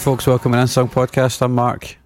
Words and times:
Folks, 0.00 0.26
welcome 0.26 0.52
to 0.52 0.58
Unsung 0.58 0.88
Podcast. 0.88 1.42
I'm 1.42 1.54
Mark. 1.54 1.98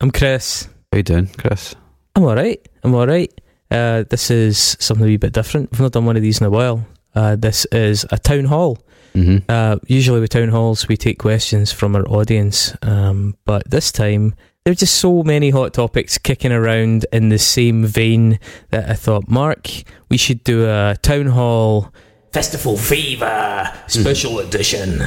I'm 0.00 0.10
Chris. 0.10 0.70
How 0.90 0.96
you 0.96 1.02
doing, 1.02 1.26
Chris? 1.26 1.74
I'm 2.16 2.24
alright. 2.24 2.66
I'm 2.82 2.94
alright. 2.94 3.30
Uh, 3.70 4.04
this 4.08 4.30
is 4.30 4.74
something 4.80 5.04
a 5.04 5.06
wee 5.06 5.18
bit 5.18 5.34
different. 5.34 5.70
We've 5.70 5.82
not 5.82 5.92
done 5.92 6.06
one 6.06 6.16
of 6.16 6.22
these 6.22 6.40
in 6.40 6.46
a 6.46 6.50
while. 6.50 6.86
Uh, 7.14 7.36
this 7.36 7.66
is 7.66 8.06
a 8.10 8.18
town 8.18 8.46
hall. 8.46 8.78
Mm-hmm. 9.14 9.44
Uh, 9.50 9.76
usually 9.86 10.20
with 10.20 10.30
town 10.30 10.48
halls, 10.48 10.88
we 10.88 10.96
take 10.96 11.18
questions 11.18 11.70
from 11.70 11.94
our 11.94 12.08
audience, 12.08 12.74
um, 12.80 13.36
but 13.44 13.70
this 13.70 13.92
time 13.92 14.34
there 14.64 14.72
are 14.72 14.74
just 14.74 14.96
so 14.96 15.22
many 15.22 15.50
hot 15.50 15.74
topics 15.74 16.16
kicking 16.16 16.52
around 16.52 17.04
in 17.12 17.28
the 17.28 17.38
same 17.38 17.84
vein 17.84 18.40
that 18.70 18.88
I 18.88 18.94
thought, 18.94 19.28
Mark, 19.28 19.68
we 20.08 20.16
should 20.16 20.42
do 20.42 20.64
a 20.64 20.96
town 21.02 21.26
hall 21.26 21.92
festival 22.32 22.78
fever 22.78 23.70
special 23.88 24.38
edition. 24.38 25.02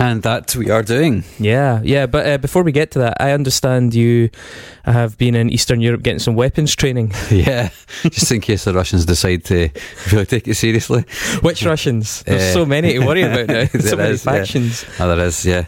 And 0.00 0.22
that 0.22 0.56
we 0.56 0.70
are 0.70 0.82
doing. 0.82 1.24
Yeah, 1.38 1.80
yeah. 1.84 2.06
But 2.06 2.26
uh, 2.26 2.38
before 2.38 2.62
we 2.62 2.72
get 2.72 2.90
to 2.92 2.98
that, 3.00 3.18
I 3.20 3.32
understand 3.32 3.94
you 3.94 4.30
have 4.84 5.18
been 5.18 5.34
in 5.34 5.50
Eastern 5.50 5.80
Europe 5.82 6.02
getting 6.02 6.18
some 6.20 6.34
weapons 6.36 6.74
training. 6.74 7.12
Yeah, 7.30 7.68
just 8.10 8.32
in 8.32 8.40
case 8.40 8.64
the 8.64 8.72
Russians 8.72 9.04
decide 9.04 9.44
to 9.44 9.68
really 10.10 10.24
take 10.26 10.48
it 10.48 10.54
seriously. 10.56 11.04
Which 11.42 11.62
Russians? 11.64 12.22
There's 12.22 12.42
Uh, 12.42 12.52
so 12.54 12.66
many 12.66 12.94
to 12.94 13.00
worry 13.06 13.22
about 13.22 13.46
now. 13.48 13.64
there 13.72 13.80
so 13.82 13.96
many 13.96 14.14
is, 14.14 14.24
yeah. 14.24 14.32
factions. 14.32 14.84
Oh, 14.98 15.14
there 15.14 15.26
is, 15.26 15.44
yeah. 15.44 15.64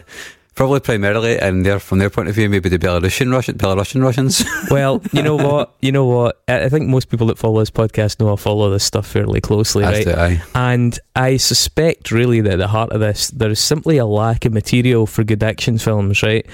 Probably 0.55 0.79
primarily, 0.79 1.39
and 1.39 1.65
they're 1.65 1.79
from 1.79 1.97
their 1.97 2.11
point 2.11 2.29
of 2.29 2.35
view, 2.35 2.47
maybe 2.47 2.69
the 2.69 2.77
Belarusian 2.77 3.31
Russian, 3.31 3.57
Belarusian 3.57 4.03
Russians. 4.03 4.43
Well, 4.69 5.01
you 5.11 5.21
know 5.23 5.35
what? 5.35 5.75
You 5.81 5.91
know 5.91 6.05
what? 6.05 6.41
I 6.47 6.65
I 6.65 6.69
think 6.69 6.87
most 6.87 7.09
people 7.09 7.27
that 7.27 7.37
follow 7.37 7.59
this 7.59 7.71
podcast 7.71 8.19
know 8.19 8.31
I 8.33 8.35
follow 8.35 8.69
this 8.69 8.83
stuff 8.83 9.07
fairly 9.07 9.41
closely, 9.41 9.83
As 9.83 10.05
right? 10.05 10.15
I. 10.17 10.43
And 10.55 10.97
I 11.15 11.37
suspect, 11.37 12.11
really, 12.11 12.41
that 12.41 12.53
at 12.53 12.59
the 12.59 12.67
heart 12.67 12.91
of 12.91 12.99
this, 12.99 13.29
there 13.29 13.49
is 13.49 13.59
simply 13.59 13.97
a 13.97 14.05
lack 14.05 14.45
of 14.45 14.53
material 14.53 15.05
for 15.05 15.23
good 15.23 15.43
action 15.43 15.77
films, 15.77 16.21
right? 16.23 16.45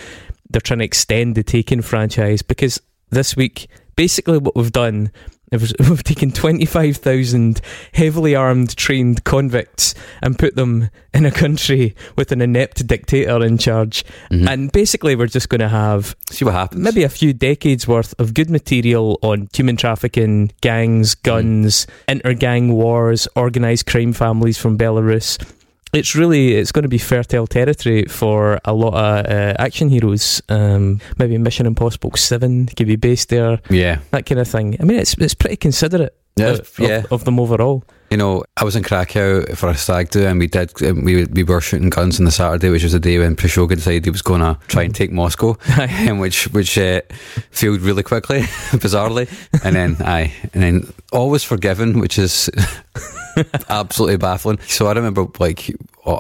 They're 0.50 0.62
trying 0.62 0.80
to 0.80 0.86
extend 0.86 1.36
the 1.36 1.44
Taken 1.44 1.82
franchise 1.82 2.42
because 2.42 2.82
this 3.10 3.36
week, 3.36 3.68
basically, 3.96 4.38
what 4.38 4.56
we've 4.56 4.72
done 4.72 5.12
is 5.52 5.74
we've 5.80 6.04
taken 6.04 6.32
25,000 6.32 7.62
heavily 7.94 8.36
armed, 8.36 8.76
trained 8.78 9.24
convicts 9.24 9.96
and 10.22 10.38
put 10.38 10.56
them 10.56 10.90
in 11.14 11.26
a 11.26 11.32
country 11.32 11.96
with 12.16 12.32
an 12.32 12.42
inept 12.42 12.86
dictator 12.86 13.44
in 13.44 13.58
charge. 13.58 14.04
Mhm. 14.32 14.48
And 14.50 14.72
basically, 14.72 15.16
we're 15.16 15.28
just 15.28 15.50
going 15.50 15.60
to 15.62 15.70
have 15.70 16.16
See 16.32 16.46
what 16.46 16.54
happens. 16.54 16.82
maybe 16.82 17.04
a 17.04 17.10
few 17.10 17.34
decades 17.34 17.88
worth 17.88 18.14
of 18.20 18.34
good 18.34 18.50
material 18.50 19.18
on 19.22 19.50
human 19.54 19.76
trafficking, 19.78 20.52
gangs, 20.62 21.16
guns, 21.16 21.88
inter-gang 22.08 22.72
wars, 22.74 23.28
organized 23.36 23.86
crime 23.88 24.14
families 24.14 24.58
from 24.58 24.78
Belarus. 24.78 25.38
It's 25.94 26.16
really 26.16 26.54
it's 26.56 26.72
going 26.72 26.84
to 26.84 26.90
be 26.90 26.98
fertile 27.00 27.48
territory 27.48 28.06
for 28.06 28.60
a 28.64 28.74
lot 28.74 28.94
of 28.94 29.26
uh, 29.26 29.54
action 29.58 29.90
heroes. 29.90 30.42
Um, 30.50 31.00
maybe 31.18 31.38
Mission 31.38 31.66
Impossible 31.66 32.12
Seven 32.16 32.68
could 32.68 32.88
be 32.88 32.96
based 32.96 33.30
there, 33.30 33.60
Yeah. 33.70 34.00
that 34.12 34.26
kind 34.26 34.40
of 34.40 34.48
thing. 34.48 34.78
I 34.80 34.84
mean, 34.84 35.00
it's 35.00 35.16
it's 35.18 35.34
pretty 35.34 35.56
considerate. 35.58 36.16
Yeah, 36.36 36.50
of, 36.60 36.80
yeah. 36.80 36.98
of, 37.06 37.12
of 37.14 37.26
them 37.26 37.40
overall. 37.40 37.84
You 38.12 38.18
know, 38.18 38.44
I 38.58 38.64
was 38.64 38.76
in 38.76 38.84
Krakow 38.84 39.56
for 39.56 39.70
a 39.70 39.76
stag 39.76 40.10
do, 40.10 40.26
and 40.26 40.40
we 40.40 40.48
did. 40.48 40.72
We 40.82 41.26
we 41.26 41.44
were 41.44 41.62
shooting 41.62 41.90
guns 41.90 42.20
on 42.20 42.26
the 42.26 42.32
Saturday, 42.32 42.70
which 42.70 42.84
was 42.84 42.94
the 42.94 43.00
day 43.00 43.20
when 43.20 43.36
Prigozhin 43.36 43.76
decided 43.76 44.06
he 44.06 44.12
was 44.12 44.24
going 44.24 44.42
to 44.42 44.58
try 44.68 44.84
and 44.84 44.96
take 44.96 45.12
Moscow, 45.12 45.58
and 45.80 46.20
which 46.20 46.46
which 46.52 46.78
uh, 46.78 47.02
failed 47.52 47.82
really 47.82 48.02
quickly, 48.02 48.40
bizarrely. 48.72 49.30
And 49.64 49.76
then 49.76 49.98
I 50.00 50.34
and 50.54 50.64
then 50.64 50.94
all 51.12 51.30
was 51.30 51.44
forgiven, 51.44 52.00
which 52.00 52.18
is 52.18 52.50
absolutely 53.70 54.18
baffling. 54.18 54.60
So 54.62 54.88
I 54.88 54.94
remember 54.94 55.28
like 55.38 55.70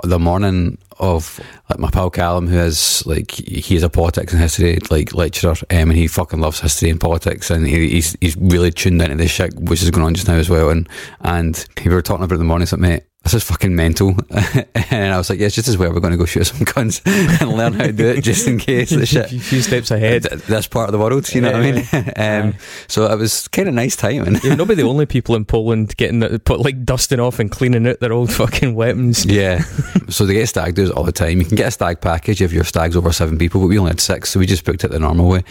the 0.04 0.20
morning 0.20 0.78
of 1.00 1.40
like 1.70 1.80
my 1.80 1.90
pal 1.90 2.10
Callum, 2.10 2.48
who 2.48 2.58
is 2.58 3.06
like 3.06 3.32
he's 3.32 3.84
a 3.84 3.90
politics 3.90 4.34
and 4.34 4.42
history 4.42 4.78
like 4.90 5.14
lecturer, 5.14 5.52
um, 5.52 5.90
and 5.90 5.94
he 5.94 6.08
fucking 6.08 6.40
loves 6.40 6.60
history 6.60 6.90
and 6.90 7.00
politics, 7.00 7.50
and 7.50 7.66
he, 7.68 7.90
he's 7.90 8.18
he's 8.22 8.36
really 8.38 8.72
tuned 8.72 9.02
into 9.02 9.16
this 9.16 9.32
shit 9.32 9.54
which 9.56 9.82
is 9.82 9.92
going 9.92 10.06
on 10.06 10.14
just 10.14 10.28
now 10.28 10.36
as 10.36 10.50
well. 10.50 10.70
And 10.70 10.88
and 11.22 11.66
we 11.84 11.94
were 11.94 12.02
talking 12.02 12.24
about 12.24 12.38
the 12.38 12.44
morning, 12.44 12.68
like 12.72 12.82
mate. 12.82 13.04
This 13.24 13.34
is 13.34 13.44
fucking 13.44 13.76
mental, 13.76 14.16
and 14.32 15.14
I 15.14 15.18
was 15.18 15.30
like, 15.30 15.40
"Yeah, 15.40 15.48
it's 15.48 15.56
just 15.56 15.68
as 15.68 15.78
well 15.78 15.94
we're 15.94 16.00
going 16.00 16.14
to 16.14 16.18
go 16.18 16.26
shoot 16.26 16.46
some 16.46 16.64
guns 16.64 17.02
and 17.06 17.52
learn 17.52 17.74
how 17.74 17.84
to 17.84 17.92
do 17.92 18.08
it, 18.08 18.24
just 18.24 18.48
in 18.48 18.58
case 18.58 18.90
shit." 19.08 19.32
a 19.32 19.40
few 19.40 19.62
steps 19.62 19.92
ahead. 19.92 20.24
Th- 20.24 20.42
This 20.44 20.68
part 20.68 20.88
of 20.88 20.94
the 20.94 20.98
world, 21.00 21.32
you 21.34 21.42
know 21.42 21.52
what 21.52 21.62
I 21.62 21.72
mean? 21.72 22.14
um, 22.16 22.54
so 22.88 23.06
it 23.12 23.20
was 23.20 23.48
kind 23.50 23.68
of 23.68 23.76
nice 23.76 23.98
timing. 23.98 24.38
You're 24.42 24.56
not 24.56 24.70
be 24.70 24.74
the 24.76 24.84
only 24.84 25.06
people 25.06 25.36
in 25.36 25.44
Poland 25.46 25.96
getting 25.98 26.22
the- 26.22 26.40
put 26.40 26.62
like 26.62 26.86
dusting 26.86 27.20
off 27.20 27.40
and 27.40 27.52
cleaning 27.52 27.86
out 27.88 28.00
their 28.00 28.14
old 28.14 28.32
fucking 28.32 28.74
weapons. 28.74 29.26
Yeah. 29.26 29.60
so 30.08 30.26
they 30.26 30.34
get 30.34 30.48
stag 30.48 30.76
do's 30.76 30.90
all 30.90 31.04
the 31.04 31.12
time. 31.12 31.40
You 31.40 31.46
can 31.46 31.58
get 31.58 31.68
a 31.68 31.72
stag 31.72 32.00
package 32.02 32.42
if 32.42 32.54
your 32.54 32.64
stag's 32.64 32.96
over 32.96 33.12
seven 33.12 33.38
people, 33.38 33.60
but 33.62 33.68
we 33.68 33.78
only 33.78 33.92
had 33.92 34.00
six, 34.00 34.30
so 34.32 34.40
we 34.40 34.48
just 34.48 34.64
booked 34.64 34.86
it 34.86 34.92
the 34.92 35.00
normal 35.00 35.28
way. 35.30 35.44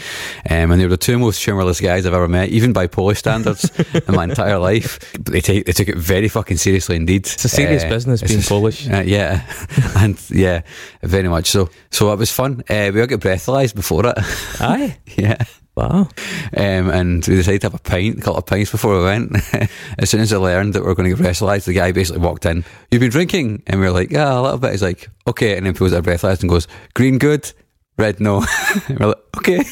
Um, 0.49 0.73
and 0.73 0.81
they 0.81 0.87
were 0.87 0.91
the 0.91 0.97
two 0.97 1.19
most 1.19 1.45
humorless 1.45 1.81
guys 1.83 2.07
I've 2.07 2.15
ever 2.15 2.29
met, 2.29 2.49
even 2.49 2.73
by 2.73 2.87
Polish 2.89 3.19
standards, 3.19 3.71
in 4.09 4.15
my 4.15 4.25
entire 4.25 4.59
life. 4.59 4.99
But 5.13 5.27
they 5.35 5.43
take 5.43 5.67
they 5.67 5.73
took 5.73 5.89
it 5.89 5.99
very 5.99 6.29
fucking 6.29 6.57
seriously 6.57 6.97
indeed. 6.97 7.27
Serious 7.59 7.85
Uh, 7.85 7.89
business 7.89 8.23
being 8.23 8.43
Polish. 8.43 8.89
Uh, 8.89 9.03
yeah, 9.05 9.43
and 9.97 10.19
yeah, 10.31 10.63
very 11.03 11.29
much 11.29 11.51
so. 11.51 11.69
So 11.91 12.13
it 12.13 12.19
was 12.19 12.33
fun. 12.33 12.63
Uh, 12.69 12.91
we 12.93 13.01
all 13.01 13.07
got 13.07 13.21
breathalyzed 13.21 13.75
before 13.75 14.07
it. 14.07 14.15
Aye. 14.61 14.97
yeah. 15.17 15.43
Wow. 15.77 16.09
Um, 16.57 16.91
and 16.91 17.25
we 17.29 17.37
decided 17.37 17.61
to 17.61 17.67
have 17.67 17.75
a 17.75 17.79
pint, 17.79 18.19
a 18.19 18.21
couple 18.21 18.39
of 18.39 18.47
pints 18.47 18.73
before 18.73 18.99
we 18.99 19.05
went. 19.05 19.37
as 19.99 20.11
soon 20.11 20.23
as 20.23 20.33
I 20.33 20.37
learned 20.39 20.75
that 20.75 20.83
we 20.83 20.89
were 20.89 20.95
going 20.97 21.09
to 21.09 21.17
get 21.17 21.25
breathalyzed, 21.25 21.67
the 21.67 21.73
guy 21.73 21.93
basically 21.93 22.21
walked 22.21 22.47
in. 22.47 22.65
You've 22.91 22.99
been 22.99 23.11
drinking? 23.11 23.63
And 23.69 23.79
we 23.79 23.87
were 23.87 23.93
like, 23.93 24.11
yeah, 24.11 24.37
a 24.37 24.43
little 24.43 24.59
bit. 24.59 24.73
He's 24.73 24.83
like, 24.83 25.09
okay. 25.29 25.57
And 25.57 25.65
then 25.67 25.75
pulls 25.75 25.93
our 25.93 26.03
breathalyzed 26.03 26.41
and 26.41 26.51
goes, 26.51 26.67
green 26.95 27.19
good, 27.19 27.53
red 27.97 28.19
no. 28.19 28.45
We're 28.89 29.07
like, 29.07 29.37
okay. 29.37 29.63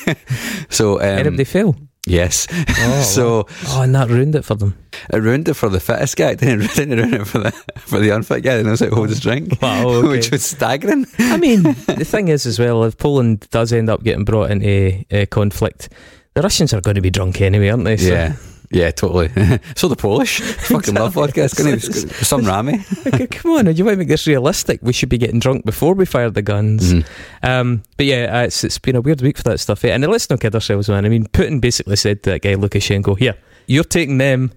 so, 0.68 1.00
um, 1.00 1.34
they 1.34 1.44
fail? 1.44 1.74
Yes. 2.06 2.46
Oh, 2.50 3.02
so 3.06 3.46
Oh, 3.68 3.82
and 3.82 3.94
that 3.94 4.08
ruined 4.08 4.34
it 4.34 4.44
for 4.44 4.54
them. 4.54 4.74
it 5.12 5.16
ruined 5.18 5.48
it 5.48 5.54
for 5.54 5.68
the 5.68 5.80
fittest 5.80 6.16
guy. 6.16 6.30
It 6.36 6.38
didn't, 6.40 6.74
didn't 6.74 6.96
ruin 6.98 7.14
it 7.14 7.26
for 7.26 7.38
the, 7.38 7.50
for 7.80 7.98
the 7.98 8.10
unfit 8.10 8.42
guy 8.42 8.56
that 8.56 8.66
I 8.66 8.70
was 8.70 8.80
like, 8.80 8.92
hold 8.92 9.08
his 9.10 9.20
drink. 9.20 9.58
Wow, 9.62 9.88
okay. 9.88 10.08
Which 10.08 10.30
was 10.30 10.44
staggering. 10.44 11.06
I 11.18 11.36
mean, 11.36 11.62
the 11.62 12.04
thing 12.06 12.28
is, 12.28 12.46
as 12.46 12.58
well, 12.58 12.84
if 12.84 12.96
Poland 12.96 13.46
does 13.50 13.72
end 13.72 13.90
up 13.90 14.02
getting 14.02 14.24
brought 14.24 14.50
into 14.50 15.04
uh, 15.12 15.26
conflict, 15.26 15.88
the 16.34 16.42
Russians 16.42 16.72
are 16.72 16.80
going 16.80 16.94
to 16.96 17.00
be 17.00 17.10
drunk 17.10 17.40
anyway, 17.40 17.68
aren't 17.68 17.84
they? 17.84 17.96
So- 17.96 18.12
Yeah. 18.12 18.36
Yeah, 18.70 18.90
totally. 18.90 19.28
so 19.76 19.88
the 19.88 19.96
Polish 19.96 20.40
fucking 20.68 20.94
love 20.94 21.14
vodka. 21.14 21.44
It's 21.44 21.54
going 21.54 21.78
to 21.78 21.86
be 21.86 21.92
some 22.24 22.44
rammy. 22.44 22.78
Like, 23.12 23.30
Come 23.30 23.52
on, 23.52 23.74
you 23.76 23.84
want 23.84 23.94
to 23.94 23.98
make 23.98 24.08
this 24.08 24.26
realistic? 24.26 24.80
We 24.82 24.92
should 24.92 25.08
be 25.08 25.18
getting 25.18 25.38
drunk 25.38 25.64
before 25.64 25.94
we 25.94 26.04
fire 26.04 26.30
the 26.30 26.42
guns. 26.42 26.92
Mhm. 26.94 27.06
Um, 27.42 27.82
but 27.96 28.06
yeah, 28.06 28.40
uh, 28.40 28.42
it's, 28.44 28.64
it's 28.64 28.78
been 28.78 28.96
a 28.96 29.00
weird 29.00 29.20
week 29.22 29.36
for 29.36 29.44
that 29.44 29.60
stuff. 29.60 29.84
eh? 29.84 29.88
And 29.94 30.04
let's 30.06 30.28
not 30.28 30.40
kid 30.40 30.54
ourselves, 30.54 30.88
man. 30.88 31.04
I 31.06 31.08
mean, 31.08 31.26
Putin 31.26 31.60
basically 31.60 31.96
said 31.96 32.22
to 32.24 32.30
that 32.30 32.42
guy 32.42 32.54
Lukashenko, 32.54 33.18
"Here, 33.18 33.34
you're 33.66 33.84
taking 33.84 34.18
them. 34.18 34.52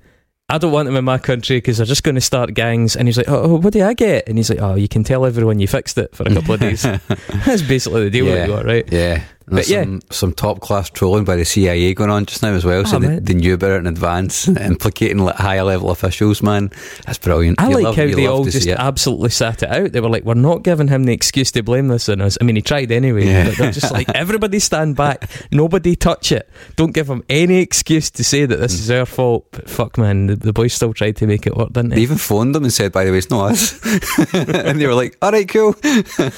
I 0.52 0.58
don't 0.58 0.72
want 0.72 0.88
them 0.88 0.96
in 0.96 1.06
my 1.06 1.20
country 1.20 1.58
because 1.58 1.78
they're 1.78 1.86
just 1.86 2.02
going 2.04 2.16
to 2.16 2.22
start 2.22 2.56
gangs." 2.56 2.96
And 2.96 3.08
he's 3.08 3.18
like, 3.18 3.30
"Oh, 3.30 3.58
what 3.60 3.74
do 3.74 3.84
I 3.84 3.94
get?" 3.94 4.28
And 4.28 4.38
he's 4.40 4.50
like, 4.50 4.60
"Oh, 4.62 4.74
you 4.74 4.88
can 4.88 5.04
tell 5.04 5.26
everyone 5.26 5.60
you 5.60 5.68
fixed 5.68 5.98
it 6.00 6.16
for 6.16 6.24
a 6.24 6.34
couple 6.34 6.56
of 6.56 6.60
days." 6.60 6.82
That's 7.46 7.62
basically 7.62 8.06
the 8.06 8.10
deal 8.10 8.26
Yeah. 8.26 8.48
got, 8.48 8.66
right? 8.66 8.92
Yeah. 8.92 9.22
But 9.52 9.68
yeah. 9.68 9.84
some, 9.84 10.02
some 10.12 10.34
top 10.34 10.60
class 10.62 10.90
trolling 10.90 11.24
by 11.26 11.36
the 11.36 11.46
CIA 11.46 11.94
going 11.94 12.10
on 12.10 12.26
just 12.26 12.42
now 12.44 12.54
as 12.54 12.66
well. 12.66 12.82
Oh, 12.82 12.84
so 12.84 13.00
they, 13.00 13.20
they 13.20 13.34
knew 13.34 13.54
about 13.56 13.72
it 13.72 13.76
in 13.80 13.88
advance, 13.88 14.48
implicating 14.48 15.20
like, 15.20 15.36
higher 15.36 15.64
level 15.64 15.90
officials, 15.92 16.42
man. 16.44 16.72
That's 17.06 17.18
brilliant. 17.18 17.60
I 17.60 17.70
You 17.70 17.76
like 17.76 17.84
love- 17.84 17.96
how 17.96 18.06
they 18.08 18.26
all 18.28 18.44
just 18.46 18.68
absolutely 18.68 19.30
sat 19.30 19.64
it 19.64 19.70
out. 19.70 19.92
They 19.92 20.02
were 20.02 20.10
like, 20.10 20.24
"We're 20.24 20.34
not 20.36 20.64
giving 20.64 20.88
him 20.88 21.04
the 21.06 21.14
excuse 21.14 21.52
to 21.54 21.64
blame 21.64 21.88
this 21.88 22.08
on 22.10 22.22
us." 22.22 22.38
I 22.40 22.44
mean, 22.44 22.56
he 22.56 22.62
tried 22.62 22.92
anyway, 22.92 23.26
Yeah. 23.26 23.46
but 23.50 23.58
they're 23.58 23.72
just 23.72 23.92
like, 23.92 24.10
"Everybody 24.16 24.60
stand 24.60 24.96
back, 24.96 25.30
nobody 25.52 25.96
touch 25.96 26.32
it. 26.32 26.50
Don't 26.76 26.94
give 26.94 27.10
him 27.10 27.24
any 27.30 27.58
excuse 27.60 28.10
to 28.12 28.24
say 28.24 28.46
that 28.46 28.58
this 28.58 28.74
is 28.74 28.90
our 28.92 29.06
fault." 29.06 29.48
But 29.52 29.70
fuck, 29.70 29.98
man, 29.98 30.28
the, 30.28 30.36
the 30.36 30.54
boys 30.54 30.74
still 30.74 30.94
tried 30.94 31.16
to 31.18 31.28
make 31.28 31.48
it 31.48 31.56
work, 31.58 31.74
didn't 31.74 31.90
They 31.90 31.96
they? 31.98 32.02
even 32.02 32.18
phoned 32.18 32.54
them 32.56 32.64
and 32.64 32.72
said, 32.74 32.92
by 32.92 33.04
the 33.06 33.12
way, 33.12 33.18
it's 33.18 33.30
not 33.30 33.52
us. 33.52 33.80
and 34.34 34.80
they 34.80 34.86
were 34.88 34.94
like, 34.94 35.18
all 35.22 35.32
right, 35.32 35.48
cool. 35.48 35.76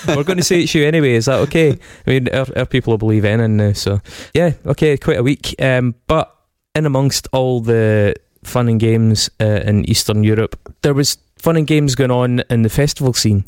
We're 0.07 0.23
going 0.23 0.37
to 0.37 0.43
say 0.43 0.61
it's 0.61 0.73
you 0.75 0.85
anyway. 0.85 1.13
Is 1.13 1.25
that 1.25 1.39
okay? 1.41 1.77
I 2.07 2.09
mean, 2.09 2.29
our, 2.29 2.45
our 2.55 2.65
people 2.65 2.93
believe 3.01 3.25
in 3.25 3.57
now, 3.57 3.73
so 3.73 3.99
yeah, 4.33 4.53
okay, 4.65 4.97
quite 4.97 5.17
a 5.17 5.23
week. 5.23 5.55
Um, 5.59 5.95
but 6.07 6.33
in 6.75 6.85
amongst 6.85 7.27
all 7.33 7.59
the 7.59 8.15
fun 8.43 8.69
and 8.69 8.79
games 8.79 9.29
uh, 9.41 9.61
in 9.65 9.89
Eastern 9.89 10.23
Europe, 10.23 10.57
there 10.83 10.93
was 10.93 11.17
fun 11.37 11.57
and 11.57 11.67
games 11.67 11.95
going 11.95 12.11
on 12.11 12.43
in 12.49 12.61
the 12.61 12.69
festival 12.69 13.13
scene 13.13 13.45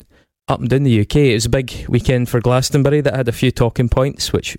up 0.48 0.60
and 0.60 0.68
down 0.68 0.82
the 0.82 1.00
UK. 1.00 1.16
It 1.16 1.34
was 1.34 1.46
a 1.46 1.50
big 1.50 1.86
weekend 1.88 2.28
for 2.28 2.40
Glastonbury 2.40 3.00
that 3.00 3.16
had 3.16 3.28
a 3.28 3.32
few 3.32 3.50
talking 3.50 3.88
points, 3.88 4.32
which 4.32 4.56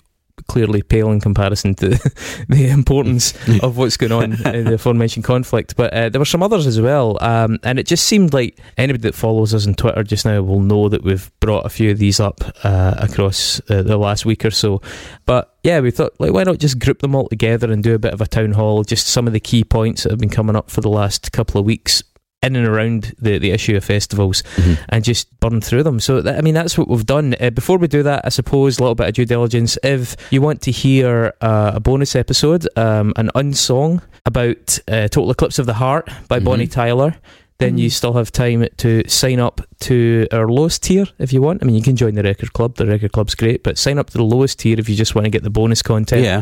clearly 0.47 0.81
pale 0.81 1.11
in 1.11 1.19
comparison 1.19 1.75
to 1.75 1.89
the 2.49 2.69
importance 2.69 3.33
of 3.63 3.77
what's 3.77 3.97
going 3.97 4.11
on 4.11 4.33
in 4.53 4.65
the 4.65 4.75
aforementioned 4.75 5.25
conflict. 5.25 5.75
But 5.75 5.93
uh, 5.93 6.09
there 6.09 6.19
were 6.19 6.25
some 6.25 6.43
others 6.43 6.67
as 6.67 6.79
well, 6.79 7.17
um, 7.21 7.59
and 7.63 7.79
it 7.79 7.87
just 7.87 8.05
seemed 8.05 8.33
like 8.33 8.57
anybody 8.77 9.01
that 9.03 9.15
follows 9.15 9.53
us 9.53 9.67
on 9.67 9.75
Twitter 9.75 10.03
just 10.03 10.25
now 10.25 10.41
will 10.41 10.59
know 10.59 10.89
that 10.89 11.03
we've 11.03 11.31
brought 11.39 11.65
a 11.65 11.69
few 11.69 11.91
of 11.91 11.97
these 11.97 12.19
up 12.19 12.41
uh, 12.63 12.95
across 12.97 13.61
uh, 13.69 13.81
the 13.81 13.97
last 13.97 14.25
week 14.25 14.45
or 14.45 14.51
so. 14.51 14.81
But 15.25 15.53
yeah, 15.63 15.79
we 15.79 15.91
thought, 15.91 16.13
like, 16.19 16.31
why 16.31 16.43
not 16.43 16.59
just 16.59 16.79
group 16.79 16.99
them 16.99 17.15
all 17.15 17.27
together 17.27 17.71
and 17.71 17.83
do 17.83 17.95
a 17.95 17.99
bit 17.99 18.13
of 18.13 18.21
a 18.21 18.27
town 18.27 18.53
hall, 18.53 18.83
just 18.83 19.07
some 19.07 19.27
of 19.27 19.33
the 19.33 19.39
key 19.39 19.63
points 19.63 20.03
that 20.03 20.11
have 20.11 20.19
been 20.19 20.29
coming 20.29 20.55
up 20.55 20.69
for 20.69 20.81
the 20.81 20.89
last 20.89 21.31
couple 21.31 21.59
of 21.59 21.65
weeks 21.65 22.03
in 22.45 22.55
and 22.55 22.67
around 22.67 23.13
the, 23.19 23.37
the 23.39 23.51
issue 23.51 23.75
of 23.75 23.83
festivals 23.83 24.43
Mhm. 24.57 24.77
and 24.89 25.03
just 25.03 25.27
burn 25.39 25.61
through 25.61 25.83
them. 25.83 25.99
So, 25.99 26.21
that, 26.21 26.37
I 26.37 26.41
mean, 26.41 26.53
that's 26.53 26.77
what 26.77 26.87
we've 26.87 27.05
done. 27.05 27.35
Uh, 27.39 27.49
before 27.49 27.77
we 27.77 27.87
do 27.87 28.03
that, 28.03 28.21
I 28.25 28.29
suppose 28.29 28.77
a 28.79 28.81
little 28.83 28.95
bit 28.95 29.07
of 29.09 29.13
due 29.15 29.25
diligence. 29.25 29.77
If 29.83 30.15
you 30.31 30.41
want 30.41 30.61
to 30.63 30.71
hear 30.71 31.33
uh, 31.41 31.71
a 31.75 31.79
bonus 31.79 32.15
episode, 32.15 32.67
um, 32.77 33.13
an 33.15 33.29
unsong 33.35 34.01
about 34.25 34.79
uh, 34.87 35.07
Total 35.07 35.31
Eclipse 35.31 35.59
of 35.59 35.65
the 35.65 35.73
Heart 35.75 36.09
by 36.27 36.39
Mhm. 36.39 36.43
Bonnie 36.45 36.67
Tyler, 36.67 37.15
then 37.57 37.77
you 37.77 37.87
Mhm. 37.87 37.93
still 37.93 38.13
have 38.13 38.31
time 38.31 38.67
to 38.77 39.01
sign 39.07 39.39
up 39.39 39.61
to 39.79 40.27
our 40.33 40.47
lowest 40.49 40.83
tier 40.83 41.05
if 41.19 41.31
you 41.31 41.41
want. 41.41 41.61
I 41.61 41.65
mean, 41.65 41.75
you 41.75 41.81
can 41.81 41.95
join 41.95 42.15
the 42.15 42.23
record 42.23 42.51
club. 42.53 42.75
The 42.75 42.85
record 42.85 43.11
club's 43.13 43.35
great, 43.35 43.63
but 43.63 43.77
sign 43.77 43.97
up 43.97 44.09
to 44.09 44.17
the 44.17 44.23
lowest 44.25 44.59
tier 44.59 44.77
if 44.79 44.89
you 44.89 44.95
just 44.95 45.15
want 45.15 45.23
to 45.25 45.29
get 45.31 45.43
the 45.43 45.49
bonus 45.49 45.81
content. 45.81 46.23
Yeah. 46.23 46.41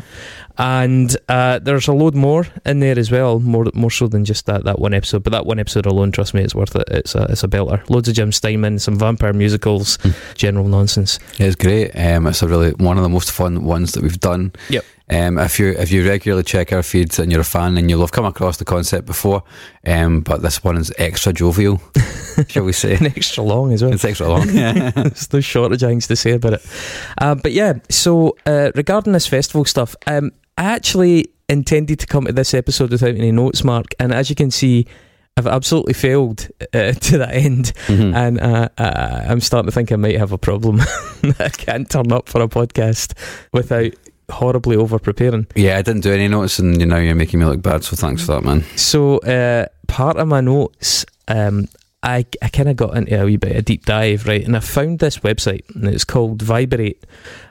And 0.57 1.15
uh, 1.29 1.59
there's 1.59 1.87
a 1.87 1.93
load 1.93 2.15
more 2.15 2.45
in 2.65 2.79
there 2.79 2.97
as 2.97 3.09
well, 3.11 3.39
more 3.39 3.65
more 3.73 3.89
so 3.91 4.07
than 4.07 4.23
just 4.25 4.45
that, 4.45 4.65
that 4.65 4.79
one 4.79 4.93
episode. 4.93 5.23
But 5.23 5.31
that 5.33 5.45
one 5.45 5.59
episode 5.59 5.85
alone, 5.85 6.11
trust 6.11 6.33
me, 6.33 6.41
it's 6.41 6.53
worth 6.55 6.75
it. 6.75 6.87
It's 6.91 7.15
a 7.15 7.23
it's 7.29 7.43
a 7.43 7.47
belter. 7.47 7.87
Loads 7.89 8.07
of 8.09 8.15
Jim 8.15 8.31
Steinman, 8.31 8.79
some 8.79 8.97
vampire 8.97 9.33
musicals, 9.33 9.97
Mm. 9.97 10.13
general 10.35 10.67
nonsense. 10.67 11.19
It's 11.39 11.55
great. 11.55 11.91
Um, 11.95 12.27
it's 12.27 12.41
a 12.43 12.47
really 12.47 12.71
one 12.77 12.97
of 12.97 13.03
the 13.03 13.09
most 13.09 13.31
fun 13.31 13.63
ones 13.63 13.93
that 13.93 14.03
we've 14.03 14.19
done. 14.19 14.51
Yep. 14.69 14.85
Um, 15.13 15.37
if 15.37 15.59
you 15.59 15.69
if 15.71 15.91
you 15.91 16.07
regularly 16.07 16.43
check 16.43 16.73
our 16.73 16.81
feeds 16.83 17.19
and 17.19 17.31
you're 17.31 17.41
a 17.41 17.45
fan, 17.45 17.77
and 17.77 17.89
you'll 17.89 18.01
have 18.01 18.11
come 18.11 18.25
across 18.25 18.57
the 18.57 18.65
concept 18.65 19.05
before. 19.05 19.43
Um, 19.85 20.21
but 20.21 20.41
this 20.41 20.63
one 20.63 20.77
is 20.77 20.91
extra 20.97 21.33
jovial, 21.33 21.81
shall 22.47 22.63
we 22.63 22.73
say? 22.73 22.95
And 22.95 23.07
extra 23.07 23.43
long 23.43 23.73
as 23.73 23.83
well. 23.83 23.93
It's 23.93 24.05
extra 24.05 24.27
long. 24.27 24.49
Yeah. 24.49 24.89
There's 24.95 25.31
no 25.31 25.41
shortage 25.41 25.83
of 25.83 25.89
things 25.89 26.07
to 26.07 26.15
say 26.15 26.31
about 26.31 26.53
it. 26.53 26.65
Um, 27.19 27.39
but 27.43 27.51
yeah, 27.51 27.73
so 27.89 28.35
uh, 28.45 28.71
regarding 28.75 29.13
this 29.13 29.27
festival 29.27 29.65
stuff, 29.65 29.95
um, 30.07 30.31
I 30.57 30.63
actually 30.63 31.27
intended 31.49 31.99
to 31.99 32.07
come 32.07 32.25
to 32.25 32.31
this 32.33 32.53
episode 32.53 32.91
without 32.91 33.15
any 33.15 33.31
notes, 33.31 33.63
Mark, 33.63 33.93
and 33.99 34.13
as 34.13 34.29
you 34.29 34.35
can 34.35 34.49
see, 34.51 34.87
I've 35.35 35.47
absolutely 35.47 35.93
failed 35.95 36.47
uh, 36.73 36.91
to 36.93 37.17
that 37.17 37.33
end, 37.33 37.73
Mhm. 37.87 38.15
and 38.15 38.39
uh, 38.39 38.69
uh, 38.77 39.25
I'm 39.27 39.41
starting 39.41 39.65
to 39.67 39.71
think 39.71 39.91
I 39.91 39.95
might 39.95 40.17
have 40.19 40.31
a 40.31 40.37
problem. 40.37 40.79
I 41.39 41.49
can't 41.49 41.89
turn 41.89 42.11
up 42.11 42.29
for 42.29 42.41
a 42.41 42.47
podcast 42.47 43.17
without 43.51 43.93
horribly 44.31 44.75
over 44.75 44.99
preparing. 44.99 45.47
yeah, 45.55 45.77
I 45.77 45.81
didn't 45.81 46.01
do 46.01 46.11
any 46.13 46.27
notes, 46.27 46.59
and 46.59 46.79
you 46.79 46.85
know 46.85 46.97
you're 46.97 47.15
making 47.15 47.39
me 47.39 47.45
look 47.45 47.61
bad. 47.61 47.83
So 47.83 47.95
thanks 47.95 48.25
for 48.25 48.33
that, 48.35 48.43
man. 48.43 48.63
So 48.75 49.17
uh, 49.19 49.67
part 49.87 50.17
of 50.17 50.27
my 50.27 50.41
notes, 50.41 51.05
um, 51.27 51.67
I 52.01 52.25
I 52.41 52.49
kind 52.49 52.69
of 52.69 52.75
got 52.75 52.97
into 52.97 53.21
a 53.21 53.25
wee 53.25 53.37
bit 53.37 53.55
of 53.55 53.65
deep 53.65 53.85
dive, 53.85 54.27
right? 54.27 54.43
And 54.43 54.55
I 54.57 54.59
found 54.59 54.99
this 54.99 55.19
website, 55.19 55.63
and 55.75 55.87
it's 55.87 56.03
called 56.05 56.41
Vibrate, 56.41 57.05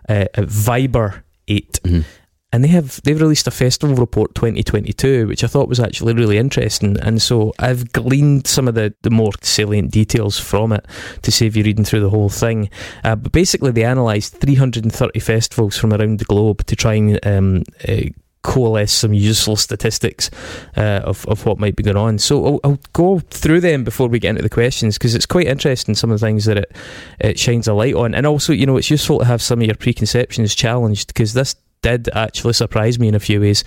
uh, 0.09 0.27
Viber 0.37 1.23
Eight, 1.49 1.81
Mhm. 1.85 2.05
And 2.53 2.63
they 2.63 2.69
have 2.69 3.01
they've 3.03 3.21
released 3.21 3.47
a 3.47 3.51
festival 3.51 3.97
report 3.97 4.35
2022, 4.35 5.27
which 5.27 5.43
I 5.43 5.47
thought 5.47 5.69
was 5.69 5.81
actually 5.81 6.13
really 6.13 6.37
interesting. 6.37 6.99
And 7.01 7.21
so 7.21 7.53
I've 7.59 7.93
gleaned 7.93 8.47
some 8.47 8.69
of 8.69 8.75
the 8.75 8.95
the 9.03 9.11
more 9.11 9.33
salient 9.41 9.91
details 9.91 10.39
from 10.39 10.73
it 10.73 10.87
to 11.23 11.33
save 11.33 11.57
you 11.57 11.65
reading 11.65 11.85
through 11.85 12.01
the 12.01 12.11
whole 12.11 12.29
thing. 12.29 12.69
Uh, 13.05 13.17
but 13.17 13.33
basically, 13.33 13.73
they 13.73 13.85
analysed 13.85 14.37
330 14.37 15.19
festivals 15.21 15.79
from 15.79 15.95
around 15.95 16.19
the 16.19 16.25
globe 16.27 16.65
to 16.67 16.77
try 16.77 16.95
and 16.95 17.27
um, 17.27 17.65
uh, 17.89 18.03
coalesce 18.43 18.93
some 18.93 19.15
useful 19.15 19.57
statistics 19.57 20.29
uh, 20.77 21.01
of, 21.05 21.25
of 21.27 21.47
what 21.47 21.59
might 21.59 21.77
be 21.77 21.83
going 21.83 21.97
on. 21.97 22.19
So 22.19 22.45
I'll, 22.45 22.61
I'll 22.65 22.81
go 22.93 23.21
through 23.31 23.61
them 23.61 23.85
before 23.85 24.09
we 24.09 24.19
get 24.19 24.31
into 24.31 24.43
the 24.43 24.51
questions 24.51 24.99
because 24.99 25.15
it's 25.15 25.27
quite 25.27 25.47
interesting 25.47 25.95
some 25.95 26.11
of 26.11 26.21
the 26.21 26.27
things 26.27 26.45
that 26.47 26.59
it, 26.59 26.77
it 27.21 27.39
shines 27.39 27.69
a 27.69 27.73
light 27.73 27.95
on. 27.95 28.15
And 28.15 28.27
also, 28.27 28.53
you 28.53 28.67
know, 28.67 28.77
it's 28.77 28.91
useful 28.91 29.21
to 29.21 29.25
have 29.25 29.41
some 29.41 29.61
of 29.61 29.67
your 29.67 29.77
preconceptions 29.77 30.55
challenged 30.55 31.09
because 31.09 31.35
this 31.35 31.55
did 31.83 32.09
actually 32.15 32.53
surprise 32.55 32.99
me 32.99 33.09
in 33.09 33.15
a 33.15 33.21
few 33.21 33.41
ways. 33.41 33.65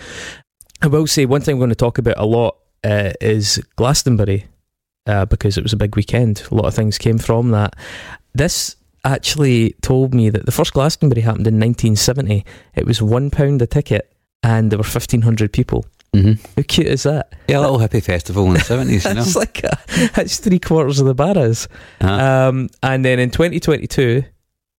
I 0.81 0.87
will 0.87 1.07
say 1.07 1.25
one 1.25 1.41
thing 1.41 1.53
I'm 1.53 1.59
going 1.59 1.69
to 1.69 1.75
talk 1.75 1.97
about 1.97 2.15
a 2.17 2.25
lot 2.25 2.57
uh, 2.83 3.13
is 3.21 3.63
Glastonbury 3.75 4.45
uh, 5.07 5.25
because 5.25 5.57
it 5.57 5.63
was 5.63 5.73
a 5.73 5.77
big 5.77 5.95
weekend. 5.95 6.43
A 6.51 6.55
lot 6.55 6.65
of 6.65 6.73
things 6.73 6.97
came 6.97 7.17
from 7.17 7.51
that. 7.51 7.75
This 8.33 8.75
actually 9.03 9.75
told 9.81 10.13
me 10.13 10.29
that 10.29 10.45
the 10.45 10.51
first 10.51 10.73
Glastonbury 10.73 11.21
happened 11.21 11.47
in 11.47 11.55
1970. 11.59 12.45
It 12.75 12.85
was 12.85 13.01
one 13.01 13.29
pound 13.29 13.61
a 13.61 13.67
ticket, 13.67 14.11
and 14.43 14.71
there 14.71 14.77
were 14.79 14.83
1,500 14.83 15.53
people. 15.53 15.85
hmm 16.13 16.33
How 16.55 16.63
cute 16.67 16.87
is 16.87 17.03
that? 17.03 17.33
Yeah, 17.47 17.59
a 17.59 17.61
little 17.61 17.79
hippie 17.79 18.03
festival 18.03 18.45
in 18.47 18.53
the 18.53 18.59
seventies. 18.61 19.05
You 19.05 19.13
know. 19.15 19.23
That's 19.23 19.35
like 19.35 19.63
a, 19.63 19.77
that's 20.15 20.39
three 20.39 20.59
quarters 20.59 20.99
of 20.99 21.05
the 21.05 21.15
barras. 21.15 21.67
Uh-huh. 22.01 22.49
Um, 22.49 22.69
and 22.83 23.05
then 23.05 23.19
in 23.19 23.29
2022, 23.31 24.23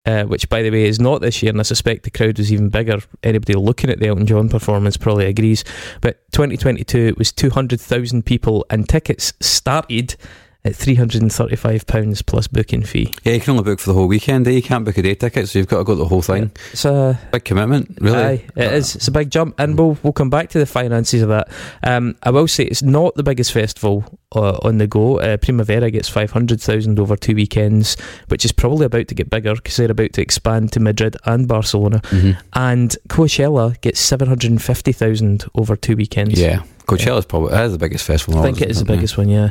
uh, 0.06 0.24
which 0.24 0.48
by 0.48 0.62
the 0.62 0.70
way 0.70 0.84
is 0.84 1.00
not 1.00 1.20
this 1.20 1.42
year, 1.42 1.50
and 1.50 1.60
I 1.60 1.64
suspect 1.64 2.04
the 2.04 2.10
crowd 2.10 2.38
was 2.38 2.52
even 2.52 2.68
bigger. 2.68 2.98
Anybody 3.22 3.54
looking 3.54 3.90
at 3.90 3.98
the 3.98 4.06
Elton 4.06 4.26
John 4.26 4.48
performance 4.48 4.96
probably 4.96 5.26
agrees. 5.26 5.64
But 6.00 6.30
2022 6.32 6.98
it 6.98 7.18
was 7.18 7.32
200,000 7.32 8.24
people, 8.24 8.64
and 8.70 8.88
tickets 8.88 9.32
started 9.40 10.16
at 10.66 10.74
335 10.76 11.86
pounds 11.86 12.22
plus 12.22 12.46
booking 12.48 12.82
fee. 12.82 13.14
yeah, 13.24 13.34
you 13.34 13.40
can 13.40 13.52
only 13.52 13.62
book 13.64 13.78
for 13.80 13.90
the 13.90 13.94
whole 13.94 14.08
weekend. 14.08 14.46
Eh? 14.48 14.50
You 14.52 14.62
can't 14.62 14.84
book 14.84 14.98
a 14.98 15.02
day 15.02 15.14
ticket, 15.14 15.48
so 15.48 15.58
you've 15.58 15.68
got 15.68 15.78
to 15.78 15.84
go 15.84 15.94
the 15.94 16.06
whole 16.06 16.22
thing. 16.22 16.50
It's 16.72 16.84
a 16.84 17.18
Big 17.32 17.44
commitment, 17.44 17.96
really. 18.00 18.16
Aye, 18.22 18.44
it 18.56 18.72
is. 18.72 18.96
It's 18.96 19.08
a 19.08 19.12
big 19.12 19.30
jump, 19.30 19.54
and 19.58 19.78
we'll 19.78 19.96
we'll 20.02 20.12
come 20.12 20.30
back 20.30 20.50
to 20.50 20.58
the 20.58 20.66
finances 20.66 21.22
of 21.22 21.28
that. 21.28 21.48
Um, 21.82 22.16
I 22.22 22.30
will 22.30 22.48
say 22.48 22.64
it's 22.64 22.82
not 22.82 23.14
the 23.14 23.22
biggest 23.22 23.52
festival 23.52 24.04
uh, 24.34 24.58
on 24.62 24.78
the 24.78 24.86
go. 24.86 25.18
Uh, 25.20 25.36
Primavera 25.36 25.90
gets 25.90 26.08
five 26.08 26.30
hundred 26.32 26.60
thousand 26.60 26.98
over 26.98 27.16
two 27.16 27.34
weekends, 27.34 27.96
which 28.28 28.44
is 28.44 28.52
probably 28.52 28.86
about 28.86 29.08
to 29.08 29.14
get 29.14 29.30
bigger 29.30 29.54
because 29.54 29.76
they're 29.76 29.90
about 29.90 30.12
to 30.14 30.22
expand 30.22 30.72
to 30.72 30.80
Madrid 30.80 31.16
and 31.24 31.46
Barcelona. 31.48 32.00
Mhm. 32.06 32.36
And 32.54 32.96
Coachella 33.08 33.80
gets 33.80 34.00
seven 34.00 34.28
hundred 34.28 34.50
and 34.50 34.62
fifty 34.62 34.92
thousand 34.92 35.44
over 35.54 35.76
two 35.76 35.96
weekends. 35.96 36.40
Yeah, 36.40 36.62
Coachella's 36.86 37.26
probably 37.26 37.50
that 37.50 37.66
is 37.66 37.72
the 37.72 37.78
biggest 37.78 38.04
festival. 38.04 38.40
I 38.40 38.44
think 38.44 38.60
it 38.60 38.70
is 38.70 38.78
the 38.78 38.84
biggest 38.84 39.18
one, 39.18 39.28
yeah. 39.28 39.50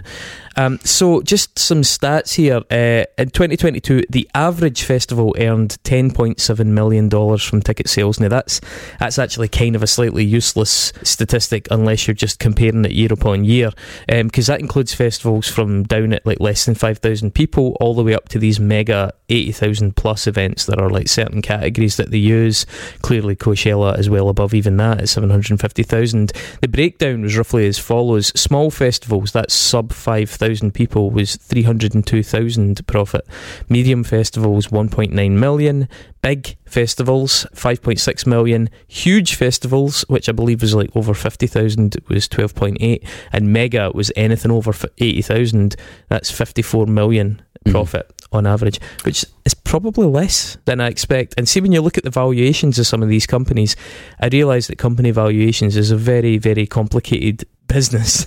Um, 0.58 0.80
so, 0.84 1.22
just 1.22 1.60
some 1.60 1.82
stats 1.82 2.36
here. 2.36 2.62
Uh, 2.72 3.06
in 3.18 3.30
2022, 3.30 4.04
the 4.10 4.30
average 4.34 4.84
festival 4.84 5.36
earned 5.38 5.77
10.7 5.84 6.65
million 6.68 7.10
dollars 7.10 7.44
from 7.44 7.62
ticket 7.62 7.89
sales. 7.89 8.20
Now, 8.22 8.30
that's 8.30 8.62
that's 9.00 9.20
actually 9.20 9.50
kind 9.50 9.75
of 9.75 9.84
a 9.84 9.88
slightly 9.88 10.24
useless 10.24 10.94
statistic 11.04 11.68
unless 11.72 12.08
you're 12.08 12.13
just 12.13 12.39
comparing 12.39 12.86
it 12.86 12.94
year 12.94 13.12
upon 13.12 13.44
year, 13.44 13.72
because 14.08 14.48
that 14.48 14.62
includes 14.62 14.94
festivals 14.94 15.50
from 15.50 15.84
down 15.84 16.13
at 16.13 16.25
like 16.25 16.39
less 16.39 16.65
than 16.65 16.75
5,000 16.75 17.32
people 17.32 17.75
all 17.82 17.94
the 17.94 18.04
way 18.04 18.13
up 18.13 18.30
to 18.30 18.39
these 18.39 18.60
mega 18.60 19.13
80,000 19.27 19.96
plus 19.96 20.27
events 20.27 20.65
that 20.68 20.80
are 20.80 20.89
like 20.89 21.10
certain 21.10 21.42
categories 21.42 21.98
that 21.98 22.12
they 22.12 22.18
use. 22.18 22.65
Clearly, 23.01 23.36
Coachella 23.36 24.00
is 24.00 24.10
well 24.10 24.30
above 24.30 24.54
even 24.54 24.77
that 24.77 25.01
at 25.01 25.10
750,000. 25.10 26.32
The 26.62 26.68
breakdown 26.70 27.25
was 27.25 27.38
roughly 27.38 27.67
as 27.67 27.77
follows: 27.77 28.27
small 28.39 28.72
festivals, 28.72 29.32
that's 29.34 29.53
sub 29.53 29.91
five 29.91 30.29
thousand 30.29 30.72
people, 30.74 31.12
was 31.12 31.36
three 31.36 31.63
hundred 31.63 31.94
and 31.94 32.05
two 32.05 32.24
thousand 32.24 32.86
profit. 32.88 33.25
Medium 33.70 34.03
festivals, 34.03 34.72
one 34.72 34.89
point 34.89 35.12
nine 35.12 35.39
million. 35.39 35.89
Big 36.22 36.55
festivals, 36.65 37.46
five 37.53 37.82
point 37.82 38.00
six 38.00 38.25
million. 38.25 38.70
Huge 38.88 39.36
festivals, 39.36 40.01
which 40.08 40.29
I 40.29 40.32
believe 40.32 40.62
was 40.62 40.74
like 40.74 40.89
over 40.96 41.13
fifty 41.13 41.48
thousand, 41.48 41.98
was 42.08 42.27
twelve 42.27 42.55
point 42.55 42.77
eight. 42.79 43.03
And 43.34 43.51
mega 43.53 43.91
was 43.94 44.12
anything 44.15 44.51
over 44.51 44.74
eighty 44.98 45.22
thousand. 45.22 45.75
That's 46.10 46.32
fifty 46.32 46.62
four 46.62 46.86
million 46.86 47.41
Mhm. 47.65 47.72
profit 47.72 48.12
on 48.36 48.46
average, 48.46 48.80
which 49.04 49.25
is 49.46 49.54
probably 49.54 50.08
less 50.08 50.58
than 50.65 50.80
I 50.82 50.88
expect. 50.88 51.34
And 51.38 51.48
see, 51.48 51.62
when 51.62 51.72
you 51.72 51.82
look 51.82 51.98
at 51.98 52.04
the 52.04 52.10
valuations 52.10 52.77
of 52.80 52.88
some 52.88 53.01
of 53.01 53.10
these 53.10 53.25
companies, 53.25 53.75
I 54.20 54.27
realise 54.27 54.68
that 54.68 54.77
company 54.77 55.12
valuations 55.12 55.75
is 55.77 55.92
a 55.92 55.98
very, 55.98 56.38
very 56.38 56.68
complicated 56.68 57.48
business. 57.68 58.25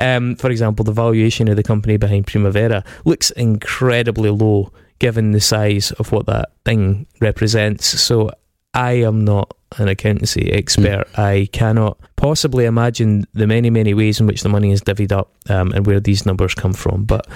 um, 0.00 0.36
for 0.36 0.50
example, 0.50 0.84
the 0.84 0.92
valuation 0.92 1.48
of 1.48 1.56
the 1.56 1.62
company 1.62 1.96
behind 1.96 2.26
Primavera 2.26 2.84
looks 3.04 3.30
incredibly 3.30 4.30
low 4.30 4.72
given 4.98 5.32
the 5.32 5.40
size 5.40 5.92
of 5.92 6.12
what 6.12 6.26
that 6.26 6.50
thing 6.64 7.06
represents. 7.20 7.86
So 7.86 8.30
I 8.74 8.92
am 8.92 9.24
not 9.24 9.56
an 9.78 9.88
accountancy 9.88 10.52
expert. 10.52 11.06
I 11.16 11.48
cannot 11.52 11.98
possibly 12.16 12.64
imagine 12.64 13.24
the 13.34 13.46
many, 13.46 13.70
many 13.70 13.94
ways 13.94 14.20
in 14.20 14.26
which 14.26 14.42
the 14.42 14.48
money 14.48 14.72
is 14.72 14.82
divvied 14.82 15.12
up 15.12 15.32
um, 15.48 15.72
and 15.72 15.86
where 15.86 16.00
these 16.00 16.26
numbers 16.26 16.54
come 16.54 16.72
from. 16.72 17.04
But 17.04 17.26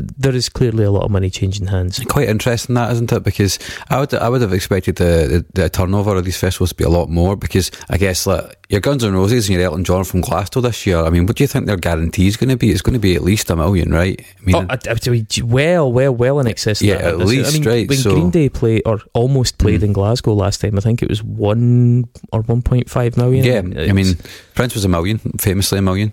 there 0.00 0.34
is 0.34 0.48
clearly 0.48 0.84
a 0.84 0.90
lot 0.90 1.04
of 1.04 1.10
money 1.10 1.28
changing 1.28 1.66
hands. 1.66 2.00
Quite 2.08 2.28
interesting 2.28 2.74
that, 2.76 2.90
isn't 2.92 3.12
it? 3.12 3.22
Because 3.22 3.58
I 3.90 4.00
would 4.00 4.14
I 4.14 4.28
would 4.28 4.40
have 4.40 4.52
expected 4.54 4.96
the, 4.96 5.44
the, 5.54 5.62
the 5.62 5.68
turnover 5.68 6.16
of 6.16 6.24
these 6.24 6.38
festivals 6.38 6.70
to 6.70 6.74
be 6.76 6.84
a 6.84 6.88
lot 6.88 7.10
more. 7.10 7.36
Because 7.36 7.70
I 7.90 7.98
guess 7.98 8.26
like 8.26 8.56
your 8.70 8.80
Guns 8.80 9.04
N' 9.04 9.12
Roses 9.12 9.48
and 9.48 9.58
your 9.58 9.66
Elton 9.66 9.84
John 9.84 10.04
from 10.04 10.22
Glasto 10.22 10.62
this 10.62 10.86
year. 10.86 10.98
I 10.98 11.10
mean, 11.10 11.26
what 11.26 11.36
do 11.36 11.44
you 11.44 11.48
think 11.48 11.66
their 11.66 11.76
guarantee 11.76 12.26
is 12.26 12.38
going 12.38 12.48
to 12.48 12.56
be? 12.56 12.70
It's 12.70 12.80
going 12.80 12.94
to 12.94 12.98
be 12.98 13.14
at 13.14 13.22
least 13.22 13.50
a 13.50 13.56
million, 13.56 13.92
right? 13.92 14.18
I 14.40 14.44
mean, 14.44 14.56
Oh, 14.56 14.66
I, 14.70 14.78
I, 14.88 15.42
well, 15.44 15.92
well, 15.92 16.14
well 16.14 16.40
in 16.40 16.46
excess. 16.46 16.80
Of 16.80 16.86
Yeah, 16.86 16.96
that. 16.96 17.04
at 17.14 17.18
least, 17.18 17.50
I 17.50 17.58
mean, 17.58 17.68
right, 17.68 17.88
When 17.88 17.98
so- 17.98 18.12
Green 18.14 18.30
Day 18.30 18.48
played 18.48 18.82
or 18.86 19.00
almost 19.12 19.58
played 19.58 19.80
Mhm. 19.82 19.84
in 19.84 19.92
Glasgow 19.92 20.32
last 20.32 20.62
time, 20.62 20.78
I 20.78 20.80
think 20.80 21.02
it 21.02 21.10
was 21.10 21.22
one 21.22 22.08
or 22.32 22.40
one 22.42 22.62
point 22.62 22.88
five 22.88 23.18
million. 23.18 23.44
yeah. 23.44 23.82
I 23.82 23.92
mean, 23.92 24.16
Prince 24.54 24.74
was 24.74 24.86
a 24.86 24.88
million, 24.88 25.18
famously 25.38 25.78
a 25.78 25.82
million. 25.82 26.12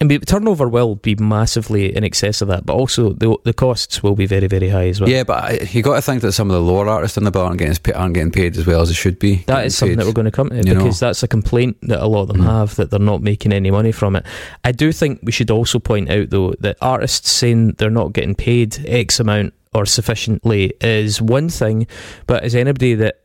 And 0.00 0.08
be, 0.08 0.18
turnover 0.18 0.68
will 0.68 0.96
be 0.96 1.14
massively 1.14 1.94
in 1.94 2.02
excess 2.02 2.42
of 2.42 2.48
that, 2.48 2.66
but 2.66 2.72
also 2.72 3.12
the 3.12 3.36
the 3.44 3.52
costs 3.52 4.02
will 4.02 4.16
be 4.16 4.26
very 4.26 4.48
very 4.48 4.68
high 4.68 4.88
as 4.88 5.00
well. 5.00 5.08
Yeah, 5.08 5.22
but 5.22 5.72
you 5.74 5.82
got 5.82 5.94
to 5.94 6.02
think 6.02 6.22
that 6.22 6.32
some 6.32 6.50
of 6.50 6.54
the 6.54 6.60
lower 6.60 6.88
artists 6.88 7.16
in 7.16 7.24
the 7.24 7.30
bill 7.30 7.42
aren't 7.42 7.58
getting 7.58 7.94
aren't 7.94 8.14
getting 8.14 8.32
paid 8.32 8.56
as 8.56 8.66
well 8.66 8.80
as 8.80 8.88
they 8.88 8.94
should 8.94 9.18
be. 9.18 9.36
That 9.46 9.66
is 9.66 9.76
something 9.76 9.96
paid. 9.96 10.00
that 10.00 10.06
we're 10.06 10.12
going 10.12 10.24
to 10.24 10.32
come 10.32 10.48
to 10.48 10.56
because 10.56 11.00
know? 11.00 11.06
that's 11.06 11.22
a 11.22 11.28
complaint 11.28 11.76
that 11.82 12.00
a 12.00 12.06
lot 12.06 12.22
of 12.22 12.28
them 12.28 12.38
mm. 12.38 12.44
have 12.46 12.74
that 12.76 12.90
they're 12.90 12.98
not 12.98 13.22
making 13.22 13.52
any 13.52 13.70
money 13.70 13.92
from 13.92 14.16
it. 14.16 14.26
I 14.64 14.72
do 14.72 14.90
think 14.90 15.20
we 15.22 15.30
should 15.30 15.50
also 15.50 15.78
point 15.78 16.10
out 16.10 16.30
though 16.30 16.54
that 16.60 16.78
artists 16.80 17.30
saying 17.30 17.72
they're 17.72 17.90
not 17.90 18.12
getting 18.12 18.34
paid 18.34 18.84
X 18.86 19.20
amount 19.20 19.54
or 19.74 19.86
sufficiently 19.86 20.72
is 20.80 21.22
one 21.22 21.48
thing, 21.48 21.86
but 22.26 22.42
as 22.42 22.54
anybody 22.54 22.94
that 22.94 23.22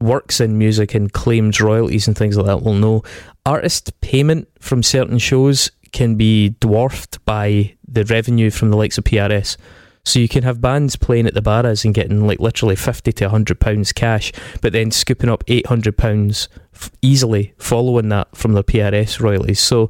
works 0.00 0.40
in 0.40 0.58
music 0.58 0.94
and 0.94 1.12
claims 1.12 1.60
royalties 1.60 2.06
and 2.08 2.16
things 2.16 2.36
like 2.36 2.46
that 2.46 2.62
will 2.62 2.74
know, 2.74 3.02
artist 3.44 3.98
payment 4.00 4.48
from 4.58 4.82
certain 4.82 5.18
shows 5.18 5.70
can 5.92 6.16
be 6.16 6.50
dwarfed 6.60 7.24
by 7.24 7.74
the 7.86 8.04
revenue 8.04 8.50
from 8.50 8.70
the 8.70 8.76
likes 8.76 8.98
of 8.98 9.04
PRS. 9.04 9.56
So 10.04 10.18
you 10.18 10.28
can 10.28 10.44
have 10.44 10.60
bands 10.60 10.96
playing 10.96 11.26
at 11.26 11.34
the 11.34 11.42
Barras 11.42 11.84
and 11.84 11.94
getting 11.94 12.26
like 12.26 12.40
literally 12.40 12.76
fifty 12.76 13.12
to 13.12 13.28
hundred 13.28 13.60
pounds 13.60 13.92
cash, 13.92 14.32
but 14.62 14.72
then 14.72 14.90
scooping 14.90 15.28
up 15.28 15.44
eight 15.46 15.66
hundred 15.66 15.96
pounds 15.96 16.48
f- 16.74 16.90
easily 17.02 17.52
following 17.58 18.08
that 18.08 18.34
from 18.34 18.54
their 18.54 18.62
PRS 18.62 19.20
royalties. 19.20 19.60
So 19.60 19.88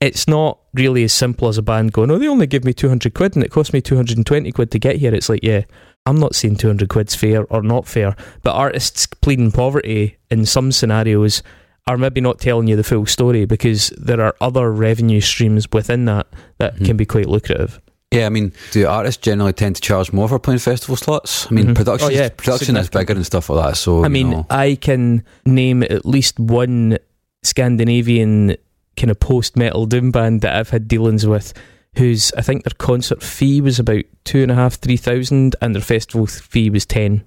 it's 0.00 0.26
not 0.26 0.58
really 0.72 1.04
as 1.04 1.12
simple 1.12 1.48
as 1.48 1.58
a 1.58 1.62
band 1.62 1.92
going, 1.92 2.10
"Oh, 2.10 2.18
they 2.18 2.26
only 2.26 2.46
give 2.46 2.64
me 2.64 2.72
two 2.72 2.88
hundred 2.88 3.12
quid 3.14 3.36
and 3.36 3.44
it 3.44 3.50
cost 3.50 3.72
me 3.74 3.82
two 3.82 3.96
hundred 3.96 4.16
and 4.16 4.26
twenty 4.26 4.50
quid 4.50 4.70
to 4.70 4.78
get 4.78 4.96
here." 4.96 5.14
It's 5.14 5.28
like, 5.28 5.44
yeah, 5.44 5.64
I'm 6.06 6.16
not 6.16 6.34
saying 6.34 6.56
two 6.56 6.68
hundred 6.68 6.88
quid's 6.88 7.14
fair 7.14 7.44
or 7.44 7.62
not 7.62 7.86
fair, 7.86 8.16
but 8.42 8.54
artists 8.54 9.06
pleading 9.06 9.52
poverty 9.52 10.16
in 10.30 10.46
some 10.46 10.72
scenarios 10.72 11.42
are 11.86 11.98
maybe 11.98 12.20
not 12.20 12.38
telling 12.38 12.68
you 12.68 12.76
the 12.76 12.84
full 12.84 13.06
story 13.06 13.44
because 13.44 13.90
there 13.98 14.20
are 14.20 14.34
other 14.40 14.70
revenue 14.70 15.20
streams 15.20 15.66
within 15.72 16.04
that 16.04 16.26
that 16.58 16.74
mm-hmm. 16.74 16.84
can 16.84 16.96
be 16.96 17.06
quite 17.06 17.26
lucrative. 17.26 17.80
Yeah, 18.12 18.26
I 18.26 18.28
mean, 18.28 18.52
do 18.72 18.86
artists 18.88 19.22
generally 19.22 19.52
tend 19.52 19.76
to 19.76 19.82
charge 19.82 20.12
more 20.12 20.28
for 20.28 20.40
playing 20.40 20.58
festival 20.58 20.96
slots? 20.96 21.46
I 21.46 21.54
mean, 21.54 21.66
mm-hmm. 21.66 21.74
production, 21.74 22.08
oh, 22.08 22.12
yeah, 22.12 22.28
production 22.28 22.76
is 22.76 22.88
bigger 22.88 23.14
and 23.14 23.24
stuff 23.24 23.48
like 23.50 23.70
that. 23.70 23.76
So 23.76 24.04
I 24.04 24.08
mean, 24.08 24.30
know. 24.30 24.46
I 24.50 24.76
can 24.80 25.24
name 25.46 25.84
at 25.84 26.04
least 26.04 26.40
one 26.40 26.98
Scandinavian 27.44 28.56
kind 28.96 29.10
of 29.10 29.20
post 29.20 29.56
metal 29.56 29.86
doom 29.86 30.10
band 30.10 30.40
that 30.40 30.56
I've 30.56 30.70
had 30.70 30.88
dealings 30.88 31.26
with. 31.26 31.54
Whose 31.96 32.32
I 32.34 32.42
think 32.42 32.64
their 32.64 32.76
concert 32.78 33.22
fee 33.22 33.60
was 33.60 33.78
about 33.78 34.04
two 34.24 34.42
and 34.42 34.50
a 34.50 34.54
half, 34.54 34.74
three 34.74 34.96
thousand, 34.96 35.56
and 35.60 35.74
their 35.74 35.82
festival 35.82 36.26
fee 36.26 36.70
was 36.70 36.86
10 36.86 37.24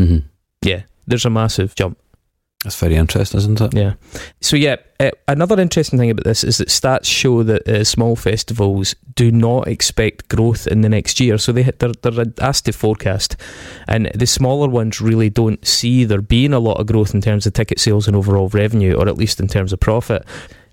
mm-hmm. 0.00 0.26
Yeah, 0.62 0.82
there's 1.06 1.24
a 1.24 1.30
massive 1.30 1.74
jump. 1.74 1.98
That's 2.64 2.78
very 2.78 2.96
interesting, 2.96 3.38
isn't 3.38 3.60
it? 3.60 3.74
Yeah. 3.74 3.94
So 4.42 4.54
yeah, 4.54 4.76
uh, 4.98 5.12
another 5.26 5.58
interesting 5.58 5.98
thing 5.98 6.10
about 6.10 6.24
this 6.24 6.44
is 6.44 6.58
that 6.58 6.68
stats 6.68 7.06
show 7.06 7.42
that 7.42 7.66
uh, 7.66 7.84
small 7.84 8.16
festivals 8.16 8.94
do 9.14 9.32
not 9.32 9.66
expect 9.66 10.28
growth 10.28 10.66
in 10.66 10.82
the 10.82 10.90
next 10.90 11.20
year. 11.20 11.38
So 11.38 11.52
they 11.52 11.62
they're, 11.62 11.92
they're 12.02 12.26
asked 12.38 12.66
to 12.66 12.72
forecast, 12.72 13.36
and 13.88 14.10
the 14.14 14.26
smaller 14.26 14.68
ones 14.68 15.00
really 15.00 15.30
don't 15.30 15.66
see 15.66 16.04
there 16.04 16.20
being 16.20 16.52
a 16.52 16.58
lot 16.58 16.78
of 16.78 16.86
growth 16.86 17.14
in 17.14 17.22
terms 17.22 17.46
of 17.46 17.54
ticket 17.54 17.80
sales 17.80 18.06
and 18.06 18.14
overall 18.14 18.48
revenue, 18.48 18.94
or 18.94 19.08
at 19.08 19.16
least 19.16 19.40
in 19.40 19.48
terms 19.48 19.72
of 19.72 19.80
profit. 19.80 20.26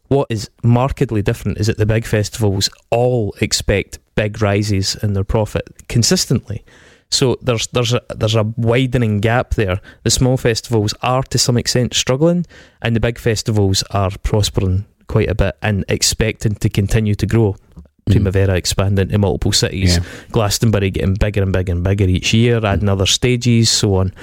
What 0.10 0.28
is 0.30 0.50
markedly 0.64 1.22
different 1.22 1.58
is 1.58 1.68
that 1.68 1.78
the 1.78 1.86
big 1.86 2.06
festivals 2.06 2.70
all 2.90 3.34
expect 3.40 4.00
big 4.16 4.42
rises 4.42 4.96
in 5.02 5.14
their 5.14 5.24
profit 5.24 5.88
consistently. 5.88 6.66
So 7.10 7.38
there's 7.42 7.68
there's 7.68 7.94
a, 7.94 8.02
there's 8.16 8.36
a 8.36 8.44
widening 8.58 9.20
gap 9.20 9.56
there. 9.56 9.80
The 10.04 10.10
small 10.10 10.38
festivals 10.38 10.94
are 11.02 11.24
to 11.24 11.38
some 11.38 11.58
extent 11.58 11.94
struggling, 11.94 12.46
and 12.82 12.96
the 12.96 13.00
big 13.00 13.18
festivals 13.18 13.84
are 13.92 14.12
prospering 14.24 14.86
quite 15.08 15.30
a 15.30 15.36
bit 15.36 15.58
and 15.62 15.86
expecting 15.88 16.56
to 16.56 16.70
continue 16.70 17.16
to 17.16 17.26
grow. 17.26 17.56
Mm. 18.08 18.12
Primavera 18.12 18.56
expanding 18.56 19.10
to 19.10 19.18
multiple 19.18 19.52
cities, 19.52 19.98
yeah. 19.98 20.04
Glastonbury 20.32 20.90
getting 20.90 21.16
bigger 21.16 21.44
and 21.44 21.52
bigger 21.52 21.74
and 21.74 21.84
bigger 21.84 22.06
each 22.06 22.34
year, 22.34 22.66
adding 22.66 22.88
mm. 22.88 22.92
other 22.92 23.06
stages, 23.06 23.70
so 23.70 23.96
on. 23.96 24.14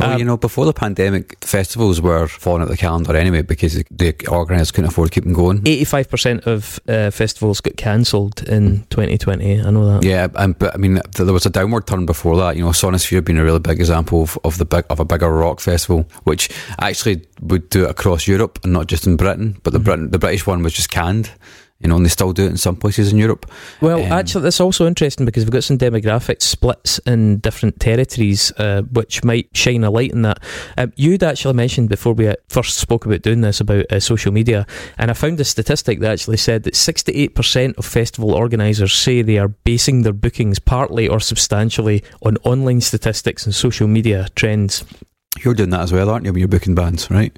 Well, 0.00 0.12
um, 0.12 0.18
you 0.18 0.24
know, 0.24 0.36
before 0.36 0.64
the 0.64 0.72
pandemic, 0.72 1.36
festivals 1.44 2.00
were 2.00 2.28
falling 2.28 2.62
out 2.62 2.68
the 2.68 2.76
calendar 2.76 3.16
anyway 3.16 3.42
because 3.42 3.82
the 3.90 4.14
organisers 4.28 4.70
couldn't 4.70 4.90
afford 4.90 5.10
to 5.10 5.14
keep 5.14 5.24
them 5.24 5.32
going. 5.32 5.60
85% 5.62 6.46
of 6.46 6.80
uh, 6.88 7.10
festivals 7.10 7.60
got 7.60 7.76
cancelled 7.76 8.42
in 8.48 8.84
2020, 8.90 9.62
I 9.62 9.70
know 9.70 9.86
that. 9.86 10.04
Yeah, 10.04 10.28
and, 10.36 10.58
but 10.58 10.74
I 10.74 10.78
mean, 10.78 11.00
there 11.12 11.32
was 11.32 11.46
a 11.46 11.50
downward 11.50 11.86
turn 11.86 12.06
before 12.06 12.36
that. 12.38 12.56
You 12.56 12.64
know, 12.64 12.70
Sonisphere 12.70 13.24
being 13.24 13.38
a 13.38 13.44
really 13.44 13.60
big 13.60 13.80
example 13.80 14.22
of, 14.22 14.38
of 14.44 14.58
the 14.58 14.64
big, 14.64 14.84
of 14.90 15.00
a 15.00 15.04
bigger 15.04 15.30
rock 15.30 15.60
festival, 15.60 16.08
which 16.24 16.50
actually 16.78 17.26
would 17.40 17.68
do 17.70 17.84
it 17.84 17.90
across 17.90 18.26
Europe 18.26 18.58
and 18.62 18.72
not 18.72 18.86
just 18.86 19.06
in 19.06 19.16
Britain, 19.16 19.58
but 19.62 19.72
the, 19.72 19.78
mm-hmm. 19.78 19.84
Britain, 19.84 20.10
the 20.10 20.18
British 20.18 20.46
one 20.46 20.62
was 20.62 20.72
just 20.72 20.90
canned 20.90 21.30
and 21.92 22.04
they 22.04 22.08
still 22.08 22.32
do 22.32 22.46
it 22.46 22.50
in 22.50 22.56
some 22.56 22.76
places 22.76 23.12
in 23.12 23.18
Europe. 23.18 23.50
Well, 23.80 24.02
um, 24.02 24.12
actually, 24.12 24.42
that's 24.42 24.60
also 24.60 24.86
interesting 24.86 25.26
because 25.26 25.44
we've 25.44 25.52
got 25.52 25.64
some 25.64 25.78
demographic 25.78 26.42
splits 26.42 26.98
in 27.00 27.38
different 27.38 27.80
territories, 27.80 28.52
uh, 28.58 28.82
which 28.82 29.24
might 29.24 29.48
shine 29.54 29.84
a 29.84 29.90
light 29.90 30.12
in 30.12 30.22
that. 30.22 30.38
Um, 30.78 30.92
you'd 30.96 31.22
actually 31.22 31.54
mentioned 31.54 31.88
before 31.88 32.14
we 32.14 32.28
uh, 32.28 32.34
first 32.48 32.78
spoke 32.78 33.06
about 33.06 33.22
doing 33.22 33.42
this 33.42 33.60
about 33.60 33.90
uh, 33.92 34.00
social 34.00 34.32
media, 34.32 34.66
and 34.98 35.10
I 35.10 35.14
found 35.14 35.38
a 35.40 35.44
statistic 35.44 36.00
that 36.00 36.12
actually 36.12 36.38
said 36.38 36.62
that 36.64 36.74
68% 36.74 37.76
of 37.76 37.84
festival 37.84 38.34
organisers 38.34 38.92
say 38.92 39.22
they 39.22 39.38
are 39.38 39.48
basing 39.48 40.02
their 40.02 40.12
bookings 40.12 40.58
partly 40.58 41.08
or 41.08 41.20
substantially 41.20 42.02
on 42.22 42.36
online 42.44 42.80
statistics 42.80 43.44
and 43.44 43.54
social 43.54 43.88
media 43.88 44.28
trends. 44.34 44.84
You're 45.44 45.54
doing 45.54 45.70
that 45.70 45.80
as 45.80 45.92
well, 45.92 46.10
aren't 46.10 46.24
you, 46.24 46.32
when 46.32 46.38
you're 46.38 46.48
booking 46.48 46.74
bands, 46.74 47.10
right? 47.10 47.36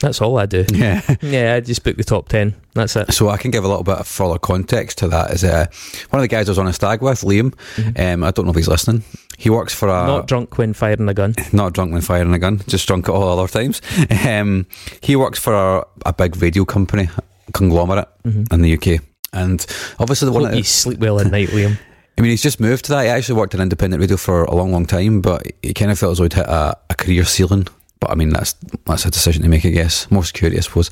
That's 0.00 0.22
all 0.22 0.38
I 0.38 0.46
do. 0.46 0.64
Yeah, 0.72 1.02
yeah. 1.20 1.54
I 1.54 1.60
just 1.60 1.84
book 1.84 1.96
the 1.96 2.04
top 2.04 2.28
ten. 2.28 2.54
That's 2.72 2.96
it. 2.96 3.12
So 3.12 3.28
I 3.28 3.36
can 3.36 3.50
give 3.50 3.64
a 3.64 3.68
little 3.68 3.84
bit 3.84 3.98
of 3.98 4.06
further 4.06 4.38
context 4.38 4.98
to 4.98 5.08
that. 5.08 5.30
Is 5.30 5.44
uh, 5.44 5.66
one 6.08 6.20
of 6.20 6.22
the 6.22 6.28
guys 6.28 6.48
I 6.48 6.52
was 6.52 6.58
on 6.58 6.66
a 6.66 6.72
stag 6.72 7.02
with, 7.02 7.20
Liam. 7.20 7.54
Mm-hmm. 7.76 8.00
Um, 8.00 8.24
I 8.24 8.30
don't 8.30 8.46
know 8.46 8.50
if 8.50 8.56
he's 8.56 8.68
listening. 8.68 9.04
He 9.36 9.50
works 9.50 9.74
for 9.74 9.88
a 9.88 10.06
not 10.06 10.26
drunk 10.26 10.56
when 10.58 10.72
firing 10.72 11.08
a 11.08 11.14
gun. 11.14 11.34
Not 11.52 11.72
drunk 11.72 11.92
when 11.92 12.02
firing 12.02 12.32
a 12.34 12.38
gun. 12.38 12.60
Just 12.66 12.86
drunk 12.86 13.08
at 13.08 13.14
all 13.14 13.38
other 13.38 13.48
times. 13.50 13.80
Um, 14.26 14.66
he 15.02 15.16
works 15.16 15.38
for 15.38 15.54
a, 15.54 15.86
a 16.06 16.12
big 16.12 16.40
radio 16.42 16.64
company 16.64 17.08
conglomerate 17.52 18.08
mm-hmm. 18.24 18.52
in 18.54 18.62
the 18.62 18.74
UK, 18.74 19.02
and 19.32 19.64
obviously 19.98 20.26
the 20.26 20.32
one 20.32 20.44
that 20.44 20.56
you 20.56 20.62
sleep 20.62 20.98
well 20.98 21.20
at 21.20 21.26
night, 21.26 21.48
Liam. 21.48 21.78
I 22.18 22.22
mean, 22.22 22.32
he's 22.32 22.42
just 22.42 22.60
moved 22.60 22.84
to 22.86 22.92
that. 22.92 23.04
He 23.04 23.08
actually 23.08 23.36
worked 23.36 23.54
in 23.54 23.62
independent 23.62 24.00
radio 24.00 24.18
for 24.18 24.44
a 24.44 24.54
long, 24.54 24.72
long 24.72 24.84
time, 24.84 25.22
but 25.22 25.42
he 25.62 25.72
kind 25.72 25.90
of 25.90 25.98
felt 25.98 26.12
as 26.12 26.18
though 26.18 26.24
he'd 26.24 26.34
hit 26.34 26.46
a, 26.46 26.76
a 26.90 26.94
career 26.94 27.24
ceiling 27.24 27.66
but 28.00 28.10
I 28.10 28.14
mean 28.14 28.30
that's 28.30 28.54
that's 28.86 29.04
a 29.04 29.10
decision 29.10 29.42
to 29.42 29.48
make, 29.48 29.64
I 29.64 29.70
guess. 29.70 30.10
More 30.10 30.24
security, 30.24 30.56
I 30.56 30.60
suppose. 30.60 30.90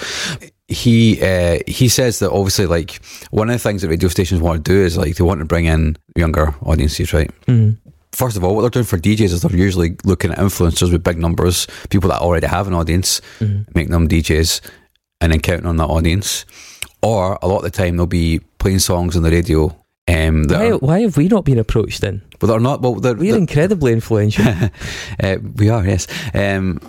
He 0.69 1.21
uh, 1.23 1.59
he 1.67 1.89
says 1.89 2.19
that 2.19 2.31
obviously, 2.31 2.67
like 2.67 3.01
one 3.31 3.49
of 3.49 3.55
the 3.55 3.59
things 3.59 3.83
that 3.83 3.89
radio 3.89 4.09
stations 4.09 4.41
want 4.41 4.65
to 4.65 4.71
do 4.71 4.79
is 4.79 4.97
like 4.97 5.17
they 5.17 5.25
want 5.25 5.41
to 5.41 5.47
bring 5.47 5.65
in 5.65 5.97
younger 6.15 6.55
audiences, 6.63 7.13
right? 7.13 7.31
Mm. 7.47 7.79
First 8.13 8.37
of 8.37 8.45
all, 8.45 8.55
what 8.55 8.63
they're 8.63 8.71
doing 8.71 8.85
for 8.85 8.99
DJs 8.99 9.33
is 9.33 9.43
they're 9.43 9.57
usually 9.57 9.97
looking 10.05 10.33
at 10.33 10.39
influencers 10.39 10.93
with 10.93 11.05
big 11.05 11.19
numbers, 11.19 11.67
people 11.89 12.11
that 12.11 12.21
already 12.21 12.47
have 12.47 12.67
an 12.67 12.75
audience, 12.75 13.21
mm. 13.39 13.67
making 13.75 13.93
them 13.93 14.09
DJs, 14.09 14.61
and 15.21 15.33
then 15.33 15.41
counting 15.41 15.67
on 15.67 15.77
that 15.77 15.87
audience. 15.87 16.45
Or 17.01 17.39
a 17.43 17.49
lot 17.49 17.59
of 17.59 17.63
the 17.63 17.71
time, 17.71 17.97
they'll 17.97 18.07
be 18.07 18.41
playing 18.59 18.81
songs 18.81 19.17
on 19.17 19.23
the 19.23 19.31
radio 19.31 19.75
um, 20.09 20.45
why, 20.45 20.69
are, 20.69 20.79
why, 20.79 21.01
have 21.01 21.17
we 21.19 21.29
not 21.29 21.45
been 21.45 21.59
approached 21.59 22.01
then? 22.01 22.23
Well, 22.41 22.51
they're 22.51 22.61
not. 22.61 22.81
Well, 22.81 22.95
they're, 22.95 23.15
we're 23.15 23.33
they're, 23.33 23.41
incredibly 23.41 23.93
influential. 23.99 24.47
uh, 25.23 25.37
we 25.57 25.69
are, 25.69 25.87
yes. 25.87 26.07
Um, 26.33 26.81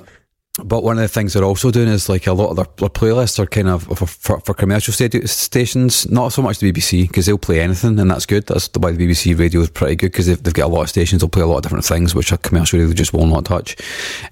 but 0.63 0.83
one 0.83 0.97
of 0.97 1.01
the 1.01 1.07
things 1.07 1.33
they're 1.33 1.43
also 1.43 1.71
doing 1.71 1.87
is 1.87 2.09
like 2.09 2.27
a 2.27 2.33
lot 2.33 2.49
of 2.49 2.55
their, 2.55 2.65
their 2.77 2.89
playlists 2.89 3.39
are 3.39 3.45
kind 3.45 3.67
of 3.67 3.83
for, 3.83 4.05
for, 4.05 4.39
for 4.41 4.53
commercial 4.53 4.93
stations, 4.93 6.09
not 6.09 6.29
so 6.29 6.41
much 6.41 6.59
the 6.59 6.71
BBC 6.71 7.07
because 7.07 7.25
they'll 7.25 7.37
play 7.37 7.61
anything 7.61 7.99
and 7.99 8.11
that's 8.11 8.25
good. 8.25 8.45
That's 8.47 8.69
why 8.77 8.91
the 8.91 9.07
BBC 9.07 9.37
radio 9.37 9.61
is 9.61 9.69
pretty 9.69 9.95
good 9.95 10.11
because 10.11 10.27
they've, 10.27 10.41
they've, 10.41 10.53
got 10.53 10.65
a 10.65 10.73
lot 10.73 10.83
of 10.83 10.89
stations. 10.89 11.21
They'll 11.21 11.29
play 11.29 11.43
a 11.43 11.47
lot 11.47 11.57
of 11.57 11.63
different 11.63 11.85
things 11.85 12.13
which 12.13 12.31
a 12.31 12.37
commercial 12.37 12.79
radio 12.79 12.93
just 12.93 13.13
will 13.13 13.25
not 13.25 13.45
touch. 13.45 13.75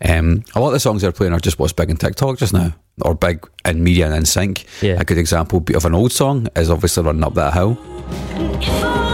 Um, 0.02 0.44
a 0.56 0.60
lot 0.60 0.68
of 0.68 0.74
the 0.74 0.80
songs 0.80 1.02
they're 1.02 1.12
playing 1.12 1.34
are 1.34 1.40
just 1.40 1.60
what's 1.60 1.74
big 1.74 1.90
in 1.90 1.98
TikTok 1.98 2.38
just 2.38 2.54
now 2.54 2.74
or 3.02 3.16
big 3.16 3.48
in 3.66 3.84
media 3.84 4.08
and 4.08 4.16
in 4.16 4.26
sync. 4.26 4.66
Yeah. 4.82 5.00
A 5.00 5.06
good 5.06 5.18
example 5.18 5.64
of 5.76 5.86
an 5.86 5.94
old 5.94 6.12
song 6.12 6.48
is 6.56 6.70
obviously 6.70 7.04
Running 7.04 7.24
Up 7.24 7.36
That 7.36 7.54
Hill. 7.54 9.07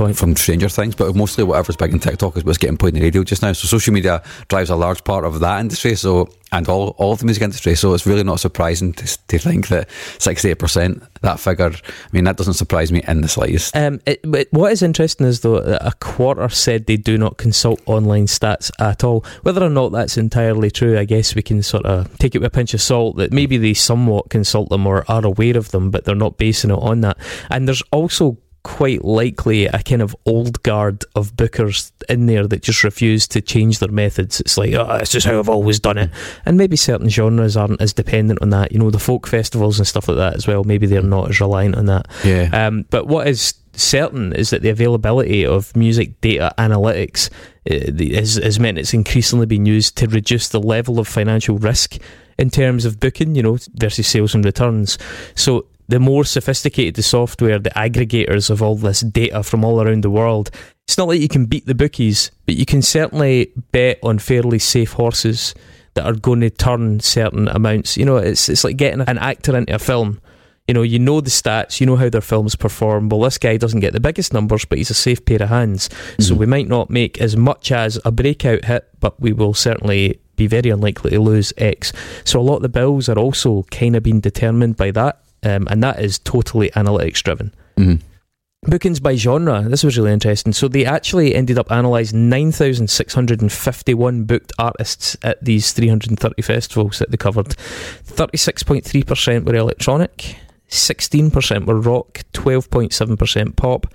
Point. 0.00 0.16
From 0.16 0.34
Stranger 0.34 0.68
Things, 0.68 0.94
but 0.94 1.14
mostly 1.14 1.44
whatever's 1.44 1.76
big 1.76 1.92
in 1.92 2.00
TikTok 2.00 2.36
is 2.36 2.44
what's 2.44 2.58
getting 2.58 2.76
played 2.76 2.94
in 2.94 3.00
the 3.00 3.06
radio 3.06 3.22
just 3.22 3.42
now. 3.42 3.52
So 3.52 3.68
social 3.68 3.92
media 3.92 4.22
drives 4.48 4.70
a 4.70 4.76
large 4.76 5.04
part 5.04 5.24
of 5.24 5.40
that 5.40 5.60
industry. 5.60 5.94
So 5.94 6.28
and 6.52 6.68
all 6.68 6.96
all 6.98 7.12
of 7.12 7.18
the 7.20 7.26
music 7.26 7.42
industry. 7.42 7.74
So 7.74 7.94
it's 7.94 8.06
really 8.06 8.24
not 8.24 8.40
surprising 8.40 8.92
to, 8.94 9.18
to 9.28 9.38
think 9.38 9.68
that 9.68 9.88
sixty 10.18 10.50
eight 10.50 10.58
percent 10.58 11.02
that 11.20 11.38
figure. 11.38 11.70
I 11.70 12.08
mean, 12.12 12.24
that 12.24 12.36
doesn't 12.36 12.54
surprise 12.54 12.90
me 12.90 13.02
in 13.06 13.20
the 13.20 13.28
slightest. 13.28 13.76
Um, 13.76 14.00
it, 14.06 14.24
what 14.52 14.72
is 14.72 14.82
interesting 14.82 15.26
is 15.26 15.40
though 15.40 15.60
that 15.60 15.86
a 15.86 15.92
quarter 16.00 16.48
said 16.48 16.86
they 16.86 16.96
do 16.96 17.18
not 17.18 17.36
consult 17.36 17.80
online 17.86 18.26
stats 18.26 18.70
at 18.80 19.04
all. 19.04 19.24
Whether 19.42 19.62
or 19.62 19.70
not 19.70 19.92
that's 19.92 20.16
entirely 20.16 20.70
true, 20.70 20.98
I 20.98 21.04
guess 21.04 21.34
we 21.34 21.42
can 21.42 21.62
sort 21.62 21.84
of 21.86 22.16
take 22.18 22.34
it 22.34 22.38
with 22.38 22.48
a 22.48 22.56
pinch 22.56 22.74
of 22.74 22.80
salt. 22.80 23.16
That 23.16 23.32
maybe 23.32 23.58
they 23.58 23.74
somewhat 23.74 24.30
consult 24.30 24.70
them 24.70 24.86
or 24.86 25.04
are 25.10 25.24
aware 25.24 25.56
of 25.56 25.70
them, 25.70 25.90
but 25.90 26.04
they're 26.04 26.14
not 26.14 26.38
basing 26.38 26.70
it 26.70 26.78
on 26.80 27.02
that. 27.02 27.18
And 27.50 27.68
there's 27.68 27.82
also 27.92 28.38
quite 28.62 29.04
likely 29.04 29.66
a 29.66 29.82
kind 29.82 30.02
of 30.02 30.14
old 30.26 30.62
guard 30.62 31.04
of 31.14 31.34
bookers 31.34 31.92
in 32.08 32.26
there 32.26 32.46
that 32.46 32.62
just 32.62 32.84
refuse 32.84 33.26
to 33.28 33.40
change 33.40 33.78
their 33.78 33.90
methods. 33.90 34.40
It's 34.40 34.58
like, 34.58 34.74
oh, 34.74 34.96
it's 34.96 35.10
just 35.10 35.26
how 35.26 35.38
I've 35.38 35.48
always 35.48 35.80
done 35.80 35.98
it. 35.98 36.10
And 36.44 36.58
maybe 36.58 36.76
certain 36.76 37.08
genres 37.08 37.56
aren't 37.56 37.80
as 37.80 37.92
dependent 37.92 38.42
on 38.42 38.50
that. 38.50 38.72
You 38.72 38.78
know, 38.78 38.90
the 38.90 38.98
folk 38.98 39.26
festivals 39.26 39.78
and 39.78 39.86
stuff 39.86 40.08
like 40.08 40.18
that 40.18 40.34
as 40.34 40.46
well. 40.46 40.64
Maybe 40.64 40.86
they're 40.86 41.02
not 41.02 41.30
as 41.30 41.40
reliant 41.40 41.76
on 41.76 41.86
that. 41.86 42.06
Yeah. 42.24 42.48
Um, 42.52 42.84
but 42.90 43.06
what 43.06 43.26
is 43.26 43.54
certain 43.72 44.32
is 44.34 44.50
that 44.50 44.62
the 44.62 44.68
availability 44.68 45.46
of 45.46 45.74
music 45.74 46.20
data 46.20 46.52
analytics 46.58 47.30
uh, 47.70 48.14
has, 48.14 48.34
has 48.34 48.60
meant 48.60 48.78
it's 48.78 48.92
increasingly 48.92 49.46
been 49.46 49.64
used 49.64 49.96
to 49.96 50.06
reduce 50.06 50.48
the 50.48 50.60
level 50.60 50.98
of 50.98 51.08
financial 51.08 51.56
risk 51.56 51.96
in 52.38 52.50
terms 52.50 52.84
of 52.84 53.00
booking, 53.00 53.34
you 53.34 53.42
know, 53.42 53.58
versus 53.74 54.06
sales 54.06 54.34
and 54.34 54.44
returns. 54.44 54.98
So 55.34 55.66
the 55.90 56.00
more 56.00 56.24
sophisticated 56.24 56.94
the 56.94 57.02
software, 57.02 57.58
the 57.58 57.70
aggregators 57.70 58.48
of 58.48 58.62
all 58.62 58.76
this 58.76 59.00
data 59.00 59.42
from 59.42 59.64
all 59.64 59.82
around 59.82 60.04
the 60.04 60.10
world, 60.10 60.50
it's 60.86 60.96
not 60.96 61.08
like 61.08 61.20
you 61.20 61.28
can 61.28 61.46
beat 61.46 61.66
the 61.66 61.74
bookies, 61.74 62.30
but 62.46 62.54
you 62.54 62.64
can 62.64 62.80
certainly 62.80 63.52
bet 63.72 63.98
on 64.02 64.18
fairly 64.18 64.58
safe 64.58 64.92
horses 64.92 65.54
that 65.94 66.04
are 66.04 66.14
going 66.14 66.40
to 66.40 66.50
turn 66.50 67.00
certain 67.00 67.48
amounts. 67.48 67.96
You 67.96 68.04
know, 68.04 68.16
it's 68.18 68.48
it's 68.48 68.64
like 68.64 68.76
getting 68.76 69.00
an 69.00 69.18
actor 69.18 69.56
into 69.56 69.74
a 69.74 69.78
film. 69.78 70.20
You 70.68 70.74
know, 70.74 70.82
you 70.82 71.00
know 71.00 71.20
the 71.20 71.30
stats, 71.30 71.80
you 71.80 71.86
know 71.86 71.96
how 71.96 72.08
their 72.08 72.20
films 72.20 72.54
perform. 72.54 73.08
Well, 73.08 73.22
this 73.22 73.38
guy 73.38 73.56
doesn't 73.56 73.80
get 73.80 73.92
the 73.92 73.98
biggest 73.98 74.32
numbers, 74.32 74.64
but 74.64 74.78
he's 74.78 74.90
a 74.90 74.94
safe 74.94 75.24
pair 75.24 75.42
of 75.42 75.48
hands. 75.48 75.88
Mm-hmm. 75.88 76.22
So 76.22 76.34
we 76.36 76.46
might 76.46 76.68
not 76.68 76.90
make 76.90 77.20
as 77.20 77.36
much 77.36 77.72
as 77.72 77.98
a 78.04 78.12
breakout 78.12 78.64
hit, 78.64 78.88
but 79.00 79.20
we 79.20 79.32
will 79.32 79.54
certainly 79.54 80.20
be 80.36 80.46
very 80.46 80.70
unlikely 80.70 81.10
to 81.10 81.20
lose 81.20 81.52
X. 81.56 81.92
So 82.24 82.38
a 82.38 82.42
lot 82.42 82.56
of 82.56 82.62
the 82.62 82.68
bills 82.68 83.08
are 83.08 83.18
also 83.18 83.64
kind 83.72 83.96
of 83.96 84.04
being 84.04 84.20
determined 84.20 84.76
by 84.76 84.92
that 84.92 85.20
um, 85.42 85.66
and 85.70 85.82
that 85.82 86.00
is 86.00 86.18
totally 86.18 86.70
analytics 86.70 87.22
driven. 87.22 87.54
Mm-hmm. 87.76 88.70
Bookings 88.70 89.00
by 89.00 89.16
genre. 89.16 89.62
This 89.62 89.82
was 89.82 89.96
really 89.96 90.12
interesting. 90.12 90.52
So 90.52 90.68
they 90.68 90.84
actually 90.84 91.34
ended 91.34 91.58
up 91.58 91.70
analysing 91.70 92.28
9,651 92.28 94.24
booked 94.24 94.52
artists 94.58 95.16
at 95.22 95.42
these 95.42 95.72
330 95.72 96.42
festivals 96.42 96.98
that 96.98 97.10
they 97.10 97.16
covered. 97.16 97.46
36.3% 97.46 99.46
were 99.46 99.54
electronic, 99.54 100.36
16% 100.68 101.64
were 101.64 101.80
rock, 101.80 102.20
12.7% 102.34 103.56
pop, 103.56 103.86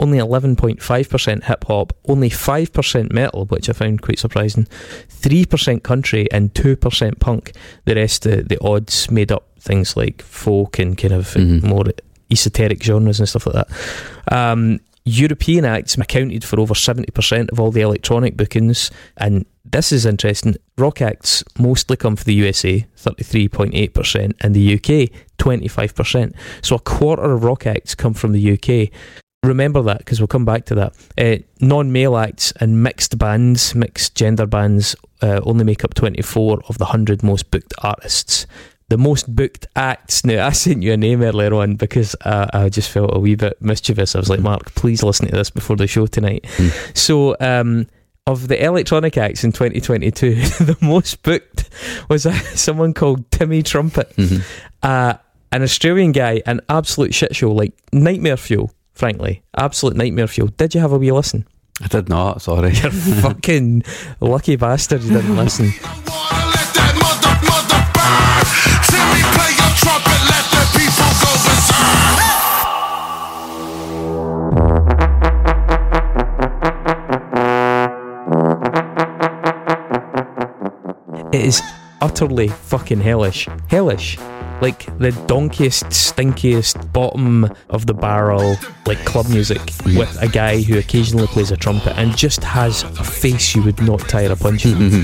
only 0.00 0.18
11.5% 0.18 1.44
hip 1.44 1.64
hop, 1.64 1.92
only 2.08 2.30
5% 2.30 3.12
metal, 3.12 3.46
which 3.46 3.68
I 3.68 3.72
found 3.72 4.02
quite 4.02 4.18
surprising, 4.18 4.66
3% 5.08 5.82
country, 5.82 6.30
and 6.32 6.52
2% 6.54 7.20
punk. 7.20 7.52
The 7.84 7.94
rest, 7.94 8.22
the, 8.22 8.42
the 8.42 8.58
odds 8.62 9.10
made 9.10 9.32
up 9.32 9.48
things 9.58 9.96
like 9.96 10.22
folk 10.22 10.78
and 10.78 10.98
kind 10.98 11.14
of 11.14 11.26
mm-hmm. 11.28 11.66
more 11.66 11.84
esoteric 12.30 12.82
genres 12.82 13.20
and 13.20 13.28
stuff 13.28 13.46
like 13.46 13.54
that. 13.66 14.34
Um, 14.34 14.80
European 15.04 15.64
acts 15.64 15.96
accounted 15.96 16.44
for 16.44 16.60
over 16.60 16.74
70% 16.74 17.50
of 17.50 17.58
all 17.58 17.72
the 17.72 17.80
electronic 17.80 18.36
bookings, 18.36 18.90
and 19.16 19.44
this 19.64 19.90
is 19.90 20.06
interesting. 20.06 20.56
Rock 20.78 21.02
acts 21.02 21.42
mostly 21.58 21.96
come 21.96 22.14
from 22.14 22.24
the 22.24 22.34
USA, 22.34 22.86
33.8%, 22.96 24.32
and 24.40 24.54
the 24.54 24.74
UK, 24.74 25.10
25%. 25.38 26.34
So 26.62 26.76
a 26.76 26.80
quarter 26.80 27.32
of 27.32 27.42
rock 27.42 27.66
acts 27.66 27.94
come 27.94 28.14
from 28.14 28.32
the 28.32 28.52
UK. 28.52 28.92
Remember 29.44 29.82
that 29.82 29.98
because 29.98 30.20
we'll 30.20 30.28
come 30.28 30.44
back 30.44 30.66
to 30.66 30.74
that. 30.76 30.94
Uh, 31.18 31.42
non 31.60 31.90
male 31.90 32.16
acts 32.16 32.52
and 32.60 32.80
mixed 32.82 33.18
bands, 33.18 33.74
mixed 33.74 34.14
gender 34.14 34.46
bands, 34.46 34.94
uh, 35.20 35.40
only 35.42 35.64
make 35.64 35.84
up 35.84 35.94
24 35.94 36.62
of 36.68 36.78
the 36.78 36.84
100 36.84 37.24
most 37.24 37.50
booked 37.50 37.74
artists. 37.82 38.46
The 38.88 38.98
most 38.98 39.34
booked 39.34 39.66
acts. 39.74 40.24
Now, 40.24 40.46
I 40.46 40.52
sent 40.52 40.84
you 40.84 40.92
a 40.92 40.96
name 40.96 41.22
earlier 41.22 41.54
on 41.54 41.74
because 41.74 42.14
uh, 42.24 42.46
I 42.52 42.68
just 42.68 42.88
felt 42.88 43.16
a 43.16 43.18
wee 43.18 43.34
bit 43.34 43.60
mischievous. 43.60 44.14
I 44.14 44.20
was 44.20 44.30
like, 44.30 44.38
Mark, 44.38 44.76
please 44.76 45.02
listen 45.02 45.26
to 45.26 45.34
this 45.34 45.50
before 45.50 45.74
the 45.74 45.88
show 45.88 46.06
tonight. 46.06 46.44
Mm. 46.58 46.96
So, 46.96 47.36
um, 47.40 47.88
of 48.28 48.46
the 48.46 48.64
electronic 48.64 49.18
acts 49.18 49.42
in 49.42 49.50
2022, 49.50 50.34
the 50.64 50.76
most 50.80 51.20
booked 51.24 51.68
was 52.08 52.26
uh, 52.26 52.32
someone 52.54 52.94
called 52.94 53.28
Timmy 53.32 53.64
Trumpet, 53.64 54.14
mm-hmm. 54.14 54.42
uh, 54.84 55.14
an 55.50 55.62
Australian 55.62 56.12
guy, 56.12 56.42
an 56.46 56.60
absolute 56.68 57.12
shit 57.12 57.34
show, 57.34 57.50
like 57.50 57.72
nightmare 57.92 58.36
fuel 58.36 58.70
frankly. 59.02 59.42
Absolute 59.56 59.96
nightmare 59.96 60.28
fuel. 60.28 60.46
Did 60.46 60.76
you 60.76 60.80
have 60.80 60.92
a 60.92 60.96
wee 60.96 61.10
listen? 61.10 61.44
I 61.82 61.88
did 61.88 62.08
not, 62.08 62.40
sorry. 62.40 62.72
You're 62.74 62.92
fucking 62.92 63.82
lucky 64.20 64.54
bastard 64.54 65.02
you 65.02 65.10
didn't 65.10 65.34
listen. 65.34 65.72
It 81.32 81.40
is 81.46 81.62
utterly 82.02 82.48
fucking 82.48 83.00
hellish. 83.00 83.48
Hellish 83.68 84.18
like 84.62 84.86
the 84.98 85.10
donkiest, 85.26 85.86
stinkiest, 85.90 86.92
bottom 86.92 87.50
of 87.68 87.86
the 87.86 87.94
barrel, 87.94 88.56
like 88.86 89.04
club 89.04 89.28
music 89.28 89.60
with 89.84 90.16
a 90.22 90.28
guy 90.28 90.62
who 90.62 90.78
occasionally 90.78 91.26
plays 91.26 91.50
a 91.50 91.56
trumpet 91.56 91.98
and 91.98 92.16
just 92.16 92.44
has 92.44 92.84
a 92.84 93.04
face 93.04 93.56
you 93.56 93.62
would 93.64 93.82
not 93.82 93.98
tire 94.08 94.30
a 94.30 94.36
punch. 94.36 94.62
Mm-hmm. 94.62 95.02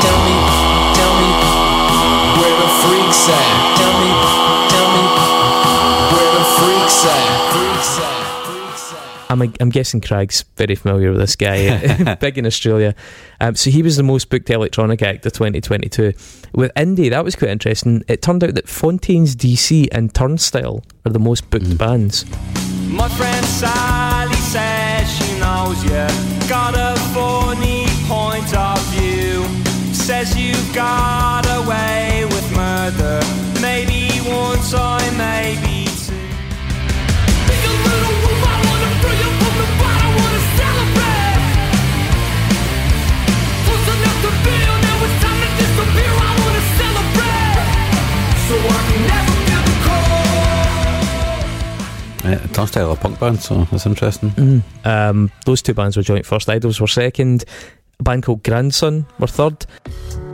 I'm, 9.48 9.54
I'm 9.60 9.70
guessing 9.70 10.02
Craig's 10.02 10.44
very 10.56 10.76
familiar 10.76 11.12
with 11.12 11.20
this 11.20 11.36
guy, 11.36 12.16
big 12.20 12.38
in 12.38 12.46
Australia. 12.46 12.96
Um, 13.40 13.56
so 13.56 13.70
he 13.70 13.82
was 13.82 13.98
the 13.98 14.04
most 14.04 14.30
booked 14.30 14.50
electronic 14.50 15.02
act 15.02 15.26
of 15.26 15.34
2022. 15.34 16.14
With 16.54 16.74
indie, 16.76 17.10
that 17.10 17.24
was 17.24 17.36
quite 17.36 17.52
interesting. 17.52 18.04
It 18.08 18.22
turned 18.22 18.44
out 18.44 18.56
that 18.56 18.68
Fontaines 18.68 19.36
DC 19.36 19.88
and 19.92 20.14
Turnstile 20.14 20.84
are 21.06 21.12
the 21.12 21.20
most 21.20 21.50
booked 21.50 21.66
mm. 21.66 21.78
bands. 21.78 22.26
My 22.88 23.10
friend 23.10 23.46
Sally 23.46 24.36
says 24.36 25.12
she 25.12 25.40
knows 25.40 25.84
you 25.84 26.48
got 26.48 26.74
a 26.76 26.98
funny 27.14 27.86
point 28.08 28.56
of 28.56 28.80
view. 28.96 29.44
Says 29.94 30.38
you 30.38 30.54
got 30.74 31.46
away 31.64 32.24
with 32.26 32.56
murder. 32.56 33.20
Maybe 33.62 34.08
one 34.30 34.60
time, 34.70 35.07
Uh, 52.28 52.36
Turnstile, 52.48 52.92
a 52.92 52.96
punk 52.98 53.20
band, 53.22 53.40
so 53.40 53.64
that's 53.72 53.86
interesting. 53.86 54.32
Mm. 54.32 54.62
Um, 54.86 55.32
those 55.46 55.62
two 55.62 55.74
bands 55.74 55.96
were 55.96 56.04
joint 56.04 56.26
first. 56.26 56.50
IDLES 56.50 56.82
were 56.82 56.88
second. 56.88 57.46
A 58.00 58.04
band 58.04 58.24
called 58.24 58.44
Grandson 58.44 59.06
were 59.18 59.28
third. 59.28 59.66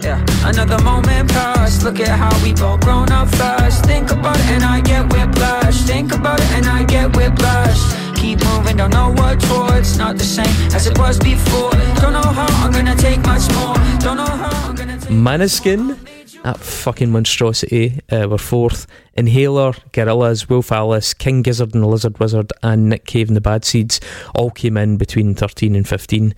Yeah, 0.01 0.25
another 0.43 0.81
moment 0.83 1.29
passed. 1.29 1.83
Look 1.83 1.99
at 1.99 2.09
how 2.09 2.33
we 2.43 2.51
both 2.53 2.81
grown 2.81 3.11
up 3.11 3.29
fast. 3.29 3.85
Think 3.85 4.09
about 4.11 4.37
it 4.39 4.49
and 4.49 4.63
I 4.63 4.81
get 4.81 5.03
whiplash. 5.13 5.77
Think 5.83 6.13
about 6.13 6.39
it 6.39 6.51
and 6.53 6.65
I 6.65 6.83
get 6.83 7.15
whiplash. 7.15 7.79
Keep 8.15 8.43
moving, 8.45 8.77
don't 8.77 8.89
know 8.91 9.11
what 9.13 9.41
for. 9.43 9.77
It's 9.77 9.95
not 9.97 10.17
the 10.17 10.23
same 10.23 10.55
as 10.73 10.87
it 10.87 10.97
was 10.97 11.19
before. 11.19 11.71
Don't 12.01 12.13
know 12.13 12.21
how 12.21 12.47
I'm 12.65 12.71
gonna 12.71 12.95
take 12.95 13.21
much 13.21 13.45
more. 13.53 13.75
Don't 13.99 14.17
know 14.17 14.25
how 14.25 14.69
I'm 14.69 14.75
gonna 14.75 14.97
take. 14.99 15.11
Måneskin 15.11 15.95
that 16.43 16.59
fucking 16.59 17.11
monstrosity 17.11 17.99
uh, 18.11 18.27
were 18.29 18.37
fourth. 18.37 18.85
Inhaler, 19.15 19.71
Gorillaz, 19.91 20.49
Wolf 20.49 20.71
Alice, 20.71 21.13
King 21.13 21.41
Gizzard 21.41 21.73
and 21.73 21.83
the 21.83 21.87
Lizard 21.87 22.19
Wizard, 22.19 22.51
and 22.61 22.89
Nick 22.89 23.05
Cave 23.05 23.29
and 23.29 23.35
the 23.35 23.41
Bad 23.41 23.63
Seeds 23.63 23.99
all 24.35 24.51
came 24.51 24.77
in 24.77 24.97
between 24.97 25.35
13 25.35 25.75
and 25.75 25.87
15. 25.87 26.35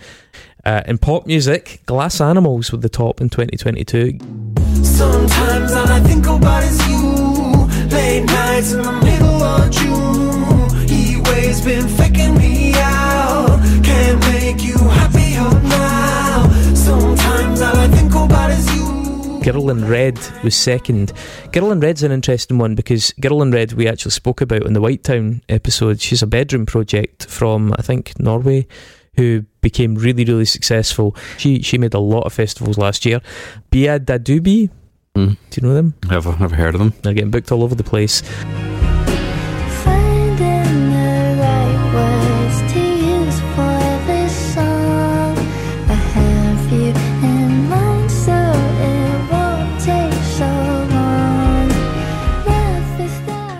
Uh, 0.63 0.81
in 0.87 0.97
pop 0.97 1.25
music, 1.25 1.81
Glass 1.85 2.19
Animals 2.19 2.71
were 2.71 2.79
the 2.79 2.89
top 2.89 3.21
in 3.21 3.29
2022. 3.29 4.17
Sometimes 4.83 5.71
all 5.73 5.87
I 5.87 5.99
think 6.01 6.25
about 6.25 6.63
is 6.63 6.87
you. 6.87 7.67
Late 7.95 8.25
nights 8.25 8.73
in 8.73 8.81
the 8.81 8.91
middle 8.91 9.43
of 9.43 9.71
June. 9.71 9.84
Girl 19.55 19.69
in 19.69 19.87
Red 19.87 20.19
was 20.43 20.53
second. 20.53 21.13
Girl 21.53 21.71
in 21.71 21.79
Red's 21.79 22.03
an 22.03 22.11
interesting 22.11 22.57
one 22.57 22.75
because 22.75 23.13
Girl 23.21 23.41
in 23.41 23.51
Red 23.51 23.71
we 23.71 23.87
actually 23.87 24.11
spoke 24.11 24.41
about 24.41 24.65
in 24.65 24.73
the 24.73 24.81
White 24.81 25.01
Town 25.05 25.41
episode. 25.47 26.01
She's 26.01 26.21
a 26.21 26.27
bedroom 26.27 26.65
project 26.65 27.25
from 27.27 27.73
I 27.79 27.81
think 27.81 28.19
Norway 28.19 28.67
who 29.15 29.45
became 29.61 29.95
really, 29.95 30.25
really 30.25 30.43
successful. 30.43 31.15
She 31.37 31.61
she 31.61 31.77
made 31.77 31.93
a 31.93 31.99
lot 31.99 32.25
of 32.25 32.33
festivals 32.33 32.77
last 32.77 33.05
year. 33.05 33.21
Beabadoobee, 33.71 34.69
Mm. 35.15 35.37
do 35.49 35.61
you 35.61 35.65
know 35.65 35.73
them? 35.73 35.93
Never, 36.09 36.35
never 36.37 36.55
heard 36.57 36.75
of 36.75 36.79
them. 36.79 36.91
They're 37.01 37.13
getting 37.13 37.31
booked 37.31 37.49
all 37.49 37.63
over 37.63 37.75
the 37.75 37.83
place. 37.85 38.23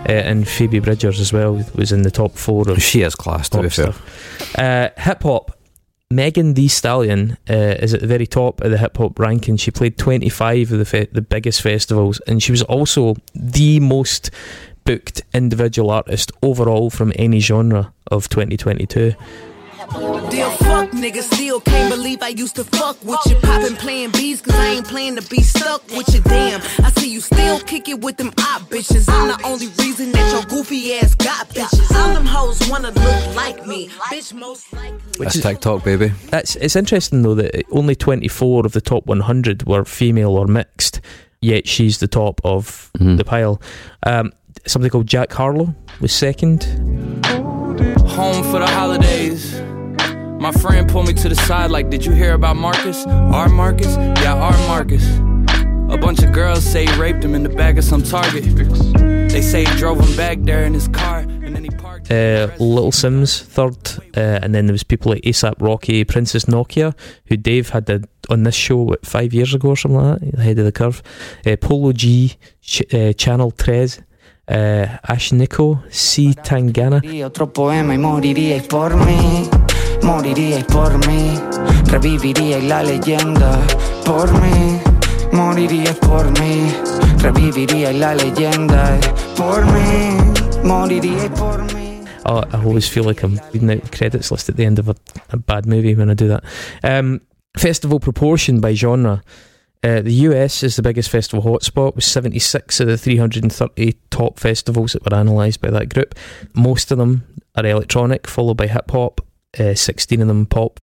Uh, 0.08 0.12
and 0.12 0.46
Phoebe 0.46 0.78
Bridgers 0.78 1.18
as 1.18 1.32
well 1.32 1.64
was 1.74 1.90
in 1.90 2.02
the 2.02 2.10
top 2.10 2.36
four 2.36 2.68
of 2.70 2.80
She 2.82 3.02
is 3.02 3.14
class, 3.14 3.48
to 3.48 3.62
be 3.62 3.68
fair. 3.68 3.92
Uh, 4.56 4.88
hip 5.00 5.22
hop. 5.22 5.52
Megan 6.08 6.54
Thee 6.54 6.68
Stallion 6.68 7.36
uh, 7.50 7.74
is 7.80 7.92
at 7.92 8.00
the 8.00 8.06
very 8.06 8.28
top 8.28 8.60
of 8.60 8.70
the 8.70 8.78
hip 8.78 8.96
hop 8.96 9.18
ranking. 9.18 9.56
She 9.56 9.72
played 9.72 9.98
25 9.98 10.70
of 10.72 10.78
the 10.78 10.84
fe- 10.84 11.08
the 11.10 11.22
biggest 11.22 11.60
festivals, 11.62 12.20
and 12.28 12.40
she 12.40 12.52
was 12.52 12.62
also 12.62 13.16
the 13.34 13.80
most 13.80 14.30
booked 14.84 15.22
individual 15.34 15.90
artist 15.90 16.30
overall 16.42 16.90
from 16.90 17.12
any 17.16 17.40
genre 17.40 17.92
of 18.12 18.28
2022. 18.28 19.14
Deal 20.30 20.50
fuck 20.50 20.90
nigga, 20.90 21.22
still 21.22 21.60
can't 21.60 21.92
believe 21.94 22.20
I 22.22 22.28
used 22.28 22.56
to 22.56 22.64
fuck 22.64 23.02
with 23.04 23.20
you. 23.26 23.36
Poppin' 23.36 23.76
playing 23.76 24.10
bees, 24.10 24.40
cause 24.40 24.54
I 24.54 24.66
ain't 24.74 24.86
playing 24.86 25.16
to 25.16 25.22
be 25.28 25.42
stuck 25.42 25.86
with 25.90 26.12
you. 26.14 26.20
Damn, 26.22 26.60
I 26.84 26.90
see 26.98 27.10
you 27.10 27.20
still 27.20 27.60
kick 27.60 27.88
it 27.88 28.00
with 28.00 28.16
them 28.16 28.28
op 28.38 28.62
bitches. 28.70 29.08
I'm 29.08 29.28
the 29.28 29.40
only 29.46 29.68
reason 29.78 30.12
that 30.12 30.32
your 30.32 30.42
goofy 30.44 30.94
ass 30.94 31.14
got 31.14 31.48
bitches. 31.50 31.94
All 31.96 32.14
them 32.14 32.26
hoes 32.26 32.60
wanna 32.68 32.90
look 32.90 33.34
like 33.36 33.66
me. 33.66 33.88
Bitch, 34.10 34.34
most 34.34 34.72
likely. 34.72 34.98
That's 35.18 35.40
TikTok, 35.40 35.84
baby. 35.84 36.08
That's 36.30 36.56
it's 36.56 36.76
interesting 36.76 37.22
though 37.22 37.34
that 37.36 37.64
only 37.70 37.94
24 37.94 38.66
of 38.66 38.72
the 38.72 38.80
top 38.80 39.06
100 39.06 39.66
were 39.66 39.84
female 39.84 40.36
or 40.36 40.46
mixed, 40.46 41.00
yet 41.40 41.66
she's 41.68 41.98
the 41.98 42.08
top 42.08 42.40
of 42.44 42.90
Mhm. 42.98 43.16
the 43.16 43.24
pile. 43.24 43.60
Um, 44.02 44.32
somebody 44.66 44.90
called 44.90 45.06
Jack 45.06 45.32
Harlow 45.32 45.74
was 46.00 46.12
second. 46.12 46.64
home 48.16 48.42
for 48.44 48.58
the 48.60 48.66
holidays. 48.66 49.60
My 50.38 50.52
friend 50.52 50.88
pulled 50.88 51.06
me 51.08 51.14
to 51.14 51.28
the 51.28 51.34
side, 51.34 51.70
like, 51.70 51.90
Did 51.90 52.04
you 52.04 52.12
hear 52.12 52.34
about 52.34 52.56
Marcus? 52.56 53.06
Our 53.06 53.48
Marcus? 53.48 53.96
Yeah, 53.96 54.34
our 54.34 54.56
Marcus. 54.68 55.04
A 55.88 55.96
bunch 55.98 56.22
of 56.22 56.32
girls 56.32 56.64
say 56.64 56.84
he 56.86 57.00
raped 57.00 57.24
him 57.24 57.34
in 57.34 57.42
the 57.42 57.48
back 57.48 57.76
of 57.78 57.84
some 57.84 58.02
Target. 58.02 58.44
They 59.30 59.40
say 59.42 59.64
he 59.64 59.76
drove 59.76 59.98
him 60.00 60.16
back 60.16 60.38
there 60.42 60.64
in 60.64 60.74
his 60.74 60.88
car, 60.88 61.18
and 61.20 61.54
then 61.54 61.64
he 61.64 61.70
parked. 61.70 62.10
uh, 62.10 62.48
Little 62.58 62.90
Simz 62.92 63.42
third, 63.42 63.76
uh, 64.16 64.40
and 64.42 64.54
then 64.54 64.66
there 64.66 64.72
was 64.74 64.82
people 64.82 65.12
like 65.12 65.22
ASAP 65.22 65.54
Rocky, 65.60 66.04
Princess 66.04 66.44
Nokia, 66.46 66.94
who 67.26 67.36
Dave 67.36 67.70
had 67.70 67.86
the, 67.86 68.06
on 68.30 68.42
this 68.42 68.54
show 68.54 68.76
what, 68.78 69.06
five 69.06 69.32
years 69.32 69.54
ago 69.54 69.68
or 69.70 69.76
something 69.76 70.00
like 70.00 70.20
that, 70.20 70.34
ahead 70.38 70.58
of 70.58 70.64
the 70.64 70.72
curve. 70.72 71.02
Uh, 71.46 71.56
Polo 71.60 71.92
G, 71.92 72.34
Ch- 72.62 72.82
uh, 72.94 73.12
Channel 73.12 73.50
Tres, 73.52 74.00
uh, 74.48 74.86
Ashnikko, 75.08 75.92
C 75.92 76.34
Tangana. 76.34 77.00
Moriríais 80.02 80.64
por 80.64 80.96
mí, 81.06 81.38
reviviríais 81.90 82.64
la 82.64 82.82
leyenda 82.82 83.58
por 84.04 84.30
mí, 84.40 84.80
moriríais 85.32 85.96
por 85.96 86.26
mí, 86.40 86.72
reviviríais 87.18 87.96
la 87.96 88.14
leyenda 88.14 88.98
por 89.36 89.64
mí, 89.66 90.18
moriríais 90.64 91.30
por 91.30 91.62
mí. 91.74 92.04
Oh, 92.24 92.42
I 92.52 92.64
always 92.64 92.88
feel 92.88 93.04
like 93.04 93.22
I'm 93.22 93.40
reading 93.52 93.70
out 93.70 93.82
the 93.82 93.96
credits 93.96 94.30
list 94.30 94.48
at 94.48 94.56
the 94.56 94.64
end 94.64 94.78
of 94.78 94.88
a, 94.88 94.96
a 95.30 95.36
bad 95.36 95.66
movie 95.66 95.94
when 95.94 96.10
I 96.10 96.14
do 96.14 96.28
that. 96.28 96.44
Um, 96.82 97.20
festival 97.56 98.00
proportion 98.00 98.60
by 98.60 98.74
genre. 98.74 99.22
Uh, 99.82 100.00
the 100.00 100.12
US 100.12 100.62
is 100.62 100.74
the 100.74 100.82
biggest 100.82 101.08
festival 101.08 101.44
hotspot 101.44 101.94
with 101.94 102.04
76 102.04 102.80
of 102.80 102.88
the 102.88 102.98
330 102.98 103.92
top 104.10 104.40
festivals 104.40 104.94
that 104.94 105.04
were 105.04 105.16
analysed 105.16 105.60
by 105.60 105.70
that 105.70 105.88
group. 105.88 106.14
Most 106.54 106.90
of 106.90 106.98
them 106.98 107.24
are 107.54 107.64
electronic, 107.64 108.26
followed 108.26 108.56
by 108.56 108.66
hip 108.66 108.90
hop, 108.90 109.20
uh, 109.58 109.74
16 109.74 110.20
of 110.20 110.28
them 110.28 110.46
pop. 110.46 110.78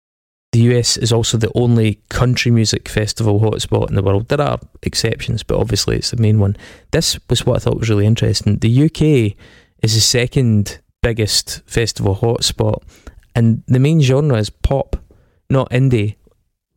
The 0.51 0.59
US 0.73 0.97
is 0.97 1.13
also 1.13 1.37
the 1.37 1.51
only 1.55 2.01
country 2.09 2.51
music 2.51 2.89
festival 2.89 3.39
hotspot 3.39 3.89
in 3.89 3.95
the 3.95 4.03
world. 4.03 4.27
There 4.27 4.41
are 4.41 4.59
exceptions, 4.83 5.43
but 5.43 5.57
obviously 5.57 5.95
it's 5.95 6.11
the 6.11 6.21
main 6.21 6.39
one. 6.39 6.57
This 6.91 7.17
was 7.29 7.45
what 7.45 7.55
I 7.55 7.59
thought 7.59 7.79
was 7.79 7.89
really 7.89 8.05
interesting. 8.05 8.57
The 8.57 8.85
UK 8.85 9.37
is 9.81 9.93
the 9.93 10.01
second 10.01 10.79
biggest 11.01 11.61
festival 11.65 12.15
hotspot, 12.15 12.83
and 13.33 13.63
the 13.67 13.79
main 13.79 14.01
genre 14.01 14.37
is 14.37 14.49
pop, 14.49 14.97
not 15.49 15.69
indie. 15.69 16.15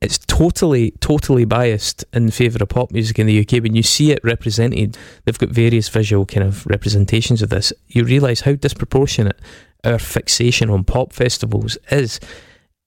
It's 0.01 0.19
totally, 0.19 0.93
totally 1.01 1.45
biased 1.45 2.05
in 2.13 2.31
favour 2.31 2.63
of 2.63 2.69
pop 2.69 2.93
music 2.93 3.19
in 3.19 3.27
the 3.27 3.41
UK. 3.41 3.63
When 3.63 3.75
you 3.75 3.83
see 3.83 4.13
it 4.13 4.21
represented, 4.23 4.99
they've 5.25 5.39
got 5.39 5.49
various 5.49 5.89
visual 5.89 6.27
kind 6.27 6.47
of 6.47 6.67
representations 6.67 7.43
of 7.43 7.49
this. 7.49 7.73
You 7.89 8.05
realise 8.05 8.43
how 8.43 8.53
disproportionate 8.53 9.41
our 9.85 9.99
fixation 9.99 10.71
on 10.71 10.85
pop 10.85 11.13
festivals 11.13 11.77
is, 11.91 12.21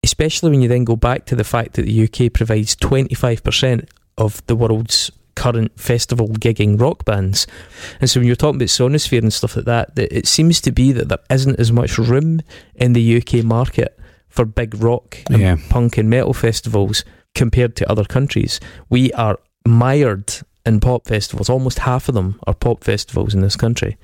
especially 0.04 0.52
when 0.52 0.62
you 0.62 0.68
then 0.68 0.84
go 0.84 0.96
back 0.96 1.26
to 1.26 1.36
the 1.36 1.44
fact 1.44 1.74
that 1.74 1.84
the 1.84 2.04
UK 2.04 2.32
provides 2.34 2.76
25% 2.76 3.88
of 4.18 4.46
the 4.48 4.56
world's 4.56 5.12
current 5.36 5.80
festival 5.80 6.28
gigging 6.30 6.80
rock 6.82 7.06
bands. 7.06 7.46
And 8.02 8.10
so 8.10 8.20
when 8.20 8.26
you're 8.28 8.36
talking 8.36 8.56
about 8.56 8.70
Sonisphere 8.70 9.20
and 9.22 9.32
stuff 9.32 9.56
like 9.56 9.66
that, 9.66 9.96
that 9.96 10.12
it 10.16 10.26
seems 10.28 10.60
to 10.62 10.72
be 10.72 10.92
that 10.94 11.10
there 11.10 11.20
isn't 11.30 11.60
as 11.60 11.72
much 11.72 11.98
room 12.00 12.42
in 12.76 12.94
the 12.94 13.18
UK 13.22 13.44
market 13.46 14.00
for 14.30 14.46
big 14.46 14.74
rock 14.82 15.18
and 15.30 15.40
Yeah. 15.42 15.58
punk 15.70 15.98
and 15.98 16.10
metal 16.10 16.34
festivals 16.34 17.04
compared 17.36 17.76
to 17.76 17.90
other 17.92 18.04
countries. 18.04 18.60
We 18.90 19.12
are 19.14 19.38
mired 19.66 20.34
in 20.68 20.80
pop 20.80 21.08
festivals. 21.08 21.50
Almost 21.50 21.80
half 21.80 22.10
of 22.10 22.16
them 22.16 22.40
are 22.46 22.54
pop 22.54 22.84
festivals 22.84 23.34
in 23.34 23.42
this 23.42 23.56
country. 23.56 23.98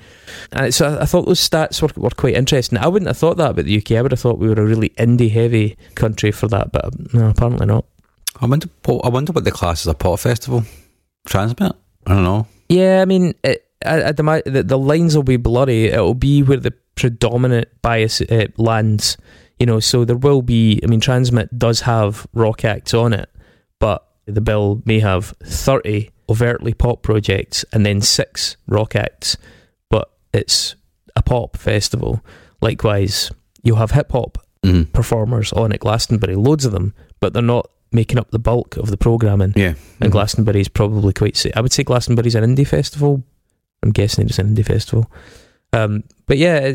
And 0.51 0.73
so 0.73 0.87
I, 0.87 1.01
I 1.01 1.05
thought 1.05 1.25
those 1.25 1.47
stats 1.47 1.81
were, 1.81 1.89
were 1.95 2.09
quite 2.09 2.35
interesting. 2.35 2.77
I 2.77 2.87
wouldn't 2.87 3.07
have 3.07 3.17
thought 3.17 3.37
that 3.37 3.51
about 3.51 3.65
the 3.65 3.77
UK. 3.77 3.91
I 3.91 4.01
would 4.01 4.11
have 4.11 4.19
thought 4.19 4.39
we 4.39 4.47
were 4.47 4.61
a 4.61 4.65
really 4.65 4.89
indie 4.89 5.31
heavy 5.31 5.77
country 5.95 6.31
for 6.31 6.47
that, 6.47 6.71
but 6.71 7.13
no, 7.13 7.29
apparently 7.29 7.65
not. 7.65 7.85
I 8.41 8.47
wonder, 8.47 8.67
I 9.03 9.09
wonder 9.09 9.31
what 9.31 9.43
the 9.43 9.51
class 9.51 9.81
is 9.81 9.87
a 9.87 9.93
pop 9.93 10.19
festival. 10.19 10.63
Transmit? 11.25 11.73
I 12.07 12.13
don't 12.15 12.23
know. 12.23 12.47
Yeah, 12.69 13.01
I 13.01 13.05
mean, 13.05 13.35
it, 13.43 13.67
I, 13.85 14.09
I'd 14.09 14.17
the, 14.17 14.63
the 14.65 14.77
lines 14.77 15.15
will 15.15 15.23
be 15.23 15.37
blurry. 15.37 15.85
It'll 15.85 16.13
be 16.13 16.43
where 16.43 16.57
the 16.57 16.73
predominant 16.95 17.69
bias 17.81 18.21
uh, 18.21 18.47
lands. 18.57 19.17
You 19.59 19.65
know, 19.65 19.79
so 19.79 20.03
there 20.05 20.17
will 20.17 20.41
be. 20.41 20.79
I 20.83 20.87
mean, 20.87 20.99
Transmit 20.99 21.57
does 21.57 21.81
have 21.81 22.27
rock 22.33 22.65
acts 22.65 22.93
on 22.93 23.13
it, 23.13 23.29
but 23.79 24.05
the 24.25 24.41
bill 24.41 24.81
may 24.85 24.99
have 24.99 25.33
thirty 25.43 26.09
overtly 26.33 26.73
pop 26.73 27.03
projects 27.03 27.63
and 27.71 27.85
then 27.85 28.01
six 28.01 28.57
rock 28.67 28.95
acts. 28.95 29.37
But 29.89 30.09
it's 30.33 30.75
a 31.15 31.21
pop 31.21 31.57
festival. 31.57 32.21
Likewise, 32.61 33.31
you'll 33.63 33.77
have 33.77 33.91
hip 33.91 34.11
hop 34.11 34.37
Mm. 34.63 34.93
performers 34.93 35.51
on 35.53 35.73
at 35.73 35.81
Glastonbury, 35.81 36.35
loads 36.35 36.63
of 36.65 36.71
them, 36.71 36.93
but 37.19 37.33
they're 37.33 37.43
not 37.43 37.69
making 37.91 38.17
up 38.17 38.31
the 38.31 38.39
bulk 38.39 38.77
of 38.77 38.87
the 38.89 38.95
programming. 38.97 39.51
Yeah. 39.57 39.73
And 39.99 40.09
Mhm. 40.09 40.13
Glastonbury's 40.13 40.69
probably 40.69 41.11
quite. 41.11 41.45
I 41.55 41.59
would 41.59 41.73
say 41.73 41.83
Glastonbury's 41.83 42.33
an 42.35 42.45
indie 42.45 42.65
festival. 42.65 43.21
I'm 43.83 43.91
guessing 43.91 44.25
it's 44.27 44.39
an 44.39 44.55
indie 44.55 44.65
festival. 44.65 45.11
Um, 45.73 46.03
but 46.27 46.37
yeah, 46.37 46.71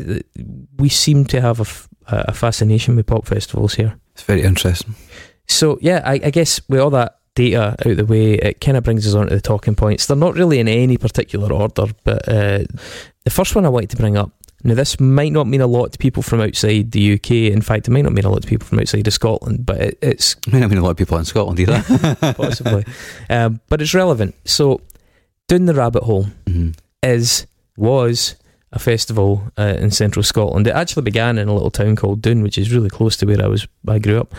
we 0.77 0.87
seem 0.89 1.25
to 1.25 1.41
have 1.41 1.59
a, 1.59 1.65
f- 1.65 1.89
a 2.07 2.33
fascination 2.33 2.95
with 2.95 3.07
pop 3.07 3.25
festivals 3.25 3.73
here. 3.73 3.95
It's 4.13 4.23
very 4.23 4.43
interesting. 4.43 4.93
So 5.47 5.79
yeah, 5.81 6.01
I, 6.05 6.13
I 6.25 6.29
guess 6.29 6.61
with 6.69 6.79
all 6.79 6.91
that 6.91 7.18
data 7.39 7.75
out 7.79 7.85
of 7.85 7.97
the 7.97 8.05
way, 8.05 8.33
it 8.33 8.59
kind 8.61 8.75
of 8.77 8.83
brings 8.83 9.07
us 9.07 9.13
on 9.13 9.27
to 9.27 9.35
the 9.35 9.41
talking 9.41 9.75
points. 9.75 10.05
They're 10.05 10.17
not 10.17 10.35
really 10.35 10.59
in 10.59 10.67
any 10.67 10.97
particular 10.97 11.51
order, 11.53 11.85
but 12.03 12.27
uh, 12.27 12.63
the 13.23 13.29
first 13.31 13.55
one 13.55 13.65
I 13.65 13.69
wanted 13.69 13.89
to 13.91 13.97
bring 13.97 14.17
up. 14.17 14.31
Now, 14.63 14.73
this 14.73 14.99
might 14.99 15.31
not 15.31 15.47
mean 15.47 15.61
a 15.61 15.67
lot 15.67 15.93
to 15.93 15.97
people 15.97 16.21
from 16.21 16.41
outside 16.41 16.91
the 16.91 17.13
UK. 17.13 17.31
In 17.55 17.61
fact, 17.61 17.87
it 17.87 17.91
might 17.91 18.03
not 18.03 18.11
mean 18.11 18.25
a 18.25 18.29
lot 18.29 18.41
to 18.41 18.47
people 18.47 18.67
from 18.67 18.79
outside 18.79 19.07
of 19.07 19.13
Scotland, 19.13 19.65
but 19.65 19.77
it, 19.77 19.97
it's 20.01 20.35
I 20.47 20.51
mean, 20.51 20.63
I 20.63 20.67
mean, 20.67 20.77
a 20.79 20.83
lot 20.83 20.89
of 20.91 20.97
people 20.97 21.17
in 21.17 21.23
Scotland 21.23 21.59
either. 21.61 21.81
possibly, 22.33 22.83
um, 23.29 23.61
but 23.69 23.81
it's 23.81 23.93
relevant. 23.93 24.35
So, 24.43 24.81
Doune 25.47 25.65
the 25.65 25.73
rabbit 25.73 26.03
hole 26.03 26.27
Mhm. 26.45 26.75
is 27.01 27.47
was 27.77 28.35
a 28.73 28.79
festival 28.79 29.43
uh, 29.57 29.75
in 29.79 29.89
central 29.91 30.23
Scotland. 30.23 30.67
It 30.67 30.75
actually 30.75 31.03
began 31.03 31.37
in 31.37 31.47
a 31.47 31.53
little 31.53 31.71
town 31.71 31.95
called 31.95 32.21
Doune, 32.21 32.43
which 32.43 32.57
is 32.57 32.71
really 32.71 32.89
close 32.89 33.15
to 33.17 33.25
where 33.25 33.41
I 33.41 33.47
was. 33.47 33.65
I 33.87 33.97
grew 33.99 34.19
up, 34.19 34.33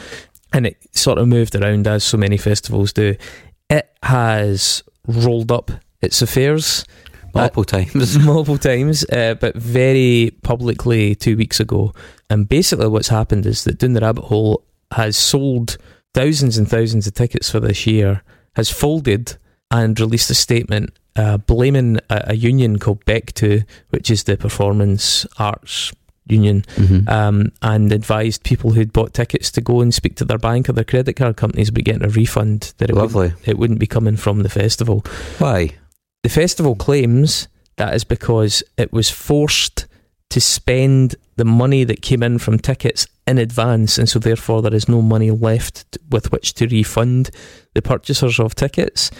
and 0.52 0.66
it 0.66 0.76
sort 0.96 1.18
of 1.18 1.28
moved 1.28 1.54
around 1.54 1.86
as 1.86 2.04
so 2.04 2.16
many 2.16 2.36
festivals 2.36 2.92
do. 2.92 3.16
It 3.68 3.88
has 4.02 4.82
rolled 5.06 5.52
up 5.52 5.70
its 6.00 6.22
affairs 6.22 6.84
Multiple 7.34 7.64
times. 7.64 8.18
multiple 8.24 8.58
times, 8.58 9.04
uh, 9.10 9.34
but 9.34 9.54
very 9.56 10.32
publicly 10.42 11.14
two 11.14 11.36
weeks 11.36 11.60
ago. 11.60 11.92
And 12.28 12.48
basically, 12.48 12.88
what's 12.88 13.08
happened 13.08 13.46
is 13.46 13.64
that 13.64 13.78
Doune 13.78 13.92
the 13.92 14.00
Rabbit 14.00 14.24
Hole 14.24 14.64
has 14.92 15.16
sold 15.16 15.76
thousands 16.14 16.58
and 16.58 16.68
thousands 16.68 17.06
of 17.06 17.14
tickets 17.14 17.50
for 17.50 17.60
this 17.60 17.86
year, 17.86 18.22
has 18.56 18.70
folded 18.70 19.36
and 19.70 19.98
released 20.00 20.30
a 20.30 20.34
statement 20.34 20.90
uh, 21.16 21.36
blaming 21.38 21.98
a, 22.08 22.24
a 22.28 22.34
union 22.34 22.78
called 22.78 23.04
BECTU, 23.04 23.64
which 23.90 24.10
is 24.10 24.24
the 24.24 24.36
Performance 24.36 25.26
Arts 25.38 25.92
union 26.30 26.62
Mhm. 26.76 27.08
um, 27.08 27.52
and 27.62 27.92
advised 27.92 28.42
people 28.44 28.70
who'd 28.72 28.92
bought 28.92 29.14
tickets 29.14 29.50
to 29.52 29.60
go 29.60 29.80
and 29.80 29.92
speak 29.94 30.16
to 30.16 30.24
their 30.24 30.38
bank 30.38 30.68
or 30.68 30.72
their 30.72 30.84
credit 30.84 31.14
card 31.14 31.36
companies 31.36 31.68
about 31.68 31.84
getting 31.84 32.04
a 32.04 32.08
refund 32.08 32.72
that 32.78 32.90
it, 32.90 32.94
wouldn't, 32.94 33.14
Lovely. 33.14 33.32
it 33.44 33.58
wouldn't 33.58 33.78
be 33.80 33.86
coming 33.86 34.16
from 34.16 34.42
the 34.42 34.48
festival. 34.48 35.04
Why? 35.38 35.70
The 36.22 36.28
festival 36.28 36.74
claims 36.74 37.48
that 37.76 37.94
is 37.94 38.04
because 38.04 38.62
it 38.76 38.92
was 38.92 39.08
forced 39.10 39.86
to 40.28 40.40
spend 40.40 41.16
the 41.36 41.44
money 41.44 41.82
that 41.82 42.02
came 42.02 42.22
in 42.22 42.38
from 42.38 42.58
tickets 42.58 43.06
in 43.26 43.38
advance, 43.38 43.98
and 43.98 44.08
so 44.08 44.18
therefore 44.18 44.62
there 44.62 44.74
is 44.74 44.88
no 44.88 45.00
money 45.02 45.30
left 45.30 45.98
with 46.10 46.30
which 46.30 46.54
to 46.54 46.66
refund 46.68 47.30
the 47.74 47.82
purchasers 47.82 48.38
of 48.38 48.54
tickets. 48.54 49.10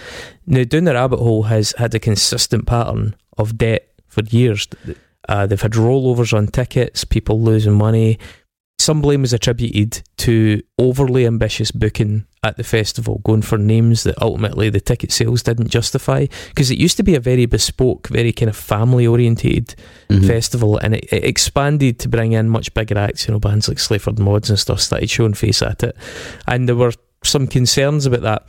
Now, 0.46 0.62
Doune 0.64 0.84
the 0.84 0.94
Rabbit 0.94 1.18
Hole 1.18 1.44
has 1.44 1.72
had 1.78 1.94
a 1.94 1.98
consistent 1.98 2.66
pattern 2.66 3.16
of 3.38 3.56
debt 3.58 3.88
for 4.08 4.22
years. 4.30 4.68
Uh, 5.30 5.46
they've 5.46 5.62
had 5.62 5.72
rollovers 5.72 6.36
on 6.36 6.48
tickets, 6.48 7.04
people 7.04 7.40
losing 7.40 7.72
money. 7.74 8.18
Some 8.80 9.00
blame 9.00 9.22
is 9.24 9.32
attributed 9.32 10.02
to 10.18 10.60
overly 10.78 11.24
ambitious 11.26 11.70
booking 11.70 12.24
at 12.42 12.56
the 12.56 12.64
festival, 12.64 13.20
going 13.22 13.42
for 13.42 13.58
names 13.58 14.02
that 14.02 14.20
ultimately 14.20 14.70
the 14.70 14.80
ticket 14.80 15.12
sales 15.12 15.42
didn't 15.42 15.68
justify. 15.68 16.26
Because 16.48 16.70
it 16.70 16.78
used 16.78 16.96
to 16.96 17.02
be 17.04 17.14
a 17.14 17.20
very 17.20 17.46
bespoke, 17.46 18.08
very 18.08 18.32
kind 18.32 18.48
of 18.48 18.56
family 18.56 19.06
orientated 19.06 19.76
Mhm. 20.08 20.26
festival, 20.26 20.78
and 20.78 20.94
it, 20.96 21.04
it 21.12 21.22
expanded 21.24 21.98
to 22.00 22.08
bring 22.08 22.32
in 22.32 22.48
much 22.48 22.74
bigger 22.74 22.98
acts. 22.98 23.28
You 23.28 23.34
know, 23.34 23.38
bands 23.40 23.68
like 23.68 23.78
Sleaford 23.78 24.18
Mods 24.18 24.50
and 24.50 24.58
stuff 24.58 24.80
started 24.80 25.10
showing 25.10 25.34
face 25.34 25.62
at 25.62 25.82
it, 25.84 25.94
and 26.48 26.66
there 26.66 26.76
were 26.76 26.92
some 27.22 27.46
concerns 27.46 28.06
about 28.06 28.22
that. 28.22 28.42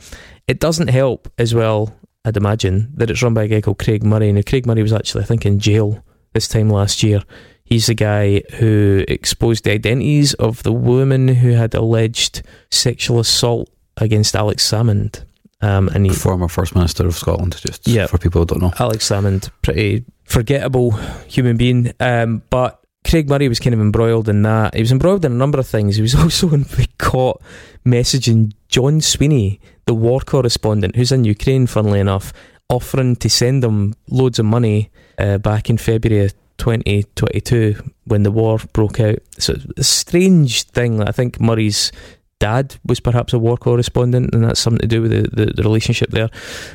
It 0.48 0.58
doesn't 0.58 0.88
help 0.88 1.30
as 1.38 1.54
well, 1.54 1.94
I'd 2.24 2.38
imagine, 2.38 2.90
that 2.96 3.10
it's 3.10 3.22
run 3.22 3.34
by 3.34 3.44
a 3.44 3.48
guy 3.48 3.60
called 3.60 3.78
Craig 3.78 4.02
Murray. 4.02 4.32
Now, 4.32 4.40
Craig 4.44 4.66
Murray 4.66 4.82
was 4.82 4.94
actually, 4.94 5.22
I 5.22 5.26
think, 5.26 5.44
in 5.46 5.58
jail 5.60 6.02
this 6.32 6.48
time 6.48 6.68
last 6.70 7.02
year. 7.02 7.22
He's 7.64 7.86
the 7.86 7.94
guy 7.94 8.42
who 8.58 9.04
exposed 9.08 9.64
the 9.64 9.72
identities 9.72 10.34
of 10.34 10.62
the 10.62 10.72
woman 10.72 11.28
who 11.28 11.52
had 11.52 11.74
alleged 11.74 12.42
sexual 12.70 13.18
assault 13.20 13.70
against 13.96 14.36
Alex 14.36 14.68
Salmond. 14.68 15.24
Um, 15.62 15.88
and 15.88 16.04
he, 16.04 16.12
Former 16.12 16.48
First 16.48 16.74
Minister 16.74 17.06
of 17.06 17.14
Scotland, 17.14 17.56
just 17.64 17.86
Yeah. 17.86 18.06
for 18.08 18.18
people 18.18 18.40
who 18.42 18.46
don't 18.46 18.60
know. 18.62 18.72
Alex 18.78 19.08
Salmond, 19.08 19.48
pretty 19.62 20.04
forgettable 20.24 20.90
human 21.28 21.56
being. 21.56 21.92
Um, 22.00 22.42
but 22.50 22.80
Craig 23.08 23.28
Murray 23.28 23.48
was 23.48 23.60
kind 23.60 23.72
of 23.74 23.80
embroiled 23.80 24.28
in 24.28 24.42
that. 24.42 24.74
He 24.74 24.80
was 24.80 24.92
embroiled 24.92 25.24
in 25.24 25.32
a 25.32 25.36
number 25.36 25.58
of 25.58 25.66
things. 25.66 25.96
He 25.96 26.02
was 26.02 26.14
also 26.22 26.50
caught 26.98 27.40
messaging 27.86 28.52
John 28.68 29.00
Sweeney, 29.00 29.60
the 29.86 29.94
war 29.94 30.20
correspondent, 30.20 30.96
who's 30.96 31.12
in 31.12 31.24
Ukraine, 31.24 31.66
funnily 31.66 32.00
enough, 32.00 32.32
offering 32.72 33.16
to 33.16 33.28
send 33.28 33.62
him 33.62 33.94
loads 34.08 34.38
of 34.38 34.46
money 34.46 34.90
uh, 35.18 35.38
back 35.38 35.68
in 35.68 35.76
February 35.76 36.24
of 36.24 36.34
2022 36.58 37.76
when 38.04 38.22
the 38.22 38.30
war 38.30 38.58
broke 38.72 38.98
out. 38.98 39.18
So 39.38 39.54
a 39.76 39.84
strange 39.84 40.64
thing. 40.64 41.02
I 41.02 41.12
think 41.12 41.40
Murray's 41.40 41.92
dad 42.38 42.74
was 42.84 42.98
perhaps 42.98 43.32
a 43.32 43.38
war 43.38 43.56
correspondent, 43.56 44.34
and 44.34 44.44
that's 44.44 44.58
something 44.58 44.80
to 44.80 44.86
do 44.86 45.02
with 45.02 45.10
the, 45.12 45.44
the, 45.44 45.52
the 45.52 45.62
relationship 45.62 46.10
there. 46.10 46.28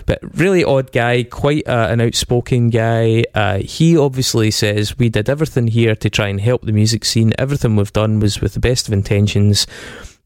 But 0.05 0.19
really 0.37 0.63
odd 0.63 0.91
guy, 0.91 1.23
quite 1.23 1.67
uh, 1.67 1.87
an 1.89 1.99
outspoken 1.99 2.69
guy. 2.69 3.23
Uh, 3.33 3.57
he 3.57 3.97
obviously 3.97 4.51
says 4.51 4.97
we 4.97 5.09
did 5.09 5.29
everything 5.29 5.67
here 5.67 5.95
to 5.95 6.09
try 6.09 6.27
and 6.27 6.39
help 6.39 6.61
the 6.61 6.71
music 6.71 7.03
scene. 7.03 7.33
Everything 7.37 7.75
we've 7.75 7.91
done 7.91 8.19
was 8.19 8.39
with 8.39 8.53
the 8.53 8.59
best 8.59 8.87
of 8.87 8.93
intentions. 8.93 9.67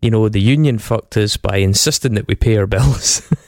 You 0.01 0.09
know, 0.09 0.29
the 0.29 0.41
union 0.41 0.79
fucked 0.79 1.15
us 1.17 1.37
by 1.37 1.57
insisting 1.57 2.15
that 2.15 2.27
we 2.27 2.33
pay 2.35 2.57
our 2.57 2.65
bills. 2.67 3.21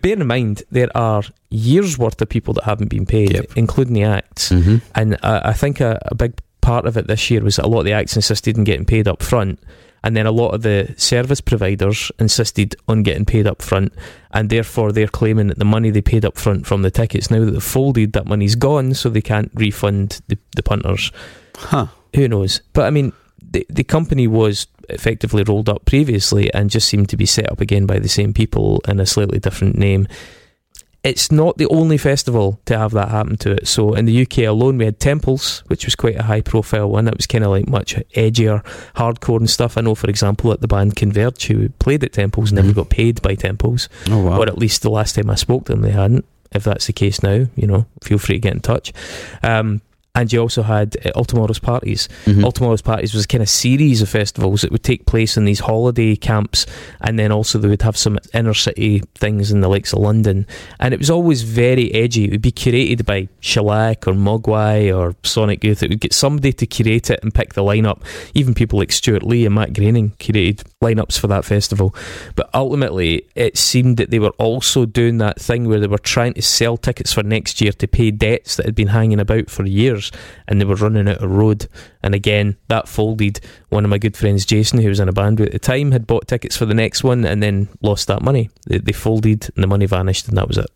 bear 0.00 0.12
in 0.12 0.26
mind, 0.26 0.62
there 0.70 0.96
are 0.96 1.22
years 1.50 1.98
worth 1.98 2.20
of 2.22 2.28
people 2.28 2.54
that 2.54 2.64
haven't 2.64 2.88
been 2.88 3.04
paid, 3.06 3.32
Yep. 3.34 3.46
including 3.56 3.94
the 3.94 4.04
acts. 4.04 4.50
hmm 4.50 4.76
And 4.94 5.14
uh, 5.24 5.40
I 5.44 5.54
think 5.54 5.80
a, 5.80 5.98
a 6.06 6.14
big 6.14 6.34
part 6.60 6.86
of 6.86 6.96
it 6.96 7.08
this 7.08 7.30
year 7.30 7.42
was 7.42 7.56
that 7.56 7.64
a 7.64 7.68
lot 7.68 7.80
of 7.80 7.84
the 7.86 7.92
acts 7.92 8.14
insisted 8.14 8.56
on 8.58 8.64
getting 8.64 8.84
paid 8.84 9.08
up 9.08 9.22
front. 9.22 9.58
And 10.04 10.16
then 10.16 10.26
a 10.26 10.30
lot 10.30 10.50
of 10.54 10.62
the 10.62 10.94
service 10.96 11.40
providers 11.40 12.12
insisted 12.20 12.76
on 12.86 13.02
getting 13.02 13.24
paid 13.24 13.48
up 13.48 13.60
front. 13.60 13.92
And 14.30 14.48
therefore, 14.50 14.92
they're 14.92 15.08
claiming 15.08 15.48
that 15.48 15.58
the 15.58 15.64
money 15.64 15.90
they 15.90 16.00
paid 16.02 16.24
up 16.24 16.36
front 16.38 16.64
from 16.66 16.82
the 16.82 16.90
tickets, 16.92 17.28
now 17.32 17.44
that 17.44 17.50
they've 17.50 17.60
folded, 17.62 18.12
that 18.12 18.26
money's 18.26 18.54
gone, 18.54 18.94
so 18.94 19.08
they 19.08 19.20
can't 19.20 19.50
refund 19.54 20.20
the, 20.28 20.38
the 20.54 20.62
punters. 20.62 21.10
Huh. 21.56 21.86
Who 22.14 22.28
knows? 22.28 22.60
But 22.72 22.86
I 22.86 22.90
mean, 22.90 23.12
the, 23.42 23.66
the 23.68 23.82
company 23.82 24.28
was 24.28 24.68
effectively 24.88 25.42
rolled 25.42 25.68
up 25.68 25.84
previously 25.84 26.52
and 26.54 26.70
just 26.70 26.88
seemed 26.88 27.08
to 27.10 27.16
be 27.16 27.26
set 27.26 27.50
up 27.50 27.60
again 27.60 27.86
by 27.86 27.98
the 27.98 28.08
same 28.08 28.32
people 28.32 28.80
in 28.88 29.00
a 29.00 29.06
slightly 29.06 29.38
different 29.38 29.76
name. 29.76 30.08
It's 31.04 31.30
not 31.30 31.56
the 31.58 31.66
only 31.68 31.96
festival 31.96 32.60
to 32.66 32.76
have 32.76 32.90
that 32.90 33.08
happen 33.10 33.36
to 33.38 33.52
it. 33.52 33.68
So 33.68 33.94
in 33.94 34.04
the 34.04 34.22
UK 34.22 34.38
alone, 34.38 34.78
we 34.78 34.84
had 34.84 34.98
Temples, 34.98 35.62
which 35.68 35.84
was 35.84 35.94
quite 35.94 36.16
a 36.16 36.24
high 36.24 36.40
profile 36.40 36.90
one. 36.90 37.06
It 37.06 37.16
was 37.16 37.26
kind 37.26 37.44
of 37.44 37.50
like 37.50 37.68
much 37.68 37.94
edgier, 38.16 38.64
hardcore 38.96 39.38
and 39.38 39.48
stuff. 39.48 39.78
I 39.78 39.80
know, 39.82 39.94
for 39.94 40.10
example, 40.10 40.52
at 40.52 40.60
the 40.60 40.66
band 40.66 40.96
Converge, 40.96 41.46
who 41.46 41.68
played 41.78 42.02
at 42.02 42.12
Temples, 42.14 42.50
and 42.50 42.56
never 42.56 42.72
Mhm. 42.72 42.74
got 42.74 42.90
paid 42.90 43.22
by 43.22 43.36
Temples 43.36 43.88
Oh, 44.10 44.18
wow. 44.24 44.38
or 44.40 44.48
at 44.48 44.58
least 44.58 44.82
the 44.82 44.90
last 44.90 45.14
time 45.14 45.30
I 45.30 45.36
spoke 45.36 45.66
to 45.66 45.72
them, 45.72 45.82
they 45.82 45.92
hadn't. 45.92 46.24
If 46.52 46.64
that's 46.64 46.86
the 46.86 46.92
case 46.92 47.22
now, 47.22 47.46
you 47.54 47.66
know, 47.68 47.86
feel 48.02 48.18
free 48.18 48.36
to 48.36 48.40
get 48.40 48.54
in 48.54 48.60
touch. 48.60 48.92
Um, 49.42 49.80
and 50.18 50.32
you 50.32 50.40
also 50.40 50.62
had 50.62 50.96
uh, 51.06 51.10
All 51.14 51.24
Tomorrow's 51.24 51.60
parties. 51.60 52.08
Mhm. 52.26 52.42
All 52.44 52.50
Tomorrow's 52.52 52.82
parties 52.82 53.14
was 53.14 53.24
a 53.24 53.28
kind 53.28 53.42
of 53.42 53.48
series 53.48 54.02
of 54.02 54.08
festivals 54.08 54.62
that 54.62 54.72
would 54.72 54.82
take 54.82 55.06
place 55.06 55.36
in 55.36 55.44
these 55.44 55.60
holiday 55.60 56.16
camps, 56.16 56.66
and 57.00 57.18
then 57.18 57.30
also 57.30 57.58
they 57.58 57.68
would 57.68 57.82
have 57.82 57.96
some 57.96 58.18
inner 58.34 58.54
city 58.54 59.02
things 59.14 59.52
in 59.52 59.60
the 59.60 59.68
likes 59.68 59.92
of 59.92 60.00
London. 60.00 60.44
And 60.80 60.92
it 60.92 60.98
was 60.98 61.08
always 61.10 61.42
very 61.42 61.92
edgy. 61.94 62.24
It 62.24 62.32
would 62.32 62.42
be 62.42 62.50
curated 62.52 63.06
by 63.06 63.28
Shellac 63.40 64.08
or 64.08 64.12
Mogwai 64.12 64.94
or 64.96 65.14
Sonic 65.22 65.62
Youth. 65.62 65.82
It 65.84 65.90
would 65.90 66.00
get 66.00 66.12
somebody 66.12 66.52
to 66.52 66.66
curate 66.66 67.10
it 67.10 67.20
and 67.22 67.32
pick 67.32 67.54
the 67.54 67.62
lineup. 67.62 68.02
Even 68.34 68.54
people 68.54 68.78
like 68.80 68.90
Stewart 68.92 69.22
Lee 69.22 69.46
and 69.46 69.54
Matt 69.54 69.72
Groening 69.72 70.10
curated 70.18 70.64
lineups 70.82 71.18
for 71.18 71.28
that 71.28 71.44
festival. 71.44 71.94
But 72.34 72.50
ultimately, 72.54 73.26
it 73.36 73.56
seemed 73.56 73.96
that 73.98 74.10
they 74.10 74.18
were 74.18 74.34
also 74.38 74.84
doing 74.86 75.18
that 75.18 75.40
thing 75.40 75.68
where 75.68 75.78
they 75.80 75.86
were 75.86 75.98
trying 75.98 76.34
to 76.34 76.42
sell 76.42 76.76
tickets 76.76 77.12
for 77.12 77.22
next 77.22 77.60
year 77.60 77.72
to 77.72 77.86
pay 77.86 78.10
debts 78.10 78.56
that 78.56 78.66
had 78.66 78.74
been 78.74 78.88
hanging 78.88 79.20
about 79.20 79.50
for 79.50 79.64
years 79.66 80.07
and 80.46 80.60
they 80.60 80.64
were 80.64 80.74
running 80.74 81.08
out 81.08 81.22
of 81.22 81.30
road. 81.30 81.68
And 82.02 82.14
again, 82.14 82.56
that 82.68 82.88
folded. 82.88 83.40
One 83.68 83.84
of 83.84 83.90
my 83.90 83.98
good 83.98 84.16
friends, 84.16 84.44
Jason, 84.44 84.80
who 84.80 84.88
was 84.88 85.00
in 85.00 85.08
a 85.08 85.12
band 85.12 85.40
with 85.40 85.48
at 85.48 85.52
the 85.52 85.58
time, 85.58 85.92
had 85.92 86.06
bought 86.06 86.28
tickets 86.28 86.56
for 86.56 86.66
the 86.66 86.74
next 86.74 87.04
one 87.04 87.24
and 87.24 87.42
then 87.42 87.68
lost 87.82 88.06
that 88.08 88.22
money. 88.22 88.50
They, 88.66 88.78
they 88.78 88.92
folded 88.92 89.48
and 89.54 89.62
the 89.62 89.68
money 89.68 89.86
vanished, 89.86 90.28
and 90.28 90.36
that 90.36 90.48
was 90.48 90.58
it. 90.58 90.70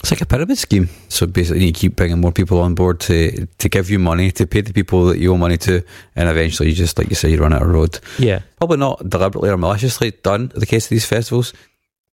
It's 0.00 0.12
like 0.12 0.20
a 0.20 0.26
pyramid 0.26 0.58
scheme. 0.58 0.88
So 1.08 1.26
basically, 1.26 1.66
you 1.66 1.72
keep 1.72 1.96
bringing 1.96 2.20
more 2.20 2.30
people 2.30 2.60
on 2.60 2.74
board 2.74 3.00
to 3.00 3.46
to 3.46 3.68
give 3.68 3.90
you 3.90 3.98
money 3.98 4.30
to 4.32 4.46
pay 4.46 4.60
the 4.60 4.72
people 4.72 5.06
that 5.06 5.18
you 5.18 5.32
owe 5.32 5.36
money 5.36 5.56
to, 5.58 5.82
and 6.14 6.28
eventually, 6.28 6.68
you 6.68 6.74
just 6.74 6.98
like 6.98 7.10
you 7.10 7.16
say, 7.16 7.30
you 7.30 7.38
run 7.38 7.52
out 7.52 7.62
of 7.62 7.68
road. 7.68 7.98
Yeah. 8.18 8.42
Probably 8.58 8.76
not 8.76 9.10
deliberately 9.10 9.50
or 9.50 9.56
maliciously 9.56 10.12
done 10.12 10.52
in 10.54 10.60
the 10.60 10.66
case 10.66 10.86
of 10.86 10.90
these 10.90 11.06
festivals, 11.06 11.52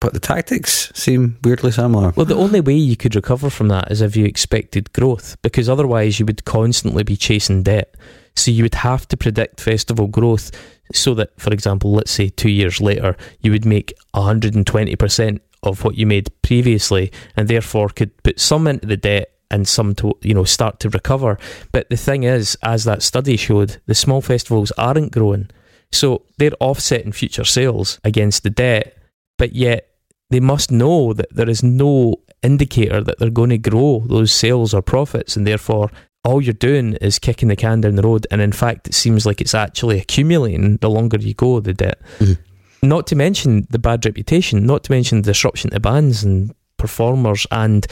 but 0.05 0.13
the 0.13 0.21
tactics 0.21 0.93
seem 0.95 1.39
weirdly 1.43 1.71
similar. 1.71 2.13
Well, 2.15 2.27
the 2.27 2.37
only 2.37 2.61
way 2.61 2.75
you 2.75 2.95
could 2.95 3.15
recover 3.15 3.49
from 3.49 3.69
that 3.69 3.91
is 3.91 4.03
if 4.03 4.17
you 4.17 4.27
expected 4.27 4.93
growth, 4.93 5.41
because 5.41 5.67
otherwise 5.67 6.21
you 6.21 6.27
would 6.27 6.45
constantly 6.45 7.05
be 7.05 7.17
chasing 7.17 7.63
debt. 7.63 7.95
So 8.37 8.51
you 8.51 8.65
would 8.65 8.75
have 8.75 9.09
to 9.09 9.17
predict 9.17 9.63
festival 9.63 10.07
growth 10.09 10.51
so 10.93 11.15
that, 11.15 11.31
for 11.41 11.55
example, 11.55 11.93
let's 11.93 12.11
say 12.11 12.29
two 12.29 12.51
years 12.51 12.83
later, 12.83 13.17
you 13.41 13.51
would 13.53 13.65
make 13.65 13.95
120% 14.15 15.41
of 15.63 15.85
what 15.85 15.95
you 15.95 16.07
made 16.07 16.31
previously 16.43 17.11
and 17.35 17.49
therefore 17.49 17.89
could 17.89 18.15
put 18.23 18.39
some 18.39 18.67
into 18.67 18.87
the 18.87 18.99
debt 18.99 19.31
and 19.51 19.67
some 19.67 19.95
to 19.95 20.13
you 20.21 20.35
know 20.35 20.45
start 20.45 20.81
to 20.81 20.89
recover 20.91 21.39
but 21.71 21.89
the 21.89 21.97
thing 21.97 22.25
is 22.25 22.57
as 22.63 22.85
that 22.85 23.03
study 23.03 23.37
showed 23.37 23.81
the 23.87 23.95
small 23.95 24.21
festivals 24.21 24.73
aren't 24.73 25.13
growing 25.13 25.49
so 25.93 26.23
they're 26.39 26.51
offsetting 26.61 27.13
future 27.13 27.45
sales 27.45 28.01
against 28.05 28.43
the 28.43 28.51
debt 28.51 28.97
but 29.39 29.55
yet 29.55 29.94
they 30.35 30.41
must 30.41 30.71
know 30.73 31.13
that 31.13 31.33
there 31.39 31.49
is 31.49 31.63
no 31.63 32.17
indicator 32.43 33.01
that 33.03 33.19
they're 33.19 33.31
going 33.41 33.51
to 33.51 33.59
grow 33.71 34.03
those 34.15 34.33
sales 34.33 34.75
or 34.75 34.83
profits 34.83 35.37
and 35.37 35.47
therefore 35.47 35.91
all 36.25 36.41
you're 36.43 36.53
doing 36.69 36.95
is 37.09 37.19
kicking 37.19 37.49
the 37.51 37.57
can 37.57 37.81
down 37.83 37.95
the 37.97 38.03
road. 38.03 38.27
And 38.31 38.41
in 38.41 38.53
fact 38.53 38.89
it 38.89 38.95
seems 38.95 39.25
like 39.27 39.41
it's 39.41 39.55
actually 39.55 39.99
accumulating 40.01 40.79
the 40.79 40.91
longer 40.91 41.19
you 41.19 41.35
go 41.35 41.61
the 41.61 41.75
debt. 41.75 41.99
Mhm. 42.19 42.37
not 42.83 43.07
to 43.07 43.17
mention 43.17 43.67
the 43.71 43.79
bad 43.79 44.05
reputation 44.05 44.67
not 44.67 44.85
to 44.85 44.93
mention 44.93 45.23
the 45.23 45.31
disruption 45.33 45.71
to 45.71 45.81
bands 45.81 46.23
and 46.25 46.53
performers 46.77 47.47
and 47.51 47.87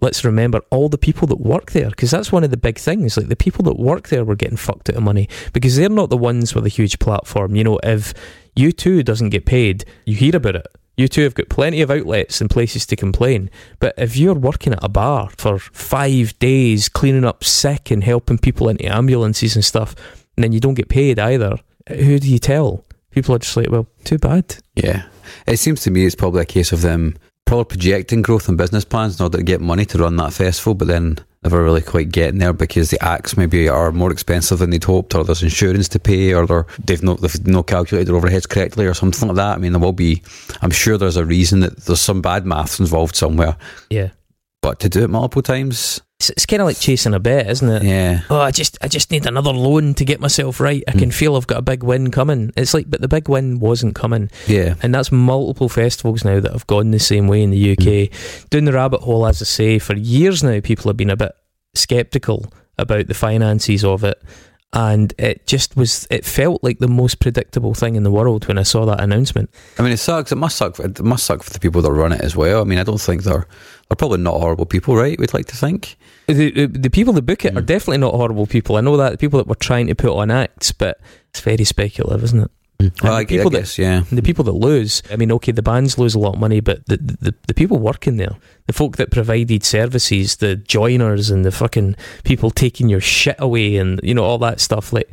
let's 0.00 0.24
remember 0.24 0.60
all 0.70 0.88
the 0.88 0.98
people 1.06 1.26
that 1.28 1.40
work 1.54 1.70
there 1.72 1.90
because 1.90 2.10
that's 2.10 2.32
one 2.32 2.42
of 2.42 2.50
the 2.50 2.56
big 2.68 2.76
things. 2.88 3.16
Like 3.16 3.28
the 3.28 3.36
people 3.46 3.62
that 3.68 3.78
work 3.78 4.04
there 4.08 4.24
were 4.24 4.34
getting 4.42 4.56
fucked 4.66 4.90
out 4.90 4.96
of 4.96 5.02
money 5.04 5.28
because 5.52 5.76
they're 5.76 5.88
not 6.00 6.10
the 6.10 6.16
ones 6.16 6.54
with 6.56 6.66
a 6.66 6.74
huge 6.78 6.98
platform. 6.98 7.54
You 7.54 7.64
know 7.68 7.78
if 7.96 8.12
U2 8.56 9.04
doesn't 9.04 9.30
get 9.36 9.44
paid 9.46 9.84
you 10.06 10.16
hear 10.16 10.34
about 10.34 10.56
it 10.56 10.66
U2 10.98 11.22
have 11.24 11.34
got 11.34 11.48
plenty 11.48 11.80
of 11.80 11.90
outlets 11.90 12.40
and 12.40 12.50
places 12.50 12.86
to 12.86 12.96
complain 12.96 13.50
but 13.80 13.94
if 13.96 14.16
you're 14.16 14.34
working 14.34 14.72
at 14.72 14.84
a 14.84 14.88
bar 14.88 15.30
for 15.36 15.58
five 15.58 16.38
days 16.38 16.88
cleaning 16.88 17.24
up 17.24 17.42
sick 17.44 17.90
and 17.90 18.04
helping 18.04 18.38
people 18.38 18.68
into 18.68 18.84
ambulances 18.84 19.54
and 19.54 19.64
stuff 19.64 19.94
and 20.36 20.44
then 20.44 20.52
you 20.52 20.60
don't 20.60 20.74
get 20.74 20.88
paid 20.88 21.18
either 21.18 21.56
who 21.88 22.18
do 22.18 22.28
you 22.28 22.38
tell 22.38 22.84
people 23.10 23.34
are 23.34 23.38
just 23.38 23.56
like 23.56 23.70
well 23.70 23.86
too 24.04 24.18
bad 24.18 24.56
Yeah. 24.74 25.04
It 25.46 25.58
seems 25.58 25.80
to 25.82 25.90
me 25.90 26.04
it's 26.04 26.14
probably 26.14 26.42
a 26.42 26.46
case 26.46 26.72
of 26.72 26.82
them 26.82 27.16
probably 27.52 27.68
projecting 27.68 28.22
growth 28.22 28.48
and 28.48 28.56
business 28.56 28.82
plans 28.82 29.20
in 29.20 29.22
order 29.24 29.36
to 29.36 29.44
get 29.44 29.60
money 29.60 29.84
to 29.84 29.98
run 29.98 30.16
that 30.16 30.32
festival, 30.32 30.72
but 30.72 30.88
then 30.88 31.18
never 31.44 31.62
really 31.62 31.82
quite 31.82 32.10
getting 32.10 32.38
there 32.38 32.54
because 32.54 32.88
the 32.88 33.04
acts 33.04 33.36
maybe 33.36 33.68
are 33.68 33.92
more 33.92 34.10
expensive 34.10 34.58
than 34.58 34.70
they'd 34.70 34.82
hoped, 34.82 35.14
or 35.14 35.22
there's 35.22 35.42
insurance 35.42 35.86
to 35.86 35.98
pay, 35.98 36.32
or 36.32 36.66
they've 36.82 37.02
not 37.02 37.20
they've 37.20 37.46
not 37.46 37.66
calculated 37.66 38.08
their 38.08 38.18
overheads 38.18 38.48
correctly, 38.48 38.86
or 38.86 38.94
something 38.94 39.28
like 39.28 39.36
that. 39.36 39.56
I 39.56 39.58
mean, 39.58 39.72
there 39.72 39.80
will 39.82 39.92
be. 39.92 40.22
I'm 40.62 40.70
sure 40.70 40.96
there's 40.96 41.18
a 41.18 41.26
reason 41.26 41.60
that 41.60 41.76
there's 41.84 42.00
some 42.00 42.22
bad 42.22 42.46
maths 42.46 42.80
involved 42.80 43.16
somewhere, 43.16 43.58
Yeah. 43.90 44.08
but 44.62 44.80
to 44.80 44.88
do 44.88 45.04
it 45.04 45.10
multiple 45.10 45.42
times, 45.42 46.00
It's, 46.22 46.30
it's 46.30 46.46
kind 46.46 46.62
of 46.62 46.66
like 46.66 46.78
chasing 46.78 47.14
a 47.14 47.18
bet, 47.18 47.50
isn't 47.50 47.68
it? 47.68 47.82
yeah. 47.82 48.20
Oh, 48.30 48.38
I 48.38 48.52
just 48.52 48.78
I 48.80 48.86
just 48.86 49.10
need 49.10 49.26
another 49.26 49.50
loan 49.50 49.94
to 49.94 50.04
get 50.04 50.20
myself 50.20 50.60
right. 50.60 50.84
I 50.86 50.92
hmm. 50.92 50.98
can 51.00 51.10
feel 51.10 51.34
I've 51.34 51.48
got 51.48 51.58
a 51.58 51.62
big 51.62 51.82
win 51.82 52.12
coming. 52.12 52.52
It's 52.56 52.74
like, 52.74 52.88
but 52.88 53.00
the 53.00 53.08
big 53.08 53.28
win 53.28 53.58
wasn't 53.58 53.96
coming. 53.96 54.30
Yeah. 54.46 54.76
And 54.84 54.94
that's 54.94 55.10
multiple 55.10 55.68
festivals 55.68 56.24
now 56.24 56.38
that 56.38 56.52
have 56.52 56.68
gone 56.68 56.92
the 56.92 57.00
same 57.00 57.26
way 57.26 57.42
in 57.42 57.50
the 57.50 57.72
UK. 57.72 58.12
Hmm. 58.12 58.46
Doune 58.50 58.66
the 58.66 58.72
rabbit 58.72 59.00
hole, 59.00 59.26
as 59.26 59.42
I 59.42 59.46
say, 59.46 59.78
for 59.80 59.96
years 59.96 60.44
now, 60.44 60.60
people 60.60 60.88
have 60.88 60.96
been 60.96 61.10
a 61.10 61.16
bit 61.16 61.32
skeptical 61.74 62.52
about 62.78 63.08
the 63.08 63.14
finances 63.14 63.84
of 63.84 64.04
it. 64.04 64.22
And 64.74 65.12
it 65.18 65.46
just 65.46 65.76
was, 65.76 66.06
it 66.10 66.24
felt 66.24 66.64
like 66.64 66.78
the 66.78 66.88
most 66.88 67.20
predictable 67.20 67.74
thing 67.74 67.94
in 67.94 68.04
the 68.04 68.10
world 68.10 68.48
when 68.48 68.56
I 68.56 68.62
saw 68.62 68.86
that 68.86 69.00
announcement. 69.00 69.50
I 69.78 69.82
mean, 69.82 69.92
it 69.92 69.98
sucks. 69.98 70.32
It 70.32 70.36
must 70.36 70.56
suck. 70.56 70.76
For, 70.76 70.86
it 70.86 71.02
must 71.02 71.26
suck 71.26 71.42
for 71.42 71.52
the 71.52 71.60
people 71.60 71.82
that 71.82 71.92
run 71.92 72.12
it 72.12 72.22
as 72.22 72.34
well. 72.34 72.62
I 72.62 72.64
mean, 72.64 72.78
I 72.78 72.82
don't 72.82 73.00
think 73.00 73.24
they're 73.24 73.46
they're 73.88 73.96
probably 73.96 74.18
not 74.18 74.40
horrible 74.40 74.64
people, 74.64 74.96
right? 74.96 75.18
We'd 75.18 75.34
like 75.34 75.46
to 75.46 75.56
think. 75.56 75.98
The, 76.26 76.50
the, 76.50 76.66
the 76.66 76.88
people 76.88 77.12
that 77.12 77.22
book 77.22 77.44
it 77.44 77.54
are 77.54 77.60
mm. 77.60 77.66
definitely 77.66 77.98
not 77.98 78.14
horrible 78.14 78.46
people. 78.46 78.76
I 78.76 78.80
know 78.80 78.96
that 78.96 79.10
the 79.10 79.18
people 79.18 79.36
that 79.38 79.46
were 79.46 79.54
trying 79.54 79.88
to 79.88 79.94
put 79.94 80.16
on 80.16 80.30
acts, 80.30 80.72
but 80.72 80.98
it's 81.28 81.40
very 81.40 81.64
speculative, 81.64 82.24
isn't 82.24 82.40
it? 82.40 82.50
Well, 83.02 83.12
the 83.12 83.16
I, 83.18 83.18
I 83.20 83.24
people 83.24 83.50
that- 83.50 83.58
guess, 83.58 83.78
yeah. 83.78 84.04
The 84.10 84.22
people 84.22 84.44
that 84.44 84.52
lose, 84.52 85.02
I 85.10 85.16
mean, 85.16 85.30
okay, 85.32 85.52
the 85.52 85.62
bands 85.62 85.98
lose 85.98 86.14
a 86.14 86.18
lot 86.18 86.34
of 86.34 86.40
money, 86.40 86.60
but 86.60 86.84
the, 86.86 86.96
the, 86.96 87.34
the 87.46 87.54
people 87.54 87.78
working 87.78 88.16
there, 88.16 88.36
the 88.66 88.72
folk 88.72 88.96
that 88.96 89.10
provided 89.10 89.64
services, 89.64 90.36
the 90.36 90.56
joiners 90.56 91.30
and 91.30 91.44
the 91.44 91.52
fucking 91.52 91.96
people 92.24 92.50
taking 92.50 92.88
your 92.88 93.00
shit 93.00 93.36
away 93.38 93.76
and, 93.76 94.00
you 94.02 94.14
know, 94.14 94.24
all 94.24 94.38
that 94.38 94.60
stuff, 94.60 94.92
like, 94.92 95.10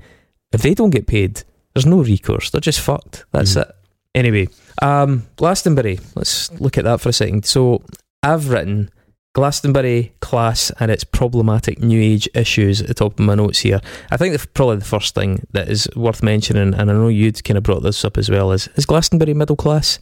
if 0.52 0.62
they 0.62 0.74
don't 0.74 0.90
get 0.90 1.08
paid, 1.08 1.44
there's 1.74 1.86
no 1.86 2.02
recourse. 2.02 2.50
They're 2.50 2.62
just 2.62 2.80
fucked. 2.80 3.26
That's 3.32 3.56
it. 3.56 3.68
Anyway, 4.16 4.48
um, 4.82 5.28
Glastonbury, 5.36 6.00
let's 6.16 6.52
look 6.60 6.78
at 6.78 6.84
that 6.86 7.00
for 7.02 7.10
a 7.10 7.14
second. 7.14 7.46
So, 7.46 7.84
I've 8.24 8.50
written 8.50 8.90
Glastonbury 9.34 10.12
class 10.22 10.72
and 10.80 10.90
its 10.90 11.04
problematic 11.04 11.80
new 11.80 12.02
age 12.02 12.28
issues 12.34 12.82
at 12.82 12.88
the 12.88 12.94
top 12.94 13.14
of 13.14 13.20
my 13.20 13.36
notes 13.36 13.60
here. 13.60 13.80
I 14.12 14.18
think 14.18 14.38
the, 14.38 14.48
probably 14.54 14.78
the 14.78 14.86
first 14.86 15.14
thing 15.14 15.46
that 15.52 15.70
is 15.70 15.88
worth 15.96 16.24
mentioning, 16.24 16.74
and 16.74 16.90
I 16.90 16.94
know 16.94 17.08
you'd 17.10 17.44
kind 17.44 17.58
of 17.58 17.64
brought 17.64 17.84
this 17.84 18.04
up 18.04 18.18
as 18.18 18.30
well, 18.30 18.52
is 18.52 18.68
is 18.76 18.86
Glastonbury 18.86 19.34
middle 19.34 19.56
class? 19.56 20.00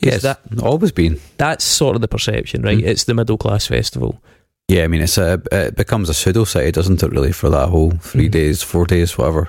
Yes, 0.00 0.22
that- 0.22 0.40
always 0.62 0.92
been. 0.92 1.18
That's 1.38 1.64
sort 1.64 1.96
of 1.96 2.02
the 2.02 2.08
perception, 2.08 2.62
right? 2.62 2.78
Mm. 2.78 2.84
It's 2.86 3.04
the 3.04 3.14
middle 3.14 3.38
class 3.38 3.66
festival. 3.66 4.20
Yeah, 4.68 4.84
I 4.84 4.88
mean, 4.88 5.00
it's 5.00 5.16
a 5.16 5.40
it 5.52 5.76
becomes 5.76 6.08
a 6.10 6.14
pseudo 6.14 6.44
site, 6.44 6.74
doesn't 6.74 7.02
it? 7.02 7.10
Really, 7.12 7.32
for 7.32 7.48
that 7.50 7.68
whole 7.68 7.92
three 8.00 8.28
Mhm. 8.28 8.32
days, 8.32 8.62
four 8.62 8.84
days, 8.84 9.16
whatever. 9.16 9.48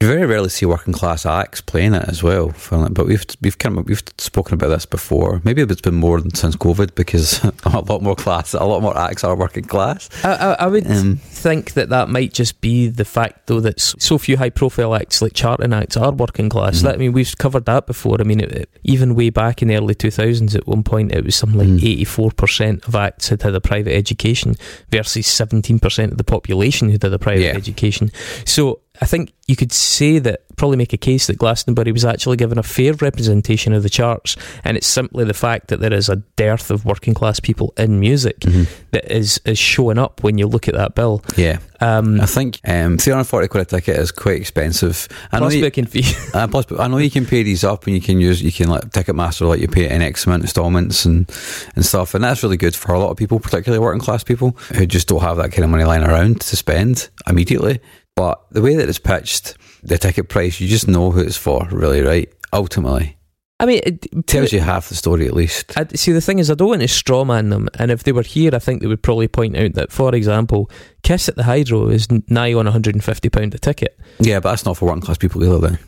You 0.00 0.06
very 0.06 0.26
rarely 0.26 0.48
see 0.48 0.64
working 0.64 0.92
class 0.92 1.26
acts 1.26 1.60
playing 1.60 1.92
it 1.92 2.08
as 2.08 2.22
well. 2.22 2.54
But 2.70 3.06
we've 3.08 3.24
we've 3.42 3.58
kind 3.58 3.76
of 3.76 3.86
we've 3.88 4.00
spoken 4.18 4.54
about 4.54 4.68
this 4.68 4.86
before. 4.86 5.40
Maybe 5.42 5.60
it's 5.62 5.80
been 5.80 5.96
more 5.96 6.20
than 6.20 6.32
since 6.36 6.54
COVID 6.54 6.94
because 6.94 7.42
a 7.64 7.80
lot 7.80 8.00
more 8.00 8.14
class, 8.14 8.54
a 8.54 8.62
lot 8.62 8.80
more 8.80 8.96
acts 8.96 9.24
are 9.24 9.34
working 9.34 9.64
class. 9.64 10.08
I, 10.24 10.34
I, 10.34 10.52
I 10.52 10.66
would 10.68 10.88
Um, 10.88 11.16
think 11.16 11.72
that 11.72 11.88
that 11.88 12.08
might 12.10 12.32
just 12.32 12.60
be 12.60 12.86
the 12.86 13.04
fact, 13.04 13.48
though, 13.48 13.58
that 13.58 13.80
so 13.80 14.18
few 14.18 14.36
high 14.36 14.50
profile 14.50 14.94
acts 14.94 15.20
like 15.20 15.32
charting 15.32 15.72
acts 15.72 15.96
are 15.96 16.12
working 16.12 16.48
class. 16.48 16.78
Mhm. 16.78 16.82
That, 16.82 16.94
I 16.94 16.98
mean, 16.98 17.12
we've 17.12 17.36
covered 17.36 17.64
that 17.64 17.88
before. 17.88 18.18
I 18.20 18.22
mean, 18.24 18.38
it, 18.38 18.52
it- 18.52 18.70
even 18.84 19.16
way 19.16 19.30
back 19.30 19.62
in 19.62 19.68
the 19.68 19.74
early 19.76 19.96
2000s, 19.96 20.54
at 20.54 20.68
one 20.68 20.84
point, 20.84 21.10
it 21.10 21.24
was 21.24 21.34
something 21.34 21.58
like 21.58 21.68
Mm. 21.68 22.04
84% 22.04 22.86
of 22.86 22.94
acts 22.94 23.30
had 23.30 23.42
had 23.42 23.52
a 23.56 23.60
private 23.60 23.94
education 23.96 24.54
versus 24.90 25.26
17% 25.26 26.12
of 26.12 26.18
the 26.18 26.24
population 26.24 26.88
who 26.88 26.98
did 26.98 27.12
a 27.12 27.18
private 27.18 27.42
Yeah. 27.42 27.56
education. 27.56 28.12
So 28.46 28.78
I 29.00 29.06
think 29.06 29.32
you 29.46 29.56
could 29.56 29.72
say 29.72 30.18
that, 30.18 30.42
probably 30.56 30.76
make 30.76 30.92
a 30.92 30.98
case 30.98 31.28
that 31.28 31.38
Glastonbury 31.38 31.92
was 31.92 32.04
actually 32.04 32.36
given 32.36 32.58
a 32.58 32.62
fair 32.62 32.92
representation 32.94 33.72
of 33.72 33.82
the 33.82 33.88
charts, 33.88 34.36
and 34.64 34.76
it's 34.76 34.86
simply 34.86 35.24
the 35.24 35.34
fact 35.34 35.68
that 35.68 35.80
there 35.80 35.92
is 35.92 36.08
a 36.08 36.16
dearth 36.36 36.70
of 36.70 36.84
working 36.84 37.14
class 37.14 37.40
people 37.40 37.72
in 37.76 38.00
music 38.00 38.40
mhm. 38.40 38.68
that 38.90 39.10
is, 39.10 39.40
is 39.44 39.58
showing 39.58 39.98
up 39.98 40.22
when 40.22 40.38
you 40.38 40.46
look 40.46 40.68
at 40.68 40.74
that 40.74 40.94
bill. 40.94 41.22
Yeah, 41.36 41.58
Um, 41.80 42.20
I 42.20 42.26
think 42.26 42.60
um, 42.64 42.98
three 42.98 43.12
hundred 43.12 43.24
forty 43.24 43.46
quid 43.46 43.62
a 43.62 43.64
ticket 43.64 43.96
is 43.96 44.10
quite 44.10 44.36
expensive. 44.36 45.06
I 45.30 45.38
know 45.38 45.44
plus 45.44 45.54
you, 45.54 45.62
booking 45.62 45.86
fee. 45.86 46.04
Uh, 46.34 46.46
plus, 46.46 46.66
I 46.78 46.88
know 46.88 46.98
you 46.98 47.10
can 47.10 47.24
pay 47.24 47.42
these 47.42 47.64
up, 47.64 47.86
and 47.86 47.94
you 47.94 48.00
can 48.00 48.20
use 48.20 48.42
you 48.42 48.52
can 48.52 48.68
like 48.68 48.90
Ticketmaster 48.90 49.48
let 49.48 49.60
you 49.60 49.68
pay 49.68 49.84
it 49.84 49.92
in 49.92 50.02
X 50.02 50.26
amount 50.26 50.42
installments 50.42 51.04
and 51.04 51.30
and 51.74 51.84
stuff, 51.86 52.14
and 52.14 52.22
that's 52.22 52.42
really 52.42 52.56
good 52.56 52.74
for 52.74 52.92
a 52.92 52.98
lot 52.98 53.10
of 53.10 53.16
people, 53.16 53.38
particularly 53.38 53.82
working 53.82 54.00
class 54.00 54.24
people 54.24 54.50
who 54.74 54.86
just 54.86 55.08
don't 55.08 55.22
have 55.22 55.36
that 55.36 55.52
kind 55.52 55.64
of 55.64 55.70
money 55.70 55.84
lying 55.84 56.02
around 56.02 56.40
to 56.40 56.56
spend 56.56 57.08
immediately. 57.26 57.80
But 58.18 58.44
the 58.50 58.62
way 58.62 58.74
that 58.74 58.88
it's 58.88 58.98
pitched, 58.98 59.56
the 59.84 59.96
ticket 59.96 60.28
price, 60.28 60.60
you 60.60 60.66
just 60.66 60.88
know 60.88 61.12
who 61.12 61.20
it's 61.20 61.36
for, 61.36 61.68
really, 61.70 62.00
right? 62.00 62.28
Ultimately, 62.52 63.16
I 63.60 63.66
mean, 63.66 63.80
it 63.86 64.26
tells 64.26 64.52
you 64.52 64.58
half 64.58 64.88
the 64.88 64.96
story 64.96 65.28
at 65.28 65.34
least. 65.34 65.78
I, 65.78 65.86
see, 65.94 66.10
the 66.10 66.20
thing 66.20 66.40
is, 66.40 66.50
I 66.50 66.54
don't 66.54 66.68
want 66.68 66.80
to 66.80 66.88
strawman 66.88 67.50
them, 67.50 67.68
and 67.78 67.92
if 67.92 68.02
they 68.02 68.10
were 68.10 68.22
here, 68.22 68.50
I 68.52 68.58
think 68.58 68.80
they 68.80 68.88
would 68.88 69.04
probably 69.04 69.28
point 69.28 69.56
out 69.56 69.74
that, 69.74 69.92
for 69.92 70.12
example, 70.16 70.68
Kiss 71.04 71.28
at 71.28 71.36
the 71.36 71.44
Hydro 71.44 71.90
is 71.90 72.10
nigh 72.28 72.54
on 72.54 72.66
£150 72.66 73.54
a 73.54 73.58
ticket. 73.60 73.96
Yeah, 74.18 74.40
but 74.40 74.50
that's 74.50 74.64
not 74.64 74.76
for 74.76 74.86
working 74.86 75.02
class 75.02 75.18
people 75.18 75.44
either. 75.44 75.58
Then 75.58 75.78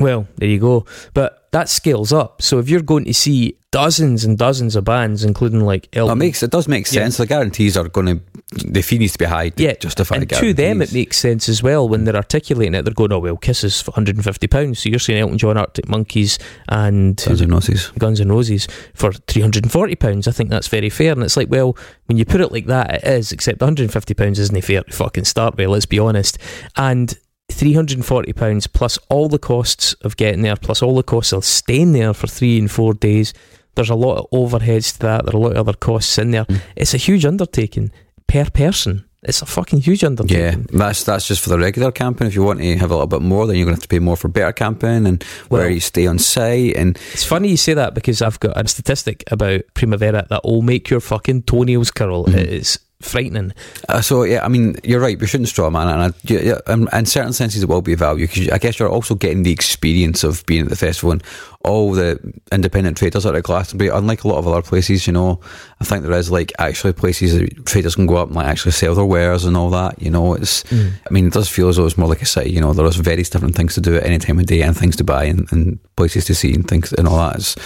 Well, 0.00 0.26
there 0.36 0.48
you 0.48 0.58
go. 0.58 0.84
But 1.14 1.39
that 1.52 1.68
scales 1.68 2.12
up. 2.12 2.42
So 2.42 2.58
if 2.58 2.68
you're 2.68 2.80
going 2.82 3.04
to 3.06 3.14
see 3.14 3.56
dozens 3.72 4.24
and 4.24 4.36
dozens 4.38 4.76
of 4.76 4.84
bands, 4.84 5.24
including 5.24 5.60
like 5.60 5.88
Elton, 5.96 6.16
it 6.16 6.18
makes 6.18 6.42
it 6.42 6.50
does 6.50 6.68
make 6.68 6.86
Yeah. 6.86 7.02
sense. 7.02 7.16
The 7.16 7.26
guarantees 7.26 7.76
are 7.76 7.88
going 7.88 8.06
to 8.06 8.20
the 8.66 8.82
fee 8.82 8.98
needs 8.98 9.12
to 9.12 9.18
be 9.18 9.24
high 9.26 9.48
to 9.50 9.62
Yeah, 9.62 9.74
justify 9.74 10.16
and 10.16 10.28
to 10.28 10.52
them, 10.52 10.82
it 10.82 10.92
makes 10.92 11.16
sense 11.18 11.48
as 11.48 11.62
well 11.62 11.88
when 11.88 12.04
they're 12.04 12.16
articulating 12.16 12.74
it. 12.74 12.84
They're 12.84 12.94
going, 12.94 13.12
"Oh 13.12 13.20
well, 13.20 13.36
Kiss 13.36 13.62
is 13.62 13.80
£150." 13.82 14.78
So 14.78 14.88
you're 14.88 14.98
saying 14.98 15.20
Elton 15.20 15.38
John, 15.38 15.56
Arctic 15.56 15.88
Monkeys, 15.88 16.38
and 16.68 17.16
Guns 17.16 17.40
and 17.40 17.52
Roses. 17.52 17.92
Guns 17.98 18.20
N' 18.20 18.28
Roses 18.32 18.66
for 18.94 19.12
three 19.12 19.42
hundred 19.42 19.64
and 19.64 19.72
forty 19.72 19.94
pounds. 19.94 20.26
I 20.26 20.32
think 20.32 20.50
that's 20.50 20.66
very 20.68 20.90
fair, 20.90 21.12
and 21.12 21.22
it's 21.22 21.36
like, 21.36 21.48
well, 21.50 21.76
when 22.06 22.18
you 22.18 22.24
put 22.24 22.40
it 22.40 22.50
like 22.52 22.66
that, 22.66 22.94
it 22.96 23.04
is. 23.04 23.30
Except 23.30 23.60
one 23.60 23.68
hundred 23.68 23.84
and 23.84 23.92
fifty 23.92 24.14
pounds 24.14 24.38
isn't 24.40 24.64
fair 24.64 24.82
to 24.82 24.92
fucking 24.92 25.24
start 25.24 25.56
with. 25.56 25.68
Let's 25.68 25.86
be 25.86 25.98
honest. 26.00 26.36
And 26.76 27.16
three 27.50 27.72
hundred 27.72 27.98
and 27.98 28.06
forty 28.06 28.32
pounds 28.32 28.66
plus 28.66 28.98
all 29.08 29.28
the 29.28 29.38
costs 29.38 29.94
of 30.02 30.16
getting 30.16 30.42
there, 30.42 30.56
plus 30.56 30.82
all 30.82 30.94
the 30.94 31.02
costs 31.02 31.32
of 31.32 31.44
staying 31.44 31.92
there 31.92 32.14
for 32.14 32.26
three 32.26 32.58
and 32.58 32.70
four 32.70 32.94
days. 32.94 33.32
There's 33.74 33.90
a 33.90 33.94
lot 33.94 34.18
of 34.18 34.30
overheads 34.30 34.92
to 34.94 34.98
that. 35.00 35.24
There 35.26 35.34
are 35.34 35.38
a 35.38 35.40
lot 35.40 35.52
of 35.52 35.68
other 35.68 35.76
costs 35.78 36.18
in 36.18 36.32
there. 36.32 36.44
Mm. 36.44 36.60
It's 36.76 36.94
a 36.94 36.98
huge 36.98 37.24
undertaking 37.24 37.92
per 38.26 38.44
person. 38.46 39.04
It's 39.22 39.42
a 39.42 39.46
fucking 39.46 39.80
huge 39.82 40.02
undertaking. 40.02 40.42
Yeah, 40.42 40.54
that's 40.72 41.04
that's 41.04 41.28
just 41.28 41.42
for 41.42 41.50
the 41.50 41.58
regular 41.58 41.92
camping. 41.92 42.26
If 42.26 42.34
you 42.34 42.42
want 42.42 42.60
to 42.60 42.76
have 42.78 42.90
a 42.90 42.94
little 42.94 43.06
bit 43.06 43.20
more, 43.20 43.46
then 43.46 43.56
you're 43.56 43.66
going 43.66 43.76
to 43.76 43.80
have 43.80 43.82
to 43.82 43.88
pay 43.88 43.98
more 43.98 44.16
for 44.16 44.28
better 44.28 44.52
camping 44.52 45.06
and 45.06 45.22
where 45.50 45.68
you 45.68 45.78
stay 45.80 46.06
on 46.06 46.18
site. 46.18 46.74
And 46.76 46.98
It's 47.12 47.24
funny 47.24 47.48
you 47.48 47.58
say 47.58 47.74
that 47.74 47.92
because 47.94 48.22
I've 48.22 48.40
got 48.40 48.56
a 48.58 48.66
statistic 48.66 49.22
about 49.30 49.60
Primavera 49.74 50.26
that 50.30 50.44
will 50.44 50.62
make 50.62 50.88
your 50.88 51.00
fucking 51.00 51.42
toenails 51.42 51.90
curl. 51.90 52.24
Mhm. 52.24 52.34
It 52.34 52.48
is 52.48 52.78
frightening. 53.00 53.52
uh, 53.88 54.00
so, 54.00 54.24
yeah, 54.24 54.44
I 54.44 54.48
mean, 54.48 54.76
you're 54.84 55.00
right. 55.00 55.18
We 55.18 55.26
shouldn't 55.26 55.48
straw 55.48 55.70
man. 55.70 55.88
And 55.88 56.02
I, 56.02 56.16
yeah, 56.24 56.40
yeah, 56.40 56.72
in, 56.72 56.88
in 56.92 57.06
certain 57.06 57.32
senses, 57.32 57.62
it 57.62 57.68
will 57.68 57.82
be 57.82 57.94
a 57.94 57.96
value 57.96 58.26
because 58.26 58.48
I 58.50 58.58
guess 58.58 58.78
you're 58.78 58.90
also 58.90 59.14
getting 59.14 59.42
the 59.42 59.52
experience 59.52 60.24
of 60.24 60.44
being 60.46 60.62
at 60.62 60.68
the 60.68 60.76
festival 60.76 61.12
and 61.12 61.22
all 61.64 61.92
the 61.92 62.18
independent 62.52 62.96
traders 62.96 63.26
are 63.26 63.34
at 63.34 63.42
Glastonbury. 63.42 63.90
Unlike 63.90 64.24
a 64.24 64.28
lot 64.28 64.38
of 64.38 64.48
other 64.48 64.62
places, 64.62 65.06
you 65.06 65.12
know, 65.12 65.40
I 65.80 65.84
think 65.84 66.04
there 66.04 66.18
is 66.18 66.30
like 66.30 66.52
actually 66.58 66.94
places 66.94 67.38
that 67.38 67.66
traders 67.66 67.96
can 67.96 68.06
go 68.06 68.16
up 68.16 68.28
and 68.28 68.36
like 68.36 68.46
actually 68.46 68.72
sell 68.72 68.94
their 68.94 69.04
wares 69.04 69.44
and 69.44 69.56
all 69.56 69.70
that. 69.70 70.00
You 70.00 70.10
know, 70.10 70.34
it's. 70.34 70.64
I 70.72 71.10
mean, 71.10 71.26
it 71.26 71.32
does 71.32 71.48
feel 71.48 71.68
as 71.68 71.76
though 71.76 71.86
it's 71.86 71.98
more 71.98 72.08
like 72.08 72.22
a 72.22 72.26
city. 72.26 72.50
You 72.50 72.60
know, 72.60 72.72
there's 72.72 72.96
various 72.96 73.28
different 73.28 73.56
things 73.56 73.74
to 73.74 73.80
do 73.80 73.96
at 73.96 74.04
any 74.04 74.18
time 74.18 74.38
of 74.38 74.46
day 74.46 74.62
and 74.62 74.76
things 74.76 74.96
to 74.96 75.04
buy 75.04 75.24
and, 75.24 75.46
and 75.52 75.78
places 75.96 76.24
to 76.26 76.34
see 76.34 76.54
and 76.54 76.66
things 76.66 76.92
and 76.94 77.06
all 77.06 77.18
that. 77.18 77.36
It's, 77.36 77.56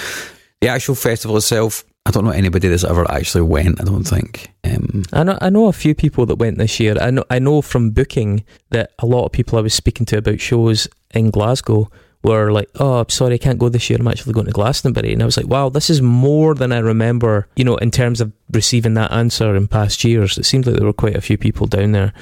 the 0.60 0.70
actual 0.70 0.94
festival 0.94 1.36
itself, 1.36 1.84
I 2.06 2.10
don't 2.10 2.24
know 2.24 2.30
anybody 2.30 2.68
that's 2.68 2.84
ever 2.84 3.10
actually 3.10 3.42
went. 3.42 3.80
I 3.80 3.84
don't 3.84 4.04
think. 4.04 4.52
Um, 4.62 5.04
I 5.12 5.22
know 5.22 5.38
I 5.40 5.48
know 5.48 5.68
a 5.68 5.72
few 5.72 5.94
people 5.94 6.26
that 6.26 6.36
went 6.36 6.58
this 6.58 6.78
year. 6.78 6.96
I 7.00 7.10
know 7.10 7.24
I 7.30 7.38
know 7.38 7.62
from 7.62 7.90
booking 7.90 8.44
that 8.70 8.92
a 8.98 9.06
lot 9.06 9.24
of 9.24 9.32
people 9.32 9.58
I 9.58 9.62
was 9.62 9.72
speaking 9.74 10.04
to 10.06 10.18
about 10.18 10.40
shows 10.40 10.86
in 11.14 11.30
Glasgow 11.30 11.90
were 12.22 12.52
like, 12.52 12.68
"Oh, 12.78 13.00
I'm 13.00 13.08
sorry, 13.08 13.34
I 13.34 13.38
can't 13.38 13.58
go 13.58 13.70
this 13.70 13.88
year. 13.88 13.98
I'm 13.98 14.08
actually 14.08 14.34
going 14.34 14.46
to 14.46 14.52
Glastonbury." 14.52 15.14
And 15.14 15.22
I 15.22 15.26
was 15.26 15.38
like, 15.38 15.48
"Wow, 15.48 15.70
this 15.70 15.88
is 15.88 16.02
more 16.02 16.54
than 16.54 16.72
I 16.72 16.78
remember." 16.78 17.48
You 17.56 17.64
know, 17.64 17.76
in 17.76 17.90
terms 17.90 18.20
of 18.20 18.32
receiving 18.52 18.94
that 18.94 19.12
answer 19.12 19.56
in 19.56 19.66
past 19.66 20.04
years, 20.04 20.36
it 20.36 20.44
seemed 20.44 20.66
like 20.66 20.76
there 20.76 20.86
were 20.86 20.92
quite 20.92 21.16
a 21.16 21.22
few 21.22 21.38
people 21.38 21.66
down 21.66 21.92
there. 21.92 22.12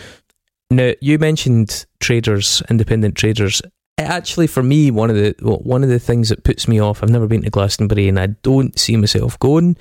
Now, 0.71 0.93
you 1.01 1.19
mentioned 1.19 1.87
traders, 2.01 2.63
independent 2.71 3.17
traders. 3.17 3.63
Actually, 4.09 4.47
for 4.47 4.63
me, 4.63 4.91
one 4.91 5.11
of 5.11 5.17
the 5.17 5.35
well, 5.43 5.59
one 5.59 5.83
of 5.83 5.89
the 5.89 5.99
things 5.99 6.29
that 6.29 6.45
puts 6.45 6.69
me 6.69 6.81
off. 6.81 7.03
I've 7.03 7.11
never 7.11 7.27
been 7.27 7.43
to 7.43 7.51
Glastonbury, 7.51 8.09
and 8.09 8.19
I 8.19 8.27
don't 8.27 8.79
see 8.79 8.97
myself 8.97 9.39
going. 9.39 9.77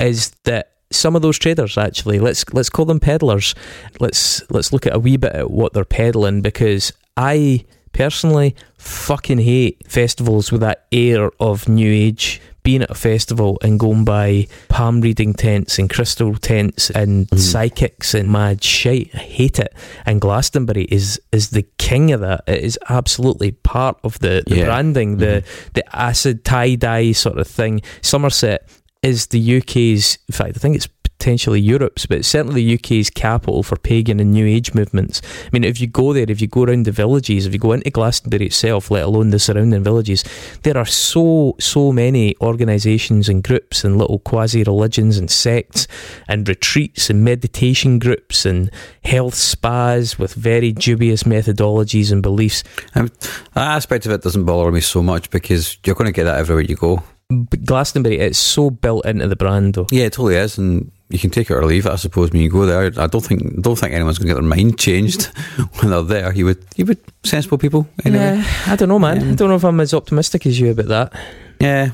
Is 0.00 0.30
that 0.44 0.72
some 0.90 1.16
of 1.16 1.22
those 1.22 1.38
traders 1.38 1.76
actually? 1.76 2.18
Let's 2.18 2.44
let's 2.52 2.70
call 2.70 2.84
them 2.84 3.00
peddlers. 3.00 3.54
Let's 4.00 4.42
let's 4.50 4.72
look 4.72 4.86
at 4.86 4.94
a 4.94 4.98
wee 4.98 5.16
bit 5.16 5.32
at 5.32 5.50
what 5.50 5.72
they're 5.72 5.84
peddling 5.84 6.42
because 6.42 6.92
I 7.16 7.64
personally 7.92 8.54
fucking 8.76 9.38
hate 9.38 9.82
festivals 9.90 10.52
with 10.52 10.60
that 10.60 10.86
air 10.92 11.30
of 11.40 11.68
new 11.68 11.90
age 11.90 12.40
being 12.68 12.82
at 12.82 12.90
a 12.90 12.94
festival 13.10 13.56
and 13.62 13.80
going 13.80 14.04
by 14.04 14.46
palm 14.68 15.00
reading 15.00 15.32
tents 15.32 15.78
and 15.78 15.88
crystal 15.88 16.34
tents 16.50 16.90
and 16.90 17.26
Mhm. 17.28 17.38
psychics 17.38 18.12
and 18.18 18.28
mad 18.30 18.62
shite. 18.62 19.10
I 19.14 19.18
hate 19.40 19.58
it. 19.58 19.72
And 20.04 20.20
Glastonbury 20.20 20.84
is 20.98 21.18
is 21.32 21.48
the 21.58 21.64
king 21.88 22.12
of 22.12 22.20
that. 22.20 22.40
It 22.46 22.60
is 22.70 22.78
absolutely 22.90 23.52
part 23.52 23.96
of 24.04 24.18
the, 24.18 24.42
the 24.46 24.56
Yeah. 24.56 24.64
branding, 24.66 25.16
the 25.16 25.34
Mhm. 25.42 25.72
the 25.76 25.84
acid 26.08 26.44
tie 26.44 26.74
dye 26.74 27.12
sort 27.12 27.38
of 27.38 27.46
thing. 27.46 27.80
Somerset 28.02 28.60
is 29.02 29.26
the 29.28 29.38
UK's, 29.56 30.18
in 30.28 30.32
fact, 30.38 30.52
I 30.56 30.58
think 30.58 30.74
it's 30.76 30.88
potentially 31.18 31.60
Europe's, 31.60 32.06
but 32.06 32.24
certainly 32.24 32.64
the 32.64 32.74
UK's 32.74 33.10
capital 33.10 33.62
for 33.62 33.76
pagan 33.76 34.20
and 34.20 34.32
New 34.32 34.46
Age 34.46 34.72
movements. 34.72 35.20
I 35.44 35.48
mean, 35.52 35.64
if 35.64 35.80
you 35.80 35.88
go 35.88 36.12
there, 36.12 36.26
if 36.28 36.40
you 36.40 36.46
go 36.46 36.62
around 36.62 36.86
the 36.86 36.92
villages, 36.92 37.44
if 37.44 37.52
you 37.52 37.58
go 37.58 37.72
into 37.72 37.90
Glastonbury 37.90 38.46
itself, 38.46 38.90
let 38.90 39.04
alone 39.04 39.30
the 39.30 39.38
surrounding 39.38 39.82
villages, 39.82 40.24
there 40.62 40.76
are 40.76 40.86
so, 40.86 41.56
so 41.58 41.92
many 41.92 42.36
organisations 42.40 43.28
and 43.28 43.42
groups 43.42 43.82
and 43.82 43.98
little 43.98 44.20
quasi 44.20 44.62
religions 44.62 45.18
and 45.18 45.30
sects 45.30 45.88
and 46.28 46.48
retreats 46.48 47.10
and 47.10 47.24
meditation 47.24 47.98
groups 47.98 48.46
and 48.46 48.70
health 49.04 49.34
spas 49.34 50.18
with 50.18 50.34
very 50.34 50.70
dubious 50.70 51.24
methodologies 51.24 52.12
and 52.12 52.22
beliefs. 52.22 52.62
Um, 52.94 53.10
that 53.54 53.76
aspect 53.76 54.06
of 54.06 54.12
it 54.12 54.22
doesn't 54.22 54.44
bother 54.44 54.70
me 54.70 54.80
so 54.80 55.02
much 55.02 55.30
because 55.30 55.78
you're 55.84 55.96
going 55.96 56.06
to 56.06 56.12
get 56.12 56.24
that 56.24 56.38
everywhere 56.38 56.62
you 56.62 56.76
go. 56.76 57.02
But 57.28 57.64
Glastonbury, 57.64 58.18
it's 58.18 58.38
so 58.38 58.70
built 58.70 59.04
into 59.04 59.28
the 59.28 59.36
brand, 59.36 59.74
though. 59.74 59.86
Yeah, 59.90 60.04
it 60.04 60.14
totally 60.14 60.36
is, 60.36 60.56
and 60.56 60.90
you 61.10 61.18
can 61.18 61.30
take 61.30 61.50
it 61.50 61.54
or 61.54 61.64
leave 61.64 61.86
it. 61.86 61.92
I 61.92 61.96
suppose 61.96 62.30
when 62.30 62.42
you 62.42 62.50
go 62.50 62.66
there, 62.66 62.92
I 62.98 63.06
don't 63.06 63.24
think 63.24 63.62
don't 63.62 63.76
think 63.78 63.94
anyone's 63.94 64.18
going 64.18 64.28
to 64.28 64.34
get 64.34 64.40
their 64.40 64.48
mind 64.48 64.78
changed 64.78 65.24
when 65.78 65.90
they're 65.90 66.02
there. 66.02 66.32
You 66.32 66.44
would, 66.46 66.64
you 66.76 66.84
would 66.86 67.00
sensible 67.24 67.58
people 67.58 67.88
anyway. 68.04 68.36
Yeah, 68.36 68.46
I 68.66 68.76
don't 68.76 68.88
know, 68.88 68.98
man. 68.98 69.22
Um, 69.22 69.32
I 69.32 69.34
don't 69.34 69.48
know 69.48 69.56
if 69.56 69.64
I'm 69.64 69.80
as 69.80 69.94
optimistic 69.94 70.46
as 70.46 70.60
you 70.60 70.70
about 70.70 70.88
that. 70.88 71.20
Yeah. 71.60 71.90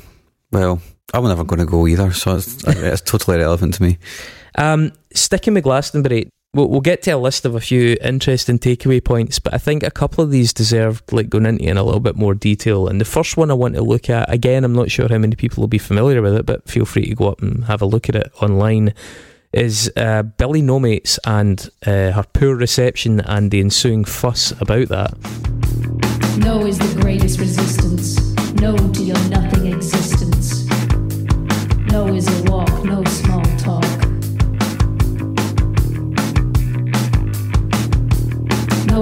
Well, 0.51 0.81
I'm 1.13 1.25
never 1.25 1.45
going 1.45 1.61
to 1.61 1.67
go 1.67 1.87
either, 1.87 2.13
so 2.13 2.37
it's, 2.37 2.65
it's 2.67 3.01
totally 3.03 3.37
irrelevant 3.37 3.75
to 3.75 3.83
me. 3.83 3.99
Um, 4.57 4.93
sticking 5.13 5.55
with 5.55 5.65
Glastonbury, 5.65 6.29
we'll, 6.55 6.69
we'll 6.69 6.81
get 6.81 7.03
to 7.03 7.11
a 7.11 7.17
list 7.17 7.45
of 7.45 7.55
a 7.55 7.61
few 7.61 7.97
interesting 8.01 8.59
takeaway 8.59 9.05
points, 9.05 9.39
but 9.39 9.53
I 9.53 9.59
think 9.59 9.83
a 9.83 9.91
couple 9.91 10.25
of 10.25 10.31
these 10.31 10.53
deserve 10.53 11.03
like 11.11 11.29
going 11.29 11.47
into 11.47 11.65
in 11.65 11.77
a 11.77 11.83
little 11.83 12.01
bit 12.01 12.17
more 12.17 12.35
detail. 12.35 12.89
And 12.89 13.01
the 13.01 13.05
first 13.05 13.37
one 13.37 13.51
I 13.51 13.55
want 13.55 13.75
to 13.75 13.83
look 13.83 14.09
at, 14.09 14.33
again, 14.33 14.65
I'm 14.65 14.73
not 14.73 14.91
sure 14.91 15.09
how 15.09 15.19
many 15.19 15.37
people 15.37 15.61
will 15.61 15.69
be 15.69 15.79
familiar 15.79 16.23
with 16.23 16.35
it, 16.35 16.47
but 16.47 16.69
feel 16.69 16.85
free 16.85 17.07
to 17.07 17.15
go 17.15 17.29
up 17.29 17.43
and 17.43 17.65
have 17.65 17.83
a 17.83 17.87
look 17.87 18.09
at 18.09 18.17
it 18.17 18.33
online. 18.41 18.95
Is 19.53 19.89
uh, 19.97 20.25
Billy 20.25 20.63
Nomates 20.63 21.21
and 21.25 21.71
uh, 21.87 22.11
her 22.11 22.25
poor 22.33 22.57
reception 22.57 23.21
and 23.21 23.53
the 23.53 23.61
ensuing 23.61 24.05
fuss 24.05 24.51
about 24.61 24.89
that. 24.89 25.15
No 26.39 26.67
is 26.67 26.77
the 26.77 27.01
greatest 27.01 27.39
resistance. 27.39 28.21
No 28.55 28.77
to 28.77 29.03
your 29.05 29.29
nothing 29.29 29.73
existence. 29.73 30.67
No 31.93 32.09
is 32.09 32.27
a 32.27 32.51
walk, 32.51 32.85
no 32.85 33.04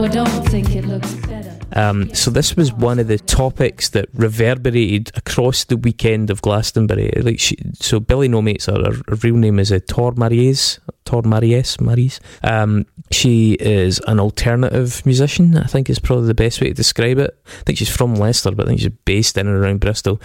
I 0.03 0.09
don't 0.09 0.43
think 0.49 0.75
it 0.75 0.85
looks 0.85 1.15
better. 1.15 1.59
Um, 1.75 2.15
so 2.15 2.31
this 2.31 2.57
was 2.57 2.73
one 2.73 2.99
of 2.99 3.07
the 3.07 3.19
topics 3.19 3.91
that 3.91 4.09
reverberated 4.13 5.13
across 5.15 5.65
the 5.65 5.77
weekend 5.77 6.29
of 6.29 6.43
Glastonbury. 6.43 7.11
Like 7.23 7.39
she, 7.39 7.57
so, 7.75 8.01
Billy 8.01 8.29
Nomates, 8.29 8.67
her, 8.67 8.93
her 9.09 9.17
real 9.23 9.37
name 9.37 9.59
is 9.59 9.71
uh, 9.73 9.79
Tor 9.87 10.13
Maries. 10.13 10.81
Tor 11.05 11.23
Maries, 11.23 11.81
Maries. 11.81 12.21
Um, 12.43 12.87
she 13.11 13.53
is 13.55 14.01
an 14.07 14.21
alternative 14.21 15.05
musician. 15.05 15.57
I 15.57 15.67
think 15.67 15.91
is 15.91 15.99
probably 15.99 16.27
the 16.27 16.35
best 16.35 16.61
way 16.61 16.69
to 16.69 16.75
describe 16.75 17.19
it. 17.19 17.39
I 17.47 17.63
think 17.65 17.79
she's 17.79 17.95
from 17.95 18.15
Leicester, 18.15 18.51
but 18.53 18.67
I 18.67 18.69
think 18.69 18.81
she's 18.81 18.91
based 19.05 19.37
in 19.37 19.47
and 19.47 19.57
around 19.57 19.81
Bristol. 19.81 20.21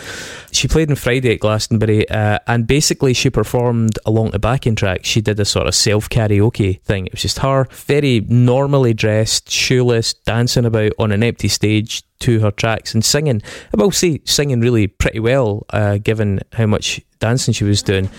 She 0.51 0.67
played 0.67 0.89
on 0.89 0.95
Friday 0.95 1.33
at 1.33 1.39
Glastonbury, 1.39 2.07
uh, 2.09 2.39
and 2.47 2.67
basically 2.67 3.13
she 3.13 3.29
performed 3.29 3.99
along 4.05 4.31
the 4.31 4.39
backing 4.39 4.75
track. 4.75 5.05
She 5.05 5.21
did 5.21 5.39
a 5.39 5.45
sort 5.45 5.67
of 5.67 5.75
self 5.75 6.09
karaoke 6.09 6.81
thing. 6.81 7.07
It 7.07 7.13
was 7.13 7.21
just 7.21 7.39
her, 7.39 7.65
very 7.71 8.21
normally 8.27 8.93
dressed, 8.93 9.49
shoeless, 9.49 10.13
dancing 10.13 10.65
about 10.65 10.93
on 10.99 11.11
an 11.11 11.23
empty 11.23 11.47
stage 11.47 12.03
to 12.19 12.39
her 12.39 12.51
tracks 12.51 12.93
and 12.93 13.03
singing. 13.03 13.41
I 13.73 13.81
will 13.81 13.91
say, 13.91 14.21
singing 14.25 14.61
really 14.61 14.87
pretty 14.87 15.19
well, 15.19 15.65
uh, 15.69 15.97
given 15.97 16.41
how 16.53 16.65
much 16.65 17.01
dancing 17.19 17.53
she 17.53 17.63
was 17.63 17.83
doing. 17.83 18.09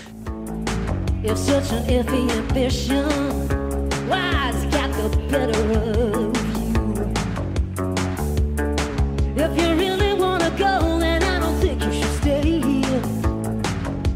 Such 1.35 1.71
an 1.71 1.83
iffy 1.85 2.29
ambition, 2.31 3.05
why's 4.07 4.65
got 4.65 4.91
the 4.93 5.09
better 5.29 5.61
of 5.73 6.35
you? 6.57 6.79
If 9.35 9.51
you 9.61 9.69
really 9.75 10.13
wanna 10.13 10.49
go, 10.51 10.99
then 10.99 11.23
I 11.23 11.39
don't 11.39 11.59
think 11.59 11.83
you 11.83 11.93
should 11.93 12.15
stay 12.21 12.59
here. 12.59 13.01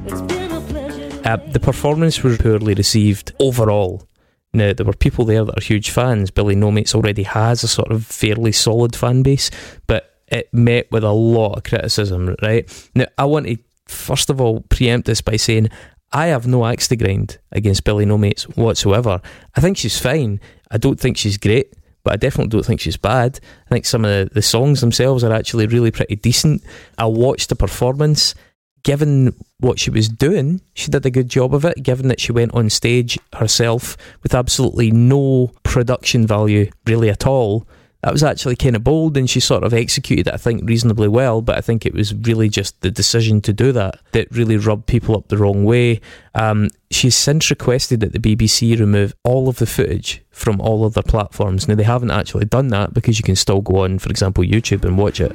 It's 0.05 0.22
been 0.22 0.51
a 0.51 0.61
pleasure. 0.61 1.22
Uh, 1.24 1.38
the 1.51 1.59
performance 1.59 2.24
was 2.24 2.38
poorly 2.38 2.74
received 2.74 3.32
overall. 3.39 4.07
Now, 4.53 4.74
there 4.74 4.86
were 4.86 4.93
people 4.93 5.26
there 5.26 5.45
that 5.45 5.57
are 5.57 5.61
huge 5.64 5.89
fans. 5.89 6.30
Billy 6.30 6.55
Nomates 6.55 6.93
already 6.93 7.24
has 7.24 7.64
a 7.64 7.68
sort 7.68 7.91
of 7.91 8.05
fairly 8.05 8.51
solid 8.51 8.95
fan 8.95 9.24
base, 9.24 9.49
but 9.88 10.20
it 10.28 10.53
met 10.53 10.91
with 10.91 11.03
a 11.03 11.11
lot 11.11 11.57
of 11.57 11.64
criticism, 11.64 12.36
right? 12.41 12.89
Now, 12.95 13.05
I 13.18 13.26
want 13.26 13.47
to, 13.47 13.57
first 13.88 14.30
of 14.30 14.39
all, 14.41 14.61
preempt 14.61 15.07
this 15.07 15.22
by 15.22 15.38
saying 15.38 15.70
I 16.14 16.28
have 16.28 16.47
no 16.47 16.66
axe 16.66 16.88
to 16.89 16.95
grind 16.95 17.39
against 17.51 17.84
Billy 17.84 18.05
Nomates 18.05 18.43
whatsoever. 18.55 19.20
I 19.55 19.61
think 19.61 19.78
she's 19.78 19.99
fine. 19.99 20.39
I 20.70 20.78
don't 20.78 20.99
think 20.99 21.18
she's 21.18 21.38
great, 21.38 21.74
but 22.03 22.14
I 22.14 22.18
definitely 22.18 22.49
don't 22.49 22.66
think 22.66 22.80
she's 22.80 22.97
bad. 22.97 23.39
I 23.66 23.70
think 23.70 23.86
some 23.86 24.05
of 24.05 24.11
the, 24.11 24.34
the 24.36 24.41
songs 24.41 24.80
themselves 24.80 25.24
are 25.24 25.34
actually 25.34 25.68
really 25.68 25.91
pretty 25.91 26.16
decent. 26.16 26.64
I 26.97 27.07
watched 27.07 27.49
the 27.49 27.55
performance 27.55 28.36
given 28.84 29.34
what 29.59 29.80
she 29.80 29.89
was 29.89 30.09
doing, 30.09 30.61
she 30.74 30.91
did 30.91 31.05
a 31.05 31.09
good 31.09 31.30
job 31.30 31.55
of 31.55 31.66
it, 31.66 31.82
given 31.82 32.09
that 32.09 32.20
she 32.20 32.32
went 32.32 32.53
on 32.53 32.70
stage 32.70 33.18
herself 33.34 33.97
with 34.22 34.36
absolutely 34.36 34.91
no 34.91 35.51
production 35.64 36.28
value 36.28 36.70
really 36.86 37.09
at 37.09 37.26
all. 37.26 37.66
That 38.04 38.12
was 38.12 38.24
actually 38.24 38.58
kind 38.58 38.76
of 38.76 38.84
bold 38.84 39.16
and 39.16 39.30
she 39.30 39.39
sort 39.39 39.64
of 39.64 39.74
executed 39.74 40.28
it, 40.28 40.34
I 40.34 40.38
think, 40.38 40.68
reasonably 40.68 41.08
well. 41.08 41.41
But 41.41 41.58
I 41.58 41.62
think 41.62 41.86
it 41.86 41.93
was 41.93 42.14
really 42.14 42.49
just 42.49 42.82
the 42.82 42.91
decision 42.91 43.39
to 43.41 43.54
do 43.54 43.72
that 43.72 43.99
that 44.12 44.30
really 44.32 44.58
rubbed 44.58 44.88
people 44.88 45.16
up 45.16 45.30
the 45.30 45.38
wrong 45.38 45.64
way. 45.64 46.01
Um, 46.36 46.70
she's 46.91 47.16
since 47.16 47.49
requested 47.49 48.01
that 48.01 48.12
the 48.12 48.20
BBC 48.20 48.78
remove 48.78 49.16
all 49.24 49.47
of 49.47 49.58
the 49.58 49.66
footage 49.66 50.22
from 50.32 50.60
all 50.60 50.84
other 50.84 51.01
platforms. 51.01 51.68
Now, 51.68 51.76
they 51.76 51.84
haven't 51.84 52.12
actually 52.12 52.45
done 52.45 52.68
that 52.70 52.93
because 52.93 53.20
you 53.20 53.24
can 53.24 53.38
still 53.38 53.62
go 53.62 53.84
on, 53.84 53.99
for 53.99 54.10
example, 54.10 54.43
YouTube 54.43 54.84
and 54.84 54.97
watch 54.97 55.22
it. 55.22 55.32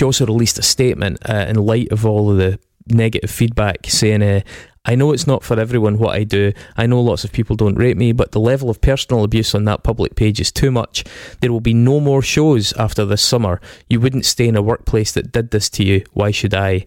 She 0.00 0.04
also 0.06 0.24
released 0.24 0.58
a 0.58 0.62
statement 0.62 1.18
uh, 1.28 1.44
in 1.46 1.56
light 1.56 1.92
of 1.92 2.06
all 2.06 2.30
of 2.30 2.38
the 2.38 2.58
negative 2.86 3.30
feedback 3.30 3.84
saying, 3.84 4.22
uh, 4.22 4.40
I 4.86 4.94
know 4.94 5.12
it's 5.12 5.26
not 5.26 5.44
for 5.44 5.60
everyone 5.60 5.98
what 5.98 6.16
I 6.16 6.24
do. 6.24 6.54
I 6.74 6.86
know 6.86 7.02
lots 7.02 7.22
of 7.22 7.32
people 7.32 7.54
don't 7.54 7.74
rate 7.74 7.98
me, 7.98 8.12
but 8.12 8.32
the 8.32 8.40
level 8.40 8.70
of 8.70 8.80
personal 8.80 9.24
abuse 9.24 9.54
on 9.54 9.66
that 9.66 9.82
public 9.82 10.14
page 10.14 10.40
is 10.40 10.50
too 10.50 10.70
much. 10.70 11.04
There 11.42 11.52
will 11.52 11.60
be 11.60 11.74
no 11.74 12.00
more 12.00 12.22
shows 12.22 12.72
after 12.78 13.04
this 13.04 13.20
summer. 13.20 13.60
You 13.90 14.00
wouldn't 14.00 14.24
stay 14.24 14.48
in 14.48 14.56
a 14.56 14.62
workplace 14.62 15.12
that 15.12 15.32
did 15.32 15.50
this 15.50 15.68
to 15.68 15.84
you. 15.84 16.02
Why 16.14 16.30
should 16.30 16.54
I? 16.54 16.86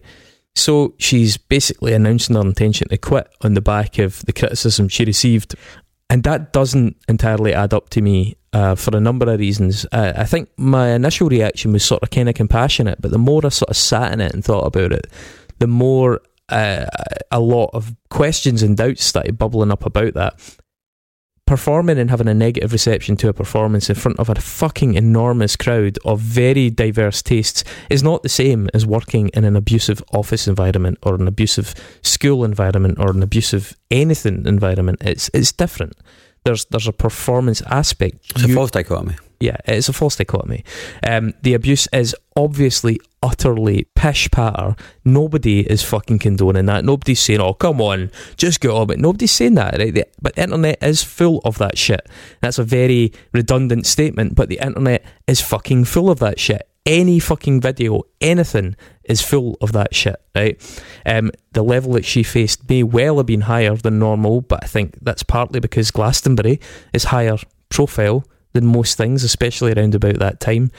So 0.56 0.94
she's 0.98 1.36
basically 1.36 1.92
announcing 1.92 2.34
her 2.34 2.42
intention 2.42 2.88
to 2.88 2.98
quit 2.98 3.28
on 3.42 3.54
the 3.54 3.60
back 3.60 3.98
of 3.98 4.26
the 4.26 4.32
criticism 4.32 4.88
she 4.88 5.04
received. 5.04 5.54
And 6.10 6.24
that 6.24 6.52
doesn't 6.52 6.96
entirely 7.08 7.54
add 7.54 7.72
up 7.72 7.90
to 7.90 8.00
me 8.00 8.34
uh, 8.54 8.76
for 8.76 8.96
a 8.96 9.00
number 9.00 9.30
of 9.30 9.40
reasons. 9.40 9.84
Uh, 9.90 10.12
I 10.16 10.24
think 10.24 10.48
my 10.56 10.90
initial 10.90 11.28
reaction 11.28 11.72
was 11.72 11.84
sort 11.84 12.02
of 12.02 12.10
kind 12.10 12.28
of 12.28 12.36
compassionate, 12.36 13.02
but 13.02 13.10
the 13.10 13.18
more 13.18 13.44
I 13.44 13.48
sort 13.48 13.70
of 13.70 13.76
sat 13.76 14.12
in 14.12 14.20
it 14.20 14.32
and 14.32 14.44
thought 14.44 14.66
about 14.66 14.92
it, 14.92 15.08
the 15.58 15.66
more 15.66 16.20
uh, 16.48 16.86
a 17.32 17.40
lot 17.40 17.70
of 17.74 17.94
questions 18.10 18.62
and 18.62 18.76
doubts 18.76 19.04
started 19.04 19.38
bubbling 19.38 19.72
up 19.72 19.84
about 19.84 20.14
that. 20.14 20.34
Performing 21.46 21.98
and 21.98 22.08
having 22.08 22.28
a 22.28 22.32
negative 22.32 22.72
reception 22.72 23.16
to 23.16 23.28
a 23.28 23.34
performance 23.34 23.90
in 23.90 23.96
front 23.96 24.18
of 24.18 24.30
a 24.30 24.34
fucking 24.36 24.94
enormous 24.94 25.56
crowd 25.56 25.98
of 26.04 26.20
very 26.20 26.70
diverse 26.70 27.22
tastes 27.22 27.64
is 27.90 28.02
not 28.02 28.22
the 28.22 28.30
same 28.30 28.68
as 28.72 28.86
working 28.86 29.28
in 29.34 29.44
an 29.44 29.54
abusive 29.54 30.02
office 30.14 30.48
environment 30.48 30.96
or 31.02 31.16
an 31.16 31.28
abusive 31.28 31.74
school 32.02 32.44
environment 32.44 32.98
or 32.98 33.10
an 33.10 33.22
abusive 33.22 33.76
anything 33.90 34.46
environment. 34.46 35.02
It's 35.02 35.28
it's 35.34 35.52
different. 35.52 35.94
There's 36.44 36.64
there's 36.66 36.88
a 36.88 36.92
performance 36.92 37.62
aspect. 37.62 38.16
It's 38.34 38.44
a 38.44 38.48
false 38.48 38.70
dichotomy. 38.70 39.14
yeah, 39.40 39.56
it's 39.64 39.88
a 39.88 39.92
false 39.92 40.16
dichotomy. 40.16 40.64
Um, 41.06 41.32
the 41.42 41.54
abuse 41.54 41.88
is 41.92 42.14
obviously 42.36 43.00
utterly 43.22 43.86
pish 43.94 44.30
patter. 44.30 44.76
Nobody 45.04 45.60
is 45.60 45.82
fucking 45.82 46.18
condoning 46.18 46.66
that. 46.66 46.84
Nobody's 46.84 47.20
saying, 47.20 47.40
"Oh, 47.40 47.54
come 47.54 47.80
on, 47.80 48.10
just 48.36 48.60
get 48.60 48.70
on 48.70 48.90
it." 48.90 48.98
Nobody's 48.98 49.32
saying 49.32 49.54
that, 49.54 49.78
right? 49.78 49.94
The, 49.94 50.06
but 50.20 50.34
the 50.34 50.42
internet 50.42 50.82
is 50.82 51.02
full 51.02 51.40
of 51.44 51.56
that 51.58 51.78
shit. 51.78 52.06
That's 52.42 52.58
a 52.58 52.64
very 52.64 53.12
redundant 53.32 53.86
statement, 53.86 54.34
but 54.34 54.48
the 54.50 54.58
internet 54.64 55.02
is 55.26 55.40
fucking 55.40 55.86
full 55.86 56.10
of 56.10 56.18
that 56.18 56.38
shit. 56.38 56.68
Any 56.86 57.18
fucking 57.18 57.60
video, 57.60 58.02
anything 58.20 58.76
is 59.04 59.22
full 59.22 59.56
of 59.60 59.72
that 59.72 59.94
shit, 59.94 60.16
right? 60.34 60.60
Um, 61.06 61.30
the 61.52 61.62
level 61.62 61.92
that 61.92 62.04
she 62.04 62.22
faced 62.22 62.68
may 62.68 62.82
well 62.82 63.16
have 63.18 63.26
been 63.26 63.42
higher 63.42 63.74
than 63.74 63.98
normal, 63.98 64.42
but 64.42 64.62
I 64.62 64.66
think 64.66 64.98
that's 65.00 65.22
partly 65.22 65.60
because 65.60 65.90
Glastonbury 65.90 66.60
is 66.92 67.04
higher 67.04 67.36
profile 67.68 68.24
than 68.52 68.66
most 68.66 68.96
things, 68.96 69.24
especially 69.24 69.72
around 69.72 69.94
about 69.94 70.18
that 70.18 70.40
time. 70.40 70.70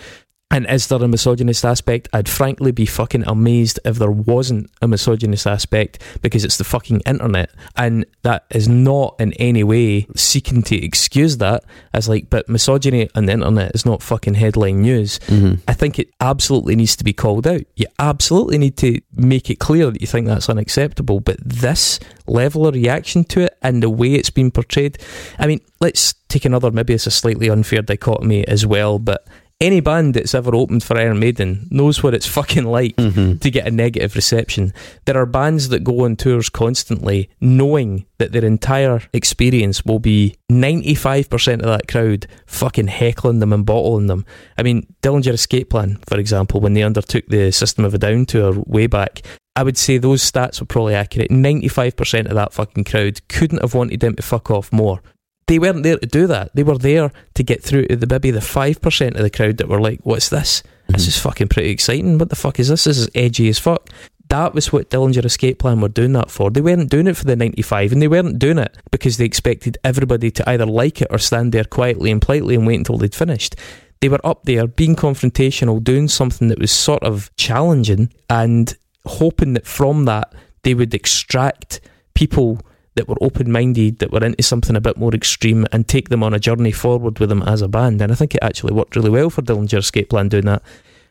And 0.51 0.69
is 0.69 0.87
there 0.87 1.01
a 1.01 1.07
misogynist 1.07 1.65
aspect? 1.65 2.07
I'd 2.13 2.29
frankly 2.29 2.71
be 2.71 2.85
fucking 2.85 3.23
amazed 3.25 3.79
if 3.83 3.95
there 3.97 4.11
wasn't 4.11 4.69
a 4.79 4.87
misogynist 4.87 5.47
aspect 5.47 6.01
because 6.21 6.45
it's 6.45 6.57
the 6.57 6.63
fucking 6.63 7.01
internet. 7.01 7.49
And 7.75 8.05
that 8.21 8.45
is 8.51 8.67
not 8.67 9.15
in 9.19 9.33
any 9.33 9.63
way 9.63 10.07
seeking 10.15 10.61
to 10.63 10.75
excuse 10.75 11.37
that 11.37 11.63
as 11.93 12.07
like, 12.07 12.29
but 12.29 12.47
misogyny 12.47 13.09
on 13.15 13.25
the 13.25 13.33
internet 13.33 13.73
is 13.73 13.87
not 13.87 14.03
fucking 14.03 14.35
headline 14.35 14.83
news. 14.83 15.17
Mm-hmm. 15.27 15.61
I 15.67 15.73
think 15.73 15.97
it 15.97 16.13
absolutely 16.21 16.75
needs 16.75 16.95
to 16.97 17.03
be 17.03 17.11
called 17.11 17.47
out. 17.47 17.63
You 17.75 17.87
absolutely 17.97 18.59
need 18.59 18.77
to 18.77 19.01
make 19.13 19.49
it 19.49 19.59
clear 19.59 19.89
that 19.89 19.99
you 19.99 20.07
think 20.07 20.27
that's 20.27 20.49
unacceptable. 20.49 21.21
But 21.21 21.37
this 21.43 21.99
level 22.27 22.67
of 22.67 22.75
reaction 22.75 23.23
to 23.25 23.41
it 23.41 23.57
and 23.63 23.81
the 23.81 23.89
way 23.89 24.13
it's 24.13 24.29
been 24.29 24.51
portrayed, 24.51 24.99
I 25.39 25.47
mean, 25.47 25.61
let's 25.81 26.13
take 26.29 26.45
another, 26.45 26.69
maybe 26.69 26.93
it's 26.93 27.07
a 27.07 27.11
slightly 27.11 27.49
unfair 27.49 27.81
dichotomy 27.81 28.47
as 28.47 28.65
well, 28.65 28.99
but 28.99 29.27
any 29.61 29.79
band 29.79 30.13
that's 30.13 30.35
ever 30.35 30.53
opened 30.53 30.83
for 30.83 30.97
Iron 30.97 31.19
Maiden 31.19 31.67
knows 31.71 32.03
what 32.03 32.13
it's 32.13 32.27
fucking 32.37 32.65
like 32.65 32.95
mm-hmm. 32.95 33.37
to 33.37 33.51
get 33.51 33.67
a 33.67 33.71
negative 33.71 34.15
reception. 34.15 34.73
There 35.05 35.17
are 35.17 35.25
bands 35.25 35.69
that 35.69 35.83
go 35.83 36.05
on 36.05 36.15
tours 36.15 36.49
constantly 36.49 37.29
knowing 37.39 38.05
that 38.17 38.31
their 38.31 38.45
entire 38.45 39.01
experience 39.13 39.85
will 39.85 39.99
be 39.99 40.35
95% 40.51 41.55
of 41.55 41.65
that 41.65 41.87
crowd 41.87 42.27
fucking 42.45 42.87
heckling 42.87 43.39
them 43.39 43.53
and 43.53 43.65
bottling 43.65 44.07
them. 44.07 44.25
I 44.57 44.63
mean, 44.63 44.93
Dillinger 45.01 45.33
Escape 45.33 45.69
Plan, 45.69 45.99
for 46.07 46.17
example, 46.17 46.59
when 46.59 46.73
they 46.73 46.83
undertook 46.83 47.25
the 47.27 47.51
System 47.51 47.85
of 47.85 47.93
a 47.93 47.97
Down 47.97 48.25
tour 48.25 48.53
way 48.65 48.87
back, 48.87 49.21
I 49.55 49.63
would 49.63 49.77
say 49.77 49.97
those 49.97 50.29
stats 50.29 50.59
were 50.59 50.65
probably 50.65 50.95
accurate. 50.95 51.31
95% 51.31 52.25
of 52.25 52.35
that 52.35 52.53
fucking 52.53 52.83
crowd 52.83 53.25
couldn't 53.29 53.61
have 53.61 53.73
wanted 53.73 54.01
them 54.01 54.15
to 54.15 54.21
fuck 54.21 54.51
off 54.51 54.71
more 54.73 55.01
they 55.47 55.59
weren't 55.59 55.83
there 55.83 55.97
to 55.97 56.07
do 56.07 56.27
that. 56.27 56.55
They 56.55 56.63
were 56.63 56.77
there 56.77 57.11
to 57.35 57.43
get 57.43 57.63
through 57.63 57.87
to 57.87 57.95
the 57.95 58.07
maybe 58.07 58.31
the 58.31 58.41
five 58.41 58.81
percent 58.81 59.15
of 59.15 59.23
the 59.23 59.29
crowd 59.29 59.57
that 59.57 59.67
were 59.67 59.81
like, 59.81 59.99
"What's 60.03 60.29
this? 60.29 60.63
This 60.87 61.01
mm-hmm. 61.01 61.09
is 61.09 61.17
fucking 61.19 61.47
pretty 61.49 61.69
exciting. 61.69 62.17
What 62.17 62.29
the 62.29 62.35
fuck 62.35 62.59
is 62.59 62.69
this? 62.69 62.85
This 62.85 62.97
is 62.97 63.09
edgy 63.15 63.49
as 63.49 63.59
fuck." 63.59 63.89
That 64.29 64.55
was 64.55 64.73
what 64.73 64.89
Dillinger 64.89 65.23
Escape 65.23 65.59
Plan 65.59 65.81
were 65.81 65.87
doing 65.87 66.13
that 66.13 66.31
for. 66.31 66.49
They 66.49 66.61
weren't 66.61 66.89
doing 66.89 67.05
it 67.05 67.15
for 67.15 67.25
the 67.25 67.35
95, 67.35 67.91
and 67.91 68.01
they 68.01 68.07
weren't 68.07 68.39
doing 68.39 68.57
it 68.57 68.75
because 68.89 69.17
they 69.17 69.25
expected 69.25 69.77
everybody 69.83 70.31
to 70.31 70.49
either 70.49 70.65
like 70.65 71.03
it 71.03 71.09
or 71.11 71.19
stand 71.19 71.51
there 71.51 71.63
quietly 71.63 72.09
and 72.09 72.19
politely 72.19 72.55
and 72.55 72.65
wait 72.65 72.77
until 72.77 72.97
they'd 72.97 73.13
finished. 73.13 73.55
They 74.01 74.09
were 74.09 74.25
up 74.25 74.43
there 74.45 74.65
being 74.65 74.95
confrontational, 74.95 75.83
doing 75.83 76.07
something 76.07 76.47
that 76.47 76.57
was 76.57 76.71
sort 76.71 77.03
of 77.03 77.29
challenging, 77.37 78.11
and 78.27 78.75
hoping 79.05 79.53
that 79.53 79.67
from 79.67 80.05
that 80.05 80.33
they 80.63 80.73
would 80.73 80.95
extract 80.95 81.81
people 82.15 82.59
that 82.95 83.07
were 83.07 83.17
open 83.21 83.51
minded, 83.51 83.99
that 83.99 84.11
were 84.11 84.23
into 84.23 84.41
something 84.41 84.75
a 84.75 84.81
bit 84.81 84.97
more 84.97 85.13
extreme, 85.13 85.65
and 85.71 85.87
take 85.87 86.09
them 86.09 86.23
on 86.23 86.33
a 86.33 86.39
journey 86.39 86.71
forward 86.71 87.19
with 87.19 87.29
them 87.29 87.43
as 87.43 87.61
a 87.61 87.67
band. 87.67 88.01
And 88.01 88.11
I 88.11 88.15
think 88.15 88.33
it 88.33 88.43
actually 88.43 88.73
worked 88.73 88.95
really 88.95 89.09
well 89.09 89.29
for 89.29 89.41
Dillinger 89.41 89.79
Escape 89.79 90.09
Plan 90.09 90.29
doing 90.29 90.45
that. 90.45 90.63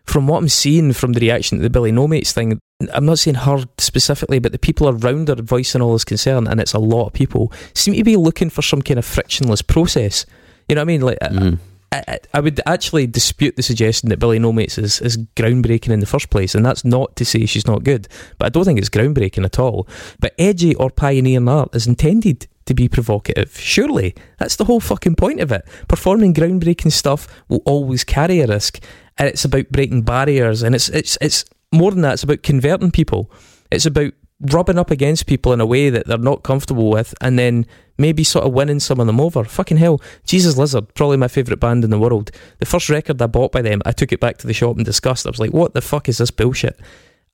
From 0.05 0.27
what 0.27 0.39
I'm 0.39 0.49
seeing 0.49 0.93
from 0.93 1.15
the 1.15 1.21
reaction 1.21 1.59
to 1.59 1.63
the 1.63 1.71
Billy 1.71 1.91
Nomates 1.91 2.33
thing, 2.33 2.59
I'm 2.93 3.07
not 3.07 3.19
saying 3.19 3.37
her 3.37 3.65
specifically, 3.79 4.39
but 4.39 4.53
the 4.53 4.59
people 4.59 4.89
around 4.89 5.29
her 5.29 5.37
voicing 5.37 5.81
all 5.81 5.95
this 5.95 6.05
concern, 6.05 6.47
and 6.47 6.61
it's 6.61 6.75
a 6.75 6.79
lot 6.79 7.07
of 7.07 7.13
people, 7.15 7.51
seem 7.75 7.95
to 7.95 8.05
be 8.05 8.17
looking 8.17 8.51
for 8.51 8.61
some 8.61 8.83
kind 8.83 8.99
of 8.99 9.05
frictionless 9.07 9.63
process. 9.63 10.27
You 10.69 10.75
know 10.75 10.83
what 10.83 10.85
I 10.85 10.93
mean? 10.93 11.01
Like, 11.01 11.19
I, 11.23 11.57
I, 11.95 12.19
I 12.33 12.41
would 12.41 12.61
actually 12.67 13.07
dispute 13.07 13.57
the 13.57 13.63
suggestion 13.63 14.09
that 14.09 14.19
Billy 14.19 14.39
Nomates 14.39 14.79
is, 14.79 15.01
is 15.01 15.17
groundbreaking 15.37 15.91
in 15.91 16.01
the 16.01 16.07
first 16.07 16.31
place, 16.31 16.55
and 16.55 16.65
that's 16.65 16.85
not 16.85 17.17
to 17.17 17.25
say 17.25 17.47
she's 17.47 17.67
not 17.67 17.85
good, 17.85 18.09
but 18.39 18.47
I 18.47 18.49
don't 18.49 18.65
think 18.65 18.79
it's 18.79 18.91
groundbreaking 18.91 19.45
at 19.45 19.59
all. 19.59 19.87
But 20.21 20.35
edgy 20.39 20.75
or 20.75 20.91
pioneering 20.91 21.49
art 21.49 21.75
is 21.75 21.87
intended 21.87 22.47
to 22.67 22.75
be 22.75 22.89
provocative. 22.89 23.59
Surely, 23.59 24.15
that's 24.39 24.57
the 24.57 24.65
whole 24.65 24.81
fucking 24.81 25.17
point 25.17 25.41
of 25.41 25.53
it. 25.53 25.67
Performing 25.89 26.35
groundbreaking 26.35 26.93
stuff 26.93 27.29
will 27.49 27.63
always 27.67 28.05
carry 28.05 28.41
a 28.41 28.47
risk, 28.47 28.83
and 29.19 29.29
it's 29.29 29.45
about 29.45 29.69
breaking 29.71 30.03
barriers, 30.03 30.63
and 30.63 30.75
it's 30.75 30.89
it's 30.89 31.19
it's 31.21 31.45
more 31.73 31.91
than 31.91 32.03
that. 32.03 32.15
It's 32.15 32.23
about 32.23 32.43
converting 32.43 32.91
people. 32.91 33.31
It's 33.71 33.87
about 33.87 34.13
rubbing 34.45 34.79
up 34.79 34.91
against 34.91 35.27
people 35.27 35.53
in 35.53 35.61
a 35.61 35.67
way 35.67 35.91
that 35.91 36.07
they're 36.07 36.19
not 36.19 36.43
comfortable 36.43 36.91
with, 36.91 37.15
and 37.21 37.39
then 37.39 37.67
maybe 37.99 38.25
sort 38.25 38.45
of 38.45 38.53
winning 38.53 38.81
some 38.81 39.01
of 39.01 39.07
them 39.07 39.21
over. 39.21 39.45
Fucking 39.45 39.77
hell, 39.77 40.01
Jesus 40.25 40.57
Lizard, 40.57 40.93
probably 40.95 41.17
my 41.17 41.29
favourite 41.29 41.61
band 41.61 41.85
in 41.85 41.91
the 41.91 41.99
world. 41.99 42.31
The 42.59 42.67
first 42.67 42.89
record 42.91 43.21
I 43.23 43.27
bought 43.27 43.53
by 43.53 43.63
them, 43.63 43.81
I 43.85 43.93
took 43.93 44.13
it 44.13 44.21
back 44.21 44.39
to 44.39 44.47
the 44.47 44.53
shop 44.53 44.77
and 44.77 44.85
discussed. 44.85 45.27
I 45.27 45.31
was 45.31 45.41
like, 45.41 45.53
what 45.53 45.75
the 45.75 45.81
fuck 45.81 46.09
is 46.09 46.19
this 46.19 46.31
bullshit? 46.31 46.79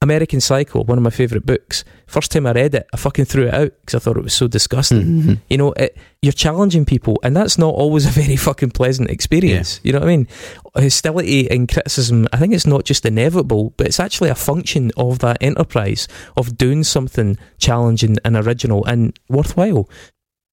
American 0.02 0.40
Psycho, 0.40 0.82
one 0.84 0.96
of 0.96 1.04
my 1.04 1.10
favourite 1.10 1.44
books. 1.44 1.84
First 2.06 2.32
time 2.32 2.46
I 2.46 2.52
read 2.52 2.74
it, 2.74 2.88
I 2.92 2.96
fucking 2.96 3.26
threw 3.26 3.48
it 3.48 3.54
out 3.54 3.72
because 3.80 3.94
I 3.94 3.98
thought 3.98 4.16
it 4.16 4.24
was 4.24 4.32
so 4.32 4.48
disgusting. 4.48 5.02
Mm-hmm. 5.02 5.20
Mm-hmm. 5.20 5.34
You 5.50 5.58
know, 5.58 5.72
it, 5.72 5.96
you're 6.22 6.32
challenging 6.32 6.86
people, 6.86 7.18
and 7.22 7.36
that's 7.36 7.58
not 7.58 7.74
always 7.74 8.06
a 8.06 8.08
very 8.20 8.36
fucking 8.36 8.70
pleasant 8.70 9.10
experience. 9.10 9.78
You 9.82 9.92
know 9.92 9.98
what 9.98 10.08
I 10.08 10.16
mean? 10.16 10.28
Hostility 10.74 11.50
and 11.50 11.68
criticism, 11.68 12.28
I 12.32 12.38
think 12.38 12.54
it's 12.54 12.66
not 12.66 12.84
just 12.84 13.04
inevitable, 13.04 13.74
but 13.76 13.86
it's 13.88 14.00
actually 14.00 14.30
a 14.30 14.34
function 14.34 14.90
of 14.96 15.18
that 15.18 15.36
enterprise 15.42 16.08
of 16.36 16.56
doing 16.56 16.82
something 16.82 17.36
challenging 17.58 18.16
and 18.24 18.36
original 18.36 18.84
and 18.86 19.18
worthwhile. 19.28 19.86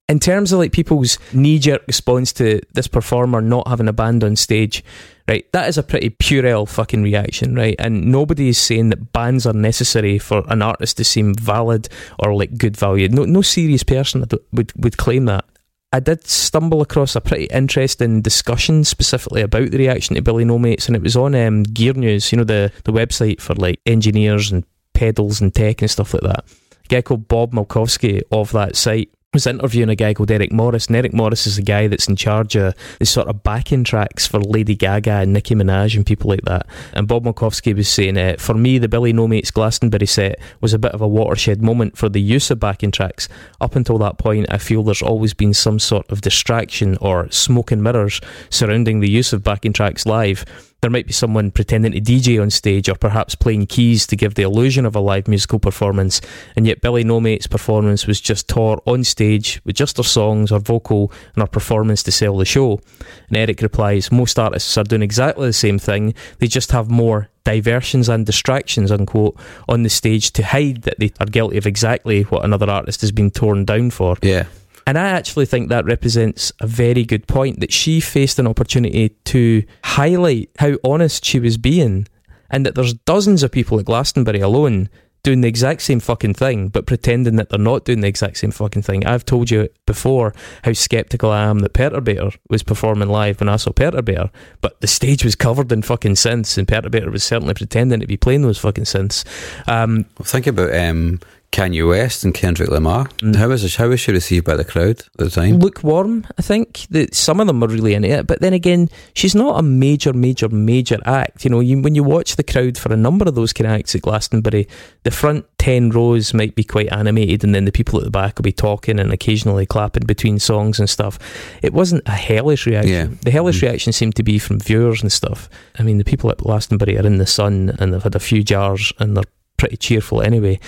In 0.09 0.19
terms 0.19 0.53
of 0.53 0.59
like 0.59 0.71
people's 0.71 1.19
knee 1.33 1.59
jerk 1.59 1.83
response 1.85 2.31
to 2.33 2.61
this 2.73 2.87
performer 2.87 3.41
not 3.41 3.67
having 3.67 3.89
a 3.89 3.93
band 3.93 4.23
on 4.23 4.37
stage, 4.37 4.81
right? 5.27 5.51
That 5.51 5.67
is 5.67 5.77
a 5.77 5.83
pretty 5.83 6.09
puerile 6.11 6.65
fucking 6.65 7.03
reaction, 7.03 7.55
right? 7.55 7.75
And 7.77 8.09
nobody 8.09 8.49
is 8.49 8.57
saying 8.57 8.89
that 8.89 9.11
bands 9.11 9.45
are 9.45 9.53
necessary 9.53 10.17
for 10.17 10.43
an 10.47 10.61
artist 10.61 10.95
to 10.97 11.03
seem 11.03 11.35
valid 11.35 11.89
or 12.19 12.33
like 12.33 12.57
good 12.57 12.77
value. 12.77 13.09
No, 13.09 13.25
no 13.25 13.41
serious 13.41 13.83
person 13.83 14.25
would 14.53 14.71
would, 14.77 14.95
claim 14.95 15.25
that. 15.25 15.43
I 15.91 15.99
did 15.99 16.25
stumble 16.25 16.81
across 16.81 17.15
a 17.15 17.21
pretty 17.21 17.45
interesting 17.45 18.21
discussion 18.21 18.83
specifically 18.83 19.41
about 19.41 19.71
the 19.71 19.77
reaction 19.77 20.15
to 20.15 20.21
Billy 20.21 20.45
Nomates, 20.45 20.87
and 20.87 20.95
it 20.95 21.01
was 21.01 21.17
on 21.17 21.35
um, 21.35 21.63
Gear 21.63 21.93
News, 21.93 22.31
you 22.31 22.37
know, 22.37 22.43
the, 22.43 22.71
the 22.83 22.91
website 22.93 23.41
for 23.41 23.55
like 23.55 23.79
engineers 23.85 24.51
and 24.51 24.65
pedals 24.93 25.41
and 25.41 25.53
tech 25.53 25.81
and 25.81 25.91
stuff 25.91 26.13
like 26.13 26.23
that. 26.23 26.45
A 26.85 26.87
guy 26.87 27.01
called 27.01 27.27
Bob 27.27 27.51
Malkowski 27.53 28.21
of 28.31 28.51
that 28.53 28.75
site 28.75 29.09
was 29.33 29.45
interviewing 29.45 29.89
a 29.89 29.95
guy 29.95 30.13
called 30.13 30.31
Eric 30.31 30.53
Morris, 30.53 30.87
and 30.87 30.95
Eric 30.95 31.13
Morris 31.13 31.45
is 31.45 31.57
the 31.57 31.61
guy 31.61 31.87
that's 31.87 32.07
in 32.07 32.15
charge 32.15 32.55
of 32.55 32.73
the 32.99 33.05
sort 33.05 33.27
of 33.27 33.43
backing 33.43 33.83
tracks 33.83 34.25
for 34.25 34.39
Lady 34.39 34.73
Gaga 34.73 35.11
and 35.11 35.33
Nicki 35.33 35.53
Minaj 35.53 35.95
and 35.97 36.05
people 36.05 36.29
like 36.29 36.43
that. 36.43 36.65
And 36.93 37.09
Bob 37.09 37.25
Malkowski 37.25 37.75
was 37.75 37.89
saying, 37.89 38.17
uh, 38.17 38.37
for 38.39 38.53
me, 38.53 38.77
the 38.77 38.87
Billy 38.87 39.11
Nomates 39.11 39.51
Glastonbury 39.51 40.05
set 40.05 40.39
was 40.61 40.73
a 40.73 40.79
bit 40.79 40.93
of 40.93 41.01
a 41.01 41.07
watershed 41.07 41.61
moment 41.61 41.97
for 41.97 42.07
the 42.07 42.21
use 42.21 42.49
of 42.51 42.59
backing 42.59 42.91
tracks. 42.91 43.27
Up 43.59 43.75
until 43.75 43.97
that 43.97 44.17
point, 44.17 44.47
I 44.49 44.59
feel 44.59 44.81
there's 44.81 45.01
always 45.01 45.33
been 45.33 45.53
some 45.53 45.77
sort 45.77 46.09
of 46.09 46.21
distraction 46.21 46.97
or 47.01 47.29
smoke 47.29 47.71
and 47.71 47.83
mirrors 47.83 48.21
surrounding 48.49 49.01
the 49.01 49.09
use 49.09 49.33
of 49.33 49.43
backing 49.43 49.73
tracks 49.73 50.05
live. 50.05 50.45
There 50.81 50.91
might 50.91 51.07
be 51.07 51.13
someone 51.13 51.49
pretending 51.49 51.91
to 51.93 51.99
DJ 51.99 52.39
on 52.39 52.51
stage 52.51 52.87
or 52.87 52.93
perhaps 52.93 53.33
playing 53.33 53.65
keys 53.65 54.05
to 54.07 54.15
give 54.15 54.35
the 54.35 54.43
illusion 54.43 54.85
of 54.85 54.95
a 54.95 54.99
live 54.99 55.27
musical 55.27 55.57
performance, 55.57 56.21
and 56.55 56.67
yet 56.67 56.81
Billy 56.81 57.03
Nomates' 57.03 57.47
performance 57.47 58.05
was 58.05 58.21
just 58.21 58.47
Tor 58.47 58.81
on 58.85 59.03
stage 59.03 59.59
with 59.65 59.75
just 59.75 59.97
her 59.97 60.03
songs, 60.03 60.51
her 60.51 60.59
vocal, 60.59 61.11
and 61.33 61.41
her 61.41 61.47
performance 61.47 62.03
to 62.03 62.11
sell 62.11 62.37
the 62.37 62.45
show. 62.45 62.79
And 63.27 63.37
Eric 63.37 63.61
replies, 63.63 64.11
Most 64.11 64.37
artists 64.37 64.77
are 64.77 64.83
doing 64.83 65.01
exactly 65.01 65.47
the 65.47 65.53
same 65.53 65.79
thing, 65.79 66.13
they 66.37 66.47
just 66.47 66.71
have 66.71 66.91
more 66.91 67.29
diversions 67.43 68.09
and 68.09 68.25
distractions, 68.25 68.91
unquote, 68.91 69.35
on 69.67 69.81
the 69.81 69.89
stage 69.89 70.31
to 70.33 70.43
hide 70.43 70.83
that 70.83 70.99
they 70.99 71.11
are 71.19 71.25
guilty 71.25 71.57
of 71.57 71.65
exactly 71.65 72.23
what 72.23 72.45
another 72.45 72.69
artist 72.69 73.01
has 73.01 73.11
been 73.11 73.31
torn 73.31 73.65
down 73.65 73.89
for. 73.89 74.15
Yeah. 74.21 74.45
And 74.87 74.97
I 74.97 75.09
actually 75.09 75.45
think 75.45 75.67
that 75.67 75.83
represents 75.85 76.53
a 76.61 76.65
very 76.65 77.03
good 77.03 77.27
point 77.27 77.59
that 77.59 77.73
she 77.73 77.99
faced 77.99 78.39
an 78.39 78.47
opportunity 78.47 79.09
to 79.25 79.63
highlight 79.83 80.49
how 80.59 80.77
honest 80.81 81.25
she 81.25 81.39
was 81.39 81.57
being, 81.57 82.07
and 82.49 82.65
that 82.65 82.75
there's 82.75 82.93
dozens 82.93 83.43
of 83.43 83.51
people 83.51 83.77
at 83.79 83.85
Glastonbury 83.85 84.39
alone 84.39 84.89
doing 85.23 85.41
the 85.41 85.47
exact 85.49 85.81
same 85.81 85.99
fucking 85.99 86.33
thing, 86.33 86.69
but 86.69 86.85
pretending 86.85 87.35
that 87.35 87.49
they're 87.49 87.59
not 87.59 87.83
doing 87.83 87.99
the 87.99 88.07
exact 88.07 88.37
same 88.37 88.51
fucking 88.51 88.81
thing. 88.81 89.05
I've 89.05 89.25
told 89.25 89.51
you 89.51 89.67
before 89.85 90.33
how 90.63 90.71
skeptical 90.71 91.31
I 91.31 91.43
am 91.43 91.59
that 91.59 91.73
Perturbator 91.73 92.37
was 92.49 92.63
performing 92.63 93.09
live 93.09 93.41
when 93.41 93.49
I 93.49 93.57
saw 93.57 93.71
Perturbator, 93.71 94.29
but 94.61 94.79
the 94.79 94.87
stage 94.87 95.25
was 95.25 95.35
covered 95.35 95.69
in 95.69 95.81
fucking 95.81 96.13
synths, 96.13 96.57
and 96.57 96.65
Perturbator 96.65 97.11
was 97.11 97.25
certainly 97.25 97.55
pretending 97.55 97.99
to 97.99 98.07
be 98.07 98.15
playing 98.15 98.43
those 98.43 98.57
fucking 98.57 98.85
synths. 98.85 99.25
Um, 99.67 100.05
Well, 100.17 100.25
think 100.25 100.47
about 100.47 100.73
um, 100.73 101.19
Kanye 101.51 101.87
West 101.87 102.23
and 102.23 102.33
Kendrick 102.33 102.69
Lamar. 102.69 103.05
Mm. 103.19 103.35
How 103.35 103.47
was 103.47 103.75
how 103.77 103.87
was 103.87 103.99
she 103.99 104.11
received 104.11 104.45
by 104.45 104.55
the 104.55 104.65
crowd 104.65 104.99
at 104.99 105.07
the 105.17 105.29
time? 105.29 105.57
lukewarm. 105.59 106.25
I 106.37 106.41
think 106.41 106.85
that 106.91 107.15
some 107.15 107.39
of 107.39 107.47
them 107.47 107.63
are 107.63 107.67
really 107.67 107.93
into 107.93 108.09
it, 108.09 108.27
but 108.27 108.41
then 108.41 108.53
again, 108.53 108.89
she's 109.15 109.33
not 109.33 109.57
a 109.57 109.63
major, 109.63 110.13
major, 110.13 110.49
major 110.49 110.99
act. 111.05 111.43
You 111.45 111.49
know, 111.49 111.59
you, 111.61 111.81
when 111.81 111.95
you 111.95 112.03
watch 112.03 112.35
the 112.35 112.43
crowd 112.43 112.77
for 112.77 112.91
a 112.93 112.97
number 112.97 113.25
of 113.27 113.35
those 113.35 113.53
kind 113.53 113.65
of 113.65 113.73
acts 113.79 113.95
at 113.95 114.01
Glastonbury, 114.01 114.67
the 115.03 115.09
front 115.11 115.45
ten 115.57 115.89
rows 115.89 116.33
might 116.33 116.53
be 116.53 116.63
quite 116.63 116.91
animated, 116.91 117.43
and 117.43 117.55
then 117.55 117.65
the 117.65 117.71
people 117.71 117.97
at 117.97 118.05
the 118.05 118.11
back 118.11 118.37
will 118.37 118.43
be 118.43 118.51
talking 118.51 118.99
and 118.99 119.11
occasionally 119.11 119.65
clapping 119.65 120.05
between 120.05 120.37
songs 120.39 120.79
and 120.79 120.89
stuff. 120.89 121.17
It 121.63 121.73
wasn't 121.73 122.03
a 122.07 122.11
hellish 122.11 122.67
reaction. 122.67 122.91
Yeah. 122.93 123.07
The 123.23 123.31
hellish 123.31 123.59
Mm. 123.59 123.63
reaction 123.63 123.93
seemed 123.93 124.15
to 124.17 124.23
be 124.23 124.37
from 124.37 124.59
viewers 124.59 125.01
and 125.01 125.11
stuff. 125.11 125.49
I 125.79 125.83
mean, 125.83 125.97
the 125.97 126.03
people 126.03 126.29
at 126.29 126.37
Glastonbury 126.37 126.97
are 126.97 127.07
in 127.07 127.17
the 127.17 127.25
sun 127.25 127.75
and 127.79 127.93
they've 127.93 128.03
had 128.03 128.15
a 128.15 128.19
few 128.19 128.43
jars 128.43 128.91
and 128.99 129.15
they're 129.15 129.23
pretty 129.57 129.77
cheerful 129.77 130.21
anyway. 130.21 130.59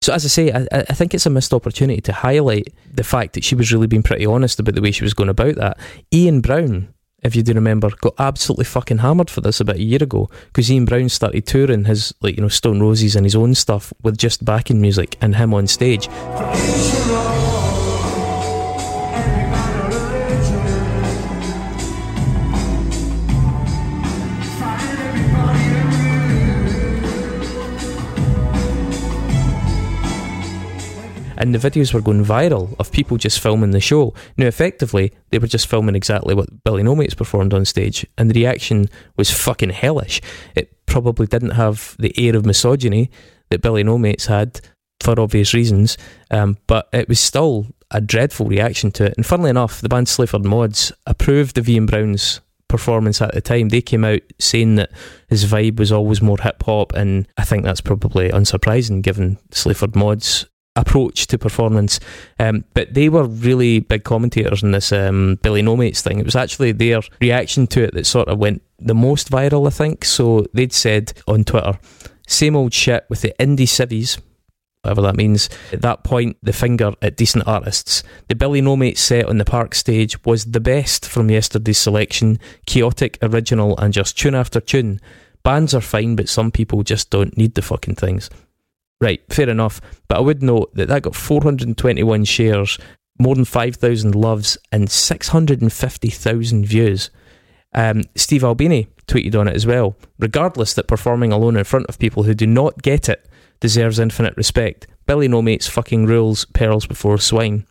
So 0.00 0.12
as 0.12 0.24
I 0.24 0.28
say, 0.28 0.52
I, 0.52 0.66
I 0.72 0.94
think 0.94 1.12
it's 1.12 1.26
a 1.26 1.30
missed 1.30 1.52
opportunity 1.52 2.00
to 2.02 2.12
highlight 2.12 2.72
the 2.92 3.04
fact 3.04 3.34
that 3.34 3.44
she 3.44 3.54
was 3.54 3.72
really 3.72 3.86
being 3.86 4.02
pretty 4.02 4.26
honest 4.26 4.60
about 4.60 4.74
the 4.74 4.80
way 4.80 4.92
she 4.92 5.04
was 5.04 5.14
going 5.14 5.28
about 5.28 5.56
that. 5.56 5.78
Ian 6.12 6.40
Brown, 6.40 6.94
if 7.22 7.34
you 7.34 7.42
do 7.42 7.52
remember, 7.52 7.90
got 8.00 8.14
absolutely 8.18 8.64
fucking 8.64 8.98
hammered 8.98 9.28
for 9.28 9.40
this 9.40 9.60
about 9.60 9.76
a 9.76 9.82
year 9.82 10.02
ago 10.02 10.30
because 10.46 10.70
Ian 10.70 10.84
Brown 10.84 11.08
started 11.08 11.46
touring 11.46 11.84
his 11.84 12.14
like 12.20 12.36
you 12.36 12.42
know 12.42 12.48
Stone 12.48 12.80
Roses 12.80 13.16
and 13.16 13.26
his 13.26 13.34
own 13.34 13.54
stuff 13.54 13.92
with 14.02 14.16
just 14.16 14.44
backing 14.44 14.80
music 14.80 15.16
and 15.20 15.34
him 15.34 15.52
on 15.52 15.66
stage. 15.66 16.08
And 31.38 31.54
the 31.54 31.70
videos 31.70 31.94
were 31.94 32.00
going 32.00 32.24
viral 32.24 32.74
of 32.78 32.92
people 32.92 33.16
just 33.16 33.40
filming 33.40 33.70
the 33.70 33.80
show. 33.80 34.12
Now, 34.36 34.46
effectively, 34.46 35.12
they 35.30 35.38
were 35.38 35.46
just 35.46 35.68
filming 35.68 35.94
exactly 35.94 36.34
what 36.34 36.64
Billy 36.64 36.82
Nomates 36.82 37.16
performed 37.16 37.54
on 37.54 37.64
stage, 37.64 38.04
and 38.18 38.30
the 38.30 38.40
reaction 38.40 38.88
was 39.16 39.30
fucking 39.30 39.70
hellish. 39.70 40.20
It 40.54 40.84
probably 40.86 41.26
didn't 41.26 41.50
have 41.50 41.96
the 41.98 42.12
air 42.18 42.36
of 42.36 42.44
misogyny 42.44 43.10
that 43.50 43.62
Billy 43.62 43.84
Nomates 43.84 44.26
had 44.26 44.60
for 45.00 45.18
obvious 45.20 45.54
reasons, 45.54 45.96
um, 46.30 46.58
but 46.66 46.88
it 46.92 47.08
was 47.08 47.20
still 47.20 47.66
a 47.90 48.00
dreadful 48.00 48.46
reaction 48.46 48.90
to 48.90 49.06
it. 49.06 49.14
And 49.16 49.24
funnily 49.24 49.50
enough, 49.50 49.80
the 49.80 49.88
band 49.88 50.08
Sleaford 50.08 50.44
Mods 50.44 50.92
approved 51.06 51.56
of 51.56 51.68
Ian 51.68 51.86
Brown's 51.86 52.40
performance 52.68 53.22
at 53.22 53.32
the 53.32 53.40
time. 53.40 53.70
They 53.70 53.80
came 53.80 54.04
out 54.04 54.20
saying 54.38 54.74
that 54.74 54.90
his 55.28 55.46
vibe 55.46 55.78
was 55.78 55.92
always 55.92 56.20
more 56.20 56.38
hip 56.38 56.62
hop, 56.64 56.92
and 56.94 57.26
I 57.38 57.44
think 57.44 57.64
that's 57.64 57.80
probably 57.80 58.30
unsurprising 58.30 59.02
given 59.02 59.38
Sleaford 59.52 59.94
Mods 59.94 60.46
approach 60.78 61.26
to 61.26 61.38
performance. 61.38 62.00
Um, 62.38 62.64
but 62.72 62.94
they 62.94 63.08
were 63.08 63.24
really 63.24 63.80
big 63.80 64.04
commentators 64.04 64.62
in 64.62 64.70
this 64.70 64.92
um, 64.92 65.38
Billy 65.42 65.62
Nomates 65.62 66.00
thing. 66.00 66.18
It 66.18 66.24
was 66.24 66.36
actually 66.36 66.72
their 66.72 67.00
reaction 67.20 67.66
to 67.68 67.82
it 67.82 67.94
that 67.94 68.06
sort 68.06 68.28
of 68.28 68.38
went 68.38 68.62
the 68.78 68.94
most 68.94 69.30
viral, 69.30 69.66
I 69.66 69.70
think. 69.70 70.04
So 70.04 70.46
they'd 70.54 70.72
said 70.72 71.12
on 71.26 71.44
Twitter, 71.44 71.78
same 72.26 72.56
old 72.56 72.72
shit 72.72 73.04
with 73.08 73.22
the 73.22 73.34
indie 73.38 73.68
civvies. 73.68 74.18
Whatever 74.82 75.02
that 75.02 75.16
means. 75.16 75.50
At 75.72 75.82
that 75.82 76.04
point, 76.04 76.36
the 76.40 76.52
finger 76.52 76.92
at 77.02 77.16
decent 77.16 77.48
artists. 77.48 78.04
The 78.28 78.36
Billy 78.36 78.60
No 78.60 78.76
Mates 78.76 79.00
set 79.00 79.26
on 79.26 79.38
the 79.38 79.44
park 79.44 79.74
stage 79.74 80.24
was 80.24 80.44
the 80.44 80.60
best 80.60 81.04
from 81.04 81.30
yesterday's 81.30 81.78
selection. 81.78 82.38
Chaotic, 82.64 83.18
original, 83.20 83.76
and 83.76 83.92
just 83.92 84.16
tune 84.16 84.36
after 84.36 84.60
tune. 84.60 85.00
Bands 85.42 85.74
are 85.74 85.80
fine, 85.80 86.14
but 86.14 86.28
some 86.28 86.52
people 86.52 86.84
just 86.84 87.10
don't 87.10 87.36
need 87.36 87.54
the 87.54 87.62
fucking 87.62 87.96
things. 87.96 88.30
Right, 89.00 89.20
fair 89.32 89.48
enough. 89.48 89.80
But 90.08 90.18
I 90.18 90.20
would 90.20 90.42
note 90.42 90.74
that 90.74 90.88
that 90.88 91.02
got 91.02 91.14
421 91.14 92.24
shares, 92.24 92.78
more 93.18 93.34
than 93.34 93.44
5,000 93.44 94.14
loves, 94.14 94.58
and 94.72 94.90
650,000 94.90 96.66
views. 96.66 97.10
Um, 97.74 98.02
Steve 98.16 98.44
Albini 98.44 98.88
tweeted 99.06 99.38
on 99.38 99.48
it 99.48 99.54
as 99.54 99.66
well. 99.66 99.96
Regardless 100.18 100.74
that 100.74 100.88
performing 100.88 101.32
alone 101.32 101.56
in 101.56 101.64
front 101.64 101.86
of 101.86 101.98
people 101.98 102.24
who 102.24 102.34
do 102.34 102.46
not 102.46 102.82
get 102.82 103.08
it 103.08 103.28
deserves 103.60 103.98
infinite 103.98 104.36
respect. 104.36 104.86
Billy 105.06 105.28
Nomates 105.28 105.68
fucking 105.68 106.06
rules 106.06 106.44
pearls 106.46 106.86
before 106.86 107.18
swine. 107.18 107.66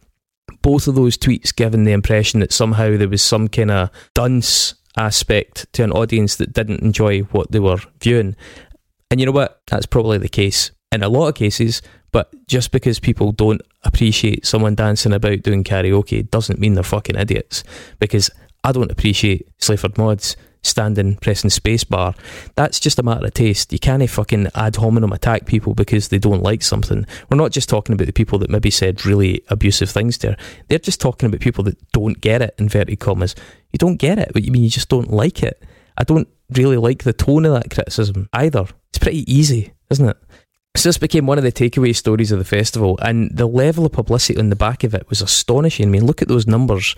Both 0.62 0.88
of 0.88 0.96
those 0.96 1.18
tweets 1.18 1.56
given 1.56 1.84
the 1.84 1.92
impression 1.92 2.40
that 2.40 2.54
somehow 2.54 2.98
there 2.98 3.10
was 3.10 3.22
some 3.22 3.48
kind 3.48 3.72
of 3.72 3.90
dunce 4.14 4.76
aspect 4.96 5.72
to 5.74 5.84
an 5.84 5.92
audience 5.92 6.36
that 6.38 6.54
didn't 6.54 6.82
enjoy 6.82 7.20
what 7.22 7.52
they 7.52 7.60
were 7.60 7.78
viewing. 8.02 8.36
And 9.12 9.20
you 9.20 9.26
know 9.26 9.32
what? 9.32 9.62
That's 9.68 9.86
probably 9.86 10.18
the 10.18 10.30
case 10.30 10.72
in 10.92 11.04
a 11.04 11.10
lot 11.10 11.28
of 11.28 11.36
cases, 11.36 11.82
but 12.12 12.34
just 12.48 12.72
because 12.72 13.00
people 13.00 13.32
don't 13.32 13.62
appreciate 13.84 14.46
someone 14.46 14.76
dancing 14.76 15.14
about 15.14 15.42
doing 15.42 15.64
karaoke 15.64 16.30
doesn't 16.30 16.60
mean 16.60 16.74
they're 16.74 16.84
fucking 16.84 17.18
idiots. 17.18 17.64
Because 18.00 18.30
I 18.64 18.72
don't 18.72 18.92
appreciate 18.92 19.48
Sleaford 19.60 19.98
Mods 19.98 20.36
standing 20.64 21.16
pressing 21.16 21.50
spacebar. 21.50 22.16
That's 22.56 22.80
just 22.80 23.00
a 23.00 23.04
matter 23.04 23.26
of 23.26 23.34
taste. 23.34 23.72
You 23.72 23.80
can't 23.80 24.08
fucking 24.10 24.48
ad 24.56 24.76
hominem 24.76 25.14
attack 25.14 25.46
people 25.46 25.74
because 25.74 26.10
they 26.10 26.20
don't 26.20 26.44
like 26.44 26.62
something. 26.62 27.06
We're 27.30 27.38
not 27.38 27.52
just 27.52 27.70
talking 27.70 27.94
about 27.94 28.08
the 28.08 28.14
people 28.14 28.40
that 28.40 28.50
maybe 28.50 28.70
said 28.70 29.06
really 29.06 29.44
abusive 29.50 29.90
things 29.90 30.18
there. 30.18 30.38
They're 30.68 30.80
just 30.80 31.02
talking 31.02 31.28
about 31.28 31.42
people 31.42 31.64
that 31.66 31.92
don't 31.92 32.20
get 32.20 32.42
it, 32.42 32.56
inverted 32.58 33.00
commas. 33.00 33.36
You 33.72 33.78
don't 33.78 33.98
get 33.98 34.20
it, 34.20 34.32
but 34.34 34.44
you 34.44 34.52
mean 34.52 34.64
you 34.64 34.70
just 34.70 34.90
don't 34.90 35.12
like 35.12 35.44
it. 35.44 35.64
I 35.98 36.04
don't 36.04 36.28
really 36.52 36.78
like 36.78 37.04
the 37.04 37.14
tone 37.14 37.46
of 37.46 37.54
that 37.54 37.70
criticism 37.70 38.30
either. 38.34 38.66
It's 38.90 39.00
pretty 39.00 39.32
easy, 39.32 39.74
isn't 39.90 40.10
it? 40.10 40.18
So 40.78 40.90
this 40.90 41.00
became 41.00 41.26
one 41.26 41.40
of 41.40 41.44
the 41.44 41.52
takeaway 41.52 41.96
stories 41.96 42.32
of 42.32 42.38
the 42.38 42.46
festival, 42.46 43.00
and 43.02 43.36
the 43.36 43.48
level 43.48 43.88
of 43.88 43.94
publicity 43.94 44.38
on 44.38 44.50
the 44.50 44.56
back 44.56 44.84
of 44.84 44.94
it 44.94 45.10
was 45.10 45.24
astonishing. 45.24 45.88
I 45.88 45.90
mean, 45.90 46.06
look 46.06 46.22
at 46.22 46.28
those 46.28 46.46
numbers. 46.46 46.94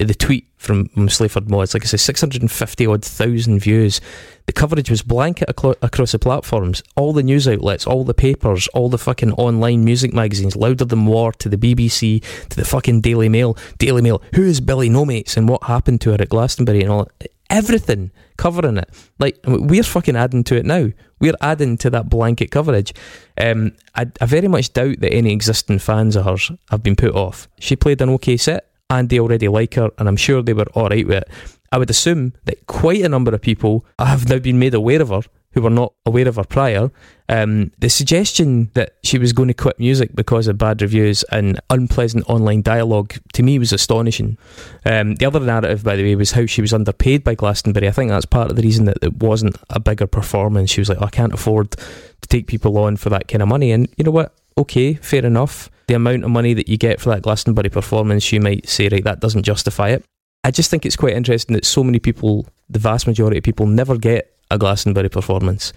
Uh, 0.00 0.04
The 0.04 0.14
tweet 0.14 0.46
from, 0.56 0.88
from 0.90 1.08
Sleaford 1.08 1.50
Mods, 1.50 1.74
like 1.74 1.82
I 1.82 1.86
say, 1.86 1.96
650 1.96 2.86
odd 2.86 3.04
thousand 3.04 3.58
views. 3.58 4.00
The 4.46 4.52
coverage 4.52 4.88
was 4.88 5.02
blanket 5.02 5.48
aclo- 5.48 5.74
across 5.82 6.12
the 6.12 6.18
platforms. 6.20 6.82
All 6.94 7.12
the 7.12 7.24
news 7.24 7.48
outlets, 7.48 7.86
all 7.88 8.04
the 8.04 8.14
papers, 8.14 8.68
all 8.68 8.88
the 8.88 8.98
fucking 8.98 9.32
online 9.32 9.84
music 9.84 10.12
magazines, 10.12 10.54
Louder 10.54 10.84
Than 10.84 11.06
War, 11.06 11.32
to 11.32 11.48
the 11.48 11.56
BBC, 11.56 12.22
to 12.50 12.56
the 12.56 12.64
fucking 12.64 13.00
Daily 13.00 13.28
Mail. 13.28 13.56
Daily 13.78 14.02
Mail, 14.02 14.22
who 14.34 14.44
is 14.44 14.60
Billy 14.60 14.88
Nomates 14.88 15.36
and 15.36 15.48
what 15.48 15.64
happened 15.64 16.00
to 16.02 16.10
her 16.10 16.20
at 16.22 16.28
Glastonbury 16.28 16.82
and 16.82 16.90
all 16.90 17.08
everything 17.50 18.12
covering 18.36 18.78
it. 18.78 18.90
Like 19.18 19.38
we're 19.46 19.82
fucking 19.82 20.16
adding 20.16 20.44
to 20.44 20.56
it 20.56 20.66
now. 20.66 20.90
We're 21.20 21.36
adding 21.40 21.76
to 21.78 21.90
that 21.90 22.08
blanket 22.08 22.50
coverage. 22.50 22.92
Um, 23.40 23.72
I, 23.94 24.06
I 24.20 24.26
very 24.26 24.48
much 24.48 24.72
doubt 24.72 25.00
that 25.00 25.12
any 25.12 25.32
existing 25.32 25.78
fans 25.78 26.16
of 26.16 26.24
hers 26.24 26.50
have 26.70 26.82
been 26.82 26.96
put 26.96 27.14
off. 27.14 27.48
She 27.58 27.76
played 27.76 28.00
an 28.00 28.10
okay 28.10 28.36
set, 28.36 28.70
and 28.90 29.08
they 29.08 29.18
already 29.18 29.48
like 29.48 29.74
her, 29.74 29.90
and 29.98 30.08
I'm 30.08 30.16
sure 30.16 30.42
they 30.42 30.52
were 30.52 30.66
all 30.74 30.88
right 30.88 31.06
with 31.06 31.18
it. 31.18 31.28
I 31.72 31.78
would 31.78 31.90
assume 31.90 32.34
that 32.44 32.66
quite 32.66 33.02
a 33.02 33.08
number 33.08 33.34
of 33.34 33.40
people 33.40 33.84
have 33.98 34.28
now 34.28 34.38
been 34.38 34.58
made 34.58 34.74
aware 34.74 35.02
of 35.02 35.08
her 35.08 35.22
who 35.52 35.62
were 35.62 35.70
not 35.70 35.94
aware 36.04 36.28
of 36.28 36.36
her 36.36 36.44
prior. 36.44 36.90
Um, 37.28 37.72
the 37.78 37.88
suggestion 37.88 38.70
that 38.74 38.96
she 39.02 39.18
was 39.18 39.32
going 39.32 39.48
to 39.48 39.54
quit 39.54 39.78
music 39.78 40.14
because 40.14 40.46
of 40.46 40.58
bad 40.58 40.82
reviews 40.82 41.22
and 41.24 41.58
unpleasant 41.70 42.28
online 42.28 42.60
dialogue 42.60 43.14
to 43.32 43.42
me 43.42 43.58
was 43.58 43.72
astonishing. 43.72 44.36
Um, 44.84 45.14
the 45.14 45.24
other 45.24 45.40
narrative, 45.40 45.82
by 45.82 45.96
the 45.96 46.02
way, 46.02 46.16
was 46.16 46.32
how 46.32 46.44
she 46.44 46.60
was 46.60 46.74
underpaid 46.74 47.24
by 47.24 47.34
Glastonbury. 47.34 47.88
I 47.88 47.92
think 47.92 48.10
that's 48.10 48.26
part 48.26 48.50
of 48.50 48.56
the 48.56 48.62
reason 48.62 48.84
that 48.84 48.98
it 49.00 49.14
wasn't 49.22 49.56
a 49.70 49.80
bigger 49.80 50.06
performance. 50.06 50.70
She 50.70 50.82
was 50.82 50.90
like, 50.90 50.98
"Oh, 51.00 51.06
I 51.06 51.10
can't 51.10 51.32
afford 51.32 51.76
to 52.24 52.28
take 52.28 52.46
people 52.46 52.76
on 52.78 52.96
for 52.96 53.10
that 53.10 53.28
kind 53.28 53.42
of 53.42 53.48
money. 53.48 53.70
And 53.70 53.88
you 53.96 54.04
know 54.04 54.10
what? 54.10 54.34
Okay, 54.58 54.94
fair 54.94 55.24
enough. 55.24 55.70
The 55.86 55.94
amount 55.94 56.24
of 56.24 56.30
money 56.30 56.54
that 56.54 56.68
you 56.68 56.76
get 56.76 57.00
for 57.00 57.10
that 57.10 57.22
Glastonbury 57.22 57.68
performance, 57.68 58.32
you 58.32 58.40
might 58.40 58.68
say, 58.68 58.88
right, 58.88 59.04
that 59.04 59.20
doesn't 59.20 59.42
justify 59.42 59.90
it. 59.90 60.04
I 60.42 60.50
just 60.50 60.70
think 60.70 60.84
it's 60.84 60.96
quite 60.96 61.14
interesting 61.14 61.54
that 61.54 61.64
so 61.64 61.82
many 61.84 61.98
people, 61.98 62.46
the 62.68 62.78
vast 62.78 63.06
majority 63.06 63.38
of 63.38 63.44
people, 63.44 63.66
never 63.66 63.96
get 63.96 64.34
a 64.50 64.58
Glastonbury 64.58 65.08
performance. 65.08 65.72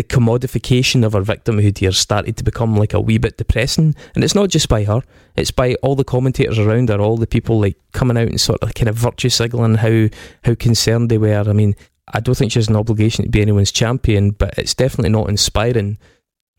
The 0.00 0.04
commodification 0.04 1.04
of 1.04 1.12
her 1.12 1.20
victimhood 1.20 1.76
here 1.76 1.92
started 1.92 2.38
to 2.38 2.42
become 2.42 2.74
like 2.74 2.94
a 2.94 3.00
wee 3.02 3.18
bit 3.18 3.36
depressing, 3.36 3.94
and 4.14 4.24
it's 4.24 4.34
not 4.34 4.48
just 4.48 4.66
by 4.66 4.84
her; 4.84 5.02
it's 5.36 5.50
by 5.50 5.74
all 5.82 5.94
the 5.94 6.04
commentators 6.04 6.58
around 6.58 6.88
her, 6.88 6.98
all 6.98 7.18
the 7.18 7.26
people 7.26 7.60
like 7.60 7.76
coming 7.92 8.16
out 8.16 8.28
and 8.28 8.40
sort 8.40 8.62
of 8.62 8.72
kind 8.72 8.88
of 8.88 8.96
virtue 8.96 9.28
signaling 9.28 9.74
how 9.74 10.08
how 10.44 10.54
concerned 10.54 11.10
they 11.10 11.18
were. 11.18 11.44
I 11.46 11.52
mean, 11.52 11.76
I 12.14 12.20
don't 12.20 12.34
think 12.34 12.50
she 12.50 12.58
has 12.60 12.68
an 12.68 12.76
obligation 12.76 13.26
to 13.26 13.30
be 13.30 13.42
anyone's 13.42 13.72
champion, 13.72 14.30
but 14.30 14.56
it's 14.56 14.74
definitely 14.74 15.10
not 15.10 15.28
inspiring. 15.28 15.98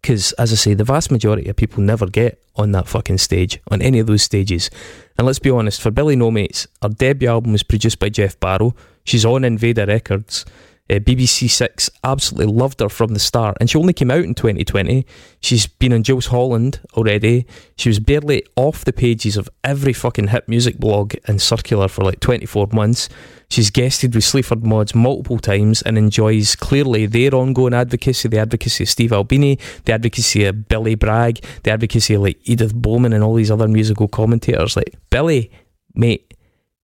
Because, 0.03 0.33
as 0.33 0.51
I 0.51 0.55
say, 0.55 0.73
the 0.75 0.83
vast 0.83 1.09
majority 1.09 1.49
of 1.49 1.55
people 1.55 1.81
never 1.81 2.05
get 2.05 2.43
on 2.55 2.73
that 2.73 2.87
fucking 2.87 3.17
stage, 3.17 3.59
on 3.71 3.81
any 3.81 3.97
of 3.97 4.05
those 4.05 4.21
stages. 4.21 4.69
And 5.17 5.25
let's 5.25 5.39
be 5.39 5.49
honest, 5.49 5.81
for 5.81 5.89
Billy 5.89 6.15
Nomates, 6.15 6.67
her 6.83 6.89
debut 6.89 7.27
album 7.27 7.53
was 7.53 7.63
produced 7.63 7.97
by 7.97 8.09
Geoff 8.09 8.39
Barrow. 8.39 8.75
She's 9.03 9.25
on 9.25 9.41
Invada 9.41 9.87
Records. 9.87 10.45
Uh, 10.91 10.95
BBC 10.95 11.49
Six 11.49 11.89
absolutely 12.03 12.53
loved 12.53 12.81
her 12.81 12.89
from 12.89 13.13
the 13.13 13.19
start, 13.19 13.55
and 13.61 13.69
she 13.69 13.77
only 13.77 13.93
came 13.93 14.11
out 14.11 14.25
in 14.25 14.35
2020. 14.35 15.05
She's 15.39 15.65
been 15.65 15.93
on 15.93 16.03
Jools 16.03 16.25
Holland 16.25 16.81
already. 16.95 17.45
She 17.77 17.87
was 17.87 17.99
barely 17.99 18.45
off 18.57 18.83
the 18.83 18.91
pages 18.91 19.37
of 19.37 19.49
every 19.63 19.93
fucking 19.93 20.27
hit 20.27 20.49
music 20.49 20.79
blog 20.79 21.13
and 21.27 21.41
circular 21.41 21.87
for 21.87 22.03
like 22.03 22.19
24 22.19 22.67
months. 22.73 23.07
She's 23.49 23.69
guested 23.69 24.13
with 24.15 24.25
Sleaford 24.25 24.65
Mods 24.65 24.93
multiple 24.93 25.39
times 25.39 25.81
and 25.81 25.97
enjoys 25.97 26.57
clearly 26.57 27.05
their 27.05 27.33
ongoing 27.35 27.73
advocacy, 27.73 28.27
the 28.27 28.39
advocacy 28.39 28.83
of 28.83 28.89
Steve 28.89 29.13
Albini, 29.13 29.59
the 29.85 29.93
advocacy 29.93 30.43
of 30.43 30.67
Billy 30.67 30.95
Bragg, 30.95 31.41
the 31.63 31.71
advocacy 31.71 32.15
of 32.15 32.23
like 32.23 32.39
Edith 32.43 32.75
Bowman 32.75 33.13
and 33.13 33.23
all 33.23 33.35
these 33.35 33.51
other 33.51 33.69
musical 33.69 34.09
commentators. 34.09 34.75
Like, 34.75 34.93
Billy, 35.09 35.51
mate, 35.95 36.33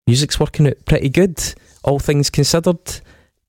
music's 0.06 0.40
working 0.40 0.66
out 0.66 0.82
pretty 0.86 1.10
good, 1.10 1.38
all 1.84 1.98
things 1.98 2.30
considered. 2.30 3.02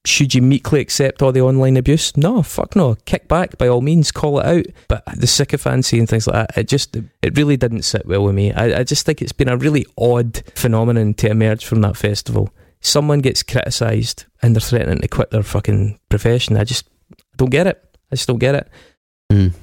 Should 0.10 0.34
you 0.34 0.42
meekly 0.42 0.82
accept 0.82 1.22
all 1.22 1.32
the 1.32 1.42
online 1.42 1.78
abuse? 1.78 2.18
No, 2.18 2.42
fuck 2.42 2.76
no. 2.76 2.96
Kick 3.06 3.28
back 3.28 3.60
by 3.60 3.68
all 3.68 3.82
means, 3.82 4.12
call 4.12 4.40
it 4.40 4.46
out. 4.46 4.66
But 4.88 5.04
the 5.16 5.28
sycophancy 5.28 6.00
and 6.00 6.10
things 6.10 6.26
like 6.26 6.48
that, 6.48 6.58
it 6.58 6.68
just, 6.68 6.96
it 6.96 7.38
really 7.38 7.58
didn't 7.58 7.84
sit 7.84 8.08
well 8.08 8.24
with 8.24 8.34
me. 8.34 8.52
I, 8.52 8.80
I 8.80 8.84
just 8.84 9.06
think 9.06 9.22
it's 9.22 9.32
been 9.32 9.50
a 9.50 9.56
really 9.56 9.86
odd 10.00 10.42
phenomenon 10.56 11.14
to 11.16 11.30
emerge 11.30 11.64
from 11.64 11.82
that 11.82 11.96
festival. 11.96 12.50
Someone 12.82 13.20
gets 13.20 13.44
criticised 13.44 14.26
and 14.42 14.56
they're 14.56 14.62
threatening 14.62 15.02
to 15.02 15.08
quit 15.08 15.30
their 15.30 15.44
fucking 15.44 16.00
profession. 16.10 16.58
I 16.58 16.64
just 16.64 16.90
don't 17.38 17.52
get 17.52 17.68
it. 17.68 17.80
I 18.12 18.16
just 18.16 18.28
don't 18.28 18.40
get 18.40 18.56
it. 18.56 18.68
Mm. 19.32 19.54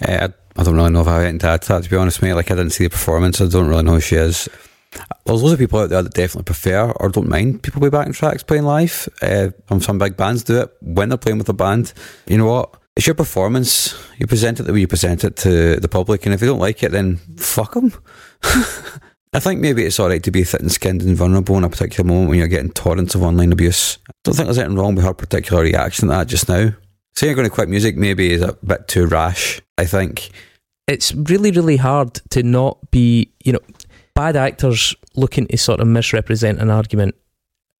Uh, 0.00 0.28
I, 0.56 0.62
don't 0.62 0.76
really 0.76 0.90
know 0.90 1.02
if 1.02 1.08
I 1.08 1.18
went 1.18 1.44
into 1.44 1.46
that, 1.46 1.82
to 1.82 1.90
be 1.90 1.96
honest, 1.96 2.22
mate. 2.22 2.32
Like, 2.32 2.50
I 2.50 2.54
didn't 2.54 2.72
see 2.72 2.84
the 2.84 2.90
performance. 2.90 3.38
I 3.42 3.48
don't 3.48 3.68
really 3.68 3.82
know 3.82 3.94
who 3.94 4.00
she 4.00 4.16
is. 4.16 4.48
There's 5.24 5.42
loads 5.42 5.52
of 5.52 5.58
people 5.58 5.80
out 5.80 5.90
there 5.90 6.02
that 6.02 6.14
definitely 6.14 6.44
prefer 6.44 6.90
or 6.92 7.10
don't 7.10 7.28
mind 7.28 7.62
people 7.62 7.80
with 7.80 7.92
backing 7.92 8.12
tracks 8.12 8.42
playing 8.42 8.64
live. 8.64 9.08
Uh, 9.20 9.50
and 9.68 9.82
some 9.82 9.98
big 9.98 10.16
bands 10.16 10.44
do 10.44 10.60
it 10.62 10.74
when 10.80 11.10
they're 11.10 11.18
playing 11.18 11.38
with 11.38 11.48
a 11.48 11.54
band. 11.54 11.92
You 12.26 12.38
know 12.38 12.46
what? 12.46 12.74
It's 12.96 13.06
your 13.06 13.14
performance. 13.14 13.94
You 14.18 14.26
present 14.26 14.58
it 14.58 14.64
the 14.64 14.72
way 14.72 14.80
you 14.80 14.88
present 14.88 15.22
it 15.22 15.36
to 15.36 15.76
the 15.76 15.88
public, 15.88 16.24
and 16.24 16.34
if 16.34 16.40
they 16.40 16.46
don't 16.46 16.58
like 16.58 16.82
it, 16.82 16.90
then 16.90 17.18
fuck 17.36 17.74
them. 17.74 17.92
I 19.32 19.40
think 19.40 19.60
maybe 19.60 19.84
it's 19.84 20.00
alright 20.00 20.22
to 20.24 20.30
be 20.30 20.42
thin 20.42 20.68
skinned 20.68 21.02
and 21.02 21.14
vulnerable 21.16 21.56
in 21.58 21.64
a 21.64 21.68
particular 21.68 22.08
moment 22.08 22.30
when 22.30 22.38
you're 22.38 22.48
getting 22.48 22.72
torrents 22.72 23.14
of 23.14 23.22
online 23.22 23.52
abuse. 23.52 23.98
I 24.08 24.12
don't 24.24 24.34
think 24.34 24.46
there's 24.46 24.58
anything 24.58 24.78
wrong 24.78 24.94
with 24.94 25.04
her 25.04 25.12
particular 25.12 25.62
reaction 25.62 26.08
to 26.08 26.14
that 26.14 26.26
just 26.28 26.48
now. 26.48 26.72
Saying 27.14 27.30
you're 27.30 27.34
going 27.34 27.48
to 27.48 27.54
quit 27.54 27.68
music 27.68 27.96
maybe 27.96 28.32
is 28.32 28.42
a 28.42 28.54
bit 28.64 28.88
too 28.88 29.06
rash, 29.06 29.60
I 29.76 29.84
think. 29.84 30.30
It's 30.86 31.14
really, 31.14 31.50
really 31.50 31.76
hard 31.76 32.14
to 32.30 32.42
not 32.42 32.90
be, 32.90 33.30
you 33.44 33.52
know, 33.52 33.60
bad 34.18 34.34
actors 34.34 34.96
looking 35.14 35.46
to 35.46 35.56
sort 35.56 35.78
of 35.78 35.86
misrepresent 35.86 36.58
an 36.58 36.70
argument 36.70 37.14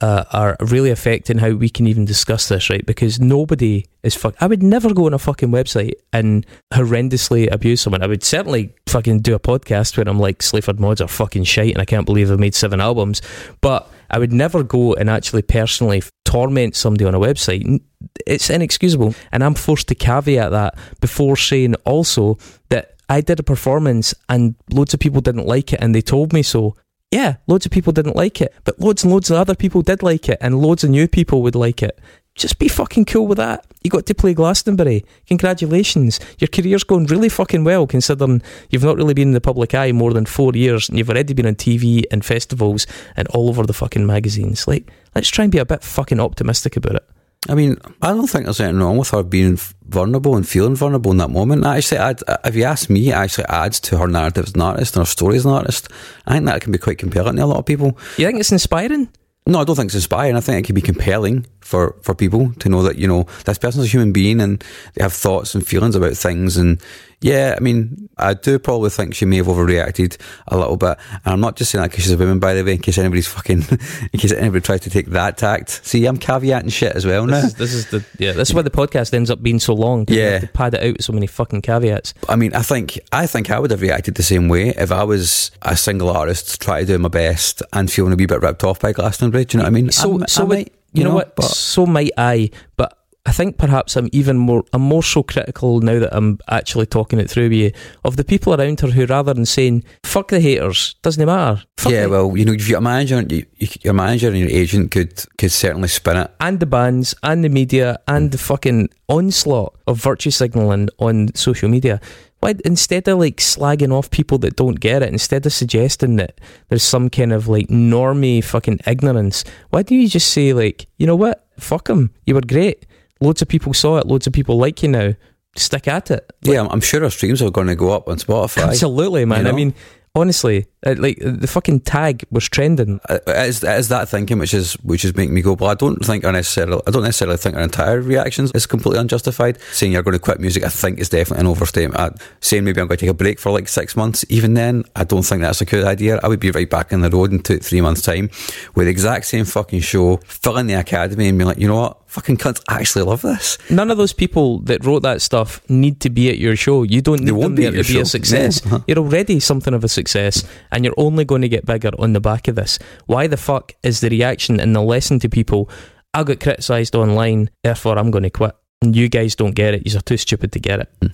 uh, 0.01 0.23
are 0.33 0.57
really 0.61 0.93
affecting 0.93 1.37
how 1.37 1.51
we 1.51 1.69
can 1.69 1.89
even 1.89 2.05
discuss 2.05 2.49
this, 2.49 2.71
right? 2.71 2.87
Because 2.87 3.19
nobody 3.19 3.85
is 4.05 4.15
fuck. 4.15 4.37
I 4.41 4.47
would 4.47 4.63
never 4.63 4.95
go 4.95 5.07
on 5.07 5.15
a 5.15 5.19
fucking 5.19 5.49
website 5.49 5.95
and 6.13 6.47
horrendously 6.73 7.51
abuse 7.51 7.81
someone. 7.81 8.05
I 8.05 8.07
would 8.07 8.23
certainly 8.23 8.73
fucking 8.87 9.23
do 9.23 9.35
a 9.35 9.41
podcast 9.41 9.97
where 9.97 10.09
I'm 10.09 10.21
like, 10.21 10.41
Sleaford 10.41 10.79
Mods 10.79 11.01
are 11.01 11.09
fucking 11.09 11.43
shite 11.43 11.73
and 11.73 11.83
I 11.83 11.85
can't 11.85 12.07
believe 12.07 12.29
they've 12.29 12.39
made 12.39 12.55
seven 12.55 12.81
albums. 12.81 13.21
But 13.61 13.91
I 14.09 14.21
would 14.21 14.33
never 14.33 14.63
go 14.63 14.95
and 14.95 15.11
actually 15.11 15.43
personally 15.43 16.05
torment 16.25 16.77
somebody 16.77 17.05
on 17.05 17.17
a 17.17 17.19
website. 17.19 17.81
It's 18.29 18.49
inexcusable. 18.49 19.17
And 19.33 19.43
I'm 19.43 19.55
forced 19.55 19.89
to 19.89 19.97
caveat 19.97 20.53
that 20.53 20.79
before 21.01 21.37
saying 21.37 21.75
also 21.85 22.39
that 22.69 22.98
I 23.09 23.21
did 23.21 23.41
a 23.41 23.43
performance 23.43 24.15
and 24.29 24.55
loads 24.71 24.95
of 24.95 25.01
people 25.01 25.21
didn't 25.21 25.47
like 25.47 25.73
it 25.73 25.81
and 25.81 25.95
they 25.95 26.03
told 26.03 26.33
me 26.33 26.43
so. 26.43 26.77
Yeah, 27.11 27.37
loads 27.47 27.65
of 27.65 27.73
people 27.73 27.93
didn't 27.93 28.17
like 28.17 28.43
it, 28.43 28.55
but 28.65 28.79
loads 28.79 29.03
and 29.03 29.11
loads 29.13 29.31
of 29.31 29.39
other 29.39 29.55
people 29.55 29.81
did 29.81 30.03
like 30.03 30.29
it 30.29 30.37
and 30.43 30.59
loads 30.59 30.85
of 30.85 30.91
new 30.91 31.09
people 31.09 31.41
would 31.43 31.55
like 31.55 31.83
it. 31.83 31.99
Just 32.35 32.59
be 32.59 32.69
fucking 32.69 33.07
cool 33.07 33.27
with 33.27 33.39
that. 33.39 33.67
You 33.83 33.91
got 33.91 34.07
to 34.07 34.15
play 34.15 34.35
Glastonbury. 34.35 35.05
Congratulations. 35.27 36.21
Your 36.39 36.49
career's 36.49 36.85
going 36.85 37.07
really 37.07 37.31
fucking 37.31 37.65
well 37.65 37.87
considering 37.87 38.43
you've 38.71 38.85
not 38.85 38.97
really 38.97 39.15
been 39.15 39.29
in 39.29 39.35
the 39.35 39.41
public 39.41 39.75
eye 39.75 39.91
more 39.91 40.13
than 40.13 40.27
four 40.27 40.53
years 40.53 40.89
and 40.89 40.99
you've 40.99 41.11
already 41.11 41.33
been 41.33 41.47
on 41.47 41.55
TV 41.55 42.05
and 42.13 42.25
festivals 42.25 42.87
and 43.17 43.27
all 43.29 43.49
over 43.49 43.67
the 43.67 43.73
fucking 43.73 44.07
magazines. 44.07 44.69
Like, 44.69 44.91
let's 45.15 45.29
try 45.29 45.45
and 45.45 45.53
be 45.53 45.59
a 45.59 45.65
bit 45.65 45.83
fucking 45.83 46.21
optimistic 46.21 46.77
about 46.77 46.97
it. 46.97 47.09
I 47.49 47.55
mean, 47.55 47.77
I 48.03 48.09
don't 48.09 48.27
think 48.27 48.45
there's 48.45 48.61
anything 48.61 48.81
wrong 48.81 48.99
with 48.99 49.11
her 49.11 49.23
being 49.23 49.59
vulnerable 49.87 50.37
and 50.37 50.47
feeling 50.47 50.77
vulnerable 50.77 51.11
in 51.11 51.17
that 51.17 51.31
moment. 51.31 51.63
That 51.63 51.79
actually, 51.79 51.99
add, 51.99 52.23
if 52.45 52.55
you 52.55 52.65
ask 52.65 52.91
me, 52.91 53.09
it 53.09 53.15
actually 53.15 53.47
adds 53.47 53.81
to 53.81 53.97
her 53.99 54.07
narrative 54.07 54.47
as 54.47 54.55
an 54.55 54.61
artist 54.61 54.97
and 54.97 55.03
her 55.03 55.11
story 55.11 55.37
as 55.37 55.47
an 55.47 55.53
artist. 55.53 55.89
I 56.27 56.35
think 56.35 56.47
that 56.47 56.61
can 56.61 56.73
be 56.73 56.79
quite 56.79 56.99
compelling 56.99 57.37
to 57.37 57.45
a 57.45 57.47
lot 57.47 57.59
of 57.59 57.67
people. 57.67 57.99
You 58.19 58.27
think 58.27 58.41
it's 58.41 58.53
inspiring? 58.53 59.09
No, 59.47 59.61
I 59.61 59.65
don't 59.65 59.77
think 59.77 59.89
it's 59.89 59.95
inspiring. 59.95 60.37
I 60.37 60.41
think 60.41 60.59
it 60.59 60.67
can 60.67 60.75
be 60.75 60.83
compelling 60.83 61.47
for, 61.63 61.97
for 62.03 62.15
people 62.15 62.53
to 62.59 62.69
know 62.69 62.83
that, 62.83 62.99
you 62.99 63.09
know, 63.09 63.27
this 63.47 63.57
person's 63.57 63.87
a 63.87 63.89
human 63.89 64.13
being 64.13 64.43
and 64.43 64.63
they 64.93 65.03
have 65.03 65.15
thoughts 65.15 65.55
and 65.55 65.67
feelings 65.67 65.97
about 65.97 66.19
things. 66.19 66.59
And 66.59 66.83
yeah, 67.21 67.55
I 67.57 67.61
mean, 67.61 68.09
I 68.17 68.35
do 68.35 68.59
probably 68.59 68.91
think 68.91 69.15
she 69.15 69.25
may 69.25 69.39
have 69.39 69.47
overreacted 69.47 70.17
a 70.47 70.57
little 70.57 70.77
bit. 70.77 70.97
And 71.25 71.35
I'm 71.35 71.41
not 71.41 71.57
just 71.57 71.73
saying 71.73 71.83
that 71.83 71.91
because 71.91 72.05
she's 72.05 72.13
a 72.13 72.17
woman, 72.17 72.39
by 72.39 72.55
the 72.55 72.63
way, 72.63 72.75
in 72.75 72.79
case 72.79 72.97
anybody's 72.97 73.27
fucking, 73.27 73.65
in 74.13 74.19
case 74.21 74.33
anybody 74.33 74.61
tries 74.61 74.81
to 74.83 74.91
take 74.91 75.07
that 75.07 75.37
tact. 75.37 75.85
See, 75.85 76.07
I'm 76.07 76.17
caveating 76.19 76.73
shit 76.73 76.95
as 76.95 77.05
well 77.05 77.27
now. 77.27 77.41
This 77.41 77.45
is, 77.45 77.55
this 77.55 77.75
is 77.75 77.91
the 77.91 78.05
yeah. 78.19 78.33
This 78.33 78.51
is 78.51 78.55
why 78.55 78.63
the 78.63 78.71
podcast 78.71 79.13
ends 79.15 79.31
up 79.31 79.43
being 79.43 79.59
so 79.59 79.75
long. 79.75 80.05
you 80.09 80.17
Yeah. 80.17 80.39
to 80.39 80.47
pad 80.49 80.75
it 80.75 80.83
out 80.83 80.93
with 80.97 81.05
so 81.05 81.13
many 81.13 81.27
fucking 81.27 81.63
caveats. 81.63 82.15
I 82.29 82.37
mean, 82.37 82.55
I 82.55 82.63
think 82.63 83.01
I 83.11 83.27
think 83.27 83.51
I 83.51 83.59
would 83.59 83.73
have 83.73 83.83
reacted 83.83 84.15
the 84.15 84.23
same 84.23 84.49
way 84.49 84.69
if 84.69 84.93
I 84.93 85.03
was 85.03 85.51
a 85.63 85.77
single 85.77 86.11
artist 86.11 86.61
trying 86.61 86.87
to 86.87 86.93
do 86.93 86.99
my 86.99 87.09
best 87.09 87.63
and 87.73 87.91
feeling 87.91 88.13
a 88.13 88.17
wee 88.17 88.27
bit 88.27 88.43
ripped 88.43 88.63
off 88.63 88.79
by 88.81 88.93
Glastonbury. 88.93 89.45
Do 89.45 89.57
you 89.57 89.63
know 89.63 89.65
what 89.65 89.71
I 89.77 89.81
mean? 89.81 89.91
So 89.91 90.23
I, 90.23 90.27
so 90.27 90.45
I 90.45 90.47
might, 90.47 90.73
you, 90.93 91.03
know, 91.05 91.15
what? 91.15 91.35
But 91.35 91.47
so 91.47 91.85
might 91.85 92.13
I, 92.17 92.51
but. 92.77 92.95
I 93.29 93.33
think 93.33 93.59
perhaps 93.59 93.95
I'm 93.95 94.09
even 94.13 94.39
more 94.39 94.65
I'm 94.73 94.81
more 94.81 95.03
so 95.03 95.23
critical 95.23 95.81
now 95.81 95.99
that 95.99 96.17
I'm 96.17 96.39
actually 96.49 96.87
talking 96.87 97.21
it 97.21 97.29
through 97.29 97.51
with 97.51 97.53
you 97.53 97.73
of 98.03 98.17
the 98.17 98.25
people 98.25 98.55
around 98.55 98.81
her 98.81 98.89
who 98.89 99.05
rather 99.05 99.35
than 99.35 99.45
saying 99.45 99.85
fuck 100.03 100.29
the 100.29 100.41
haters 100.41 100.95
doesn't 101.03 101.27
matter 101.27 101.63
fuck 101.77 101.93
yeah, 101.93 102.05
it," 102.05 102.11
well, 102.11 102.35
you 102.35 102.47
know, 102.47 102.55
if 102.55 102.67
your 102.71 102.81
manager, 102.81 103.21
you, 103.29 103.45
you, 103.59 103.69
your 103.83 103.93
manager 103.93 104.29
and 104.29 104.39
your 104.39 104.49
agent 104.49 104.93
could 104.93 105.13
could 105.37 105.53
certainly 105.53 105.89
spin 105.89 106.17
it. 106.17 106.31
and 106.41 106.59
the 106.59 106.65
bands 106.67 107.15
and 107.23 107.45
the 107.45 107.51
media 107.51 107.99
and 108.09 108.33
the 108.33 108.39
fucking 108.39 108.89
onslaught 109.11 109.77
of 109.87 110.03
virtue 110.03 110.31
signaling 110.31 110.89
on 110.99 111.35
social 111.35 111.69
media. 111.69 112.01
Why 112.41 112.55
instead 112.65 113.09
of 113.09 113.19
like 113.19 113.39
slagging 113.39 113.93
off 113.93 114.11
people 114.11 114.39
that 114.39 114.57
don't 114.57 114.81
get 114.81 115.03
it, 115.03 115.13
instead 115.13 115.45
of 115.45 115.53
suggesting 115.53 116.17
that 116.17 116.41
there's 116.69 116.83
some 116.83 117.11
kind 117.11 117.35
of 117.35 117.47
like 117.47 117.69
normie 117.69 118.43
fucking 118.43 118.81
ignorance, 118.87 119.45
why 119.69 119.83
don't 119.83 119.99
you 119.99 120.09
just 120.09 120.31
say 120.31 120.55
like, 120.55 120.87
you 120.97 121.07
know 121.07 121.17
what, 121.17 121.47
fuck 121.59 121.89
them, 121.89 122.15
you 122.25 122.35
were 122.35 122.41
great. 122.41 122.87
Loads 123.21 123.43
of 123.43 123.49
people 123.49 123.75
saw 123.75 123.99
it. 123.99 124.07
Loads 124.07 124.27
of 124.27 124.33
people 124.33 124.59
like 124.59 124.83
you 124.83 124.89
now. 124.89 125.15
Stick 125.57 125.89
at 125.89 126.11
it. 126.11 126.31
Yeah, 126.43 126.67
I'm, 126.71 126.81
sure 126.81 127.03
our 127.03 127.11
streams 127.11 127.43
are 127.43 127.51
going 127.51 127.67
to 127.67 127.75
go 127.75 127.91
up 127.91 128.09
on 128.09 128.19
Spotify. 128.19 128.69
Absolutely, 128.69 129.25
man. 129.25 129.45
You 129.45 129.51
I 129.51 129.55
mean, 129.55 129.75
honestly, 130.15 130.67
uh, 130.87 130.95
like 130.99 131.19
the 131.21 131.47
fucking 131.47 131.81
tag 131.81 132.25
was 132.31 132.49
trending. 132.49 133.01
Uh, 133.09 133.19
is, 133.27 133.61
that 133.61 134.09
thinking 134.09 134.39
which 134.39 134.55
is 134.55 134.75
which 134.75 135.05
is 135.05 135.17
making 135.17 135.35
me 135.35 135.43
go. 135.43 135.55
Well, 135.55 135.71
I 135.71 135.75
don't 135.75 136.05
think 136.05 136.25
I 136.25 136.31
necessarily. 136.31 136.81
I 136.87 136.91
don't 136.91 137.03
necessarily 137.03 137.37
think 137.37 137.57
our 137.57 137.63
entire 137.63 138.01
reactions 138.01 138.53
is 138.55 138.67
completely 138.67 139.01
unjustified. 139.01 139.61
Saying 139.73 139.93
you're 139.93 140.03
going 140.03 140.17
to 140.17 140.19
quit 140.19 140.41
music, 140.41 140.65
I 140.65 140.69
think 140.69 140.99
is 140.99 141.09
definitely 141.09 141.41
an 141.41 141.47
overstatement. 141.47 142.01
Uh, 142.01 142.11
saying 142.41 142.65
maybe 142.65 142.81
I'm 142.81 142.87
going 142.87 142.99
to 142.99 143.07
take 143.07 143.11
a 143.11 143.15
break 143.15 143.39
for 143.39 143.51
like 143.51 143.69
six 143.69 143.97
months, 143.97 144.25
even 144.29 144.55
then, 144.55 144.85
I 144.95 145.05
don't 145.05 145.23
think 145.23 145.43
that's 145.43 145.61
a 145.61 145.65
good 145.65 145.85
idea. 145.85 146.21
I 146.23 146.29
would 146.29 146.41
be 146.41 146.51
right 146.51 146.69
back 146.69 146.93
in 146.93 147.01
the 147.01 147.11
road 147.11 147.33
in 147.33 147.41
two, 147.41 147.59
three 147.59 147.81
months' 147.81 148.03
time 148.03 148.31
with 148.75 148.87
the 148.87 148.91
exact 148.91 149.27
same 149.27 149.45
fucking 149.45 149.81
show, 149.81 150.19
filling 150.27 150.67
the 150.67 150.75
academy, 150.75 151.29
and 151.29 151.39
being 151.39 151.49
like, 151.49 151.59
you 151.59 151.69
know 151.69 151.81
what, 151.81 152.08
fucking 152.09 152.37
cunts 152.39 152.63
actually 152.69 153.05
love 153.05 153.23
this. 153.23 153.59
None 153.71 153.91
of 153.91 153.99
those 153.99 154.13
people 154.13 154.61
that 154.61 154.85
wrote 154.85 155.03
that 155.03 155.23
stuff 155.23 155.61
need 155.69 156.01
to 156.01 156.11
be 156.11 156.29
at 156.31 156.39
your 156.39 156.57
show. 156.57 156.83
You 156.83 157.01
don't 157.01 157.21
need 157.21 157.35
them 157.41 157.55
be 157.55 157.63
there 157.63 157.71
to 157.71 157.77
your 157.77 157.85
be 157.85 158.01
a 158.01 158.05
success. 158.05 158.65
No. 158.65 158.77
Uh-huh. 158.77 158.85
You're 158.89 158.99
already 158.99 159.41
something 159.41 159.75
of 159.75 159.85
a 159.85 159.89
success, 159.89 160.45
and 160.73 160.85
you're 160.85 160.95
only 160.97 161.25
going 161.25 161.43
to 161.43 161.49
get 161.49 161.67
bigger 161.67 161.91
on 161.99 162.13
the 162.13 162.21
back 162.21 162.49
of 162.49 162.57
this. 162.57 162.79
Why 163.07 163.27
the 163.27 163.37
fuck 163.37 163.73
is 163.83 164.01
the 164.01 164.09
reaction 164.09 164.59
and 164.61 164.75
the 164.75 164.83
lesson 164.83 165.19
to 165.21 165.29
people? 165.29 165.71
I 166.15 166.25
got 166.25 166.41
criticised 166.41 166.95
online, 166.97 167.51
therefore 167.63 167.99
I'm 167.99 168.11
going 168.11 168.25
to 168.25 168.31
quit. 168.31 168.55
And 168.83 168.95
you 168.97 169.09
guys 169.09 169.35
don't 169.35 169.55
get 169.55 169.75
it. 169.75 169.91
You're 169.91 170.01
too 170.01 170.17
stupid 170.17 170.53
to 170.53 170.61
get 170.61 170.81
it. 170.81 171.13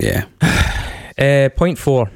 Yeah, 0.00 0.24
Uh, 1.18 1.48
point 1.56 1.78
four: 1.78 2.10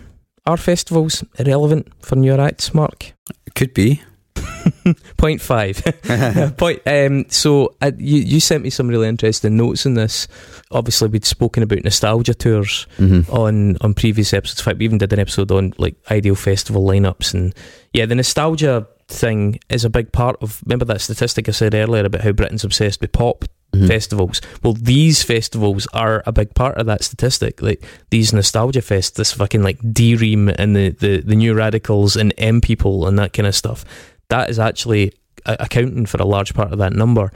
Are 0.46 0.56
festivals 0.56 1.24
irrelevant 1.38 1.88
for 2.00 2.16
your 2.22 2.40
acts, 2.40 2.72
Mark? 2.72 3.14
could 3.54 3.74
be. 3.74 4.02
Point 5.16 5.40
five. 5.40 5.82
Point. 6.56 6.80
Um, 6.86 7.24
so 7.28 7.74
uh, 7.80 7.92
you 7.98 8.18
you 8.20 8.40
sent 8.40 8.62
me 8.64 8.70
some 8.70 8.88
really 8.88 9.08
interesting 9.08 9.56
notes 9.56 9.86
in 9.86 9.94
this. 9.94 10.28
Obviously, 10.70 11.08
we'd 11.08 11.24
spoken 11.24 11.62
about 11.62 11.84
nostalgia 11.84 12.34
tours 12.34 12.86
hmm 12.96 13.20
on 13.28 13.76
on 13.80 13.94
previous 13.94 14.32
episodes. 14.34 14.60
In 14.60 14.64
fact, 14.64 14.78
we 14.78 14.84
even 14.84 14.98
did 14.98 15.12
an 15.12 15.18
episode 15.20 15.50
on 15.50 15.72
like 15.78 15.94
ideal 16.10 16.34
festival 16.34 16.84
lineups, 16.84 17.34
and 17.34 17.54
yeah, 17.92 18.06
the 18.06 18.14
nostalgia 18.14 18.86
thing 19.08 19.58
is 19.68 19.84
a 19.84 19.90
big 19.90 20.12
part 20.12 20.36
of. 20.42 20.60
Remember 20.64 20.84
that 20.86 21.00
statistic 21.00 21.48
I 21.48 21.52
said 21.52 21.74
earlier 21.74 22.04
about 22.04 22.22
how 22.22 22.32
Britain's 22.32 22.64
obsessed 22.64 23.00
with 23.00 23.12
pop 23.12 23.44
Mhm. 23.74 23.88
festivals. 23.88 24.42
Well, 24.62 24.74
these 24.74 25.22
festivals 25.22 25.88
are 25.94 26.22
a 26.26 26.32
big 26.32 26.54
part 26.54 26.76
of 26.76 26.84
that 26.84 27.02
statistic. 27.02 27.62
Like 27.62 27.82
these 28.10 28.30
nostalgia 28.34 28.82
fests, 28.82 29.14
this 29.14 29.32
fucking 29.32 29.62
like 29.62 29.78
D 29.94 30.14
Ream 30.14 30.50
and 30.50 30.76
the, 30.76 30.90
the 30.90 31.22
the 31.22 31.34
new 31.34 31.54
radicals 31.54 32.14
and 32.14 32.34
M 32.36 32.60
people 32.60 33.06
and 33.06 33.18
that 33.18 33.32
kind 33.32 33.46
of 33.46 33.54
stuff. 33.54 33.86
That 34.32 34.48
is 34.50 34.58
actually 34.58 35.12
accounting 35.44 36.06
for 36.06 36.18
a 36.18 36.24
large 36.24 36.54
part 36.54 36.72
of 36.72 36.78
that 36.78 36.92
number. 36.92 37.30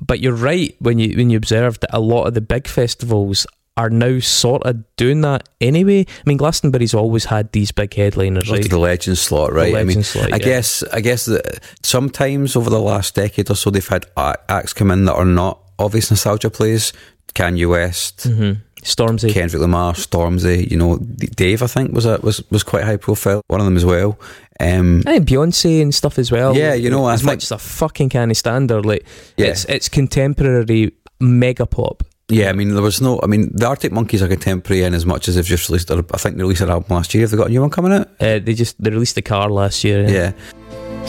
but 0.00 0.20
you're 0.20 0.40
right 0.50 0.74
when 0.78 0.98
you 0.98 1.16
when 1.16 1.28
you 1.30 1.36
observe 1.36 1.78
that 1.80 1.90
a 1.92 2.00
lot 2.00 2.24
of 2.26 2.32
the 2.34 2.40
big 2.40 2.66
festivals 2.68 3.46
are 3.76 3.90
now 3.90 4.18
sort 4.20 4.62
of 4.64 4.74
doing 4.96 5.20
that 5.22 5.48
anyway. 5.60 6.00
I 6.04 6.22
mean, 6.26 6.36
Glastonbury's 6.36 6.92
always 6.94 7.24
had 7.24 7.50
these 7.52 7.72
big 7.72 7.94
headliners, 7.94 8.50
right? 8.50 8.68
the 8.68 8.78
legend 8.78 9.16
slot, 9.18 9.52
right? 9.52 9.74
I 9.74 9.84
mean, 9.84 9.86
legend 9.86 10.06
slot, 10.06 10.32
I 10.32 10.38
guess, 10.38 10.82
I 10.92 11.00
guess 11.00 11.24
that 11.26 11.60
sometimes 11.82 12.56
over 12.56 12.68
the 12.70 12.80
last 12.80 13.14
decade 13.14 13.50
or 13.50 13.56
so, 13.56 13.70
they've 13.70 13.86
had 13.96 14.04
acts 14.48 14.72
come 14.74 14.90
in 14.90 15.04
that 15.06 15.14
are 15.14 15.24
not 15.24 15.60
obvious 15.78 16.10
nostalgia 16.10 16.50
plays. 16.50 16.92
Kanye 17.34 17.68
West, 17.68 18.24
hmm 18.24 18.52
Stormzy. 18.82 19.30
Kendrick 19.32 19.60
Lamar, 19.60 19.92
Stormzy. 19.94 20.70
You 20.70 20.76
know, 20.76 20.96
Dave, 20.98 21.62
I 21.62 21.66
think 21.66 21.92
was 21.92 22.06
a, 22.06 22.18
was 22.22 22.42
was 22.50 22.62
quite 22.62 22.84
high 22.84 22.96
profile. 22.96 23.42
One 23.48 23.60
of 23.60 23.66
them 23.66 23.76
as 23.76 23.84
well. 23.84 24.18
Um, 24.58 25.02
I 25.06 25.12
think 25.18 25.28
Beyonce 25.28 25.80
and 25.82 25.94
stuff 25.94 26.18
as 26.18 26.30
well. 26.30 26.56
Yeah, 26.56 26.74
you 26.74 26.90
know, 26.90 27.08
as 27.08 27.20
think- 27.20 27.32
much 27.32 27.42
as 27.44 27.50
a 27.52 27.58
fucking 27.58 28.08
canny 28.10 28.34
standard, 28.34 28.84
like 28.86 29.04
Yeah. 29.36 29.46
it's 29.48 29.64
it's 29.66 29.88
contemporary 29.88 30.92
mega 31.20 31.66
pop. 31.66 32.02
yeah, 32.28 32.48
I 32.48 32.52
mean, 32.52 32.72
there 32.74 32.82
was 32.82 33.00
no. 33.00 33.18
I 33.22 33.26
mean, 33.26 33.50
the 33.54 33.66
Arctic 33.66 33.90
Monkeys 33.92 34.22
are 34.22 34.28
contemporary 34.28 34.82
in 34.84 34.94
as 34.94 35.04
much 35.04 35.28
as 35.28 35.34
they've 35.34 35.44
just 35.44 35.68
released. 35.68 35.90
a- 35.90 36.04
I 36.14 36.18
think 36.18 36.36
they 36.36 36.42
released 36.42 36.60
an 36.62 36.70
album 36.70 36.94
last 36.96 37.12
year. 37.14 37.22
Have 37.22 37.30
they 37.30 37.36
got 37.36 37.48
a 37.48 37.50
new 37.50 37.60
one 37.60 37.70
coming 37.70 37.92
out? 37.92 38.08
Uh, 38.20 38.38
they 38.38 38.54
just 38.54 38.80
they 38.82 38.90
released 38.90 39.14
the 39.16 39.22
car 39.22 39.50
last 39.50 39.82
year. 39.84 40.08
Yeah. 40.08 40.32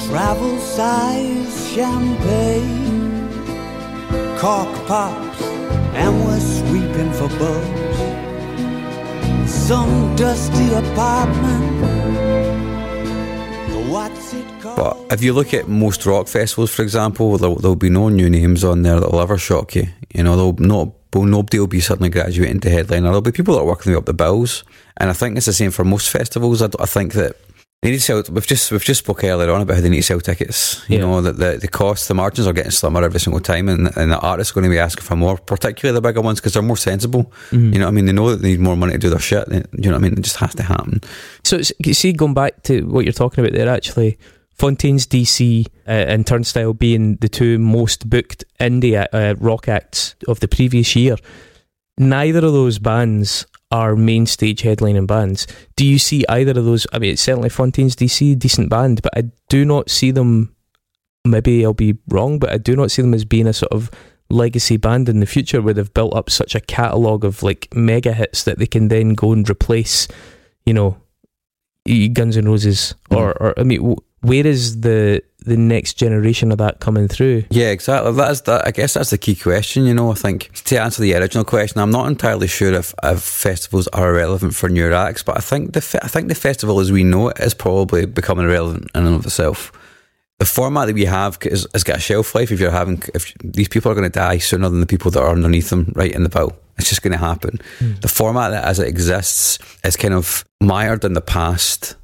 Travel 0.07 0.57
size 0.59 1.71
champagne, 1.73 3.29
cork 4.39 4.73
pops, 4.87 5.41
and 5.93 6.25
we're 6.25 6.39
bugs. 7.29 7.99
Some 9.51 10.15
dusty 10.15 10.73
apartment. 10.73 11.71
But 14.63 14.97
if 15.11 15.21
you 15.21 15.33
look 15.33 15.53
at 15.53 15.67
most 15.67 16.05
rock 16.05 16.27
festivals, 16.27 16.71
for 16.71 16.81
example, 16.81 17.37
there'll, 17.37 17.57
there'll 17.57 17.75
be 17.75 17.89
no 17.89 18.09
new 18.09 18.29
names 18.29 18.63
on 18.63 18.83
there 18.83 18.99
that'll 18.99 19.19
ever 19.19 19.37
shock 19.37 19.75
you. 19.75 19.87
You 20.13 20.23
know, 20.23 20.35
there'll 20.35 20.53
not, 20.53 20.89
well, 21.13 21.25
nobody 21.25 21.59
will 21.59 21.67
be 21.67 21.81
suddenly 21.81 22.09
graduating 22.09 22.61
to 22.61 22.69
headliner. 22.69 23.03
There'll 23.03 23.21
be 23.21 23.31
people 23.31 23.55
that 23.55 23.61
are 23.61 23.65
working 23.65 23.95
up 23.95 24.05
the 24.05 24.13
bills, 24.13 24.63
and 24.97 25.09
I 25.09 25.13
think 25.13 25.35
it's 25.35 25.45
the 25.45 25.53
same 25.53 25.71
for 25.71 25.83
most 25.83 26.09
festivals. 26.09 26.61
I 26.61 26.67
think 26.85 27.13
that 27.13 27.35
they 27.81 27.89
need 27.89 27.97
to 27.97 28.01
sell. 28.01 28.23
We've 28.31 28.45
just 28.45 28.71
we've 28.71 28.83
just 28.83 28.99
spoke 29.03 29.23
earlier 29.23 29.49
on 29.51 29.61
about 29.61 29.75
how 29.77 29.81
they 29.81 29.89
need 29.89 29.97
to 29.97 30.03
sell 30.03 30.19
tickets. 30.19 30.83
You 30.87 30.97
Yeah. 30.99 31.05
know 31.05 31.21
that 31.21 31.37
the 31.37 31.57
the 31.59 31.67
cost, 31.67 32.07
the 32.07 32.13
margins 32.13 32.45
are 32.47 32.53
getting 32.53 32.71
slimmer 32.71 33.03
every 33.03 33.19
single 33.19 33.39
time, 33.39 33.67
and, 33.69 33.89
and 33.97 34.11
the 34.11 34.19
artists 34.19 34.51
are 34.51 34.55
going 34.55 34.65
to 34.65 34.69
be 34.69 34.77
asking 34.79 35.03
for 35.03 35.15
more, 35.15 35.37
particularly 35.37 35.95
the 35.95 36.01
bigger 36.01 36.21
ones 36.21 36.39
because 36.39 36.53
they're 36.53 36.61
more 36.61 36.77
sensible. 36.77 37.31
Mm-hmm. 37.49 37.73
You 37.73 37.79
know, 37.79 37.85
what 37.85 37.91
I 37.91 37.95
mean, 37.95 38.05
they 38.05 38.11
know 38.13 38.29
that 38.29 38.41
they 38.43 38.49
need 38.49 38.59
more 38.59 38.77
money 38.77 38.93
to 38.93 38.99
do 38.99 39.09
their 39.09 39.19
shit. 39.19 39.47
You 39.51 39.63
know 39.89 39.91
what 39.91 39.95
I 39.95 39.97
mean? 39.99 40.13
It 40.13 40.21
just 40.21 40.37
has 40.37 40.53
to 40.55 40.63
happen. 40.63 41.01
So 41.43 41.61
see, 41.61 42.13
going 42.13 42.35
back 42.35 42.61
to 42.63 42.81
what 42.87 43.03
you're 43.05 43.13
talking 43.13 43.43
about 43.43 43.55
there, 43.57 43.67
actually, 43.69 44.19
Fontaines 44.53 45.07
D.C. 45.07 45.65
uh, 45.87 45.89
and 45.89 46.27
Turnstile 46.27 46.73
being 46.75 47.15
the 47.15 47.29
two 47.29 47.57
most 47.57 48.07
booked 48.07 48.43
indie 48.59 49.07
uh, 49.11 49.33
rock 49.39 49.67
acts 49.67 50.13
of 50.27 50.39
the 50.39 50.47
previous 50.47 50.95
year. 50.95 51.15
Neither 51.97 52.45
of 52.45 52.53
those 52.53 52.77
bands 52.79 53.45
are 53.71 53.95
main 53.95 54.25
stage 54.25 54.61
headlining 54.61 55.07
bands. 55.07 55.47
Do 55.75 55.85
you 55.85 55.97
see 55.97 56.25
either 56.27 56.51
of 56.51 56.65
those? 56.65 56.85
I 56.91 56.99
mean, 56.99 57.13
it's 57.13 57.21
certainly 57.21 57.49
Fontaines 57.49 57.95
D.C., 57.95 58.35
decent 58.35 58.69
band, 58.69 59.01
but 59.01 59.17
I 59.17 59.31
do 59.49 59.65
not 59.65 59.89
see 59.89 60.11
them. 60.11 60.55
Maybe 61.23 61.63
I'll 61.63 61.73
be 61.73 61.97
wrong, 62.09 62.39
but 62.39 62.51
I 62.51 62.57
do 62.57 62.75
not 62.75 62.91
see 62.91 63.01
them 63.01 63.13
as 63.13 63.25
being 63.25 63.47
a 63.47 63.53
sort 63.53 63.71
of 63.71 63.91
legacy 64.29 64.77
band 64.77 65.09
in 65.09 65.19
the 65.19 65.25
future 65.25 65.61
where 65.61 65.73
they've 65.73 65.93
built 65.93 66.15
up 66.15 66.29
such 66.29 66.55
a 66.55 66.61
catalogue 66.61 67.23
of 67.23 67.43
like 67.43 67.67
mega 67.73 68.13
hits 68.13 68.43
that 68.43 68.57
they 68.57 68.65
can 68.65 68.87
then 68.87 69.13
go 69.13 69.33
and 69.33 69.49
replace, 69.49 70.07
you 70.65 70.73
know, 70.73 70.97
Guns 72.13 72.37
N' 72.37 72.47
Roses 72.47 72.95
mm. 73.09 73.17
or, 73.17 73.31
or 73.41 73.59
I 73.59 73.63
mean, 73.63 73.95
where 74.21 74.45
is 74.45 74.81
the 74.81 75.23
the 75.43 75.57
next 75.57 75.93
generation 75.93 76.51
of 76.51 76.59
that 76.59 76.79
coming 76.79 77.07
through? 77.07 77.43
Yeah, 77.49 77.69
exactly. 77.69 78.11
That 78.13 78.31
is 78.31 78.41
that. 78.43 78.67
I 78.67 78.71
guess 78.71 78.93
that's 78.93 79.09
the 79.09 79.17
key 79.17 79.35
question. 79.35 79.85
You 79.85 79.93
know, 79.93 80.11
I 80.11 80.15
think 80.15 80.51
to 80.65 80.79
answer 80.79 81.01
the 81.01 81.15
original 81.15 81.43
question, 81.43 81.81
I'm 81.81 81.91
not 81.91 82.07
entirely 82.07 82.47
sure 82.47 82.73
if, 82.73 82.93
if 83.03 83.21
festivals 83.21 83.87
are 83.89 84.09
irrelevant 84.09 84.55
for 84.55 84.69
new 84.69 84.93
acts, 84.93 85.23
but 85.23 85.37
I 85.37 85.41
think 85.41 85.73
the 85.73 85.99
I 86.03 86.07
think 86.07 86.27
the 86.27 86.35
festival 86.35 86.79
as 86.79 86.91
we 86.91 87.03
know 87.03 87.29
it 87.29 87.39
is 87.39 87.53
probably 87.53 88.05
becoming 88.05 88.45
irrelevant 88.45 88.89
in 88.93 89.05
and 89.05 89.15
of 89.15 89.25
itself. 89.25 89.71
The 90.39 90.45
format 90.45 90.87
that 90.87 90.95
we 90.95 91.05
have 91.05 91.37
is, 91.43 91.67
has 91.71 91.83
got 91.83 91.97
a 91.97 91.99
shelf 91.99 92.33
life. 92.33 92.51
If 92.51 92.59
you're 92.59 92.71
having, 92.71 93.03
if 93.13 93.31
these 93.43 93.67
people 93.67 93.91
are 93.91 93.95
going 93.95 94.09
to 94.09 94.19
die 94.19 94.39
sooner 94.39 94.69
than 94.69 94.79
the 94.79 94.87
people 94.87 95.11
that 95.11 95.21
are 95.21 95.29
underneath 95.29 95.69
them, 95.69 95.93
right 95.95 96.11
in 96.11 96.23
the 96.23 96.29
bill, 96.29 96.57
it's 96.79 96.89
just 96.89 97.03
going 97.03 97.11
to 97.11 97.19
happen. 97.19 97.59
Hmm. 97.77 97.93
The 98.01 98.07
format 98.07 98.49
that 98.49 98.65
as 98.65 98.79
it 98.79 98.87
exists 98.87 99.59
is 99.83 99.95
kind 99.95 100.15
of 100.15 100.43
mired 100.59 101.05
in 101.05 101.13
the 101.13 101.21
past 101.21 101.95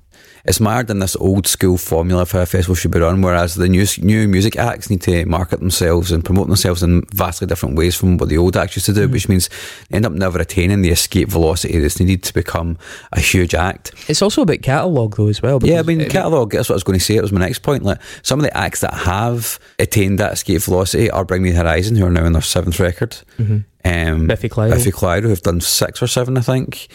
it's 0.48 0.60
mired 0.62 0.90
in 0.90 1.00
this 1.00 1.16
old 1.18 1.46
school 1.46 1.78
formula 1.78 2.26
for 2.26 2.38
how 2.38 2.44
a 2.44 2.46
festival 2.46 2.74
should 2.74 2.92
be 2.92 3.00
run, 3.00 3.22
whereas 3.22 3.56
the 3.56 3.68
new 3.68 3.86
new 4.00 4.28
music 4.28 4.56
acts 4.56 4.90
need 4.90 5.02
to 5.02 5.26
market 5.26 5.60
themselves 5.60 6.12
and 6.12 6.24
promote 6.24 6.48
themselves 6.48 6.82
in 6.82 7.04
vastly 7.14 7.46
different 7.46 7.76
ways 7.76 7.96
from 7.96 8.18
what 8.18 8.30
the 8.30 8.38
old 8.38 8.56
acts 8.56 8.76
used 8.76 8.86
to 8.86 8.94
do, 8.94 9.10
which 9.10 9.28
means 9.28 9.50
they 9.90 9.98
end 9.98 10.06
up 10.06 10.14
never 10.14 10.40
attaining 10.40 10.82
the 10.82 10.90
escape 10.90 11.28
velocity 11.28 11.80
that's 11.80 12.00
needed 12.00 12.24
to 12.24 12.34
become 12.34 12.78
a 13.12 13.20
huge 13.20 13.54
act. 13.54 13.92
It's 14.08 14.22
also 14.22 14.44
about 14.44 14.62
catalogue 14.62 15.18
though 15.18 15.28
as 15.28 15.42
well. 15.42 15.60
Yeah, 15.62 15.80
I 15.80 15.84
mean, 15.84 16.08
catalogue, 16.10 16.52
that's 16.52 16.70
what 16.70 16.76
I 16.76 16.78
was 16.78 16.84
going 16.84 17.00
to 17.00 17.04
say. 17.04 17.16
It 17.16 17.22
was 17.22 17.34
my 17.34 17.42
next 17.42 17.60
point. 17.60 17.84
Like, 17.84 18.00
some 18.24 18.40
of 18.40 18.44
the 18.44 18.56
acts 18.56 18.82
that 18.82 18.94
have 18.94 19.60
attained 19.80 20.20
that 20.20 20.34
escape 20.34 20.62
velocity 20.62 21.12
are 21.12 21.26
Bring 21.26 21.44
Me 21.44 21.52
the 21.52 21.58
Horizon, 21.58 21.98
who 21.98 22.06
are 22.06 22.10
now 22.10 22.26
in 22.26 22.34
their 22.34 22.42
seventh 22.42 22.80
record. 22.80 23.18
Um, 23.40 24.28
Biffy 24.28 24.50
Clyro. 24.50 24.72
Biffy 24.72 24.92
Clyro, 24.92 25.24
who've 25.24 25.42
done 25.42 25.62
six 25.62 26.02
or 26.02 26.08
seven, 26.08 26.38
I 26.38 26.42
think. 26.42 26.88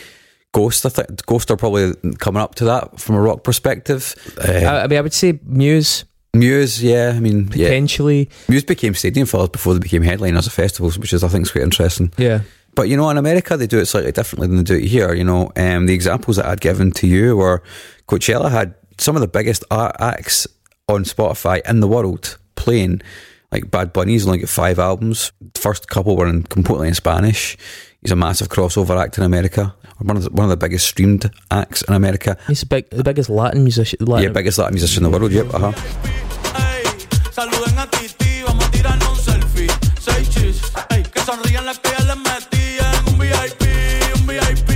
Ghost, 0.53 0.85
I 0.85 0.91
think 0.91 1.25
Ghost 1.27 1.51
are 1.51 1.57
probably 1.57 1.95
coming 2.19 2.43
up 2.43 2.55
to 2.57 2.65
that 2.67 3.01
from 3.01 3.15
a 3.15 3.21
rock 3.21 3.43
perspective. 3.43 4.15
Uh, 4.39 4.53
I, 4.53 4.83
I 4.83 4.87
mean, 4.87 4.99
I 4.99 5.03
would 5.03 5.15
say 5.15 5.39
Muse 5.45 6.05
Muse, 6.35 6.83
yeah, 6.83 7.13
I 7.15 7.21
mean, 7.21 7.51
yeah. 7.55 7.67
potentially. 7.67 8.31
Muse 8.49 8.65
became 8.65 8.95
stadium 8.95 9.27
fillers 9.27 9.51
before 9.51 9.75
they 9.75 9.81
became 9.81 10.03
headliners 10.03 10.47
of 10.47 10.55
festivals, 10.55 10.99
which 10.99 11.13
is 11.13 11.23
I 11.23 11.29
think 11.29 11.45
is 11.45 11.53
quite 11.53 11.65
interesting. 11.65 12.11
Yeah. 12.17 12.41
But 12.75 12.89
you 12.89 12.97
know, 12.97 13.11
in 13.11 13.19
America 13.19 13.57
they 13.59 13.67
do 13.67 13.79
it 13.79 13.87
slightly 13.87 14.13
differently 14.13 14.49
than 14.49 14.57
they 14.57 14.63
do 14.63 14.77
it 14.77 14.89
here. 14.89 15.13
You 15.13 15.25
know, 15.25 15.53
um, 15.57 15.85
the 15.85 15.93
examples 15.93 16.37
that 16.37 16.47
I'd 16.47 16.63
given 16.63 16.91
to 16.93 17.07
you 17.07 17.37
were 17.37 17.63
Coachella 18.09 18.51
had 18.51 18.75
some 18.97 19.15
of 19.15 19.21
the 19.21 19.29
biggest 19.29 19.63
art 19.71 19.95
acts 20.01 20.47
on 20.89 21.05
Spotify 21.05 21.61
in 21.69 21.81
the 21.81 21.89
world 21.89 22.39
playing. 22.55 23.03
Like 23.51 23.71
Bad 23.71 23.93
Bunny's 23.93 24.27
only 24.27 24.39
got 24.39 24.49
five 24.49 24.79
albums. 24.79 25.33
The 25.53 25.61
first 25.61 25.89
couple 25.89 26.17
were 26.17 26.27
in 26.27 26.45
completely 26.45 26.89
in 26.89 26.95
Spanish. 26.95 27.59
He's 28.01 28.11
a 28.11 28.17
massive 28.17 28.49
crossover 28.49 28.99
act 28.99 29.19
in 29.19 29.25
America. 29.25 29.75
One 30.03 30.17
of 30.17 30.25
the, 30.25 30.31
one 30.31 30.45
of 30.45 30.51
the 30.51 30.57
biggest 30.57 30.87
streamed 30.89 31.31
acts 31.51 31.83
in 31.83 31.95
America. 31.95 32.37
He's 32.49 32.61
the, 32.61 32.67
big, 32.67 32.91
the 32.91 33.05
biggest 33.05 33.31
Latin 33.31 33.63
musician. 33.63 34.05
Latin, 34.05 34.25
Yeah, 34.25 34.33
biggest 34.33 34.59
Latin 34.59 34.75
musician 34.75 35.05
in 35.05 35.13
the 35.13 35.19
world. 35.19 35.33
Yep. 35.33 35.55
Uh 35.55 35.73
huh. 35.73 35.73
A 37.83 37.87
Titi, 37.87 38.43
vamos 38.47 38.65
a 38.65 38.71
tirarnos 38.71 39.09
un 39.09 39.17
selfie. 39.17 39.67
Seis 40.01 40.29
chis, 40.31 40.61
ey, 40.91 41.03
que 41.03 41.21
sonrían 41.23 41.65
las 41.67 41.79
que 41.81 41.91
ya 41.91 42.05
les 42.05 42.17
metí 42.17 42.79
en 42.79 43.13
un 43.13 43.19
VIP, 43.19 43.63
un 44.21 44.27
VIP. 44.27 44.71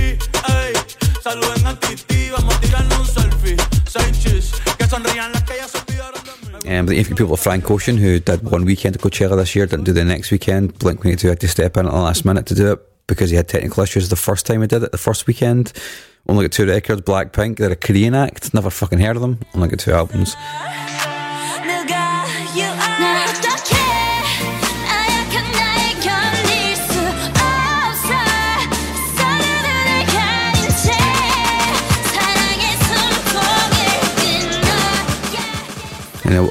Ey, 0.49 0.73
saluden 1.23 1.65
a 1.67 1.79
Titi, 1.79 2.29
vamos 2.31 2.55
a 2.55 2.59
tirarnos 2.59 2.99
un 2.99 3.05
selfie. 3.05 3.55
Seis 3.87 4.19
chis, 4.19 4.51
que 4.77 4.87
sonrían 4.87 5.31
las 5.31 5.43
que 5.43 5.55
ya 5.55 5.67
se 5.67 5.77
olvidaron 5.77 6.21
de 6.23 6.67
mí. 6.67 6.79
Um, 6.79 6.85
but 6.85 6.95
the 6.95 7.15
people 7.15 7.33
of 7.33 7.39
Frank 7.39 7.69
Ocean, 7.71 7.97
who 7.97 8.19
did 8.19 8.43
one 8.43 8.65
weekend 8.65 8.95
at 8.95 9.01
Coachella 9.01 9.37
this 9.37 9.55
year, 9.55 9.65
didn't 9.67 9.85
do 9.85 9.93
the 9.93 10.03
next 10.03 10.31
weekend. 10.31 10.77
Blink 10.79 10.99
182 10.99 11.29
had 11.29 11.39
to 11.39 11.47
step 11.47 11.77
in 11.77 11.85
at 11.85 11.91
the 11.91 11.97
last 11.97 12.25
minute 12.25 12.45
to 12.47 12.55
do 12.55 12.73
it 12.73 12.79
because 13.07 13.29
he 13.29 13.35
had 13.35 13.47
technical 13.47 13.83
issues 13.83 14.09
the 14.09 14.15
first 14.15 14.45
time 14.45 14.61
he 14.61 14.67
did 14.67 14.83
it, 14.83 14.91
the 14.91 14.97
first 14.97 15.27
weekend. 15.27 15.73
Only 16.27 16.45
got 16.45 16.51
two 16.51 16.67
records, 16.67 17.01
Blackpink, 17.01 17.57
they're 17.57 17.71
a 17.71 17.75
Korean 17.75 18.13
act, 18.13 18.53
never 18.53 18.69
fucking 18.69 18.99
heard 18.99 19.15
of 19.15 19.21
them, 19.21 19.39
only 19.55 19.69
got 19.69 19.79
two 19.79 19.93
albums. 19.93 20.35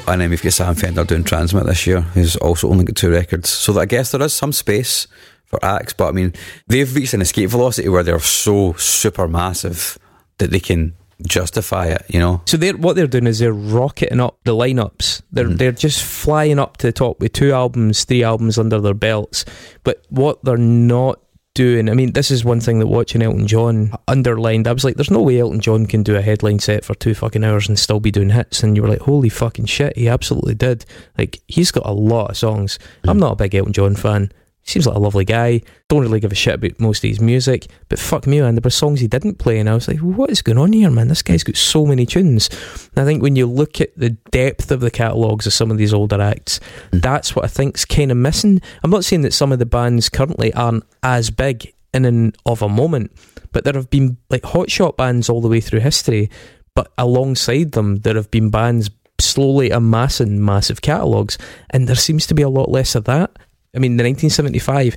and 0.07 0.21
then 0.21 0.29
we've 0.29 0.41
got 0.41 0.53
Sam 0.53 0.73
Fender 0.73 1.03
doing 1.03 1.23
TRNSMT 1.23 1.65
this 1.65 1.85
year, 1.85 2.01
who's 2.01 2.35
also 2.37 2.69
only 2.69 2.85
got 2.85 2.95
two 2.95 3.11
records. 3.11 3.49
So 3.49 3.77
I 3.77 3.85
guess 3.85 4.11
there 4.11 4.21
is 4.21 4.33
some 4.33 4.53
space 4.53 5.07
for 5.47 5.63
acts, 5.65 5.93
but 5.93 6.09
I 6.09 6.11
mean, 6.11 6.33
they've 6.67 6.93
reached 6.95 7.13
an 7.13 7.21
escape 7.21 7.49
velocity 7.49 7.89
where 7.89 8.03
they're 8.03 8.19
so 8.19 8.73
super 8.73 9.27
massive 9.27 9.97
that 10.37 10.51
they 10.51 10.59
can 10.59 10.93
justify 11.25 11.87
it, 11.87 12.05
you 12.09 12.19
know? 12.19 12.41
So 12.45 12.57
they're 12.57 12.77
what 12.77 12.95
they're 12.95 13.07
doing 13.07 13.25
is 13.25 13.39
they're 13.39 13.51
rocketing 13.51 14.19
up 14.19 14.37
the 14.43 14.51
lineups. 14.55 15.23
They're 15.31 15.45
Mm-hmm. 15.45 15.55
they're 15.55 15.71
just 15.71 16.03
flying 16.03 16.59
up 16.59 16.77
to 16.77 16.87
the 16.87 16.91
top 16.91 17.19
with 17.19 17.33
two 17.33 17.53
albums, 17.53 18.03
three 18.03 18.23
albums 18.23 18.59
under 18.59 18.79
their 18.79 18.93
belts. 18.93 19.43
But 19.83 20.03
what 20.09 20.43
they're 20.43 20.57
not 20.57 21.19
doing, 21.55 21.89
I 21.89 21.95
mean, 21.95 22.13
this 22.13 22.29
is 22.29 22.45
one 22.45 22.59
thing 22.59 22.77
that 22.77 22.85
watching 22.87 23.23
Elton 23.23 23.47
John 23.47 23.91
underlined. 24.07 24.67
I 24.67 24.73
was 24.73 24.83
like, 24.83 24.95
there's 24.95 25.09
no 25.09 25.23
way 25.23 25.39
Elton 25.39 25.59
John 25.59 25.87
can 25.87 26.03
do 26.03 26.15
a 26.15 26.21
headline 26.21 26.59
set 26.59 26.85
for 26.85 26.93
two 26.93 27.15
fucking 27.15 27.43
hours 27.43 27.67
and 27.67 27.79
still 27.79 27.99
be 27.99 28.11
doing 28.11 28.29
hits. 28.29 28.61
And 28.61 28.75
you 28.75 28.83
were 28.83 28.89
like, 28.89 29.01
holy 29.01 29.29
fucking 29.29 29.65
shit, 29.65 29.97
he 29.97 30.07
absolutely 30.07 30.53
did. 30.53 30.85
Like 31.17 31.39
he's 31.47 31.71
got 31.71 31.87
a 31.87 31.93
lot 31.93 32.29
of 32.29 32.37
songs. 32.37 32.77
Mm. 33.03 33.09
I'm 33.09 33.17
not 33.17 33.31
a 33.31 33.35
big 33.37 33.55
Elton 33.55 33.73
John 33.73 33.95
fan. 33.95 34.31
Seems 34.69 34.85
like 34.85 34.95
a 34.95 34.99
lovely 34.99 35.25
guy. 35.25 35.61
Don't 35.87 36.01
really 36.01 36.19
give 36.19 36.31
a 36.31 36.35
shit 36.35 36.55
about 36.55 36.79
most 36.79 37.03
of 37.03 37.09
his 37.09 37.21
music, 37.21 37.67
but 37.89 37.99
fuck 37.99 38.27
me, 38.27 38.41
man, 38.41 38.55
there 38.55 38.61
were 38.63 38.69
songs 38.69 38.99
he 38.99 39.07
didn't 39.07 39.39
play, 39.39 39.59
and 39.59 39.69
I 39.69 39.73
was 39.73 39.87
like, 39.87 39.99
what 39.99 40.29
is 40.29 40.41
going 40.41 40.57
on 40.57 40.73
here, 40.73 40.89
man? 40.91 41.07
This 41.07 41.21
guy's 41.21 41.43
got 41.43 41.55
so 41.55 41.85
many 41.85 42.05
tunes. 42.05 42.49
And 42.95 43.03
I 43.03 43.05
think 43.05 43.21
when 43.21 43.35
you 43.35 43.45
look 43.45 43.79
at 43.79 43.97
the 43.97 44.09
depth 44.31 44.71
of 44.71 44.81
the 44.81 44.91
catalogues 44.91 45.47
of 45.47 45.53
some 45.53 45.71
of 45.71 45.77
these 45.77 45.93
older 45.93 46.21
acts, 46.21 46.59
Mm. 46.91 47.01
that's 47.01 47.35
what 47.35 47.45
I 47.45 47.47
think's 47.47 47.85
kind 47.85 48.11
of 48.11 48.17
missing. 48.17 48.61
I'm 48.83 48.91
not 48.91 49.05
saying 49.05 49.21
that 49.21 49.33
some 49.33 49.51
of 49.51 49.59
the 49.59 49.65
bands 49.65 50.09
currently 50.09 50.53
aren't 50.53 50.83
as 51.03 51.29
big 51.29 51.73
in 51.93 52.05
and 52.05 52.35
of 52.45 52.61
a 52.61 52.69
moment, 52.69 53.11
but 53.53 53.63
there 53.63 53.73
have 53.73 53.89
been 53.89 54.17
like 54.29 54.41
hotshot 54.43 54.97
bands 54.97 55.29
all 55.29 55.41
the 55.41 55.47
way 55.47 55.61
through 55.61 55.79
history, 55.79 56.29
but 56.75 56.91
alongside 56.97 57.71
them, 57.71 57.97
there 57.97 58.15
have 58.15 58.29
been 58.29 58.49
bands 58.49 58.89
slowly 59.19 59.71
amassing 59.71 60.43
massive 60.43 60.81
catalogues, 60.81 61.37
and 61.71 61.87
there 61.87 61.95
seems 61.95 62.27
to 62.27 62.35
be 62.35 62.43
a 62.43 62.49
lot 62.49 62.69
less 62.69 62.93
of 62.93 63.05
that. 63.05 63.31
I 63.75 63.79
mean, 63.79 63.97
the 63.97 64.03
1975, 64.03 64.95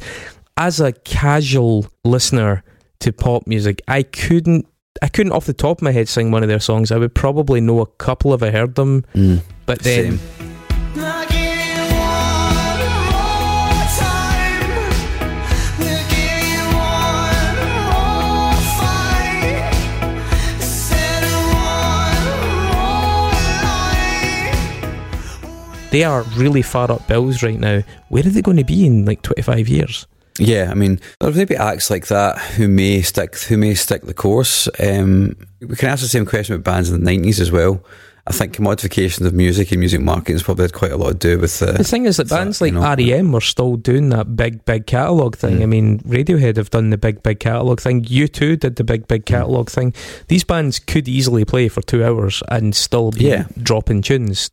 as 0.57 0.81
a 0.81 0.93
casual 0.93 1.87
listener 2.05 2.63
to 3.01 3.13
pop 3.13 3.47
music, 3.47 3.83
I 3.89 4.03
couldn't. 4.03 4.67
I 5.03 5.09
couldn't 5.09 5.33
off 5.33 5.47
the 5.47 5.53
top 5.55 5.79
of 5.79 5.83
my 5.83 5.93
head 5.93 6.09
sing 6.09 6.31
one 6.31 6.43
of 6.43 6.49
their 6.49 6.61
songs. 6.61 6.91
I 6.93 6.99
would 6.99 7.15
probably 7.15 7.61
know 7.61 7.81
a 7.81 7.87
couple 7.87 8.35
if 8.35 8.43
I 8.43 8.51
heard 8.51 8.75
them, 8.75 9.05
Mm. 9.15 9.41
but 9.65 9.79
then 9.81 10.19
Same. 10.19 11.21
They 25.91 26.05
are 26.05 26.23
really 26.37 26.63
far 26.63 26.91
up 26.91 27.07
bills 27.09 27.43
right 27.43 27.59
now. 27.59 27.83
Where 28.09 28.25
are 28.27 28.31
they 28.31 28.43
going 28.43 28.57
to 28.59 28.65
be 28.65 28.87
in 28.87 29.05
like 29.05 29.23
25 29.23 29.69
years? 29.69 30.07
Yeah, 30.39 30.69
I 30.71 30.75
mean, 30.75 31.01
there's 31.21 31.37
maybe 31.37 31.57
acts 31.57 31.91
like 31.91 32.07
that 32.07 32.39
who 32.39 32.67
may 32.69 33.03
stick 33.03 33.37
who 33.41 33.59
may 33.59 33.75
stick 33.75 34.03
the 34.03 34.15
course. 34.15 34.69
Um, 34.79 35.37
we 35.61 35.77
can 35.77 35.91
ask 35.91 36.03
the 36.03 36.09
same 36.09 36.25
question 36.25 36.55
about 36.55 36.65
bands 36.73 36.91
in 36.91 36.99
the 36.99 37.05
nineties 37.05 37.41
as 37.41 37.51
well. 37.53 37.85
I 38.27 38.33
think 38.33 38.55
commodification 38.55 39.27
of 39.27 39.35
music 39.35 39.71
and 39.73 39.81
music 39.81 40.01
marketing 40.01 40.37
has 40.37 40.43
probably 40.43 40.65
had 40.65 40.73
quite 40.73 40.93
a 40.93 40.97
lot 40.97 41.09
to 41.13 41.15
do 41.19 41.39
with 41.39 41.59
the. 41.59 41.73
The 41.73 41.85
thing 41.85 42.05
is 42.05 42.17
that 42.19 42.29
bands 42.29 42.61
you 42.61 42.67
like 42.71 42.75
know- 42.75 42.83
REM 43.17 43.35
are 43.35 43.41
still 43.41 43.77
doing 43.77 44.11
that 44.11 44.37
big, 44.37 44.65
big 44.65 44.87
catalogue 44.87 45.37
thing. 45.37 45.59
Mm. 45.59 45.63
I 45.63 45.67
mean, 45.67 45.99
Radiohead 46.01 46.57
have 46.57 46.71
done 46.71 46.91
the 46.91 46.99
big, 46.99 47.23
big 47.23 47.41
catalogue 47.41 47.81
thing. 47.81 48.05
U2 48.05 48.61
did 48.61 48.77
the 48.77 48.85
big, 48.85 49.09
big 49.09 49.23
Mm. 49.25 49.27
catalogue 49.27 49.69
thing. 49.71 49.93
These 50.29 50.45
bands 50.45 50.79
could 50.79 51.09
easily 51.09 51.45
play 51.45 51.69
for 51.69 51.83
two 51.83 52.05
hours 52.05 52.43
and 52.49 52.75
still 52.75 53.11
be 53.11 53.25
Yeah. 53.25 53.47
dropping 53.61 54.03
tunes. 54.03 54.51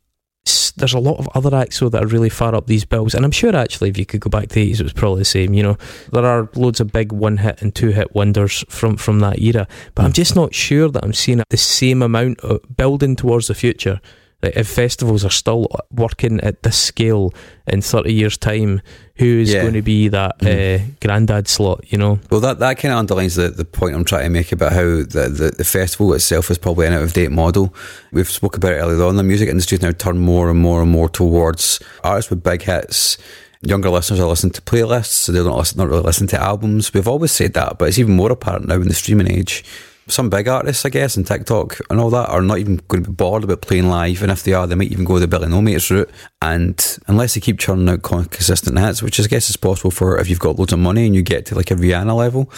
There's 0.76 0.94
a 0.94 0.98
lot 0.98 1.18
of 1.18 1.28
other 1.34 1.56
acts 1.56 1.80
though 1.80 1.88
that 1.88 2.02
are 2.02 2.06
really 2.06 2.28
far 2.28 2.54
up 2.54 2.66
these 2.66 2.84
bills, 2.84 3.14
and 3.14 3.24
I'm 3.24 3.30
sure 3.30 3.54
actually 3.54 3.90
if 3.90 3.98
you 3.98 4.06
could 4.06 4.20
go 4.20 4.30
back 4.30 4.48
to 4.48 4.54
the 4.54 4.72
80s, 4.72 4.80
it 4.80 4.84
was 4.84 4.92
probably 4.92 5.20
the 5.20 5.24
same. 5.24 5.54
You 5.54 5.62
know, 5.62 5.76
there 6.12 6.24
are 6.24 6.48
loads 6.54 6.80
of 6.80 6.92
big 6.92 7.12
one 7.12 7.38
hit 7.38 7.62
and 7.62 7.74
two 7.74 7.88
hit 7.88 8.14
wonders 8.14 8.64
from 8.68 8.96
from 8.96 9.20
that 9.20 9.38
era, 9.40 9.66
but 9.94 10.04
I'm 10.04 10.12
just 10.12 10.36
not 10.36 10.54
sure 10.54 10.88
that 10.88 11.04
I'm 11.04 11.12
seeing 11.12 11.42
the 11.48 11.56
same 11.56 12.02
amount 12.02 12.40
of 12.40 12.60
building 12.76 13.16
towards 13.16 13.48
the 13.48 13.54
future. 13.54 14.00
Like 14.42 14.56
if 14.56 14.68
festivals 14.68 15.24
are 15.24 15.30
still 15.30 15.66
working 15.90 16.40
at 16.42 16.62
this 16.62 16.76
scale 16.76 17.34
in 17.66 17.82
30 17.82 18.12
years' 18.12 18.36
time, 18.38 18.80
who 19.16 19.24
is 19.40 19.52
Yeah. 19.52 19.62
going 19.62 19.74
to 19.74 19.82
be 19.82 20.06
that 20.08 20.38
Mhm. 20.38 20.80
uh, 20.80 20.84
granddad 21.02 21.48
slot, 21.48 21.84
you 21.88 21.98
know? 21.98 22.20
Well, 22.30 22.40
that, 22.42 22.60
that 22.60 22.78
kind 22.78 22.92
of 22.94 22.98
underlines 23.00 23.34
the, 23.34 23.48
the 23.48 23.64
point 23.64 23.96
I'm 23.96 24.04
trying 24.04 24.24
to 24.24 24.30
make 24.30 24.52
about 24.52 24.72
how 24.74 24.84
the, 24.84 25.28
the, 25.28 25.52
the 25.58 25.64
festival 25.64 26.14
itself 26.14 26.52
is 26.52 26.58
probably 26.58 26.86
an 26.86 26.92
out 26.92 27.02
of 27.02 27.12
date 27.14 27.32
model. 27.32 27.74
We've 28.12 28.30
spoke 28.30 28.56
about 28.56 28.72
it 28.74 28.76
earlier 28.76 29.02
on. 29.04 29.16
The 29.16 29.24
music 29.24 29.48
industry's 29.48 29.82
now 29.82 29.90
turned 29.90 30.20
more 30.20 30.50
and 30.50 30.60
more 30.60 30.82
and 30.82 30.90
more 30.92 31.08
towards 31.08 31.80
artists 32.04 32.30
with 32.30 32.44
big 32.44 32.62
hits. 32.62 33.18
Younger 33.62 33.90
listeners 33.90 34.20
are 34.20 34.28
listening 34.28 34.52
to 34.52 34.62
playlists, 34.62 35.06
so 35.06 35.32
they 35.32 35.40
don't 35.40 35.58
listen, 35.58 35.78
not 35.78 35.88
really 35.88 36.02
listen 36.04 36.28
to 36.28 36.40
albums. 36.40 36.94
We've 36.94 37.08
always 37.08 37.32
said 37.32 37.54
that, 37.54 37.76
but 37.76 37.88
it's 37.88 37.98
even 37.98 38.14
more 38.14 38.30
apparent 38.30 38.68
now 38.68 38.76
in 38.76 38.86
the 38.86 38.94
streaming 38.94 39.28
age. 39.28 39.64
Some 40.08 40.30
big 40.30 40.48
artists, 40.48 40.84
I 40.84 40.88
guess, 40.88 41.16
and 41.16 41.26
TikTok 41.26 41.78
and 41.90 42.00
all 42.00 42.10
that 42.10 42.30
are 42.30 42.40
not 42.40 42.58
even 42.58 42.80
going 42.88 43.04
to 43.04 43.10
be 43.10 43.14
bored 43.14 43.44
about 43.44 43.60
playing 43.60 43.88
live, 43.88 44.22
and 44.22 44.32
if 44.32 44.42
they 44.42 44.54
are, 44.54 44.66
they 44.66 44.74
might 44.74 44.90
even 44.90 45.04
go 45.04 45.18
the 45.18 45.28
Billy 45.28 45.48
Nomates 45.48 45.90
route. 45.90 46.10
And 46.40 46.98
unless 47.06 47.34
they 47.34 47.40
keep 47.40 47.58
churning 47.58 47.88
out 47.88 48.02
consistent 48.02 48.78
hits, 48.78 49.02
which 49.02 49.20
I 49.20 49.24
guess 49.24 49.50
is 49.50 49.56
possible 49.56 49.90
for 49.90 50.18
if 50.18 50.30
you've 50.30 50.38
got 50.38 50.58
loads 50.58 50.72
of 50.72 50.78
money 50.78 51.06
and 51.06 51.14
you 51.14 51.22
get 51.22 51.46
to 51.46 51.54
like 51.54 51.70
a 51.70 51.74
Rihanna 51.74 52.16
level, 52.16 52.50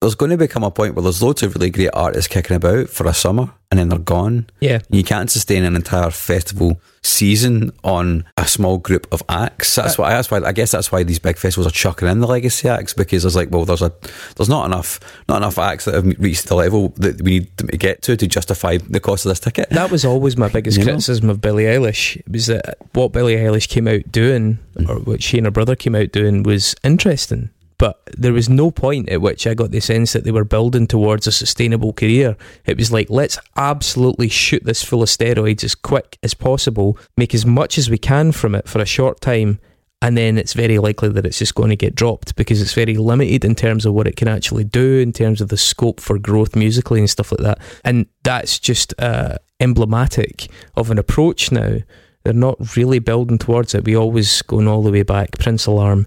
there's 0.00 0.14
going 0.14 0.30
to 0.30 0.36
become 0.36 0.62
a 0.62 0.70
point 0.70 0.94
where 0.94 1.02
there's 1.02 1.22
loads 1.22 1.42
of 1.42 1.54
really 1.54 1.70
great 1.70 1.90
artists 1.92 2.28
kicking 2.28 2.56
about 2.56 2.88
for 2.88 3.06
a 3.06 3.14
summer, 3.14 3.52
and 3.70 3.80
then 3.80 3.88
they're 3.88 3.98
gone. 3.98 4.48
Yeah. 4.60 4.80
You 4.90 5.02
can't 5.02 5.30
sustain 5.30 5.64
an 5.64 5.76
entire 5.76 6.10
festival 6.10 6.80
season 7.02 7.70
on 7.84 8.24
a 8.36 8.46
small 8.46 8.78
group 8.78 9.06
of 9.12 9.22
acts. 9.28 9.74
That's 9.74 9.98
why. 9.98 10.10
That's 10.10 10.30
why. 10.30 10.38
I 10.38 10.52
guess 10.52 10.70
that's 10.70 10.90
why 10.92 11.02
these 11.02 11.18
big 11.18 11.36
festivals 11.36 11.66
are 11.66 11.74
chucking 11.74 12.08
in 12.08 12.20
the 12.20 12.26
legacy 12.26 12.68
acts 12.68 12.94
because 12.94 13.22
there's 13.22 13.36
like, 13.36 13.50
well, 13.50 13.64
there's 13.64 13.82
a, 13.82 13.92
there's 14.36 14.48
not 14.48 14.66
enough, 14.66 15.00
not 15.28 15.38
enough 15.38 15.58
acts 15.58 15.84
that 15.84 15.94
have 15.94 16.04
reached 16.18 16.46
the 16.46 16.54
level 16.54 16.90
that 16.96 17.22
we 17.22 17.30
need 17.40 17.56
to 17.58 17.66
get 17.66 18.02
to 18.02 18.16
to 18.16 18.26
justify 18.26 18.78
the 18.78 19.00
cost 19.00 19.24
of 19.24 19.30
this 19.30 19.40
ticket. 19.40 19.70
That 19.70 19.90
was 19.90 20.04
always 20.04 20.36
my 20.36 20.48
biggest 20.48 20.78
You 20.78 20.84
know? 20.84 20.92
criticism 20.92 21.30
of 21.30 21.40
Billie 21.40 21.64
Eilish. 21.64 22.16
It 22.16 22.30
was 22.30 22.46
that 22.46 22.78
what 22.92 23.12
Billie 23.12 23.36
Eilish 23.36 23.68
came 23.68 23.88
out 23.88 24.10
doing, 24.10 24.58
or 24.88 24.96
what 24.96 25.22
she 25.22 25.38
and 25.38 25.46
her 25.46 25.50
brother 25.50 25.76
came 25.76 25.94
out 25.94 26.12
doing, 26.12 26.42
was 26.42 26.74
interesting. 26.82 27.50
But 27.78 28.00
there 28.16 28.32
was 28.32 28.48
no 28.48 28.70
point 28.72 29.08
at 29.08 29.20
which 29.20 29.46
I 29.46 29.54
got 29.54 29.70
the 29.70 29.80
sense 29.80 30.12
that 30.12 30.24
they 30.24 30.32
were 30.32 30.44
building 30.44 30.88
towards 30.88 31.26
a 31.28 31.32
sustainable 31.32 31.92
career. 31.92 32.36
It 32.66 32.76
was 32.76 32.92
like, 32.92 33.08
let's 33.08 33.38
absolutely 33.56 34.28
shoot 34.28 34.64
this 34.64 34.82
full 34.82 35.02
of 35.02 35.08
steroids 35.08 35.62
as 35.62 35.76
quick 35.76 36.18
as 36.22 36.34
possible, 36.34 36.98
make 37.16 37.34
as 37.34 37.46
much 37.46 37.78
as 37.78 37.88
we 37.88 37.98
can 37.98 38.32
from 38.32 38.56
it 38.56 38.68
for 38.68 38.80
a 38.80 38.86
short 38.86 39.20
time, 39.20 39.60
and 40.00 40.16
then 40.16 40.38
it's 40.38 40.52
very 40.52 40.78
likely 40.78 41.08
that 41.08 41.26
it's 41.26 41.38
just 41.38 41.54
going 41.54 41.70
to 41.70 41.76
get 41.76 41.94
dropped 41.94 42.36
because 42.36 42.62
it's 42.62 42.74
very 42.74 42.94
limited 42.94 43.44
in 43.44 43.54
terms 43.54 43.84
of 43.84 43.94
what 43.94 44.06
it 44.06 44.16
can 44.16 44.28
actually 44.28 44.64
do, 44.64 44.98
in 44.98 45.12
terms 45.12 45.40
of 45.40 45.48
the 45.48 45.56
scope 45.56 46.00
for 46.00 46.18
growth 46.18 46.54
musically 46.54 47.00
and 47.00 47.10
stuff 47.10 47.32
like 47.32 47.40
that. 47.40 47.58
And 47.84 48.06
that's 48.22 48.58
just 48.60 48.94
uh, 49.00 49.38
emblematic 49.58 50.48
of 50.76 50.90
an 50.90 50.98
approach 50.98 51.50
now. 51.50 51.78
They're 52.22 52.32
not 52.32 52.76
really 52.76 53.00
building 53.00 53.38
towards 53.38 53.74
it. 53.74 53.84
We 53.84 53.96
always 53.96 54.42
going 54.42 54.68
all 54.68 54.82
the 54.82 54.92
way 54.92 55.02
back. 55.02 55.38
Prince 55.38 55.66
Alarm 55.66 56.06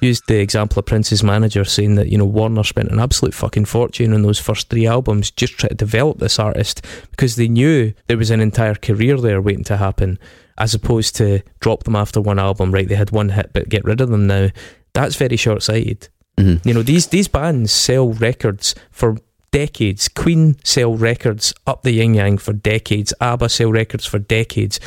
used 0.00 0.26
the 0.26 0.40
example 0.40 0.78
of 0.78 0.86
Prince's 0.86 1.22
manager 1.22 1.64
saying 1.64 1.94
that 1.96 2.08
you 2.08 2.18
know 2.18 2.24
Warner 2.24 2.64
spent 2.64 2.90
an 2.90 2.98
absolute 2.98 3.34
fucking 3.34 3.66
fortune 3.66 4.12
on 4.12 4.22
those 4.22 4.38
first 4.38 4.68
three 4.68 4.86
albums 4.86 5.30
just 5.30 5.58
trying 5.58 5.70
to 5.70 5.74
develop 5.74 6.18
this 6.18 6.38
artist 6.38 6.84
because 7.10 7.36
they 7.36 7.48
knew 7.48 7.92
there 8.06 8.16
was 8.18 8.30
an 8.30 8.40
entire 8.40 8.74
career 8.74 9.16
there 9.18 9.40
waiting 9.40 9.64
to 9.64 9.76
happen, 9.76 10.18
as 10.58 10.74
opposed 10.74 11.16
to 11.16 11.40
drop 11.60 11.84
them 11.84 11.96
after 11.96 12.20
one 12.20 12.38
album. 12.38 12.72
Right, 12.72 12.88
they 12.88 12.94
had 12.94 13.10
one 13.10 13.30
hit, 13.30 13.50
but 13.52 13.68
get 13.68 13.84
rid 13.84 14.00
of 14.00 14.08
them 14.08 14.26
now. 14.26 14.48
That's 14.92 15.16
very 15.16 15.36
short 15.36 15.62
sighted. 15.62 16.08
Mhm. 16.38 16.64
You 16.64 16.74
know 16.74 16.82
these 16.82 17.08
these 17.08 17.28
bands 17.28 17.72
sell 17.72 18.12
records 18.12 18.74
for 18.90 19.16
decades. 19.52 20.08
Queen 20.08 20.56
sell 20.64 20.94
records 20.94 21.52
up 21.66 21.82
the 21.82 21.92
yin 21.92 22.14
yang 22.14 22.38
for 22.38 22.52
decades. 22.52 23.12
ABBA 23.20 23.48
sell 23.48 23.72
records 23.72 24.06
for 24.06 24.18
decades. 24.18 24.80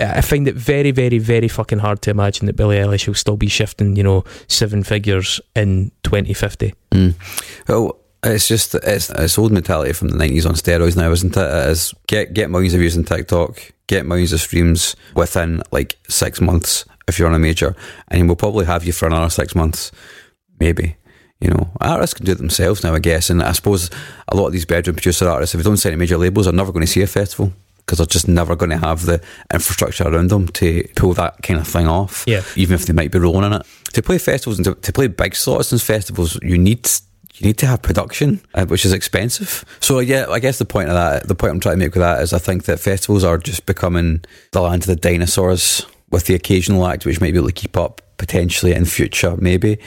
I 0.00 0.22
find 0.22 0.48
it 0.48 0.56
very, 0.56 0.90
very, 0.90 1.18
very 1.18 1.46
fucking 1.46 1.78
hard 1.78 2.02
to 2.02 2.10
imagine 2.10 2.46
that 2.46 2.56
Billie 2.56 2.78
Eilish 2.78 3.06
will 3.06 3.14
still 3.14 3.36
be 3.36 3.46
shifting, 3.46 3.94
you 3.94 4.02
know, 4.02 4.24
seven 4.48 4.82
figures 4.82 5.40
in 5.54 5.92
2050. 6.02 6.74
Mm. 6.90 7.14
Well, 7.68 7.96
it's 8.24 8.48
just 8.48 8.74
it's 8.74 9.10
it's 9.10 9.38
old 9.38 9.52
mentality 9.52 9.92
from 9.92 10.08
the 10.08 10.16
nineties 10.16 10.46
on 10.46 10.54
steroids 10.54 10.96
now, 10.96 11.12
isn't 11.12 11.36
it? 11.36 11.40
It 11.40 11.68
is 11.68 11.94
get 12.06 12.34
get 12.34 12.50
millions 12.50 12.74
of 12.74 12.80
views 12.80 12.96
on 12.96 13.04
TikTok, 13.04 13.60
get 13.86 14.06
millions 14.06 14.32
of 14.32 14.40
streams 14.40 14.96
within 15.14 15.62
like 15.70 15.96
six 16.08 16.40
months 16.40 16.84
if 17.06 17.18
you're 17.18 17.28
on 17.28 17.34
a 17.34 17.38
major, 17.38 17.76
and 18.08 18.26
we'll 18.26 18.36
probably 18.36 18.64
have 18.64 18.84
you 18.84 18.92
for 18.92 19.06
another 19.06 19.30
six 19.30 19.54
months, 19.54 19.92
maybe. 20.58 20.96
You 21.40 21.50
know, 21.50 21.68
artists 21.80 22.14
can 22.14 22.24
do 22.24 22.32
it 22.32 22.38
themselves 22.38 22.82
now, 22.82 22.94
I 22.94 23.00
guess, 23.00 23.28
and 23.28 23.42
I 23.42 23.52
suppose 23.52 23.90
a 24.28 24.36
lot 24.36 24.46
of 24.46 24.52
these 24.52 24.64
bedroom 24.64 24.96
producer 24.96 25.28
artists, 25.28 25.54
if 25.54 25.58
they 25.58 25.64
don't 25.64 25.76
sign 25.76 25.92
to 25.92 25.98
major 25.98 26.16
labels, 26.16 26.48
are 26.48 26.52
never 26.52 26.72
going 26.72 26.86
to 26.86 26.90
see 26.90 27.02
a 27.02 27.06
festival 27.06 27.52
because 27.84 27.98
they're 27.98 28.06
just 28.06 28.28
never 28.28 28.56
going 28.56 28.70
to 28.70 28.78
have 28.78 29.06
the 29.06 29.20
infrastructure 29.52 30.04
around 30.04 30.30
them 30.30 30.48
to 30.48 30.86
pull 30.96 31.14
that 31.14 31.42
kind 31.42 31.60
of 31.60 31.66
thing 31.66 31.86
off. 31.86 32.24
Yeah. 32.26 32.42
even 32.56 32.74
if 32.74 32.86
they 32.86 32.92
might 32.92 33.10
be 33.10 33.18
rolling 33.18 33.44
in 33.44 33.52
it. 33.52 33.66
To 33.92 34.02
play 34.02 34.18
festivals 34.18 34.58
and 34.58 34.64
to, 34.64 34.74
to 34.74 34.92
play 34.92 35.06
big 35.06 35.36
slots 35.36 35.72
in 35.72 35.78
festivals, 35.78 36.38
you 36.42 36.58
need 36.58 36.88
you 37.34 37.48
need 37.48 37.58
to 37.58 37.66
have 37.66 37.82
production, 37.82 38.40
uh, 38.54 38.64
which 38.66 38.84
is 38.84 38.92
expensive. 38.92 39.64
So 39.80 39.98
yeah, 39.98 40.26
I 40.30 40.38
guess 40.38 40.58
the 40.58 40.64
point 40.64 40.88
of 40.88 40.94
that, 40.94 41.26
the 41.26 41.34
point 41.34 41.52
I'm 41.52 41.60
trying 41.60 41.74
to 41.74 41.84
make 41.84 41.94
with 41.94 42.02
that 42.02 42.22
is, 42.22 42.32
I 42.32 42.38
think 42.38 42.64
that 42.64 42.78
festivals 42.78 43.24
are 43.24 43.38
just 43.38 43.66
becoming 43.66 44.24
the 44.52 44.60
land 44.60 44.82
of 44.82 44.86
the 44.86 44.96
dinosaurs, 44.96 45.84
with 46.10 46.26
the 46.26 46.34
occasional 46.34 46.86
act 46.86 47.04
which 47.04 47.20
might 47.20 47.32
be 47.32 47.38
able 47.38 47.48
to 47.48 47.52
keep 47.52 47.76
up 47.76 48.00
potentially 48.18 48.72
in 48.72 48.84
future, 48.84 49.36
maybe 49.36 49.78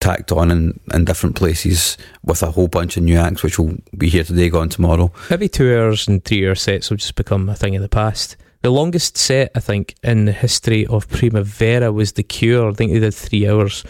tacked 0.00 0.30
on 0.32 0.50
in, 0.50 0.78
in 0.94 1.04
different 1.04 1.36
places 1.36 1.96
with 2.24 2.42
a 2.42 2.50
whole 2.50 2.68
bunch 2.68 2.96
of 2.96 3.02
new 3.02 3.16
acts 3.18 3.42
which 3.42 3.58
will 3.58 3.76
be 3.96 4.08
here 4.08 4.24
today, 4.24 4.48
gone 4.48 4.68
tomorrow. 4.68 5.12
Maybe 5.30 5.48
two 5.48 5.76
hours 5.76 6.06
and 6.06 6.24
three 6.24 6.46
hour 6.46 6.54
sets 6.54 6.90
will 6.90 6.96
just 6.96 7.16
become 7.16 7.48
a 7.48 7.54
thing 7.56 7.74
of 7.76 7.82
the 7.82 7.88
past. 7.88 8.36
The 8.62 8.70
longest 8.70 9.16
set, 9.16 9.52
I 9.54 9.60
think, 9.60 9.94
in 10.02 10.24
the 10.24 10.32
history 10.32 10.84
of 10.86 11.08
Primavera 11.08 11.92
was 11.92 12.12
The 12.12 12.24
Cure. 12.24 12.70
I 12.70 12.72
think 12.72 12.92
they 12.92 12.98
did 12.98 13.14
three 13.14 13.48
hours. 13.48 13.84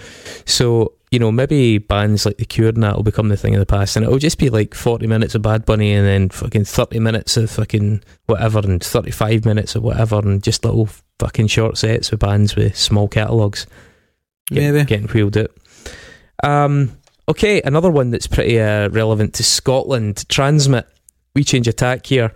So, 0.44 0.92
you 1.10 1.18
know, 1.18 1.32
maybe 1.32 1.78
bands 1.78 2.26
like 2.26 2.36
The 2.36 2.44
Cure 2.44 2.68
and 2.68 2.82
that 2.82 2.94
will 2.94 3.02
become 3.02 3.28
the 3.28 3.36
thing 3.38 3.54
of 3.54 3.60
the 3.60 3.66
past. 3.66 3.96
And 3.96 4.04
it'll 4.04 4.18
just 4.18 4.38
be 4.38 4.50
like 4.50 4.74
40 4.74 5.06
minutes 5.06 5.34
of 5.34 5.40
Bad 5.40 5.64
Bunny 5.64 5.94
and 5.94 6.06
then 6.06 6.28
fucking 6.28 6.64
30 6.64 7.00
minutes 7.00 7.38
of 7.38 7.50
fucking 7.50 8.02
whatever 8.26 8.58
and 8.58 8.82
35 8.84 9.46
minutes 9.46 9.74
of 9.74 9.82
whatever 9.82 10.18
and 10.18 10.42
just 10.42 10.64
little 10.66 10.90
fucking 11.18 11.46
short 11.46 11.78
sets 11.78 12.10
with 12.10 12.20
bands 12.20 12.54
with 12.54 12.76
small 12.76 13.08
catalogues. 13.08 13.66
getting, 14.50 14.74
Maybe. 14.74 14.84
getting 14.84 15.08
wheeled 15.08 15.38
out. 15.38 15.50
Um, 16.42 16.96
okay, 17.28 17.60
another 17.62 17.90
one 17.90 18.10
that's 18.10 18.26
pretty 18.26 18.60
uh, 18.60 18.88
relevant 18.90 19.34
to 19.34 19.44
Scotland. 19.44 20.16
TRNSMT. 20.28 20.84
We 21.34 21.44
change 21.44 21.68
attack 21.68 22.06
here. 22.06 22.32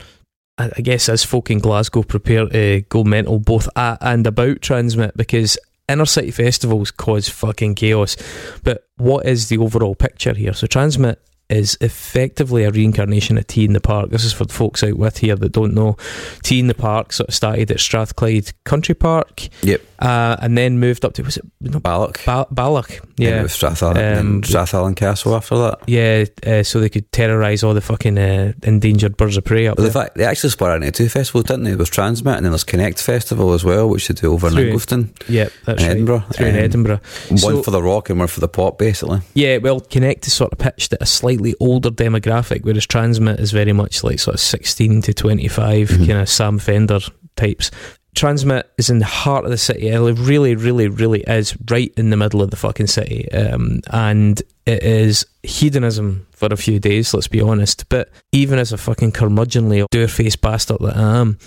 I, 0.59 0.69
guess 0.83 1.09
as 1.09 1.25
folk 1.25 1.51
in 1.51 1.59
Glasgow 1.59 2.03
prepare 2.03 2.47
to 2.47 2.83
go 2.83 3.05
mental 3.05 3.39
both 3.39 3.69
at 3.77 3.99
and 4.01 4.27
about 4.27 4.61
TRNSMT 4.61 5.17
because 5.17 5.59
inner 5.89 6.07
city 6.07 6.31
festivals 6.31 6.91
cause 6.91 7.29
fucking 7.29 7.75
chaos. 7.75 8.17
But 8.63 8.87
what 8.97 9.27
is 9.27 9.49
the 9.49 9.59
overall 9.59 9.95
picture 9.95 10.35
here? 10.35 10.53
So 10.53 10.67
TRNSMT 10.67 11.17
is 11.49 11.77
effectively 11.81 12.65
a 12.65 12.71
reincarnation 12.71 13.37
of 13.39 13.47
T 13.47 13.65
in 13.65 13.73
the 13.73 13.81
Park. 13.81 14.11
This 14.11 14.25
is 14.25 14.33
for 14.33 14.45
the 14.45 14.55
folks 14.55 14.83
out 14.83 14.97
with 14.97 15.19
here 15.19 15.37
that 15.37 15.53
don't 15.53 15.75
know. 15.75 15.97
T 16.43 16.59
in 16.59 16.67
the 16.67 16.75
Park 16.75 17.13
sort 17.13 17.29
of 17.29 17.35
started 17.35 17.71
at 17.71 17.81
Strathclyde 17.81 18.53
Country 18.65 18.95
Park. 18.95 19.49
Yep. 19.63 19.83
Uh, 20.03 20.37
and 20.41 20.59
then 20.59 20.81
moved 20.81 21.05
up 21.05 21.13
to 21.15 21.23
was 21.23 21.37
it 21.37 21.45
no, 21.61 21.79
Ballock. 21.79 22.25
ba- 22.27 22.47
Balloch? 22.51 22.91
Yeah. 23.19 23.45
Strathallan, 23.45 24.19
Um, 24.19 24.43
Strathallan 24.43 24.97
Castle 24.97 25.37
after 25.37 25.57
that. 25.59 25.79
yeah. 25.87 26.25
Uh, 26.45 26.65
so 26.65 26.81
they 26.81 26.89
could 26.89 27.11
terrorise 27.13 27.63
all 27.63 27.73
the 27.73 27.81
fucking 27.81 28.19
uh, 28.19 28.53
endangered 28.65 29.17
birds 29.17 29.37
of 29.37 29.45
prey 29.45 29.69
up 29.69 29.77
the 29.77 29.85
there. 29.85 29.93
fact 29.93 30.17
they 30.17 30.25
actually 30.25 30.51
split 30.51 30.73
into 30.83 30.91
two 30.91 31.09
festivals, 31.09 31.45
didn't 31.45 31.65
they? 31.65 31.77
was 31.77 31.89
TRNSMT 31.89 32.27
and 32.37 32.45
then 32.45 32.51
there's 32.51 32.65
Connect 32.65 33.01
Festival 33.01 33.53
as 33.53 33.63
well, 33.65 33.89
which 33.89 34.09
they 34.09 34.15
do 34.15 34.33
over 34.33 34.49
in 34.49 34.55
Through- 34.55 34.73
Ingliston, 34.73 35.09
Yeah, 35.29 35.49
that's 35.67 35.81
in 35.83 35.87
right. 35.89 35.91
Edinburgh. 35.93 36.25
Through 36.33 36.47
in 36.47 36.55
Um, 36.57 36.61
Edinburgh. 36.65 37.01
One 37.29 37.39
So- 37.39 37.63
for 37.63 37.71
the 37.71 37.83
rock 37.83 38.11
and 38.11 38.19
one 38.19 38.27
for 38.27 38.41
the 38.41 38.49
pop, 38.49 38.79
basically. 38.79 39.21
Yeah, 39.35 39.59
well, 39.59 39.79
Connect 39.79 40.27
is 40.27 40.33
sort 40.33 40.53
of 40.53 40.59
pitched 40.59 40.93
at 40.95 41.03
a 41.03 41.07
slightly 41.07 41.55
older 41.61 41.91
demographic, 41.91 42.65
whereas 42.65 42.87
TRNSMT 42.89 43.39
is 43.39 43.53
very 43.53 43.73
much 43.73 44.03
like 44.03 44.19
sort 44.19 44.35
of 44.35 44.41
16 44.41 45.01
to 45.03 45.15
25, 45.15 45.91
Mhm. 45.91 46.07
kind 46.09 46.21
of 46.23 46.29
Sam 46.29 46.59
Fender 46.59 46.99
types. 47.37 47.71
TRNSMT 48.17 48.65
is 48.77 48.91
in 48.91 48.99
the 48.99 49.07
heart 49.07 49.45
of 49.45 49.51
the 49.51 49.59
city. 49.59 49.89
It 49.89 49.99
really, 49.99 50.55
really, 50.55 50.89
really 50.89 51.23
is 51.23 51.57
right 51.71 51.93
in 51.97 52.11
the 52.11 52.17
middle 52.17 52.43
of 52.43 52.51
the 52.51 52.57
fucking 52.57 52.89
city. 52.89 53.31
Um, 53.33 53.81
and 53.91 54.41
it 54.67 54.83
is 54.83 55.27
hedonism 55.43 56.27
for 56.33 56.49
a 56.51 56.57
few 56.57 56.79
days, 56.79 57.15
let's 57.15 57.29
be 57.29 57.41
honest. 57.41 57.89
But 57.89 58.11
even 58.31 58.59
as 58.59 58.73
a 58.73 58.79
fucking 58.79 59.13
curmudgeonly, 59.13 59.87
dour 59.91 60.09
faced 60.09 60.43
bastard 60.43 60.79
that 60.81 60.97
I 60.97 61.21
am, 61.21 61.39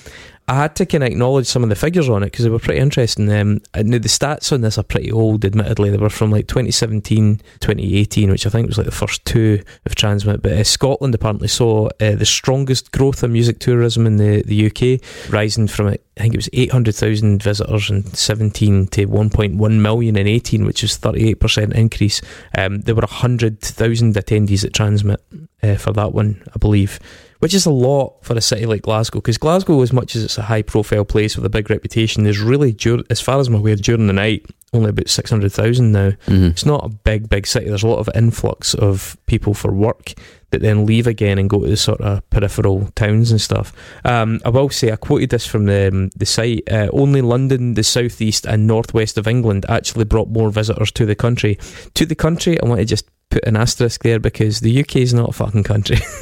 I 0.47 0.55
had 0.55 0.75
to 0.75 0.85
kind 0.85 1.03
of 1.03 1.09
acknowledge 1.09 1.47
some 1.47 1.63
of 1.63 1.69
the 1.69 1.75
figures 1.75 2.07
on 2.07 2.21
it 2.21 2.27
because 2.27 2.45
they 2.45 2.51
were 2.51 2.59
pretty 2.59 2.79
interesting. 2.79 3.31
Um, 3.31 3.61
now 3.75 3.97
the 3.97 4.07
stats 4.07 4.51
on 4.51 4.61
this 4.61 4.77
are 4.77 4.83
pretty 4.83 5.11
old, 5.11 5.43
admittedly. 5.43 5.89
They 5.89 5.97
were 5.97 6.09
from 6.09 6.29
like 6.29 6.47
2017, 6.47 7.37
2018, 7.59 8.29
which 8.29 8.45
I 8.45 8.51
think 8.51 8.67
was 8.67 8.77
like 8.77 8.85
the 8.85 8.91
first 8.91 9.25
two 9.25 9.63
of 9.87 9.95
TRNSMT. 9.95 10.43
But 10.43 10.51
uh, 10.51 10.63
Scotland 10.63 11.15
apparently 11.15 11.47
saw 11.47 11.87
uh, 11.99 12.15
the 12.15 12.27
strongest 12.27 12.91
growth 12.91 13.23
of 13.23 13.31
music 13.31 13.57
tourism 13.57 14.05
in 14.05 14.17
the, 14.17 14.43
the 14.43 14.67
UK, 14.67 15.33
rising 15.33 15.67
from, 15.67 15.87
I 15.87 15.97
think 16.15 16.35
it 16.35 16.37
was 16.37 16.49
800,000 16.53 17.41
visitors 17.41 17.89
in 17.89 18.03
17 18.03 18.87
to 18.87 19.07
1.1 19.07 19.71
million 19.81 20.15
in 20.15 20.27
18, 20.27 20.63
which 20.63 20.83
is 20.83 20.95
38% 20.99 21.73
increase. 21.73 22.21
Um, 22.55 22.81
there 22.81 22.93
were 22.93 23.01
100,000 23.01 24.13
attendees 24.13 24.63
at 24.63 24.73
TRNSMT 24.73 25.47
uh, 25.63 25.75
for 25.77 25.91
that 25.93 26.13
one, 26.13 26.43
I 26.53 26.59
believe 26.59 26.99
which 27.39 27.53
is 27.53 27.65
a 27.65 27.71
lot 27.71 28.17
for 28.21 28.35
a 28.35 28.41
city 28.41 28.65
like 28.65 28.81
Glasgow. 28.83 29.19
Because 29.19 29.37
Glasgow, 29.37 29.81
as 29.81 29.93
much 29.93 30.15
as 30.15 30.23
it's 30.23 30.37
a 30.37 30.43
high 30.43 30.61
profile 30.61 31.05
place 31.05 31.35
with 31.35 31.45
a 31.45 31.49
big 31.49 31.69
reputation, 31.69 32.23
there's 32.23 32.39
really, 32.39 32.71
dur- 32.71 33.03
as 33.09 33.21
far 33.21 33.39
as 33.39 33.47
I'm 33.47 33.55
aware, 33.55 33.75
during 33.75 34.07
the 34.07 34.13
night, 34.13 34.45
only 34.75 34.89
about 34.89 35.09
600,000 35.09 35.91
now. 35.91 36.09
Mm-hmm. 36.09 36.45
It's 36.45 36.65
not 36.65 36.85
a 36.85 36.89
big, 36.89 37.29
big 37.29 37.47
city. 37.47 37.67
There's 37.67 37.83
a 37.83 37.87
lot 37.87 37.99
of 37.99 38.09
influx 38.15 38.73
of 38.73 39.17
people 39.25 39.53
for 39.53 39.71
work 39.71 40.13
that 40.51 40.61
then 40.61 40.85
leave 40.85 41.07
again 41.07 41.37
and 41.37 41.49
go 41.49 41.61
to 41.61 41.67
the 41.67 41.77
sort 41.77 42.01
of 42.01 42.27
peripheral 42.29 42.89
towns 42.95 43.31
and 43.31 43.41
stuff. 43.41 43.73
Um, 44.05 44.39
I 44.45 44.49
will 44.49 44.69
say, 44.69 44.91
I 44.91 44.95
quoted 44.95 45.29
this 45.29 45.45
from 45.45 45.65
the, 45.65 45.87
um, 45.87 46.09
the 46.15 46.25
site 46.25 46.63
uh, 46.71 46.89
only 46.93 47.21
London, 47.21 47.73
the 47.73 47.83
southeast, 47.83 48.45
and 48.45 48.67
northwest 48.67 49.17
of 49.17 49.27
England 49.27 49.65
actually 49.67 50.05
brought 50.05 50.29
more 50.29 50.51
visitors 50.51 50.91
to 50.93 51.05
the 51.05 51.15
country. 51.15 51.57
To 51.95 52.05
the 52.05 52.15
country, 52.15 52.61
I 52.61 52.65
want 52.67 52.79
to 52.79 52.85
just 52.85 53.09
put 53.29 53.45
an 53.45 53.57
asterisk 53.57 54.03
there 54.03 54.19
because 54.19 54.59
the 54.61 54.79
UK 54.79 54.97
is 54.97 55.13
not 55.13 55.29
a 55.29 55.33
fucking 55.33 55.63
country. 55.63 55.97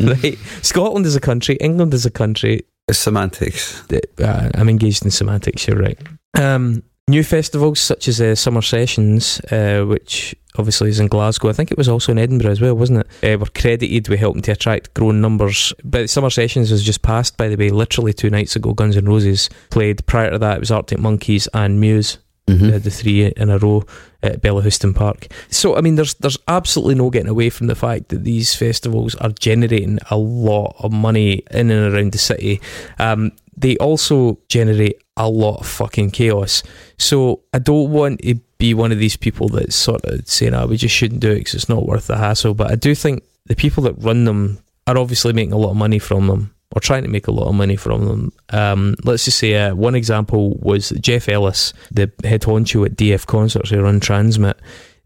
right? 0.00 0.38
Scotland 0.62 1.06
is 1.06 1.16
a 1.16 1.20
country, 1.20 1.56
England 1.56 1.92
is 1.92 2.06
a 2.06 2.10
country. 2.10 2.64
It's 2.88 2.98
semantics. 2.98 3.82
Uh, 4.18 4.50
I'm 4.54 4.68
engaged 4.68 5.04
in 5.04 5.10
semantics, 5.10 5.66
you're 5.66 5.78
right. 5.78 5.98
Um, 6.34 6.82
new 7.08 7.22
festivals 7.22 7.80
such 7.80 8.08
as 8.08 8.20
uh, 8.20 8.34
Summer 8.34 8.62
Sessions, 8.62 9.40
uh, 9.50 9.84
which 9.84 10.34
obviously 10.56 10.88
is 10.88 11.00
in 11.00 11.08
Glasgow, 11.08 11.48
I 11.48 11.52
think 11.52 11.70
it 11.70 11.78
was 11.78 11.88
also 11.88 12.12
in 12.12 12.18
Edinburgh 12.18 12.50
as 12.52 12.60
well, 12.60 12.74
wasn't 12.76 13.00
it? 13.22 13.34
Uh, 13.34 13.38
were 13.38 13.46
credited 13.46 14.08
with 14.08 14.20
helping 14.20 14.42
to 14.42 14.52
attract 14.52 14.94
growing 14.94 15.20
numbers. 15.20 15.72
But 15.84 16.10
Summer 16.10 16.30
Sessions 16.30 16.70
was 16.70 16.82
just 16.84 17.02
passed, 17.02 17.36
by 17.36 17.48
the 17.48 17.56
way, 17.56 17.70
literally 17.70 18.12
two 18.12 18.30
nights 18.30 18.56
ago. 18.56 18.72
Guns 18.72 18.96
N' 18.96 19.06
Roses 19.06 19.50
played. 19.70 20.04
Prior 20.06 20.30
to 20.30 20.38
that, 20.38 20.56
it 20.56 20.60
was 20.60 20.70
Arctic 20.70 20.98
Monkeys 20.98 21.48
and 21.54 21.80
Muse 21.80 22.18
Mhm. 22.46 22.74
uh, 22.74 22.78
the 22.78 22.90
three 22.90 23.24
in 23.24 23.48
a 23.48 23.56
row 23.56 23.84
at 24.22 24.42
Bellahouston 24.42 24.94
Park. 24.94 25.28
So 25.48 25.76
I 25.76 25.80
mean, 25.80 25.94
there's 25.94 26.12
there's 26.14 26.36
absolutely 26.46 26.94
no 26.94 27.08
getting 27.08 27.30
away 27.30 27.48
from 27.48 27.68
the 27.68 27.74
fact 27.74 28.10
that 28.10 28.24
these 28.24 28.54
festivals 28.54 29.14
are 29.14 29.30
generating 29.30 29.98
a 30.10 30.18
lot 30.18 30.76
of 30.78 30.92
money 30.92 31.42
in 31.50 31.70
and 31.70 31.94
around 31.94 32.12
the 32.12 32.18
city. 32.18 32.60
Um, 32.98 33.32
they 33.56 33.78
also 33.78 34.38
generate 34.48 35.00
a 35.16 35.28
lot 35.28 35.60
of 35.60 35.66
fucking 35.66 36.10
chaos. 36.10 36.62
So 36.98 37.40
I 37.52 37.58
don't 37.58 37.90
want 37.90 38.20
to 38.22 38.34
be 38.58 38.74
one 38.74 38.92
of 38.92 38.98
these 38.98 39.16
people 39.16 39.48
that's 39.48 39.76
sort 39.76 40.04
of 40.04 40.26
saying, 40.28 40.54
"Ah, 40.54 40.66
we 40.66 40.76
just 40.76 40.94
shouldn't 40.94 41.20
do 41.20 41.30
it 41.30 41.38
because 41.38 41.54
it's 41.54 41.68
not 41.68 41.86
worth 41.86 42.06
the 42.06 42.16
hassle." 42.16 42.54
But 42.54 42.70
I 42.70 42.74
do 42.74 42.94
think 42.94 43.22
the 43.46 43.56
people 43.56 43.82
that 43.84 43.94
run 43.98 44.24
them 44.24 44.58
are 44.86 44.98
obviously 44.98 45.32
making 45.32 45.52
a 45.52 45.58
lot 45.58 45.70
of 45.70 45.76
money 45.76 45.98
from 45.98 46.26
them 46.26 46.54
or 46.74 46.80
trying 46.80 47.04
to 47.04 47.08
make 47.08 47.28
a 47.28 47.32
lot 47.32 47.46
of 47.48 47.54
money 47.54 47.76
from 47.76 48.06
them. 48.06 48.32
Um, 48.50 48.96
let's 49.04 49.24
just 49.24 49.38
say 49.38 49.54
uh, 49.54 49.74
one 49.74 49.94
example 49.94 50.56
was 50.60 50.90
Geoff 51.00 51.28
Ellis, 51.28 51.72
the 51.90 52.10
head 52.24 52.42
honcho 52.42 52.84
at 52.84 52.96
DF 52.96 53.26
Concerts 53.26 53.70
who 53.70 53.80
run 53.80 54.00
TRNSMT. 54.00 54.54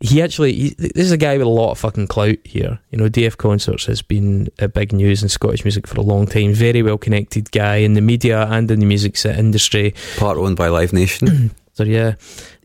He 0.01 0.23
actually, 0.23 0.53
he, 0.53 0.69
this 0.71 1.07
is 1.07 1.13
a 1.13 1.17
guy 1.17 1.37
with 1.37 1.47
a 1.47 1.51
lot 1.51 1.73
of 1.73 1.79
fucking 1.79 2.07
clout 2.07 2.39
here. 2.45 2.79
You 2.91 2.99
know, 2.99 3.09
DF 3.09 3.37
Concerts 3.37 3.87
has 3.87 4.01
been 4.01 4.49
a 4.59 4.69
big 4.69 4.93
news 4.93 5.23
in 5.23 5.29
Scottish 5.29 5.65
music 5.65 5.87
for 5.87 5.99
a 5.99 6.03
long 6.03 6.27
time. 6.27 6.53
Very 6.53 6.83
well 6.83 6.99
connected 6.99 7.51
guy 7.51 7.77
in 7.77 7.95
the 7.95 8.01
media 8.01 8.47
and 8.47 8.71
in 8.71 8.81
the 8.81 8.87
music 8.87 9.25
industry. 9.25 9.95
Part 10.17 10.39
owned 10.39 10.57
by 10.57 10.69
Live 10.69 10.93
Nation. 10.93 11.51
So 11.79 11.85
yeah, 11.85 12.17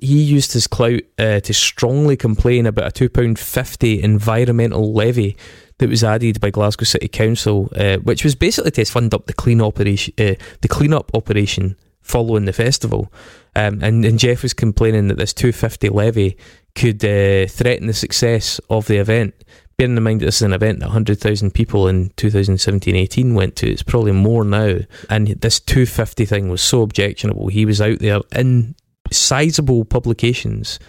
he 0.01 0.23
used 0.23 0.53
his 0.53 0.65
clout 0.65 1.01
uh, 1.19 1.39
to 1.41 1.53
strongly 1.53 2.17
complain 2.17 2.65
about 2.65 2.87
a 2.87 2.91
two 2.91 3.09
pound 3.09 3.37
fifty 3.37 4.01
environmental 4.01 4.91
levy 4.91 5.37
that 5.77 5.87
was 5.87 6.03
added 6.03 6.41
by 6.41 6.49
Glasgow 6.49 6.85
City 6.85 7.09
Council, 7.09 7.69
uh, 7.75 7.97
which 7.97 8.23
was 8.23 8.33
basically 8.33 8.71
to 8.71 8.85
fund 8.85 9.13
up 9.13 9.27
the 9.27 9.33
clean 9.33 9.61
operation, 9.61 10.15
uh, 10.17 10.33
the 10.61 10.67
cleanup 10.67 11.11
operation 11.13 11.75
following 12.01 12.45
the 12.45 12.53
festival. 12.53 13.13
Um, 13.55 13.83
and, 13.83 14.03
and 14.03 14.17
Geoff 14.17 14.41
was 14.41 14.55
complaining 14.55 15.09
that 15.09 15.19
this 15.19 15.31
two 15.31 15.51
fifty 15.51 15.89
levy 15.89 16.35
could 16.75 17.03
uh, 17.03 17.47
threaten 17.47 17.87
the 17.87 17.93
success 17.93 18.59
of 18.69 18.87
the 18.87 18.97
event. 18.97 19.33
Bearing 19.77 19.97
in 19.97 20.03
mind 20.03 20.21
that 20.21 20.25
this 20.25 20.37
is 20.37 20.41
an 20.43 20.53
event 20.53 20.79
that 20.79 20.87
100,000 20.87 21.51
people 21.51 21.87
in 21.87 22.09
2017-18 22.11 23.33
went 23.33 23.55
to, 23.57 23.71
it's 23.71 23.83
probably 23.83 24.11
more 24.11 24.43
now. 24.43 24.79
And 25.09 25.27
this 25.27 25.59
250 25.59 26.25
thing 26.25 26.49
was 26.49 26.61
so 26.61 26.81
objectionable. 26.81 27.47
He 27.47 27.65
was 27.65 27.81
out 27.81 27.99
there 27.99 28.19
in 28.35 28.75
sizable 29.11 29.85
publications 29.85 30.79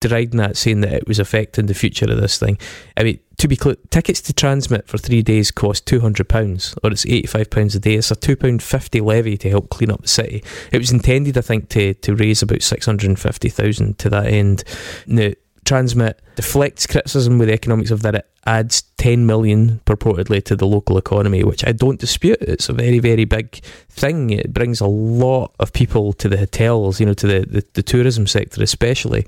deriding 0.00 0.38
that, 0.38 0.56
saying 0.56 0.80
that 0.80 0.94
it 0.94 1.06
was 1.06 1.18
affecting 1.18 1.66
the 1.66 1.74
future 1.74 2.10
of 2.10 2.20
this 2.20 2.38
thing. 2.38 2.58
I 2.96 3.04
mean, 3.04 3.20
to 3.40 3.48
be 3.48 3.56
clear, 3.56 3.76
tickets 3.88 4.20
to 4.20 4.34
TRNSMT 4.34 4.86
for 4.86 4.98
three 4.98 5.22
days 5.22 5.50
cost 5.50 5.86
£200, 5.86 6.78
or 6.84 6.90
it's 6.90 7.06
£85 7.06 7.74
a 7.74 7.78
day. 7.78 7.94
It's 7.94 8.10
a 8.10 8.16
£2.50 8.16 9.02
levy 9.02 9.38
to 9.38 9.48
help 9.48 9.70
clean 9.70 9.90
up 9.90 10.02
the 10.02 10.08
city. 10.08 10.44
It 10.70 10.78
was 10.78 10.92
intended, 10.92 11.38
I 11.38 11.40
think, 11.40 11.70
to, 11.70 11.94
to 11.94 12.14
raise 12.14 12.42
about 12.42 12.62
650000 12.62 13.98
to 13.98 14.10
that 14.10 14.26
end. 14.26 14.62
Now, 15.06 15.30
TRNSMT 15.64 16.14
deflects 16.36 16.86
criticism 16.86 17.38
with 17.38 17.48
the 17.48 17.54
economics 17.54 17.90
of 17.90 18.02
that 18.02 18.14
it 18.14 18.30
adds 18.44 18.82
10 18.98 19.24
million 19.24 19.80
purportedly 19.86 20.44
to 20.44 20.54
the 20.54 20.66
local 20.66 20.98
economy, 20.98 21.42
which 21.42 21.66
I 21.66 21.72
don't 21.72 21.98
dispute. 21.98 22.38
It's 22.42 22.68
a 22.68 22.74
very, 22.74 22.98
very 22.98 23.24
big 23.24 23.54
thing. 23.88 24.30
It 24.30 24.52
brings 24.52 24.82
a 24.82 24.86
lot 24.86 25.54
of 25.60 25.72
people 25.72 26.12
to 26.14 26.28
the 26.28 26.36
hotels, 26.36 27.00
you 27.00 27.06
know, 27.06 27.14
to 27.14 27.26
the, 27.26 27.40
the, 27.46 27.66
the 27.72 27.82
tourism 27.82 28.26
sector 28.26 28.62
especially. 28.62 29.26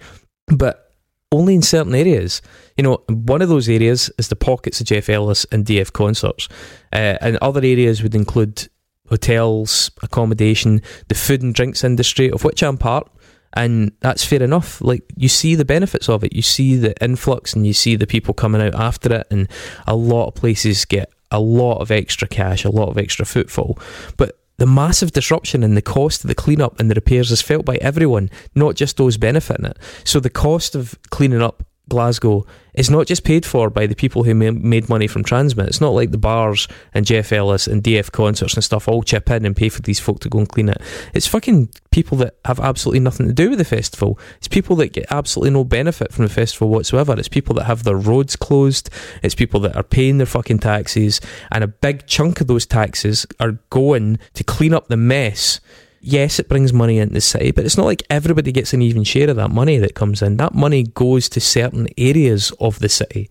But 0.49 0.92
only 1.33 1.55
in 1.55 1.63
certain 1.63 1.95
areas. 1.95 2.43
You 2.77 2.85
know, 2.85 3.03
one 3.09 3.43
of 3.43 3.49
those 3.49 3.69
areas 3.69 4.11
is 4.19 4.29
the 4.29 4.37
pockets 4.37 4.81
of 4.81 4.87
Geoff 4.87 5.09
Ellis 5.09 5.45
and 5.51 5.65
DF 5.65 5.93
concerts. 5.93 6.49
Uh, 6.93 7.17
and 7.21 7.39
other 7.39 7.61
areas 7.61 8.03
would 8.03 8.15
include 8.15 8.69
hotels, 9.09 9.91
accommodation, 10.03 10.81
the 11.09 11.15
food 11.15 11.43
and 11.43 11.55
drinks 11.55 11.83
industry, 11.83 12.31
of 12.31 12.45
which 12.45 12.63
I'm 12.63 12.79
part. 12.79 13.11
And 13.55 13.93
that's 14.01 14.25
fair 14.25 14.43
enough. 14.43 14.81
Like, 14.81 15.03
you 15.17 15.29
see 15.29 15.55
the 15.55 15.65
benefits 15.65 16.09
of 16.09 16.25
it. 16.25 16.35
You 16.35 16.43
see 16.43 16.77
the 16.77 16.95
influx 17.03 17.53
and 17.55 17.67
you 17.67 17.75
see 17.75 17.97
the 17.97 18.07
people 18.07 18.33
coming 18.33 18.63
out 18.63 18.75
after 18.75 19.15
it. 19.15 19.27
And 19.31 19.49
a 19.87 19.97
lot 19.97 20.29
of 20.29 20.35
places 20.35 20.85
get 20.85 21.11
a 21.31 21.41
lot 21.41 21.79
of 21.79 21.91
extra 21.91 22.29
cash, 22.29 22.65
a 22.65 22.71
lot 22.71 22.89
of 22.89 22.99
extra 22.99 23.27
footfall. 23.27 23.79
But 24.17 24.39
the 24.63 24.67
massive 24.67 25.11
disruption 25.11 25.65
in 25.65 25.75
the 25.75 25.83
cost 25.83 26.23
of 26.23 26.29
the 26.29 26.37
cleanup 26.37 26.79
and 26.79 26.89
the 26.89 26.95
repairs 26.95 27.33
is 27.33 27.43
felt 27.43 27.65
by 27.65 27.75
everyone, 27.79 28.31
not 28.55 28.77
just 28.77 28.97
those 28.97 29.17
benefiting 29.17 29.67
it. 29.67 29.77
So 30.05 30.21
the 30.21 30.31
cost 30.31 30.77
of 30.77 30.97
cleaning 31.11 31.43
up 31.43 31.65
Glasgow 31.93 32.47
is 32.73 32.89
not 32.89 33.07
just 33.07 33.23
paid 33.23 33.45
for 33.45 33.69
by 33.69 33.87
the 33.87 33.95
people 33.95 34.25
who 34.25 34.35
ma- 34.35 34.51
made 34.51 34.89
money 34.89 35.07
from 35.07 35.23
TRNSMT. 35.23 35.67
It's 35.67 35.81
not 35.81 35.91
like 35.91 36.11
the 36.11 36.17
bars 36.17 36.67
and 36.95 37.05
Geoff 37.05 37.31
Ellis 37.31 37.67
and 37.67 37.83
DF 37.83 38.11
concerts 38.13 38.55
and 38.55 38.65
stuff 38.65 38.89
all 38.89 39.03
chip 39.03 39.31
in 39.31 39.45
and 39.45 39.55
pay 39.55 39.69
for 39.69 39.83
these 39.83 40.01
folk 40.01 40.21
to 40.21 40.31
go 40.31 40.39
and 40.39 40.49
clean 40.49 40.71
it. 40.71 40.81
It's 41.13 41.27
fucking 41.27 41.69
people 41.91 42.17
that 42.19 42.37
have 42.47 42.59
absolutely 42.61 43.01
nothing 43.01 43.27
to 43.27 43.35
do 43.35 43.51
with 43.51 43.59
the 43.59 43.67
festival. 43.67 44.19
It's 44.39 44.49
people 44.49 44.75
that 44.77 44.95
get 44.95 45.05
absolutely 45.11 45.51
no 45.51 45.65
benefit 45.65 46.13
from 46.13 46.25
the 46.25 46.33
festival 46.33 46.71
whatsoever. 46.71 47.15
It's 47.19 47.29
people 47.29 47.55
that 47.57 47.65
have 47.65 47.85
their 47.85 47.97
roads 47.97 48.37
closed. 48.37 48.89
It's 49.23 49.35
people 49.35 49.61
that 49.61 49.77
are 49.77 49.83
paying 49.83 50.17
their 50.17 50.27
fucking 50.27 50.61
taxes, 50.61 51.21
and 51.51 51.63
a 51.63 51.69
big 51.69 52.07
chunk 52.07 52.41
of 52.41 52.47
those 52.47 52.65
taxes 52.65 53.27
are 53.39 53.59
going 53.69 54.19
to 54.33 54.45
clean 54.45 54.73
up 54.73 54.89
the 54.89 54.97
mess 54.97 55.61
yes, 56.03 56.39
it 56.39 56.49
brings 56.49 56.73
money 56.73 56.99
into 56.99 57.15
the 57.15 57.21
city, 57.21 57.53
but 57.53 57.65
it's 57.65 57.77
not 57.77 57.87
like 57.87 58.03
everybody 58.11 58.53
gets 58.53 58.75
an 58.75 58.83
even 58.83 59.05
share 59.05 59.31
of 59.31 59.37
that 59.37 59.51
money 59.51 59.79
that 59.79 59.95
comes 59.95 60.21
in. 60.21 60.37
That 60.37 60.55
money 60.55 60.83
goes 60.83 61.29
to 61.31 61.41
certain 61.41 61.89
areas 61.97 62.53
of 62.61 62.81
the 62.81 62.89
city. 62.89 63.29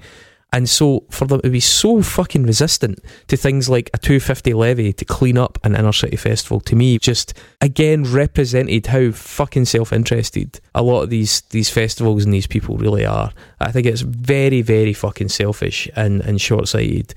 And 0.53 0.67
so 0.67 1.05
for 1.09 1.25
them 1.25 1.39
to 1.41 1.49
be 1.49 1.61
so 1.61 2.01
fucking 2.01 2.43
resistant 2.43 2.99
to 3.27 3.37
things 3.37 3.69
like 3.69 3.89
a 3.93 3.97
250 3.97 4.53
levy 4.53 4.91
to 4.91 5.05
clean 5.05 5.37
up 5.37 5.57
an 5.63 5.75
inner 5.75 5.93
city 5.93 6.17
festival, 6.17 6.59
to 6.61 6.75
me, 6.75 6.99
just 6.99 7.33
again 7.61 8.03
represented 8.03 8.87
how 8.87 9.11
fucking 9.11 9.65
self 9.65 9.93
interested 9.93 10.59
a 10.75 10.81
lot 10.81 11.03
of 11.03 11.09
these 11.09 11.41
these 11.51 11.69
festivals 11.69 12.25
and 12.25 12.33
these 12.33 12.47
people 12.47 12.77
really 12.77 13.05
are. 13.05 13.31
I 13.67 13.71
think 13.71 13.85
it's 13.87 14.01
very, 14.01 14.61
very 14.61 14.93
fucking 14.93 15.29
selfish 15.29 15.89
and, 15.95 16.21
and 16.21 16.39
short 16.39 16.67
sighted. 16.67 17.13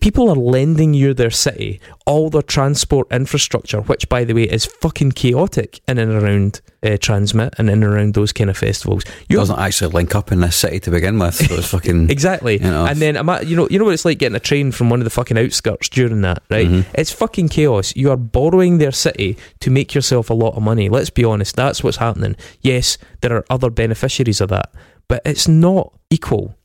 People 0.00 0.30
are 0.30 0.36
lending 0.36 0.94
you 0.94 1.12
their 1.14 1.30
city, 1.30 1.80
all 2.06 2.30
their 2.30 2.42
transport 2.42 3.06
infrastructure, 3.10 3.80
which 3.82 4.08
by 4.08 4.24
the 4.24 4.32
way 4.34 4.44
is 4.44 4.64
fucking 4.64 5.12
chaotic 5.12 5.80
in 5.86 5.98
and 5.98 6.12
around 6.12 6.60
uh, 6.82 6.88
TRNSMT 6.88 7.58
and 7.58 7.68
in 7.70 7.82
and 7.82 7.84
around 7.84 8.14
those 8.14 8.32
kind 8.32 8.48
of 8.50 8.56
festivals. 8.56 9.04
It 9.28 9.34
doesn't 9.34 9.58
actually 9.58 9.92
link 9.92 10.14
up 10.14 10.32
in 10.32 10.40
this 10.40 10.56
city 10.56 10.80
to 10.80 10.90
begin 10.90 11.18
with, 11.18 11.34
so 11.34 11.54
it's 11.54 11.68
fucking 11.68 12.10
exactly. 12.10 12.54
you 12.54 12.70
know. 12.70 12.86
And 12.86 13.00
then 13.00 13.14
you 13.46 13.56
know 13.56 13.68
you 13.70 13.78
know 13.78 13.84
what 13.84 13.94
it's 13.94 14.04
like 14.04 14.18
getting 14.18 14.36
a 14.36 14.40
train 14.40 14.72
from 14.72 14.90
one 14.90 15.00
of 15.00 15.04
the 15.04 15.10
fucking 15.10 15.38
outskirts 15.38 15.88
during 15.88 16.20
that, 16.22 16.42
right? 16.50 16.68
Mhm. 16.68 16.86
It's 16.94 17.10
fucking 17.12 17.48
chaos. 17.48 17.94
You 17.96 18.10
are 18.10 18.16
borrowing 18.16 18.78
their 18.78 18.92
city 18.92 19.36
to 19.60 19.70
make 19.70 19.94
yourself 19.94 20.30
a 20.30 20.34
lot 20.34 20.54
of 20.54 20.62
money. 20.62 20.88
Let's 20.88 21.10
be 21.10 21.24
honest, 21.24 21.56
that's 21.56 21.82
what's 21.82 21.98
happening. 21.98 22.36
Yes, 22.60 22.98
there 23.20 23.34
are 23.36 23.44
other 23.50 23.70
beneficiaries 23.70 24.40
of 24.40 24.50
that, 24.50 24.70
but 25.08 25.22
it's 25.24 25.48
not 25.48 25.92
equal. 26.10 26.56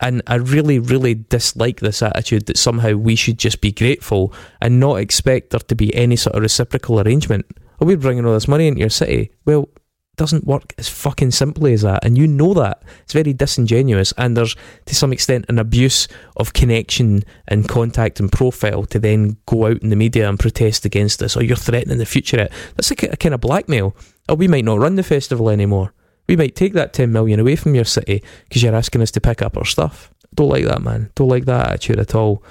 And 0.00 0.22
I 0.26 0.34
really, 0.34 0.78
really 0.78 1.14
dislike 1.14 1.80
this 1.80 2.02
attitude 2.02 2.46
that 2.46 2.58
somehow 2.58 2.92
we 2.92 3.16
should 3.16 3.38
just 3.38 3.60
be 3.60 3.72
grateful 3.72 4.32
and 4.60 4.78
not 4.78 4.96
expect 4.96 5.50
there 5.50 5.60
to 5.60 5.74
be 5.74 5.94
any 5.94 6.16
sort 6.16 6.36
of 6.36 6.42
reciprocal 6.42 7.00
arrangement. 7.00 7.46
Are 7.80 7.86
we're 7.86 7.96
bringing 7.96 8.26
all 8.26 8.34
this 8.34 8.48
money 8.48 8.68
into 8.68 8.80
your 8.80 8.90
city. 8.90 9.32
Well, 9.46 9.62
it 9.62 10.16
doesn't 10.16 10.46
work 10.46 10.74
as 10.76 10.88
fucking 10.88 11.30
simply 11.30 11.72
as 11.72 11.82
that. 11.82 12.04
And 12.04 12.18
you 12.18 12.26
know 12.26 12.52
that. 12.54 12.82
It's 13.02 13.14
very 13.14 13.32
disingenuous. 13.32 14.12
And 14.18 14.36
there's, 14.36 14.54
to 14.84 14.94
some 14.94 15.12
extent, 15.12 15.46
an 15.48 15.58
abuse 15.58 16.08
of 16.36 16.52
connection 16.52 17.22
and 17.48 17.68
contact 17.68 18.20
and 18.20 18.30
profile 18.30 18.84
to 18.86 18.98
then 18.98 19.38
go 19.46 19.66
out 19.66 19.82
in 19.82 19.88
the 19.88 19.96
media 19.96 20.28
and 20.28 20.38
protest 20.38 20.84
against 20.84 21.20
this. 21.20 21.36
Or 21.36 21.42
you're 21.42 21.56
threatening 21.56 21.98
the 21.98 22.06
future. 22.06 22.48
That's 22.76 22.90
a, 22.90 23.12
a 23.12 23.16
kind 23.16 23.34
of 23.34 23.40
blackmail. 23.40 23.96
Or 24.28 24.36
we 24.36 24.48
might 24.48 24.64
not 24.64 24.78
run 24.78 24.96
the 24.96 25.02
festival 25.02 25.48
anymore. 25.48 25.94
We 26.28 26.36
might 26.36 26.56
take 26.56 26.72
that 26.74 26.92
10 26.92 27.12
million 27.12 27.40
away 27.40 27.56
from 27.56 27.74
your 27.74 27.84
city 27.84 28.22
because 28.48 28.62
you're 28.62 28.74
asking 28.74 29.02
us 29.02 29.10
to 29.12 29.20
pick 29.20 29.42
up 29.42 29.56
our 29.56 29.64
stuff. 29.64 30.12
Don't 30.34 30.48
like 30.48 30.64
that, 30.64 30.82
man. 30.82 31.10
Don't 31.14 31.28
like 31.28 31.44
that 31.46 31.68
attitude 31.68 31.98
at 31.98 32.14
all. 32.14 32.42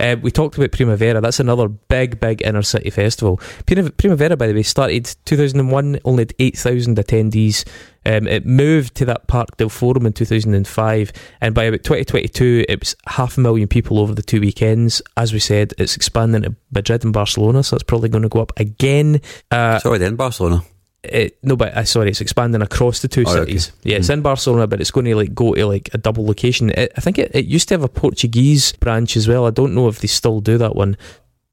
Uh, 0.00 0.16
we 0.20 0.30
talked 0.30 0.56
about 0.56 0.72
Primavera. 0.72 1.20
That's 1.20 1.40
another 1.40 1.68
big, 1.68 2.18
big 2.20 2.42
inner 2.42 2.62
city 2.62 2.90
festival. 2.90 3.40
Primavera, 3.66 4.36
by 4.36 4.46
the 4.48 4.54
way, 4.54 4.62
started 4.62 5.14
2001, 5.24 6.00
only 6.04 6.22
had 6.22 6.34
8,000 6.38 6.96
attendees. 6.96 7.64
Um, 8.06 8.26
it 8.26 8.44
moved 8.44 8.96
to 8.96 9.04
that 9.06 9.28
Park 9.28 9.56
del 9.56 9.68
Forum 9.68 10.04
in 10.04 10.12
2005, 10.12 11.12
and 11.40 11.54
by 11.54 11.64
about 11.64 11.84
2022, 11.84 12.66
it 12.68 12.80
was 12.80 12.96
half 13.06 13.38
a 13.38 13.40
million 13.40 13.68
people 13.68 13.98
over 13.98 14.14
the 14.14 14.22
two 14.22 14.40
weekends. 14.40 15.00
As 15.16 15.32
we 15.32 15.38
said, 15.38 15.72
it's 15.78 15.96
expanding 15.96 16.42
to 16.42 16.54
Madrid 16.70 17.04
and 17.04 17.12
Barcelona, 17.12 17.62
so 17.62 17.76
it's 17.76 17.84
probably 17.84 18.08
going 18.08 18.22
to 18.22 18.28
go 18.28 18.40
up 18.40 18.52
again. 18.58 19.20
Uh, 19.50 19.80
already 19.84 20.04
in 20.04 20.16
Barcelona. 20.16 20.62
It, 21.04 21.38
no, 21.42 21.56
but 21.56 21.74
uh, 21.74 21.84
sorry, 21.84 22.10
it's 22.10 22.20
expanding 22.20 22.62
across 22.62 23.00
the 23.00 23.08
two 23.08 23.24
Oh, 23.26 23.30
okay. 23.30 23.40
cities. 23.40 23.72
Yeah, 23.82 23.96
it's 23.96 24.08
Mm. 24.08 24.14
in 24.14 24.22
Barcelona, 24.22 24.66
but 24.66 24.80
it's 24.80 24.90
going 24.90 25.06
to 25.06 25.14
like 25.16 25.34
go 25.34 25.54
to 25.54 25.66
like 25.66 25.90
a 25.94 25.98
double 25.98 26.24
location. 26.26 26.70
It, 26.70 26.92
I 26.96 27.00
think 27.00 27.18
it, 27.18 27.30
it 27.34 27.46
used 27.46 27.68
to 27.68 27.74
have 27.74 27.82
a 27.84 27.88
Portuguese 27.88 28.72
branch 28.72 29.16
as 29.16 29.26
well. 29.28 29.46
I 29.46 29.50
don't 29.50 29.74
know 29.74 29.88
if 29.88 30.00
they 30.00 30.08
still 30.08 30.40
do 30.40 30.58
that 30.58 30.74
one. 30.76 30.96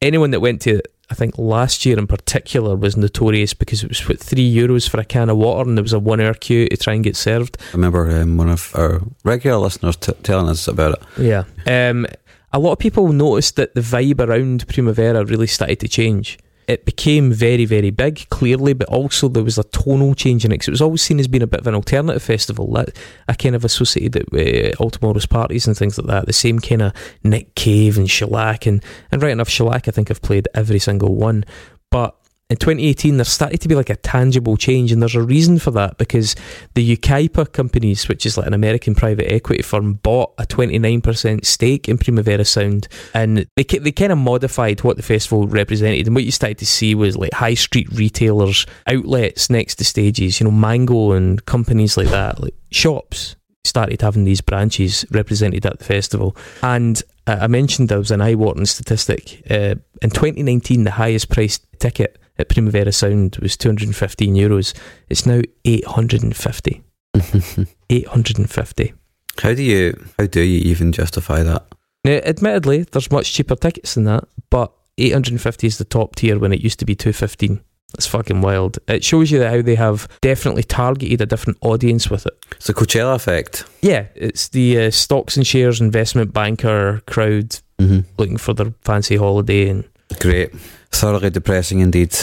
Anyone 0.02 0.32
that 0.32 0.40
went 0.40 0.62
to, 0.62 0.82
I 1.12 1.14
think 1.14 1.38
last 1.38 1.86
year 1.86 1.98
in 2.00 2.08
particular, 2.08 2.76
was 2.76 2.98
notorious 2.98 3.54
because 3.54 3.84
it 3.84 3.90
was 3.90 4.08
what 4.08 4.20
three 4.20 4.52
euros 4.52 4.90
for 4.90 5.00
a 5.00 5.06
can 5.06 5.30
of 5.30 5.38
water, 5.38 5.68
and 5.70 5.78
there 5.78 5.84
was 5.84 5.94
a 5.94 6.00
one 6.00 6.20
hour 6.22 6.34
queue 6.34 6.68
to 6.70 6.78
try 6.78 6.94
and 6.94 7.04
get 7.04 7.16
served. 7.16 7.58
I 7.70 7.74
remember 7.74 8.10
um, 8.10 8.38
one 8.38 8.50
of 8.50 8.72
our 8.76 9.02
regular 9.24 9.58
listeners 9.58 9.98
t- 9.98 10.14
telling 10.24 10.50
us 10.50 10.68
about 10.68 10.94
it. 11.18 11.22
Yeah. 11.22 11.44
Um, 11.68 12.08
a 12.54 12.60
lot 12.60 12.72
of 12.74 12.80
people 12.80 13.14
noticed 13.14 13.56
that 13.58 13.76
the 13.76 13.82
vibe 13.82 14.20
around 14.20 14.68
Primavera 14.68 15.24
really 15.24 15.48
started 15.48 15.80
to 15.82 15.88
change. 15.88 16.38
It 16.72 16.86
became 16.86 17.32
very, 17.32 17.66
very 17.66 17.90
big, 17.90 18.28
clearly, 18.30 18.74
but 18.74 18.88
also 18.88 19.28
there 19.28 19.44
was 19.44 19.58
a 19.58 19.64
tonal 19.66 20.14
change 20.16 20.46
in 20.46 20.52
it 20.52 20.58
'cause 20.60 20.70
it 20.70 20.72
was 20.72 20.82
always 20.82 21.02
seen 21.02 21.20
as 21.20 21.28
being 21.28 21.44
a 21.44 21.48
bit 21.48 21.60
of 21.60 21.68
an 21.68 21.76
alternative 21.76 22.24
festival. 22.24 22.72
That 22.74 22.90
I 23.28 23.34
kind 23.34 23.56
of 23.56 23.66
associated 23.66 24.16
uh, 24.16 24.20
it 24.20 24.32
with 24.32 24.76
All 24.80 24.90
Tomorrow's 24.90 25.26
parties 25.26 25.68
and 25.68 25.76
things 25.76 25.98
like 25.98 26.08
that. 26.08 26.28
The 26.28 26.34
same 26.34 26.60
kind 26.60 26.82
of 26.82 26.94
Nick 27.24 27.56
Cave 27.56 27.98
and 27.98 28.10
Shellac, 28.10 28.66
and, 28.66 28.82
and 29.12 29.22
right 29.22 29.32
enough, 29.32 29.50
Shellac, 29.50 29.88
I 29.88 29.92
think 29.92 30.10
I've 30.10 30.22
played 30.22 30.48
every 30.54 30.80
single 30.80 31.16
one. 31.16 31.44
But 31.90 32.16
in 32.52 32.58
2018, 32.58 33.16
there 33.16 33.24
started 33.24 33.62
to 33.62 33.70
be 33.70 33.76
like 33.76 33.90
a 33.90 33.96
tangible 33.96 34.58
change, 34.58 34.92
and 34.92 35.02
there's 35.02 35.16
a 35.16 35.22
reason 35.22 35.58
for 35.58 35.72
that 35.72 35.98
because 35.98 36.36
the 36.74 36.98
Yucaipa 36.98 37.54
companies, 37.54 38.10
which 38.10 38.26
is 38.26 38.38
like 38.38 38.46
an 38.46 38.54
American 38.54 38.94
private 38.94 39.32
equity 39.32 39.64
firm, 39.64 39.94
bought 39.94 40.34
a 40.38 40.44
29% 40.44 41.46
stake 41.46 41.88
in 41.88 41.98
Primavera 41.98 42.44
Sound, 42.44 42.90
and 43.14 43.48
they 43.56 43.64
they 43.64 43.94
kind 43.94 44.12
of 44.12 44.18
modified 44.18 44.84
what 44.84 44.98
the 44.98 45.04
festival 45.04 45.48
represented. 45.48 46.08
And 46.08 46.14
what 46.14 46.26
you 46.26 46.32
started 46.32 46.58
to 46.58 46.66
see 46.66 46.94
was 46.94 47.16
like 47.16 47.34
high 47.34 47.54
street 47.54 47.90
retailers, 47.94 48.66
outlets 48.86 49.50
next 49.50 49.76
to 49.76 49.86
stages, 49.86 50.42
you 50.42 50.44
know, 50.44 50.52
Mango 50.52 51.14
and 51.14 51.46
companies 51.46 51.96
like 51.96 52.10
that, 52.10 52.42
like 52.42 52.56
shops 52.70 53.38
started 53.64 54.02
having 54.02 54.26
these 54.26 54.42
branches 54.42 55.06
represented 55.12 55.66
at 55.66 55.80
the 55.80 55.86
festival. 55.86 56.36
And 56.64 57.02
uh, 57.28 57.38
I 57.42 57.48
mentioned 57.48 57.88
there 57.88 57.98
was 57.98 58.12
an 58.12 58.20
eye-watering 58.20 58.66
statistic. 58.66 59.42
Uh, 59.50 59.76
in 60.02 60.10
2019, 60.10 60.84
the 60.84 60.92
highest 60.92 61.30
priced 61.30 61.66
ticket 61.80 62.21
at 62.42 62.50
Primavera 62.50 62.92
Sound 62.92 63.38
was 63.42 63.56
215 63.56 64.36
euros. 64.36 64.74
It's 65.10 65.26
now 65.26 65.42
850. 65.64 66.84
850. 67.90 68.94
How 69.42 69.54
do 69.54 69.64
you 69.64 70.06
how 70.20 70.26
do 70.28 70.42
you 70.42 70.60
even 70.70 70.92
justify 70.92 71.44
that? 71.44 71.66
Now, 72.04 72.14
admittedly, 72.24 72.84
there's 72.84 73.12
much 73.12 73.32
cheaper 73.34 73.56
tickets 73.56 73.94
than 73.94 74.06
that, 74.06 74.26
but 74.50 74.72
850 74.98 75.68
is 75.68 75.78
the 75.78 75.86
top 75.86 76.16
tier 76.16 76.38
when 76.40 76.52
it 76.52 76.62
used 76.62 76.80
to 76.80 76.86
be 76.86 76.96
215. 76.96 77.62
It's 77.94 78.08
fucking 78.08 78.42
wild. 78.42 78.80
It 78.88 79.04
shows 79.04 79.32
you 79.32 79.40
that 79.40 79.52
how 79.52 79.62
they 79.62 79.76
have 79.76 80.08
definitely 80.22 80.64
targeted 80.64 81.20
a 81.22 81.26
different 81.26 81.58
audience 81.62 82.10
with 82.10 82.26
it. 82.26 82.34
It's 82.54 82.68
the 82.68 82.74
Coachella 82.74 83.16
effect. 83.16 83.66
Yeah, 83.82 84.06
it's 84.16 84.48
the 84.50 84.80
uh, 84.86 84.92
stocks 84.92 85.36
and 85.36 85.46
shares 85.46 85.82
investment 85.82 86.34
banker 86.34 87.02
crowd 87.08 87.58
Mm-hmm. 87.80 88.02
looking 88.20 88.38
for 88.38 88.54
their 88.54 88.76
fancy 88.84 89.16
holiday 89.16 89.68
and 89.68 89.84
Great. 90.20 90.54
Thoroughly 90.92 91.30
depressing 91.30 91.80
indeed. 91.80 92.16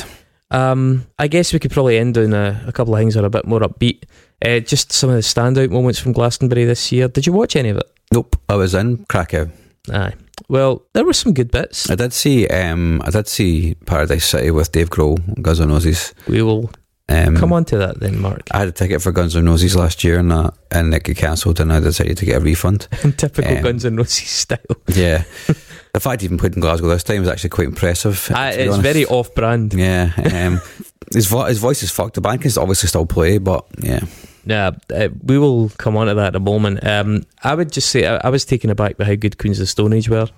Um, 0.50 1.06
I 1.18 1.28
guess 1.28 1.52
we 1.52 1.58
could 1.58 1.70
probably 1.72 1.98
end 1.98 2.16
on 2.16 2.32
a, 2.32 2.64
a 2.66 2.72
couple 2.72 2.94
of 2.94 3.00
things 3.00 3.14
that 3.14 3.22
are 3.24 3.26
a 3.26 3.30
bit 3.30 3.46
more 3.46 3.60
upbeat. 3.60 4.04
Uh, 4.44 4.60
just 4.60 4.92
some 4.92 5.10
of 5.10 5.16
the 5.16 5.22
standout 5.22 5.70
moments 5.70 5.98
from 5.98 6.12
Glastonbury 6.12 6.64
this 6.64 6.90
year. 6.92 7.08
Did 7.08 7.26
you 7.26 7.32
watch 7.32 7.56
any 7.56 7.68
of 7.70 7.76
it? 7.76 7.90
Nope. 8.12 8.36
I 8.48 8.54
was 8.54 8.74
in 8.74 9.04
Krakow. 9.06 9.50
Aye. 9.92 10.14
Well, 10.48 10.82
there 10.94 11.04
were 11.04 11.12
some 11.12 11.34
good 11.34 11.50
bits. 11.50 11.90
I 11.90 11.96
did 11.96 12.12
see 12.12 12.46
um 12.48 13.02
I 13.04 13.10
did 13.10 13.26
see 13.26 13.74
Paradise 13.86 14.24
City 14.24 14.50
with 14.50 14.70
Dave 14.72 14.88
Grohl, 14.90 15.18
Guns 15.42 15.60
N' 15.60 15.68
Roses. 15.70 16.14
We 16.28 16.42
will 16.42 16.70
Um, 17.10 17.36
come 17.36 17.52
on 17.52 17.64
to 17.66 17.78
that 17.78 17.98
then, 18.00 18.18
Mark. 18.20 18.42
I 18.52 18.58
had 18.60 18.68
a 18.68 18.72
ticket 18.72 19.02
for 19.02 19.12
Guns 19.12 19.34
N' 19.34 19.46
Roses 19.48 19.74
last 19.74 20.04
year 20.04 20.18
and 20.18 20.30
that 20.30 20.54
and 20.70 20.94
it 20.94 21.02
got 21.02 21.16
cancelled 21.16 21.58
and 21.60 21.72
I 21.72 21.80
decided 21.80 22.16
to 22.18 22.24
get 22.24 22.36
a 22.36 22.40
refund. 22.40 22.86
Typical 23.16 23.56
um, 23.56 23.62
Guns 23.62 23.84
N' 23.84 23.96
Roses 23.96 24.28
style. 24.28 24.58
Yeah. 24.86 25.24
the 25.92 26.00
fact 26.00 26.22
he 26.22 26.26
even 26.26 26.38
played 26.38 26.54
in 26.54 26.60
Glasgow 26.60 26.88
this 26.88 27.02
time 27.04 27.20
was 27.20 27.28
actually 27.28 27.50
quite 27.50 27.68
impressive. 27.68 28.22
To 28.26 28.32
it's 28.48 28.72
honest. 28.72 28.80
very 28.80 29.04
off-brand. 29.06 29.74
Yeah. 29.74 30.12
Um, 30.16 30.60
his, 31.12 31.26
vo- 31.26 31.44
his 31.44 31.58
voice 31.58 31.82
is 31.82 31.90
fucked. 31.90 32.14
The 32.14 32.20
band 32.20 32.42
can 32.42 32.50
obviously 32.58 32.88
still 32.88 33.06
play, 33.06 33.38
but 33.38 33.64
yeah. 33.78 34.00
Yeah, 34.44 34.70
uh, 34.94 35.08
we 35.24 35.38
will 35.38 35.68
come 35.76 35.96
on 35.96 36.06
to 36.06 36.14
that 36.14 36.28
in 36.28 36.36
a 36.36 36.40
moment. 36.40 36.86
Um, 36.86 37.24
I 37.44 37.54
would 37.54 37.70
just 37.70 37.90
say 37.90 38.06
I, 38.06 38.16
I 38.24 38.30
was 38.30 38.46
taken 38.46 38.70
aback 38.70 38.96
by 38.96 39.04
how 39.04 39.14
good 39.14 39.36
Queens 39.36 39.58
of 39.58 39.64
the 39.64 39.66
Stone 39.66 39.92
Age 39.92 40.08
were. 40.08 40.28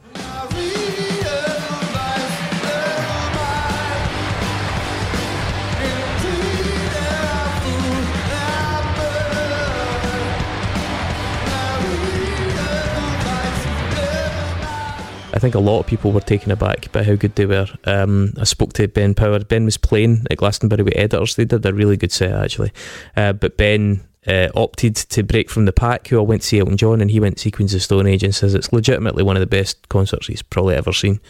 Think 15.41 15.55
a 15.55 15.59
lot 15.59 15.81
of 15.81 15.87
people 15.87 16.13
were 16.13 16.21
taken 16.21 16.53
aback 16.53 16.93
by 16.93 17.03
how 17.03 17.15
good 17.15 17.35
they 17.35 17.47
were. 17.47 17.67
Um, 17.85 18.35
I 18.39 18.45
spoke 18.45 18.75
to 18.75 18.87
Ben 18.87 19.15
Power. 19.15 19.39
Ben 19.39 19.65
was 19.65 19.79
playing 19.79 20.27
at 20.31 20.37
Glastonbury 20.37 20.83
with 20.83 20.97
editors. 20.97 21.35
They 21.35 21.47
did 21.47 21.65
a 21.65 21.73
really 21.73 21.97
good 21.97 22.13
set 22.13 22.33
actually. 22.33 22.73
Uh, 23.17 23.33
but 23.33 23.57
Ben 23.57 24.07
uh, 24.27 24.49
opted 24.55 24.97
to 24.97 25.23
break 25.23 25.49
from 25.49 25.65
the 25.65 25.73
pack, 25.73 26.09
who 26.09 26.19
all 26.19 26.27
went 26.27 26.43
to 26.43 26.49
see 26.49 26.59
Elton 26.59 26.77
John, 26.77 27.01
and 27.01 27.11
he 27.11 27.21
went 27.21 27.39
to 27.39 27.51
Queens 27.51 27.73
of 27.73 27.83
Stone 27.83 28.07
Age, 28.07 28.23
and 28.23 28.35
says 28.35 28.55
it's 28.55 28.71
legitimately 28.71 29.23
one 29.23 29.35
of 29.35 29.41
the 29.41 29.47
best 29.47 29.89
concerts 29.89 30.27
he's 30.27 30.43
probably 30.43 30.75
ever 30.75 30.93
seen. 30.93 31.21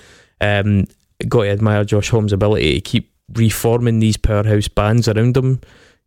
Um, 0.40 0.86
got 1.28 1.44
to 1.44 1.50
admire 1.50 1.84
Josh 1.84 2.10
Homme's 2.10 2.32
ability 2.32 2.74
to 2.74 2.80
keep 2.80 3.12
reforming 3.34 4.00
these 4.00 4.16
powerhouse 4.16 4.66
bands 4.66 5.06
around 5.06 5.36
him. 5.36 5.60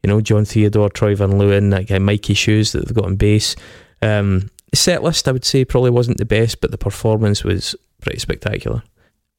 You 0.04 0.10
know, 0.10 0.20
Jon 0.20 0.44
Theodore, 0.44 0.90
Troy 0.90 1.16
Van 1.16 1.32
Leeuwen, 1.32 1.72
that 1.72 1.88
guy 1.88 2.00
Mikey 2.00 2.34
Shoes 2.34 2.74
that 2.74 2.86
they've 2.86 2.94
got 2.96 3.06
on 3.06 3.16
bass. 3.16 3.56
Um, 4.02 4.50
set 4.74 5.04
list, 5.04 5.30
I 5.30 5.32
would 5.32 5.46
say, 5.46 5.64
probably 5.64 5.92
wasn't 5.92 6.18
the 6.18 6.26
best, 6.26 6.60
but 6.60 6.72
the 6.72 6.78
performance 6.78 7.46
was 7.46 7.76
pretty 8.04 8.20
spectacular. 8.20 8.84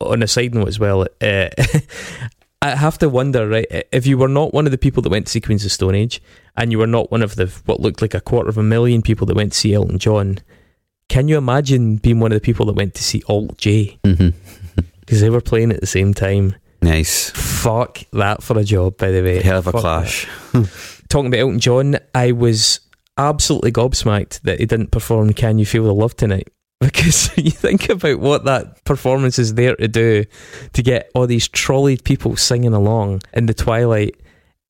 On 0.00 0.22
a 0.22 0.26
side 0.26 0.54
note 0.54 0.68
as 0.68 0.78
well, 0.78 1.02
uh, 1.02 1.48
I 2.62 2.70
have 2.70 2.98
to 2.98 3.08
wonder, 3.08 3.48
right, 3.48 3.66
if 3.92 4.06
you 4.06 4.18
were 4.18 4.28
not 4.28 4.52
one 4.52 4.66
of 4.66 4.72
the 4.72 4.78
people 4.78 5.02
that 5.02 5.10
went 5.10 5.26
to 5.26 5.32
see 5.32 5.40
Queens 5.40 5.64
of 5.64 5.72
Stone 5.72 5.94
Age, 5.94 6.20
and 6.56 6.72
you 6.72 6.78
were 6.78 6.86
not 6.86 7.10
one 7.10 7.22
of 7.22 7.36
the 7.36 7.46
what 7.66 7.80
looked 7.80 8.02
like 8.02 8.14
a 8.14 8.20
quarter 8.20 8.48
of 8.48 8.58
a 8.58 8.62
million 8.62 9.02
people 9.02 9.26
that 9.26 9.36
went 9.36 9.52
to 9.52 9.58
see 9.58 9.74
Elton 9.74 9.98
John, 9.98 10.38
can 11.08 11.28
you 11.28 11.36
imagine 11.36 11.96
being 11.96 12.20
one 12.20 12.32
of 12.32 12.36
the 12.36 12.44
people 12.44 12.66
that 12.66 12.76
went 12.76 12.94
to 12.94 13.04
see 13.04 13.22
Alt 13.28 13.58
J? 13.58 13.98
Because 15.00 15.20
they 15.20 15.28
were 15.28 15.42
playing 15.42 15.70
at 15.70 15.82
the 15.82 15.86
same 15.86 16.14
time. 16.14 16.54
Nice. 16.80 17.28
Fuck 17.28 18.04
that 18.14 18.42
for 18.42 18.58
a 18.58 18.64
job, 18.64 18.96
by 18.96 19.10
the 19.10 19.22
way. 19.22 19.42
Hell 19.42 19.58
of 19.58 19.66
a 19.66 19.72
Fuck 19.72 19.80
clash. 19.82 20.26
talking 21.10 21.26
about 21.26 21.40
Elton 21.40 21.60
John, 21.60 21.98
I 22.14 22.32
was 22.32 22.80
absolutely 23.18 23.70
gobsmacked 23.70 24.40
that 24.42 24.60
he 24.60 24.66
didn't 24.66 24.92
perform 24.92 25.34
Can 25.34 25.58
You 25.58 25.66
Feel 25.66 25.84
the 25.84 25.92
Love 25.92 26.16
Tonight. 26.16 26.48
Because 26.80 27.30
you 27.38 27.50
think 27.50 27.88
about 27.88 28.18
what 28.20 28.44
that 28.44 28.84
performance 28.84 29.38
is 29.38 29.54
there 29.54 29.76
to 29.76 29.88
do 29.88 30.24
to 30.72 30.82
get 30.82 31.10
all 31.14 31.26
these 31.26 31.48
trolleyed 31.48 32.04
people 32.04 32.36
singing 32.36 32.72
along 32.74 33.22
in 33.32 33.46
the 33.46 33.54
twilight. 33.54 34.16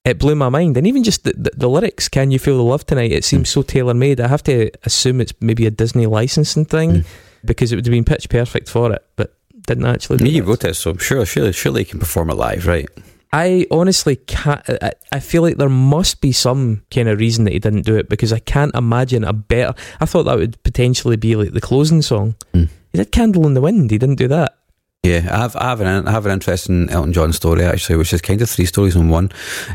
It 0.05 0.19
blew 0.19 0.35
my 0.35 0.51
mind. 0.51 0.77
And 0.77 0.87
even 0.87 1.03
just 1.03 1.25
the, 1.25 1.33
the, 1.33 1.51
the 1.57 1.69
lyrics, 1.69 2.09
Can 2.09 2.31
You 2.31 2.39
Feel 2.39 2.59
the 2.59 2.63
Love 2.63 2.85
Tonight? 2.87 3.11
It 3.11 3.25
seems 3.25 3.49
so 3.49 3.63
tailor 3.63 3.95
made. 3.95 4.21
I 4.21 4.29
have 4.29 4.43
to 4.45 4.71
assume 4.85 5.21
it's 5.21 5.33
maybe 5.41 5.65
a 5.67 5.71
Disney 5.71 6.07
licensing 6.07 6.67
thing 6.67 6.91
Mm. 6.91 7.07
because 7.45 7.73
it 7.73 7.77
would 7.77 7.87
have 7.87 7.91
been 7.93 8.05
pitch 8.05 8.29
perfect 8.29 8.69
for 8.69 8.93
it, 8.93 9.03
but 9.17 9.35
didn't 9.67 9.87
actually. 9.87 10.19
do 10.19 10.25
Me, 10.25 10.31
you 10.31 10.43
wrote 10.43 10.65
it, 10.65 10.75
so 10.75 10.91
I'm 10.91 10.99
sure, 10.99 11.25
surely, 11.25 11.53
surely 11.53 11.81
you 11.81 11.87
can 11.87 11.99
perform 12.01 12.29
it 12.29 12.35
live, 12.35 12.67
right? 12.67 12.87
I 13.35 13.67
honestly 13.69 14.15
can't. 14.15 14.63
I, 14.81 14.93
I 15.11 15.19
feel 15.19 15.43
like 15.43 15.57
there 15.57 15.69
must 15.69 16.21
be 16.21 16.31
some 16.31 16.83
kind 16.93 17.09
of 17.09 17.19
reason 17.19 17.45
that 17.45 17.53
he 17.53 17.59
didn't 17.59 17.83
do 17.83 17.97
it 17.97 18.09
because 18.09 18.33
I 18.33 18.39
can't 18.39 18.73
imagine 18.77 19.25
a 19.25 19.33
better. 19.33 19.75
I 20.01 20.07
thought 20.07 20.23
that 20.25 20.39
would 20.39 20.63
potentially 20.63 21.17
be 21.17 21.35
like 21.35 21.53
the 21.53 21.61
closing 21.61 22.01
song. 22.01 22.37
Mm. 22.55 22.69
He 22.93 22.99
did 22.99 23.11
"Candle 23.11 23.45
in 23.49 23.55
the 23.55 23.61
Wind." 23.61 23.91
He 23.91 23.99
didn't 23.99 24.17
do 24.17 24.29
that. 24.29 24.57
Yeah, 25.03 25.29
I 25.31 25.39
have, 25.39 25.57
I 25.57 25.65
have 25.65 25.81
an 25.81 26.07
I 26.07 26.13
have 26.13 26.27
an 26.27 26.33
interesting 26.33 26.89
Elton 26.91 27.13
John 27.13 27.33
story 27.33 27.65
actually, 27.65 27.97
which 27.97 28.13
is 28.13 28.23
kind 28.23 28.41
of 28.41 28.49
three 28.49 28.67
stories 28.67 28.95
in 28.95 29.09
one. 29.09 29.33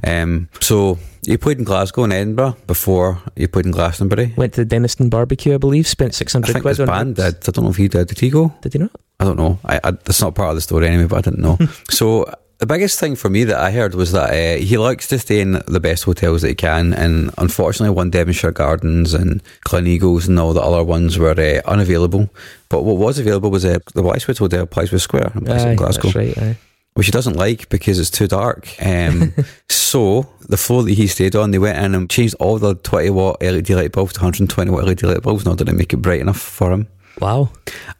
Um, 0.07 0.47
so 0.61 0.97
he 1.25 1.35
played 1.35 1.59
in 1.59 1.65
Glasgow 1.65 2.05
and 2.05 2.13
Edinburgh 2.13 2.55
before 2.65 3.21
he 3.35 3.45
played 3.45 3.65
in 3.65 3.73
Glastonbury. 3.73 4.33
Went 4.37 4.53
to 4.53 4.63
the 4.63 4.75
Dennistoun 4.75 5.09
barbecue, 5.09 5.53
I 5.53 5.57
believe. 5.57 5.85
Spent 5.85 6.15
six 6.15 6.31
hundred 6.31 6.61
quid 6.61 6.79
on 6.79 6.87
band 6.87 7.15
did. 7.17 7.35
I 7.47 7.51
don't 7.51 7.65
know 7.65 7.71
if 7.71 7.75
he 7.75 7.89
did. 7.89 8.07
Did 8.07 8.19
he 8.19 8.29
go? 8.29 8.53
Did 8.61 8.71
he 8.71 8.79
not? 8.79 8.91
I 9.19 9.25
don't 9.25 9.37
know. 9.37 9.59
I, 9.65 9.81
I 9.83 9.91
that's 9.91 10.21
not 10.21 10.33
part 10.33 10.49
of 10.49 10.55
the 10.55 10.61
story 10.61 10.87
anyway, 10.87 11.07
but 11.07 11.17
I 11.17 11.29
didn't 11.29 11.41
know. 11.41 11.57
so 11.89 12.25
the 12.59 12.65
biggest 12.65 12.99
thing 12.99 13.15
for 13.15 13.29
me 13.29 13.45
that 13.45 13.57
I 13.57 13.71
heard 13.71 13.95
was 13.95 14.11
that 14.11 14.31
uh, 14.31 14.61
he 14.61 14.77
likes 14.77 15.07
to 15.07 15.19
stay 15.19 15.39
in 15.39 15.61
the 15.65 15.79
best 15.79 16.03
hotels 16.03 16.41
that 16.41 16.49
he 16.49 16.55
can, 16.55 16.93
and 16.93 17.31
unfortunately, 17.37 17.95
one 17.95 18.09
Devonshire 18.09 18.51
Gardens 18.51 19.13
and 19.13 19.41
Gleneagles 19.65 20.27
and 20.27 20.37
all 20.37 20.53
the 20.53 20.61
other 20.61 20.83
ones 20.83 21.17
were 21.17 21.31
uh, 21.31 21.61
unavailable. 21.65 22.29
But 22.67 22.83
what 22.83 22.97
was 22.97 23.17
available 23.17 23.49
was 23.49 23.63
uh, 23.63 23.79
the 23.93 24.03
Blythswood 24.03 24.37
Hotel, 24.37 24.67
Blythswood 24.67 24.99
Square 24.99 25.31
in 25.35 25.49
Aye, 25.49 25.75
Glasgow 25.75 26.11
right. 26.11 26.37
Aye. 26.37 26.57
which 26.95 27.07
he 27.07 27.13
doesn't 27.13 27.37
like 27.37 27.69
because 27.69 27.97
it's 27.97 28.11
too 28.11 28.27
dark. 28.27 28.67
Um, 28.85 29.33
so 29.69 30.27
the 30.41 30.57
floor 30.57 30.83
that 30.83 30.91
he 30.91 31.07
stayed 31.07 31.37
on, 31.37 31.51
they 31.51 31.59
went 31.59 31.77
in 31.77 31.95
and 31.95 32.09
changed 32.09 32.35
all 32.41 32.59
the 32.59 32.75
20 32.75 33.09
watt 33.11 33.41
LED 33.41 33.69
light 33.69 33.93
bulbs 33.93 34.13
to 34.13 34.19
120 34.19 34.69
watt 34.69 34.83
LED 34.83 35.03
light 35.03 35.21
bulbs 35.21 35.43
in 35.43 35.49
order 35.49 35.63
to 35.63 35.73
make 35.73 35.93
it 35.93 35.97
bright 35.97 36.19
enough 36.19 36.39
for 36.39 36.73
him. 36.73 36.89
Wow. 37.19 37.49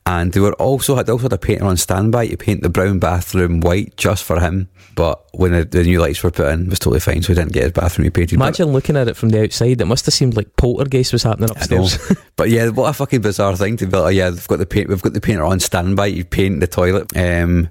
And 0.05 0.31
they 0.31 0.39
were 0.39 0.53
also 0.53 0.95
had 0.95 1.09
also 1.09 1.23
had 1.23 1.33
a 1.33 1.37
painter 1.37 1.65
on 1.65 1.77
standby 1.77 2.27
to 2.27 2.37
paint 2.37 2.61
the 2.63 2.69
brown 2.69 2.99
bathroom 2.99 3.59
white 3.61 3.95
just 3.97 4.23
for 4.23 4.39
him. 4.39 4.69
But 4.95 5.23
when 5.33 5.51
the, 5.51 5.63
the 5.65 5.83
new 5.83 6.01
lights 6.01 6.23
were 6.23 6.31
put 6.31 6.47
in, 6.51 6.63
it 6.63 6.69
was 6.69 6.79
totally 6.79 6.99
fine, 6.99 7.21
so 7.21 7.29
he 7.29 7.35
didn't 7.35 7.53
get 7.53 7.63
his 7.63 7.71
bathroom 7.71 8.05
repainted. 8.05 8.37
But- 8.39 8.45
Imagine 8.45 8.67
looking 8.73 8.97
at 8.97 9.07
it 9.07 9.15
from 9.15 9.29
the 9.29 9.43
outside. 9.43 9.79
It 9.79 9.85
must 9.85 10.05
have 10.05 10.13
seemed 10.13 10.35
like 10.35 10.55
poltergeist 10.57 11.13
was 11.13 11.23
happening 11.23 11.51
upstairs. 11.51 11.97
But 12.35 12.49
yeah, 12.49 12.69
what 12.69 12.89
a 12.89 12.93
fucking 12.93 13.21
bizarre 13.21 13.55
thing 13.57 13.75
to 13.77 13.85
be 13.85 13.97
like, 13.97 14.05
oh 14.05 14.07
yeah, 14.07 14.29
we've 14.29 14.47
got 14.47 14.59
the 14.59 14.65
paint, 14.65 14.87
we've 14.87 15.01
got 15.01 15.11
the 15.13 15.19
painter 15.21 15.43
on 15.43 15.59
standby. 15.59 16.05
You 16.07 16.23
paint 16.23 16.61
the 16.61 16.67
toilet. 16.67 17.15
Um, 17.15 17.69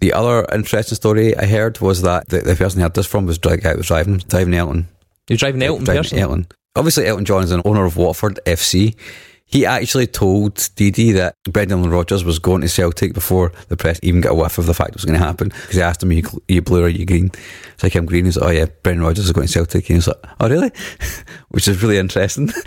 the 0.00 0.12
other 0.12 0.44
interesting 0.52 0.96
story 0.96 1.34
I 1.36 1.46
heard 1.46 1.80
was 1.80 2.02
that 2.02 2.28
the, 2.28 2.40
the 2.40 2.54
person 2.54 2.80
he 2.80 2.82
had 2.82 2.92
this 2.92 3.06
from 3.06 3.24
was 3.24 3.38
the 3.38 3.56
guy 3.56 3.74
was 3.74 3.86
driving, 3.86 4.18
driving 4.18 4.52
Elton. 4.52 4.88
You're 5.28 5.38
driving 5.38 5.62
Elton 5.62 5.84
Driving 5.84 6.02
person. 6.02 6.18
Elton. 6.18 6.46
Obviously, 6.76 7.06
Elton 7.06 7.24
John 7.24 7.42
is 7.44 7.52
an 7.52 7.62
owner 7.64 7.84
of 7.84 7.96
Watford 7.96 8.40
FC. 8.46 8.94
He 9.52 9.66
actually 9.66 10.06
told 10.06 10.70
Didi 10.76 11.12
that 11.12 11.36
Brendan 11.44 11.88
Rodgers 11.90 12.24
was 12.24 12.38
going 12.38 12.62
to 12.62 12.68
Celtic 12.68 13.12
before 13.12 13.52
the 13.68 13.76
press 13.76 14.00
even 14.02 14.22
got 14.22 14.32
a 14.32 14.34
whiff 14.34 14.56
of 14.56 14.64
the 14.64 14.72
fact 14.72 14.90
it 14.90 14.96
was 14.96 15.04
going 15.04 15.18
to 15.18 15.24
happen. 15.24 15.48
Because 15.48 15.74
he 15.74 15.82
asked 15.82 16.02
him, 16.02 16.08
are 16.10 16.14
you, 16.14 16.22
are 16.26 16.52
you 16.52 16.62
blue 16.62 16.80
or 16.80 16.86
are 16.86 16.88
you 16.88 17.04
green? 17.04 17.30
It's 17.74 17.82
like, 17.82 17.94
I'm 17.94 18.06
green. 18.06 18.24
He's 18.24 18.38
like, 18.38 18.48
oh 18.48 18.52
yeah, 18.52 18.64
Brendan 18.82 19.04
Rodgers 19.04 19.26
is 19.26 19.32
going 19.32 19.46
to 19.46 19.52
Celtic. 19.52 19.90
And 19.90 19.98
he's 19.98 20.08
like, 20.08 20.24
oh 20.40 20.48
really? 20.48 20.70
Which 21.50 21.68
is 21.68 21.82
really 21.82 21.98
interesting. 21.98 22.50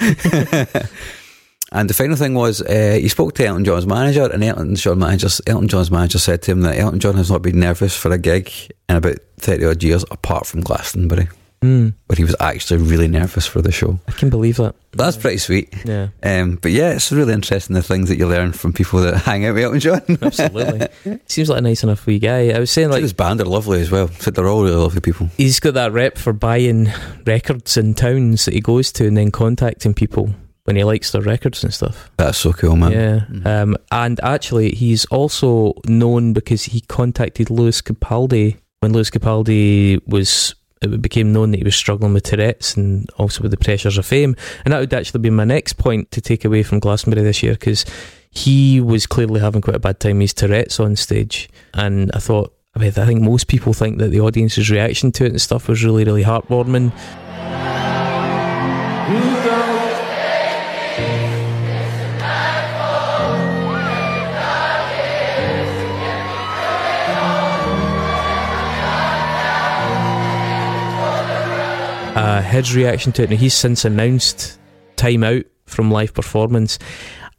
And 1.71 1.89
the 1.89 1.93
final 1.93 2.15
thing 2.15 2.35
was, 2.35 2.61
uh, 2.61 2.97
he 3.01 3.09
spoke 3.09 3.33
to 3.35 3.45
Elton 3.45 3.65
John's 3.65 3.87
manager, 3.87 4.31
and 4.31 4.43
Elton 4.43 4.75
John 4.75 4.99
manager, 4.99 5.27
Elton 5.47 5.67
John's 5.67 5.91
manager 5.91 6.19
said 6.19 6.41
to 6.43 6.51
him 6.51 6.61
that 6.61 6.77
Elton 6.77 6.99
John 6.99 7.15
has 7.15 7.31
not 7.31 7.41
been 7.41 7.59
nervous 7.59 7.97
for 7.97 8.11
a 8.11 8.17
gig 8.17 8.51
in 8.87 8.95
about 8.95 9.17
thirty 9.37 9.65
odd 9.65 9.83
years, 9.83 10.05
apart 10.11 10.45
from 10.45 10.61
Glastonbury, 10.61 11.27
Mm, 11.65 11.93
where 12.07 12.15
he 12.17 12.23
was 12.23 12.35
actually 12.39 12.81
really 12.83 13.07
nervous 13.07 13.47
for 13.47 13.61
the 13.61 13.71
show. 13.71 13.99
I 14.07 14.11
can 14.11 14.29
believe 14.29 14.57
that. 14.57 14.75
That's 14.91 15.17
pretty 15.17 15.37
sweet. 15.37 15.73
Yeah. 15.83 16.09
Um, 16.23 16.55
but 16.61 16.71
yeah, 16.71 16.91
it's 16.91 17.11
really 17.11 17.33
interesting 17.33 17.73
the 17.73 17.81
things 17.83 18.07
that 18.09 18.17
you 18.17 18.27
learn 18.27 18.51
from 18.53 18.71
people 18.71 19.01
that 19.01 19.17
hang 19.23 19.45
out 19.45 19.55
with 19.55 19.63
Elton 19.63 19.79
John. 19.79 20.01
Absolutely. 20.21 21.19
Seems 21.27 21.49
like 21.49 21.59
a 21.59 21.61
nice 21.61 21.83
enough 21.83 22.05
wee 22.05 22.19
guy. 22.19 22.49
I 22.51 22.59
was 22.59 22.71
saying 22.71 22.89
like 22.89 23.01
his 23.01 23.13
band 23.13 23.41
are 23.41 23.45
lovely 23.45 23.81
as 23.81 23.89
well. 23.91 24.07
They're 24.07 24.47
all 24.47 24.63
really 24.63 24.75
lovely 24.75 25.01
people. 25.01 25.29
he's 25.37 25.59
got 25.59 25.73
that 25.73 25.91
rep 25.91 26.17
for 26.17 26.31
buying 26.33 26.89
records 27.25 27.75
in 27.77 27.93
towns 27.93 28.45
that 28.45 28.53
he 28.53 28.61
goes 28.61 28.91
to 28.93 29.07
and 29.07 29.17
then 29.17 29.31
contacting 29.31 29.93
people 29.93 30.29
when 30.65 30.75
he 30.77 30.83
likes 30.83 31.11
their 31.11 31.21
records 31.21 31.63
and 31.63 31.73
stuff. 31.73 32.09
That's 32.17 32.37
so 32.37 32.53
cool, 32.53 32.75
man. 32.75 32.91
Yeah. 32.91 33.19
Mhm. 33.29 33.45
Um, 33.45 33.77
and 33.91 34.19
actually, 34.23 34.71
he's 34.75 35.05
also 35.05 35.73
known 35.87 36.33
because 36.33 36.63
he 36.63 36.81
contacted 36.81 37.49
Lewis 37.49 37.81
Capaldi 37.81 38.57
when 38.79 38.93
Lewis 38.93 39.09
Capaldi 39.09 39.99
was. 40.07 40.55
It 40.81 41.01
became 41.01 41.31
known 41.31 41.51
that 41.51 41.57
he 41.57 41.63
was 41.63 41.75
struggling 41.75 42.13
with 42.13 42.23
Tourette's 42.23 42.75
and 42.75 43.09
also 43.17 43.41
with 43.41 43.51
the 43.51 43.57
pressures 43.57 43.97
of 43.97 44.05
fame. 44.05 44.35
And 44.65 44.73
that 44.73 44.79
would 44.79 44.93
actually 44.93 45.21
be 45.21 45.29
my 45.29 45.45
next 45.45 45.73
point 45.73 46.11
to 46.11 46.21
take 46.21 46.45
away 46.45 46.63
from 46.63 46.79
Glastonbury 46.79 47.23
this 47.23 47.41
year 47.41 47.53
because 47.53 47.85
he 48.29 48.81
was 48.81 49.07
clearly 49.07 49.39
having 49.39 49.61
quite 49.61 49.77
a 49.77 49.79
bad 49.79 49.99
time. 49.99 50.19
He's 50.19 50.33
Tourette's 50.33 50.79
on 50.79 50.95
stage. 50.95 51.49
And 51.73 52.11
I 52.13 52.19
thought, 52.19 52.53
I 52.75 52.79
mean, 52.79 52.89
I 52.89 53.05
think 53.05 53.21
most 53.21 53.47
people 53.47 53.71
think 53.71 53.99
that 53.99 54.09
the 54.09 54.19
audience's 54.19 54.69
reaction 54.69 55.11
to 55.13 55.25
it 55.25 55.31
and 55.31 55.41
stuff 55.41 55.69
was 55.69 55.83
really, 55.83 56.03
really 56.03 56.23
heartwarming. 56.23 56.91
Uh, 72.15 72.41
his 72.41 72.75
reaction 72.75 73.11
to 73.13 73.23
it. 73.23 73.29
Now, 73.29 73.35
he's 73.35 73.53
since 73.53 73.85
announced 73.85 74.59
time 74.95 75.23
out 75.23 75.45
from 75.65 75.91
live 75.91 76.13
performance. 76.13 76.79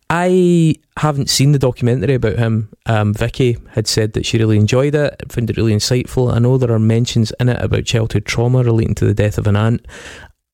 I 0.08 0.76
haven't 0.96 1.30
seen 1.30 1.52
the 1.52 1.58
documentary 1.58 2.14
about 2.14 2.38
him. 2.38 2.68
Um, 2.86 3.12
Vicky 3.12 3.56
had 3.70 3.88
said 3.88 4.12
that 4.12 4.24
she 4.24 4.38
really 4.38 4.56
enjoyed 4.56 4.94
it, 4.94 5.20
found 5.32 5.50
it 5.50 5.56
really 5.56 5.74
insightful. 5.74 6.32
I 6.32 6.38
know 6.38 6.58
there 6.58 6.70
are 6.72 6.78
mentions 6.78 7.32
in 7.40 7.48
it 7.48 7.60
about 7.60 7.84
childhood 7.84 8.24
trauma 8.24 8.62
relating 8.62 8.94
to 8.96 9.04
the 9.04 9.14
death 9.14 9.36
of 9.36 9.48
an 9.48 9.56
aunt. 9.56 9.86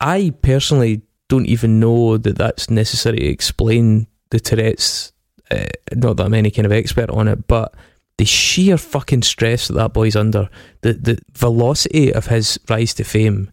I 0.01 0.33
personally 0.43 1.03
don't 1.29 1.47
even 1.47 1.81
know 1.81 2.17
that 2.17 2.39
that's 2.39 2.71
necessary 2.71 3.19
to 3.19 3.27
explain 3.27 4.07
the 4.31 4.41
Tourette's. 4.41 5.13
Uh, 5.51 5.67
not 5.95 6.17
that 6.17 6.25
I'm 6.25 6.35
any 6.35 6.51
kind 6.51 6.65
of 6.65 6.73
expert 6.73 7.11
on 7.11 7.29
it, 7.29 7.47
but 7.47 7.75
the 8.17 8.25
sheer 8.25 8.79
fucking 8.79 9.23
stress 9.23 9.69
that 9.69 9.75
that 9.75 9.93
boy's 9.93 10.17
under, 10.17 10.49
the 10.81 10.95
the 10.95 11.19
velocity 11.33 12.13
of 12.13 12.27
his 12.27 12.59
rise 12.71 12.95
to 12.95 13.05
fame, 13.05 13.52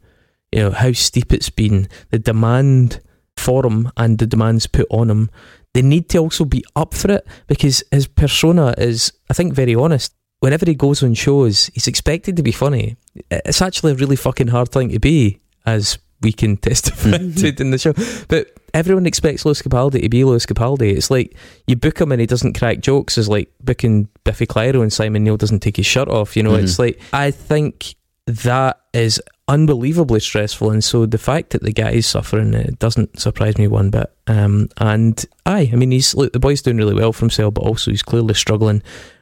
you 0.52 0.60
know 0.60 0.72
how 0.72 0.92
steep 0.94 1.32
it's 1.34 1.50
been, 1.50 1.88
the 2.12 2.20
demand 2.20 3.02
for 3.38 3.66
him 3.66 3.92
and 3.98 4.18
the 4.18 4.28
demands 4.28 4.68
put 4.68 4.88
on 4.90 5.10
him. 5.10 5.30
They 5.74 5.82
need 5.82 6.10
to 6.10 6.18
also 6.18 6.46
be 6.46 6.64
up 6.76 6.94
for 6.94 7.12
it 7.12 7.28
because 7.48 7.84
his 7.92 8.08
persona 8.08 8.74
is, 8.78 9.14
I 9.30 9.34
think, 9.34 9.54
very 9.54 9.76
honest. 9.76 10.14
Whenever 10.40 10.66
he 10.66 10.74
goes 10.74 11.04
on 11.04 11.14
shows, 11.14 11.68
he's 11.74 11.88
expected 11.88 12.36
to 12.38 12.44
be 12.44 12.52
funny. 12.52 12.98
It's 13.30 13.62
actually 13.62 13.92
a 13.92 13.96
really 13.96 14.16
fucking 14.16 14.48
hard 14.48 14.72
thing 14.72 14.90
to 14.90 15.00
be, 15.00 15.42
as 15.66 16.00
we 16.22 16.32
can 16.34 16.58
testify 16.68 17.18
to 17.18 17.62
in 17.62 17.72
the 17.72 17.78
show. 17.78 17.94
But 18.28 18.48
everyone 18.74 19.06
expects 19.06 19.46
Lewis 19.46 19.62
Capaldi 19.62 20.02
to 20.02 20.10
be 20.10 20.24
Lewis 20.24 20.46
Capaldi. 20.46 20.96
It's 20.98 21.12
like 21.12 21.36
you 21.68 21.76
book 21.76 22.00
him 22.02 22.12
and 22.12 22.20
he 22.20 22.26
doesn't 22.28 22.58
crack 22.58 22.80
jokes, 22.80 23.18
is 23.18 23.30
like 23.30 23.52
booking 23.62 24.08
Biffy 24.24 24.48
Clyro 24.48 24.82
and 24.82 24.92
Simon 24.92 25.24
Neil 25.24 25.38
doesn't 25.38 25.60
take 25.60 25.78
his 25.78 25.86
shirt 25.86 26.08
off. 26.08 26.36
You 26.36 26.44
know, 26.44 26.52
Mhm. 26.54 26.64
it's 26.64 26.80
like 26.80 27.00
I 27.14 27.32
think 27.32 27.96
that 28.26 28.80
is 28.94 29.22
unbelievably 29.50 30.22
stressful. 30.22 30.72
And 30.72 30.82
so 30.84 31.06
the 31.06 31.18
fact 31.18 31.50
that 31.50 31.64
the 31.64 31.74
guy 31.74 31.92
is 31.92 32.06
suffering 32.06 32.54
it 32.54 32.80
doesn't 32.80 33.20
surprise 33.20 33.58
me 33.58 33.68
one 33.68 33.90
bit. 33.90 34.10
Um, 34.28 34.70
and 34.78 35.26
aye, 35.46 35.70
I 35.74 35.76
mean, 35.76 35.92
he's 35.92 36.16
look, 36.16 36.32
the 36.32 36.40
boy's 36.40 36.62
doing 36.62 36.78
really 36.78 36.94
well 36.94 37.12
for 37.12 37.22
himself, 37.22 37.56
but 37.56 37.62
also 37.66 37.92
he's 37.92 38.04
clearly 38.04 38.36
struggling. 38.36 38.82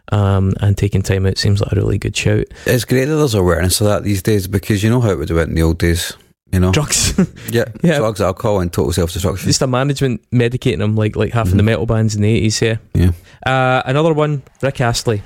Um, 0.09 0.53
and 0.61 0.77
taking 0.77 1.01
time 1.01 1.25
out 1.25 1.37
seems 1.37 1.59
like 1.59 1.71
a 1.73 1.75
really 1.75 1.97
good 1.97 2.15
shout. 2.15 2.45
It's 2.65 2.85
great 2.85 3.05
that 3.05 3.15
there's 3.17 3.33
awareness 3.33 3.81
of 3.81 3.87
that 3.87 4.03
these 4.03 4.21
days 4.23 4.47
because 4.47 4.81
you 4.81 4.89
know 4.89 5.01
how 5.01 5.09
it 5.09 5.17
would 5.17 5.27
have 5.27 5.37
went 5.37 5.49
in 5.49 5.55
the 5.55 5.63
old 5.63 5.79
days. 5.79 6.13
You 6.53 6.61
know, 6.61 6.71
Drugs, 6.71 7.13
yeah, 7.51 7.65
Yeah. 7.83 7.97
drugs, 7.97 8.21
alcohol, 8.21 8.61
and 8.61 8.71
total 8.71 8.93
self 8.93 9.11
destruction. 9.11 9.47
just 9.49 9.61
a 9.61 9.67
management 9.67 10.21
medicating 10.31 10.79
him 10.81 10.95
like 10.95 11.17
like 11.17 11.33
half 11.33 11.47
of 11.47 11.57
the 11.57 11.61
Mhm. 11.61 11.65
metal 11.65 11.85
bands 11.85 12.15
in 12.15 12.21
the 12.21 12.29
eighties. 12.29 12.61
Yeah. 12.61 12.77
Yeah. 12.93 13.11
Uh, 13.45 13.81
another 13.85 14.13
one, 14.13 14.43
Rick 14.61 14.79
Astley. 14.79 15.21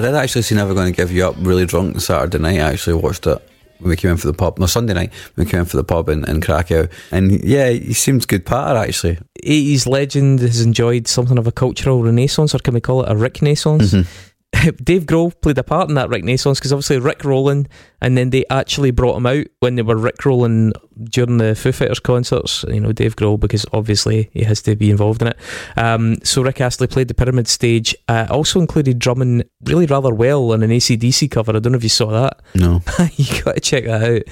I 0.00 0.06
did 0.06 0.14
actually 0.14 0.42
see 0.42 0.54
Never 0.54 0.72
Going 0.72 0.90
to 0.90 0.96
Give 0.96 1.12
You 1.12 1.26
Up 1.26 1.34
really 1.38 1.66
drunk 1.66 2.00
Saturday 2.00 2.38
night. 2.38 2.58
I 2.58 2.72
actually 2.72 2.94
watched 2.94 3.26
it 3.26 3.36
when 3.80 3.90
we 3.90 3.96
came 3.96 4.12
in 4.12 4.16
for 4.16 4.28
the 4.28 4.32
pub. 4.32 4.58
No, 4.58 4.64
Sunday 4.64 4.94
night 4.94 5.12
when 5.34 5.44
we 5.44 5.50
came 5.50 5.60
in 5.60 5.66
for 5.66 5.76
the 5.76 5.84
pub 5.84 6.08
in, 6.08 6.24
in 6.26 6.40
Krakow. 6.40 6.88
And 7.12 7.44
yeah, 7.44 7.68
he 7.68 7.92
seems 7.92 8.24
good 8.24 8.46
patter 8.46 8.78
actually. 8.78 9.18
80s 9.44 9.86
legend 9.86 10.40
has 10.40 10.62
enjoyed 10.62 11.06
something 11.06 11.36
of 11.36 11.46
a 11.46 11.52
cultural 11.52 12.02
renaissance, 12.02 12.54
or 12.54 12.58
can 12.60 12.72
we 12.72 12.80
call 12.80 13.02
it 13.04 13.10
a 13.12 13.16
Rick 13.16 13.40
Renaissance? 13.42 13.92
Mhm. 13.92 14.06
Dave 14.82 15.06
Grohl 15.06 15.32
played 15.40 15.58
a 15.58 15.62
part 15.62 15.88
in 15.88 15.94
that 15.94 16.08
Rick 16.08 16.22
Renaissance 16.22 16.58
because 16.58 16.72
obviously 16.72 16.98
Rick 16.98 17.24
rolling, 17.24 17.68
and 18.00 18.16
then 18.16 18.30
they 18.30 18.44
actually 18.50 18.90
brought 18.90 19.16
him 19.16 19.26
out 19.26 19.46
when 19.60 19.76
they 19.76 19.82
were 19.82 19.96
Rick 19.96 20.24
rolling 20.24 20.72
during 21.04 21.38
the 21.38 21.54
Foo 21.54 21.72
Fighters 21.72 22.00
concerts. 22.00 22.64
You 22.68 22.80
know, 22.80 22.92
Dave 22.92 23.16
Grohl 23.16 23.38
because 23.38 23.64
obviously 23.72 24.28
he 24.32 24.42
has 24.42 24.60
to 24.62 24.74
be 24.74 24.90
involved 24.90 25.22
in 25.22 25.28
it. 25.28 25.36
Um, 25.76 26.16
so 26.24 26.42
Rick 26.42 26.60
Astley 26.60 26.88
played 26.88 27.08
the 27.08 27.14
Pyramid 27.14 27.46
stage. 27.46 27.94
Uh, 28.08 28.26
also 28.28 28.60
included 28.60 28.98
drumming 28.98 29.44
really 29.64 29.86
rather 29.86 30.12
well 30.12 30.52
on 30.52 30.62
an 30.62 30.70
ACDC 30.70 31.30
cover. 31.30 31.54
I 31.54 31.60
don't 31.60 31.72
know 31.72 31.78
if 31.78 31.84
you 31.84 31.88
saw 31.88 32.10
that. 32.10 32.40
No. 32.54 32.82
you 33.14 33.42
got 33.42 33.54
to 33.54 33.60
check 33.60 33.84
that 33.84 34.02
out. 34.02 34.22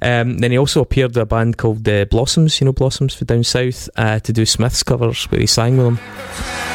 Um, 0.00 0.38
then 0.38 0.52
he 0.52 0.58
also 0.58 0.80
appeared 0.80 1.10
with 1.10 1.22
a 1.22 1.26
band 1.26 1.58
called 1.58 1.86
uh, 1.88 2.06
Blossoms, 2.06 2.60
you 2.60 2.64
know 2.64 2.72
Blossoms 2.72 3.14
for 3.14 3.26
down 3.26 3.44
south, 3.44 3.90
uh, 3.96 4.20
to 4.20 4.32
do 4.32 4.46
Smiths 4.46 4.82
covers 4.82 5.24
where 5.30 5.40
he 5.40 5.46
sang 5.46 5.76
with 5.76 5.86
them. 5.86 6.65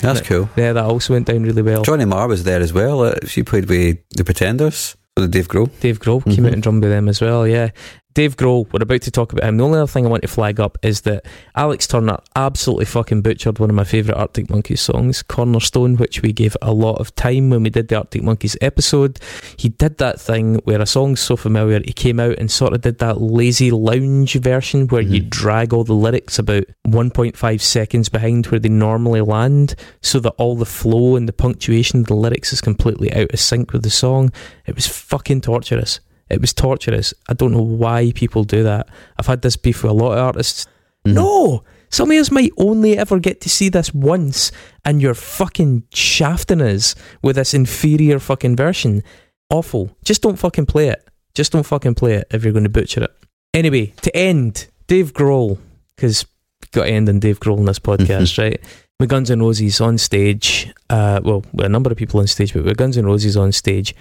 That's 0.00 0.20
cool. 0.20 0.48
Yeah, 0.56 0.72
that 0.74 0.84
also 0.84 1.12
went 1.14 1.26
down 1.26 1.42
really 1.42 1.62
well. 1.62 1.82
Johnny 1.82 2.04
Marr 2.04 2.28
was 2.28 2.44
there 2.44 2.60
as 2.60 2.72
well. 2.72 3.02
Uh, 3.02 3.14
she 3.26 3.42
played 3.42 3.68
with 3.68 3.98
the 4.10 4.24
Pretenders. 4.24 4.96
So 5.18 5.22
the 5.24 5.28
Dave 5.28 5.48
Grohl. 5.48 5.70
Dave 5.80 5.98
Grohl 5.98 6.22
came 6.24 6.44
Mhm. 6.44 6.46
out 6.48 6.52
and 6.52 6.62
drummed 6.62 6.82
with 6.82 6.92
them 6.92 7.08
as 7.08 7.20
well, 7.22 7.46
yeah. 7.46 7.70
Dave 8.16 8.38
Grohl, 8.38 8.66
we're 8.72 8.82
about 8.82 9.02
to 9.02 9.10
talk 9.10 9.34
about 9.34 9.44
him. 9.44 9.58
The 9.58 9.64
only 9.64 9.78
other 9.78 9.86
thing 9.86 10.06
I 10.06 10.08
want 10.08 10.22
to 10.22 10.28
flag 10.28 10.58
up 10.58 10.78
is 10.82 11.02
that 11.02 11.26
Alex 11.54 11.86
Turner 11.86 12.16
absolutely 12.34 12.86
fucking 12.86 13.20
butchered 13.20 13.58
one 13.58 13.68
of 13.68 13.76
my 13.76 13.84
favourite 13.84 14.18
Arctic 14.18 14.48
Monkeys 14.48 14.80
songs, 14.80 15.22
Cornerstone, 15.22 15.98
which 15.98 16.22
we 16.22 16.32
gave 16.32 16.56
a 16.62 16.72
lot 16.72 16.94
of 16.98 17.14
time 17.14 17.50
when 17.50 17.62
we 17.62 17.68
did 17.68 17.88
the 17.88 17.96
Arctic 17.96 18.22
Monkeys 18.22 18.56
episode. 18.62 19.20
He 19.58 19.68
did 19.68 19.98
that 19.98 20.18
thing 20.18 20.54
where 20.64 20.80
a 20.80 20.86
song's 20.86 21.20
so 21.20 21.36
familiar, 21.36 21.82
he 21.84 21.92
came 21.92 22.18
out 22.18 22.38
and 22.38 22.50
sort 22.50 22.72
of 22.72 22.80
did 22.80 23.00
that 23.00 23.20
lazy 23.20 23.70
lounge 23.70 24.32
version 24.36 24.88
where 24.88 25.02
you 25.02 25.20
Mhm. 25.24 25.28
drag 25.28 25.74
all 25.74 25.84
the 25.84 25.92
lyrics 25.92 26.38
about 26.38 26.64
1.5 26.86 27.60
seconds 27.60 28.08
behind 28.08 28.46
where 28.46 28.58
they 28.58 28.70
normally 28.70 29.20
land 29.20 29.74
so 30.00 30.20
that 30.20 30.32
all 30.38 30.56
the 30.56 30.64
flow 30.64 31.16
and 31.16 31.28
the 31.28 31.34
punctuation 31.34 32.00
of 32.00 32.06
the 32.06 32.16
lyrics 32.16 32.50
is 32.50 32.62
completely 32.62 33.12
out 33.12 33.30
of 33.34 33.38
sync 33.38 33.74
with 33.74 33.82
the 33.82 33.90
song. 33.90 34.32
It 34.66 34.74
was 34.74 34.86
fucking 34.86 35.42
torturous. 35.42 36.00
It 36.28 36.40
was 36.40 36.52
torturous. 36.52 37.14
I 37.28 37.34
don't 37.34 37.52
know 37.52 37.62
why 37.62 38.12
people 38.14 38.44
do 38.44 38.62
that. 38.64 38.88
I've 39.18 39.26
had 39.26 39.42
this 39.42 39.56
beef 39.56 39.82
with 39.82 39.90
a 39.90 39.94
lot 39.94 40.12
of 40.12 40.18
artists. 40.18 40.66
Mhm. 41.06 41.14
No! 41.14 41.64
Some 41.88 42.10
of 42.10 42.16
us 42.18 42.30
might 42.32 42.50
only 42.56 42.98
ever 42.98 43.18
get 43.20 43.40
to 43.42 43.48
see 43.48 43.68
this 43.68 43.94
once, 43.94 44.50
and 44.84 45.00
you're 45.00 45.14
fucking 45.14 45.84
shafting 45.94 46.60
us 46.60 46.94
with 47.22 47.36
this 47.36 47.54
inferior 47.54 48.18
fucking 48.18 48.56
version. 48.56 49.04
Awful. 49.50 49.96
Just 50.04 50.22
don't 50.22 50.36
fucking 50.38 50.66
play 50.66 50.88
it. 50.88 51.06
Just 51.34 51.52
don't 51.52 51.62
fucking 51.64 51.94
play 51.94 52.14
it 52.14 52.26
if 52.32 52.42
you're 52.42 52.52
going 52.52 52.64
to 52.64 52.70
butcher 52.70 53.04
it. 53.04 53.12
Anyway, 53.54 53.94
to 54.02 54.14
end, 54.16 54.66
Dave 54.88 55.12
Grohl, 55.12 55.58
because 55.94 56.26
got 56.72 56.84
to 56.84 56.90
end 56.90 57.08
on 57.08 57.20
Dave 57.20 57.38
Grohl 57.38 57.58
in 57.58 57.64
this 57.66 57.78
podcast, 57.78 58.36
right? 58.38 58.60
With 58.98 59.08
Guns 59.08 59.30
N' 59.30 59.40
Roses 59.40 59.80
on 59.80 59.96
stage, 59.98 60.72
uh, 60.90 61.20
well, 61.22 61.44
with 61.52 61.66
a 61.66 61.68
number 61.68 61.90
of 61.90 61.96
people 61.96 62.18
on 62.18 62.26
stage, 62.26 62.52
but 62.52 62.64
with 62.64 62.76
Guns 62.76 62.98
N' 62.98 63.06
Roses 63.06 63.36
on 63.36 63.52
stage, 63.52 63.94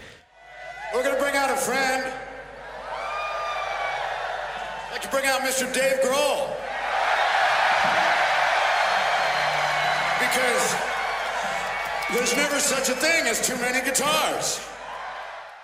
such 13.36 13.50
a 13.50 13.58
thing 13.58 13.66
as 13.66 13.72
too 13.72 13.74
many 13.74 13.86
guitars. 13.86 14.62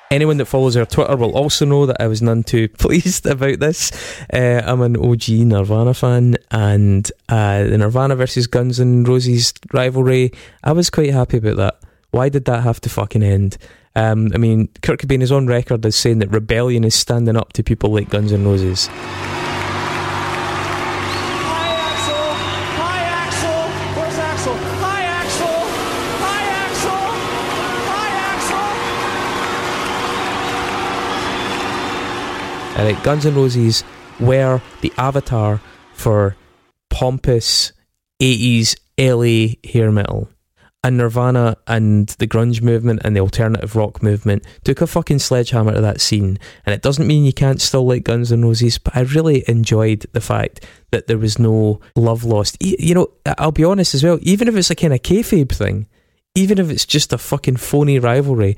Anyone 0.10 0.38
that 0.38 0.46
follows 0.46 0.76
our 0.76 0.86
Twitter 0.86 1.16
will 1.16 1.38
also 1.38 1.66
know 1.66 1.86
that 1.86 2.02
I 2.02 2.08
was 2.08 2.22
none 2.22 2.44
too 2.44 2.68
pleased 2.78 3.26
about 3.26 3.60
this. 3.60 3.92
Uh, 4.32 4.62
I'm 4.66 4.82
an 4.82 4.98
OG 4.98 5.30
Nirvana 5.30 5.94
fan, 5.94 6.38
and 6.52 7.10
uh, 7.30 7.64
the 7.64 7.78
Nirvana 7.78 8.16
versus 8.18 8.48
Guns 8.48 8.80
N' 8.80 9.06
Roses 9.06 9.54
rivalry, 9.72 10.32
I 10.64 10.74
was 10.74 10.90
quite 10.90 11.14
happy 11.14 11.38
about 11.38 11.58
that. 11.58 11.80
Why 12.12 12.28
did 12.28 12.46
that 12.46 12.64
have 12.64 12.82
to 12.82 12.90
fucking 12.90 13.24
end? 13.24 13.58
Um, 13.96 14.32
I 14.34 14.38
mean, 14.38 14.68
Kurt 14.82 15.00
Cobain 15.00 15.22
is 15.22 15.32
on 15.32 15.48
record 15.48 15.86
as 15.86 15.96
saying 15.96 16.20
that 16.20 16.30
rebellion 16.30 16.84
is 16.84 16.96
standing 16.96 17.38
up 17.38 17.54
to 17.54 17.64
people 17.64 17.92
like 17.94 18.10
Guns 18.10 18.34
N' 18.34 18.46
Roses. 18.46 18.90
Axl. 32.86 33.04
Guns 33.04 33.26
N' 33.26 33.36
Roses 33.36 33.84
were 34.20 34.62
the 34.82 34.94
avatar 34.98 35.62
for 35.94 36.36
pompous 36.90 37.72
80s 38.22 38.76
LA 38.98 39.56
hair 39.70 39.92
metal. 39.92 40.30
And 40.84 40.98
Nirvana 40.98 41.58
and 41.68 42.08
the 42.08 42.26
grunge 42.26 42.64
movement 42.64 43.02
and 43.04 43.16
the 43.16 43.20
alternative 43.20 43.76
rock 43.76 44.02
movement 44.02 44.44
took 44.64 44.82
a 44.82 44.88
fucking 44.88 45.20
sledgehammer 45.20 45.74
to 45.74 45.82
that 45.82 46.02
scene. 46.02 46.40
And 46.66 46.74
it 46.74 46.82
doesn't 46.82 47.06
mean 47.06 47.24
you 47.24 47.34
can't 47.34 47.62
still 47.62 47.86
like 47.86 48.04
Guns 48.04 48.32
N' 48.32 48.42
Roses, 48.42 48.80
but 48.80 48.98
I 48.98 49.02
really 49.02 49.44
enjoyed 49.48 50.08
the 50.12 50.22
fact 50.22 50.66
that 50.90 51.06
there 51.06 51.20
was 51.20 51.38
no 51.38 51.82
love 51.96 52.24
lost. 52.24 52.58
You 52.60 52.96
know, 52.96 53.08
I'll 53.38 53.52
be 53.52 53.64
honest 53.64 53.94
as 53.94 54.04
well, 54.04 54.18
even 54.24 54.48
if 54.48 54.56
it's 54.56 54.72
a 54.72 54.76
kind 54.76 54.94
of 54.94 55.04
kayfabe 55.04 55.52
thing, 55.52 55.88
even 56.34 56.58
if 56.58 56.72
it's 56.72 56.88
just 56.88 57.14
a 57.14 57.20
fucking 57.20 57.58
phony 57.58 58.00
rivalry, 58.00 58.58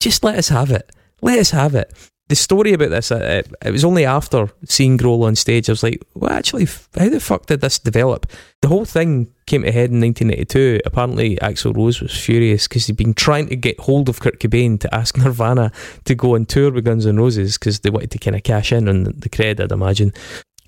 just 0.00 0.24
let 0.24 0.36
us 0.36 0.48
have 0.48 0.70
it. 0.70 0.90
Let 1.20 1.38
us 1.38 1.50
have 1.50 1.74
it. 1.74 1.92
The 2.28 2.34
story 2.34 2.72
about 2.72 2.88
this, 2.88 3.12
uh, 3.12 3.42
it, 3.62 3.70
was 3.70 3.84
only 3.84 4.06
after 4.06 4.48
seeing 4.64 4.96
Grohl 4.96 5.26
on 5.26 5.36
stage, 5.36 5.68
I 5.68 5.72
was 5.72 5.82
like, 5.82 6.02
well, 6.14 6.32
actually, 6.32 6.64
how 6.96 7.10
the 7.10 7.20
fuck 7.20 7.44
did 7.46 7.60
this 7.60 7.78
develop? 7.78 8.26
The 8.62 8.68
whole 8.68 8.86
thing 8.86 9.30
came 9.46 9.62
to 9.62 9.70
head 9.70 9.90
in 9.90 10.00
1982. 10.00 10.80
Apparently, 10.86 11.36
Axl 11.36 11.76
Rose 11.76 12.00
was 12.00 12.18
furious 12.18 12.66
because 12.66 12.86
he'd 12.86 12.96
been 12.96 13.12
trying 13.12 13.48
to 13.48 13.56
get 13.56 13.78
hold 13.78 14.08
of 14.08 14.20
Kurt 14.20 14.40
Cobain 14.40 14.80
to 14.80 14.94
ask 14.94 15.16
Nirvana 15.18 15.70
to 16.04 16.14
go 16.14 16.34
on 16.34 16.46
tour 16.46 16.72
with 16.72 16.86
Guns 16.86 17.04
N' 17.04 17.18
Roses 17.18 17.58
because 17.58 17.80
they 17.80 17.90
wanted 17.90 18.10
to 18.12 18.18
kind 18.18 18.36
of 18.36 18.42
cash 18.42 18.72
in 18.72 18.88
on 18.88 19.04
the, 19.04 19.12
the 19.12 19.28
cred, 19.28 19.60
I'd 19.60 19.72
imagine. 19.72 20.14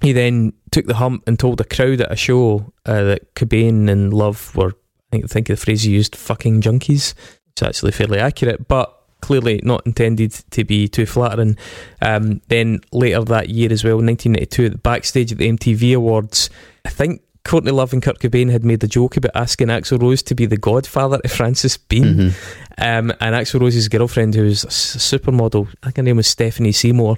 He 0.02 0.12
then 0.12 0.52
took 0.72 0.84
the 0.84 0.96
hump 0.96 1.22
and 1.26 1.38
told 1.38 1.60
a 1.62 1.64
crowd 1.64 2.02
at 2.02 2.12
a 2.12 2.16
show 2.16 2.70
uh, 2.84 3.02
that 3.02 3.34
Cobain 3.34 3.88
and 3.88 4.12
Love 4.12 4.54
were, 4.54 4.72
I 4.72 5.10
think, 5.10 5.24
I 5.24 5.28
think 5.28 5.46
the 5.46 5.56
phrase 5.56 5.84
he 5.84 5.92
used, 5.92 6.16
fucking 6.16 6.60
junkies. 6.60 7.14
It's 7.52 7.62
actually 7.62 7.92
fairly 7.92 8.18
accurate, 8.18 8.68
but 8.68 8.95
clearly 9.20 9.60
not 9.62 9.86
intended 9.86 10.32
to 10.50 10.64
be 10.64 10.88
too 10.88 11.06
flattering. 11.06 11.56
Um, 12.00 12.40
then 12.48 12.80
later 12.92 13.22
that 13.24 13.48
year 13.48 13.72
as 13.72 13.84
well, 13.84 13.96
1992, 13.96 14.66
at 14.66 14.72
the 14.72 14.78
backstage 14.78 15.32
at 15.32 15.38
the 15.38 15.50
MTV 15.50 15.96
Awards, 15.96 16.50
I 16.84 16.90
think 16.90 17.22
Courtney 17.44 17.70
Love 17.70 17.92
and 17.92 18.02
Kurt 18.02 18.18
Cobain 18.18 18.50
had 18.50 18.64
made 18.64 18.82
a 18.82 18.88
joke 18.88 19.16
about 19.16 19.30
asking 19.36 19.68
Axl 19.68 20.02
Rose 20.02 20.20
to 20.24 20.34
be 20.34 20.46
the 20.46 20.56
godfather 20.56 21.18
to 21.18 21.28
Frances 21.28 21.76
Bean. 21.76 22.04
Mhm. 22.04 22.34
Um, 22.78 23.12
and 23.20 23.36
Axl 23.36 23.60
Rose's 23.60 23.88
girlfriend, 23.88 24.34
who 24.34 24.42
was 24.42 24.64
a 24.64 24.68
supermodel, 24.68 25.68
I 25.82 25.86
think 25.86 25.96
her 25.98 26.02
name 26.02 26.16
was 26.16 26.26
Stephanie 26.26 26.72
Seymour, 26.72 27.16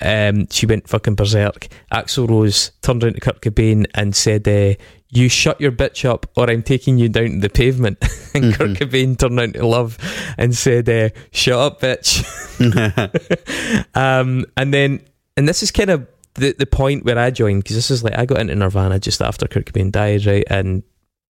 um, 0.00 0.48
she 0.50 0.66
went 0.66 0.88
fucking 0.88 1.14
berserk. 1.14 1.68
Axl 1.92 2.28
Rose 2.28 2.72
turned 2.82 3.04
around 3.04 3.14
to 3.14 3.20
Kurt 3.20 3.40
Cobain 3.40 3.86
and 3.94 4.16
said, 4.16 4.48
uh, 4.48 4.74
You 5.10 5.28
shut 5.28 5.60
your 5.60 5.72
bitch 5.72 6.04
up, 6.04 6.26
or 6.36 6.50
I'm 6.50 6.62
taking 6.62 6.98
you 6.98 7.08
down 7.08 7.30
to 7.30 7.38
the 7.40 7.48
pavement. 7.48 7.98
and 8.34 8.54
Kurt 8.54 8.70
Cobain 8.70 9.18
turned 9.18 9.40
out 9.40 9.54
to 9.54 9.66
Love 9.66 9.96
and 10.36 10.54
said, 10.54 10.88
uh, 10.88 11.08
Shut 11.30 11.58
up, 11.58 11.80
bitch. 11.80 12.24
um, 13.94 14.44
and 14.56 14.74
then 14.74 15.00
and 15.36 15.48
this 15.48 15.62
is 15.62 15.70
kind 15.70 15.90
of 15.90 16.06
the 16.34 16.54
the 16.58 16.66
point 16.66 17.04
where 17.04 17.18
I 17.18 17.30
joined 17.30 17.62
because 17.62 17.76
this 17.76 17.90
is 17.90 18.04
like 18.04 18.18
I 18.18 18.26
got 18.26 18.40
into 18.40 18.54
Nirvana 18.54 18.98
just 18.98 19.22
after 19.22 19.46
Kurt 19.46 19.66
Cobain 19.66 19.90
died, 19.90 20.26
right? 20.26 20.44
And 20.50 20.82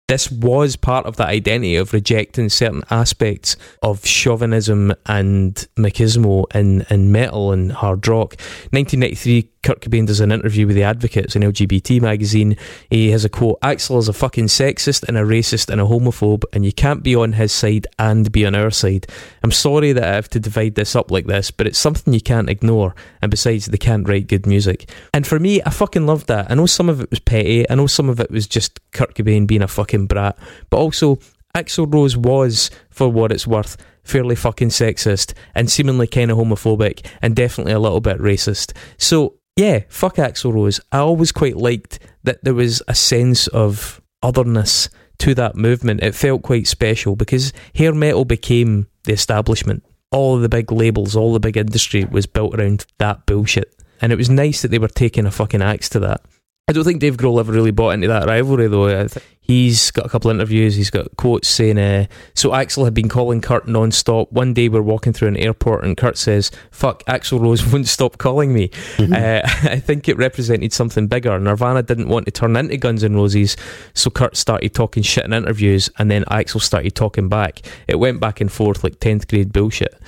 this 0.08 0.30
was 0.30 0.76
part 0.76 1.06
of 1.06 1.16
that 1.16 1.28
identity 1.28 1.76
of 1.76 1.92
rejecting 1.92 2.48
certain 2.48 2.82
aspects 2.90 3.56
of 3.82 4.04
chauvinism 4.04 4.92
and 5.06 5.54
machismo 5.76 6.44
in, 6.54 6.84
in 6.90 7.12
metal 7.12 7.52
and 7.52 7.72
hard 7.72 8.06
rock. 8.06 8.34
1993, 8.72 9.48
Kurt 9.62 9.80
Cobain 9.80 10.06
does 10.06 10.20
an 10.20 10.32
interview 10.32 10.66
with 10.66 10.76
The 10.76 10.82
Advocate, 10.82 11.26
it's 11.26 11.36
an 11.36 11.42
LGBT 11.42 12.00
magazine. 12.00 12.56
He 12.90 13.10
has 13.12 13.24
a 13.24 13.28
quote 13.28 13.60
Axl 13.60 13.98
is 13.98 14.08
a 14.08 14.12
fucking 14.12 14.46
sexist 14.46 15.04
and 15.06 15.16
a 15.16 15.22
racist 15.22 15.70
and 15.70 15.80
a 15.80 15.84
homophobe, 15.84 16.44
and 16.52 16.64
you 16.64 16.72
can't 16.72 17.02
be 17.02 17.14
on 17.14 17.34
his 17.34 17.52
side 17.52 17.86
and 17.98 18.30
be 18.32 18.44
on 18.44 18.54
our 18.54 18.70
side. 18.70 19.06
I'm 19.42 19.52
sorry 19.52 19.92
that 19.92 20.04
I 20.04 20.14
have 20.14 20.28
to 20.30 20.40
divide 20.40 20.74
this 20.74 20.96
up 20.96 21.10
like 21.10 21.26
this, 21.26 21.50
but 21.50 21.66
it's 21.66 21.78
something 21.78 22.12
you 22.12 22.20
can't 22.20 22.50
ignore. 22.50 22.94
And 23.20 23.30
besides, 23.30 23.66
they 23.66 23.78
can't 23.78 24.08
write 24.08 24.26
good 24.26 24.46
music. 24.46 24.90
And 25.14 25.26
for 25.26 25.38
me, 25.38 25.62
I 25.62 25.70
fucking 25.70 26.06
loved 26.06 26.26
that. 26.26 26.50
I 26.50 26.54
know 26.54 26.66
some 26.66 26.88
of 26.88 27.00
it 27.00 27.10
was 27.10 27.20
petty, 27.20 27.68
I 27.70 27.74
know 27.76 27.86
some 27.86 28.08
of 28.08 28.18
it 28.20 28.30
was 28.30 28.46
just 28.46 28.80
Kurt 28.90 29.14
Cobain 29.14 29.46
being 29.46 29.62
a 29.62 29.68
fucking 29.68 30.06
brat, 30.06 30.36
but 30.70 30.78
also 30.78 31.18
Axl 31.54 31.92
Rose 31.92 32.16
was, 32.16 32.70
for 32.90 33.08
what 33.08 33.30
it's 33.30 33.46
worth, 33.46 33.76
fairly 34.04 34.34
fucking 34.34 34.70
sexist 34.70 35.34
and 35.54 35.70
seemingly 35.70 36.06
kind 36.06 36.30
of 36.30 36.38
homophobic 36.38 37.06
and 37.20 37.36
definitely 37.36 37.72
a 37.72 37.78
little 37.78 38.00
bit 38.00 38.18
racist. 38.18 38.72
So, 38.96 39.34
yeah, 39.56 39.80
fuck 39.88 40.16
Axl 40.16 40.52
Rose. 40.52 40.80
I 40.90 40.98
always 40.98 41.32
quite 41.32 41.56
liked 41.56 41.98
that 42.24 42.42
there 42.42 42.54
was 42.54 42.82
a 42.88 42.94
sense 42.94 43.46
of 43.48 44.00
otherness 44.22 44.88
to 45.18 45.34
that 45.34 45.56
movement. 45.56 46.02
It 46.02 46.14
felt 46.14 46.42
quite 46.42 46.66
special 46.66 47.16
because 47.16 47.52
hair 47.74 47.94
metal 47.94 48.24
became 48.24 48.86
the 49.04 49.12
establishment. 49.12 49.84
All 50.10 50.38
the 50.38 50.48
big 50.48 50.70
labels, 50.72 51.16
all 51.16 51.32
the 51.32 51.40
big 51.40 51.56
industry 51.56 52.04
was 52.04 52.26
built 52.26 52.54
around 52.54 52.86
that 52.98 53.26
bullshit. 53.26 53.74
And 54.00 54.12
it 54.12 54.16
was 54.16 54.28
nice 54.28 54.62
that 54.62 54.68
they 54.68 54.78
were 54.78 54.88
taking 54.88 55.26
a 55.26 55.30
fucking 55.30 55.62
axe 55.62 55.88
to 55.90 56.00
that. 56.00 56.22
I 56.68 56.72
don't 56.72 56.84
think 56.84 57.00
Dave 57.00 57.16
Grohl 57.16 57.40
ever 57.40 57.50
really 57.50 57.72
bought 57.72 57.90
into 57.90 58.06
that 58.06 58.28
rivalry, 58.28 58.68
though. 58.68 59.08
He's 59.40 59.90
got 59.90 60.06
a 60.06 60.08
couple 60.08 60.30
of 60.30 60.36
interviews. 60.36 60.76
He's 60.76 60.90
got 60.90 61.16
quotes 61.16 61.48
saying, 61.48 61.76
uh, 61.76 62.06
"So 62.34 62.50
Axl 62.50 62.84
had 62.84 62.94
been 62.94 63.08
calling 63.08 63.40
Kurt 63.40 63.66
non-stop. 63.66 64.30
One 64.30 64.54
day 64.54 64.68
we're 64.68 64.80
walking 64.80 65.12
through 65.12 65.26
an 65.26 65.36
airport, 65.36 65.84
and 65.84 65.96
Kurt 65.96 66.16
says, 66.16 66.52
"Fuck, 66.70 67.04
Axl 67.06 67.40
Rose 67.40 67.66
won't 67.72 67.88
stop 67.88 68.16
calling 68.16 68.54
me." 68.54 68.70
Uh, 69.00 69.40
I 69.44 69.80
think 69.80 70.08
it 70.08 70.16
represented 70.16 70.72
something 70.72 71.08
bigger. 71.08 71.36
Nirvana 71.40 71.82
didn't 71.82 72.08
want 72.08 72.26
to 72.26 72.30
turn 72.30 72.54
into 72.54 72.76
Guns 72.76 73.02
N' 73.02 73.16
Roses, 73.16 73.56
so 73.92 74.08
Kurt 74.08 74.36
started 74.36 74.72
talking 74.72 75.02
shit 75.02 75.24
in 75.24 75.32
interviews, 75.32 75.90
and 75.98 76.08
then 76.12 76.24
Axl 76.26 76.62
started 76.62 76.94
talking 76.94 77.28
back. 77.28 77.60
It 77.88 77.96
went 77.96 78.20
back 78.20 78.40
and 78.40 78.52
forth 78.52 78.84
like 78.84 79.00
tenth 79.00 79.26
grade 79.26 79.52
bullshit. 79.52 80.00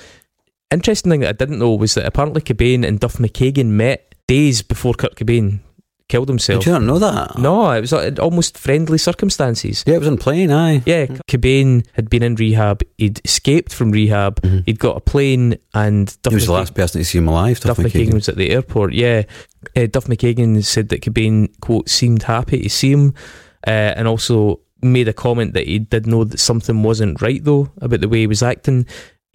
Interesting 0.71 1.11
thing 1.11 1.19
that 1.19 1.29
I 1.29 1.33
didn't 1.33 1.59
know 1.59 1.75
was 1.75 1.95
that 1.95 2.05
apparently 2.05 2.41
Cobain 2.41 2.87
and 2.87 2.97
Duff 2.97 3.17
McKagan 3.17 3.67
met 3.67 4.15
days 4.27 4.61
before 4.61 4.93
Kurt 4.93 5.17
Cobain 5.17 5.59
killed 6.07 6.27
himself. 6.29 6.59
Did 6.63 6.67
you 6.67 6.73
not 6.73 6.83
know 6.83 6.99
that? 6.99 7.37
No, 7.37 7.71
it 7.71 7.81
was 7.81 7.93
uh, 7.93 8.11
almost 8.19 8.57
friendly 8.57 8.97
circumstances. 8.97 9.83
Yeah, 9.87 9.95
it 9.95 9.99
was 9.99 10.07
on 10.07 10.17
plane, 10.17 10.51
aye. 10.51 10.81
Yeah, 10.85 11.05
Cobain 11.29 11.85
had 11.93 12.09
been 12.09 12.23
in 12.23 12.35
rehab. 12.35 12.81
He'd 12.97 13.21
escaped 13.25 13.73
from 13.73 13.91
rehab. 13.91 14.43
He'd 14.65 14.79
got 14.79 14.97
a 14.97 15.01
plane, 15.01 15.57
and 15.73 16.07
Duff 16.21 16.31
He 16.31 16.35
was 16.35 16.45
the 16.45 16.53
last 16.53 16.75
person 16.75 17.01
to 17.01 17.05
see 17.05 17.17
him 17.17 17.27
alive, 17.27 17.59
Duff, 17.59 17.77
Duff 17.77 17.85
McKagan 17.85 18.07
McKagan. 18.09 18.13
was 18.13 18.29
at 18.29 18.37
the 18.37 18.51
airport. 18.51 18.93
Yeah, 18.93 19.23
uh, 19.75 19.87
Duff 19.87 20.05
McKagan 20.05 20.63
said 20.63 20.89
that 20.89 21.01
Cobain 21.01 21.49
quote 21.59 21.89
seemed 21.89 22.23
happy 22.23 22.61
to 22.61 22.69
see 22.69 22.91
him, 22.91 23.13
uh, 23.65 23.69
and 23.69 24.07
also 24.07 24.59
made 24.81 25.07
a 25.07 25.13
comment 25.13 25.53
that 25.53 25.65
he 25.65 25.79
did 25.79 26.05
know 26.05 26.23
that 26.23 26.39
something 26.39 26.83
wasn't 26.83 27.19
right 27.21 27.43
though 27.43 27.71
about 27.81 28.01
the 28.01 28.09
way 28.09 28.19
he 28.19 28.27
was 28.27 28.43
acting. 28.43 28.85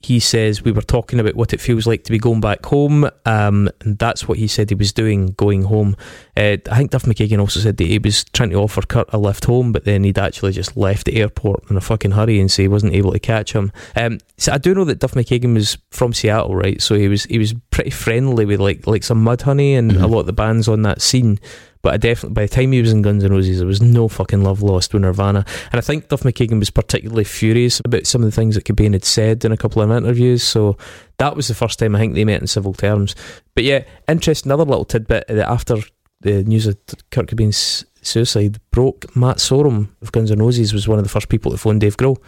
He 0.02 0.18
says 0.18 0.62
we 0.62 0.72
were 0.72 0.82
talking 0.82 1.20
about 1.20 1.35
what 1.35 1.52
it 1.52 1.60
feels 1.60 1.86
like 1.86 2.05
to 2.05 2.12
be 2.12 2.18
going 2.18 2.40
back 2.40 2.64
home, 2.64 3.05
um, 3.27 3.68
and 3.81 3.98
that's 3.98 4.27
what 4.27 4.39
he 4.39 4.47
said 4.48 4.70
he 4.70 4.74
was 4.74 4.93
doing, 4.93 5.28
going 5.32 5.64
home. 5.64 5.97
Uh, 6.36 6.56
I 6.70 6.78
think 6.78 6.90
Duff 6.90 7.05
McKagan 7.05 7.39
also 7.39 7.60
said 7.60 7.77
that 7.77 7.86
he 7.86 7.98
was 7.98 8.24
trying 8.24 8.51
to 8.51 8.56
offer 8.56 8.81
Kurt 8.82 9.12
a 9.12 9.18
lift 9.18 9.44
home, 9.44 9.72
but 9.72 9.85
then 9.85 10.05
he'd 10.05 10.18
actually 10.18 10.52
just 10.52 10.77
left 10.77 11.05
the 11.06 11.16
airport 11.20 11.70
in 11.70 11.77
a 11.77 11.81
fucking 11.81 12.12
hurry 12.12 12.40
and 12.40 12.51
say 12.51 12.62
he 12.62 12.68
wasn't 12.68 12.94
able 12.94 13.12
to 13.12 13.18
catch 13.18 13.52
him. 13.52 13.72
Um, 13.94 14.18
so 14.39 14.52
I 14.52 14.59
do 14.59 14.74
know 14.74 14.85
that 14.85 15.01
Duff 15.01 15.12
McKagan 15.12 15.55
was 15.55 15.77
from 15.90 16.12
Seattle, 16.12 16.56
right? 16.56 16.81
So 16.81 16.94
he 16.94 17.09
was 17.09 17.24
he 17.24 17.39
was 17.39 17.55
pretty 17.70 17.90
friendly 17.90 18.44
with 18.47 18.60
like 18.60 18.86
like 18.86 19.05
some 19.05 19.24
Mudhoney 19.24 19.77
and 19.77 19.93
a 19.93 20.06
lot 20.06 20.20
of 20.20 20.27
the 20.27 20.32
bands 20.32 20.66
on 20.66 20.82
that 20.82 21.02
scene. 21.02 21.39
But 21.82 21.94
I 21.94 21.97
definitely, 21.97 22.35
by 22.35 22.43
the 22.43 22.55
time 22.55 22.73
he 22.73 22.81
was 22.81 22.93
in 22.93 23.02
Guns 23.02 23.24
N' 23.24 23.32
Roses, 23.32 23.59
there 23.59 23.66
was 23.66 23.81
no 23.81 24.07
fucking 24.09 24.43
love 24.43 24.62
lost 24.62 24.93
with 24.93 25.02
Nirvana. 25.02 25.44
And 25.73 25.78
I 25.78 25.81
think 25.81 26.09
Duff 26.09 26.23
McKagan 26.23 26.59
was 26.59 26.70
particularly 26.70 27.24
furious 27.24 27.81
about 27.85 28.07
some 28.07 28.23
of 28.23 28.27
the 28.27 28.35
things 28.35 28.55
that 28.55 28.65
Cobain 28.65 28.93
had 28.93 29.05
said 29.05 29.44
in 29.44 29.52
a 29.52 29.57
couple 29.57 29.81
of 29.81 29.90
interviews. 29.90 30.43
So 30.43 30.77
that 31.19 31.36
was 31.36 31.48
the 31.48 31.55
first 31.55 31.78
time 31.78 31.97
I 31.97 31.98
think 31.98 32.15
they 32.15 32.24
met 32.24 32.40
in 32.40 32.47
civil 32.47 32.74
terms. 32.74 33.15
But 33.55 33.65
yeah, 33.65 33.85
interesting. 34.09 34.51
Another 34.51 34.65
little 34.65 34.85
tidbit 34.85 35.27
that 35.28 35.51
after 35.51 35.77
the 36.20 36.43
news 36.44 36.66
of 36.66 36.77
Kurt 37.11 37.28
Cobain's 37.28 37.86
suicide 38.02 38.61
broke, 38.70 39.16
Matt 39.16 39.39
Sorum 39.39 39.89
of 40.02 40.12
Guns 40.12 40.31
N' 40.31 40.39
Roses 40.39 40.74
was 40.74 40.86
one 40.86 40.98
of 40.98 41.05
the 41.05 41.11
first 41.11 41.28
people 41.28 41.51
to 41.51 41.59
phone 41.59 41.78
Dave 41.78 41.97
Grohl. 41.97 42.19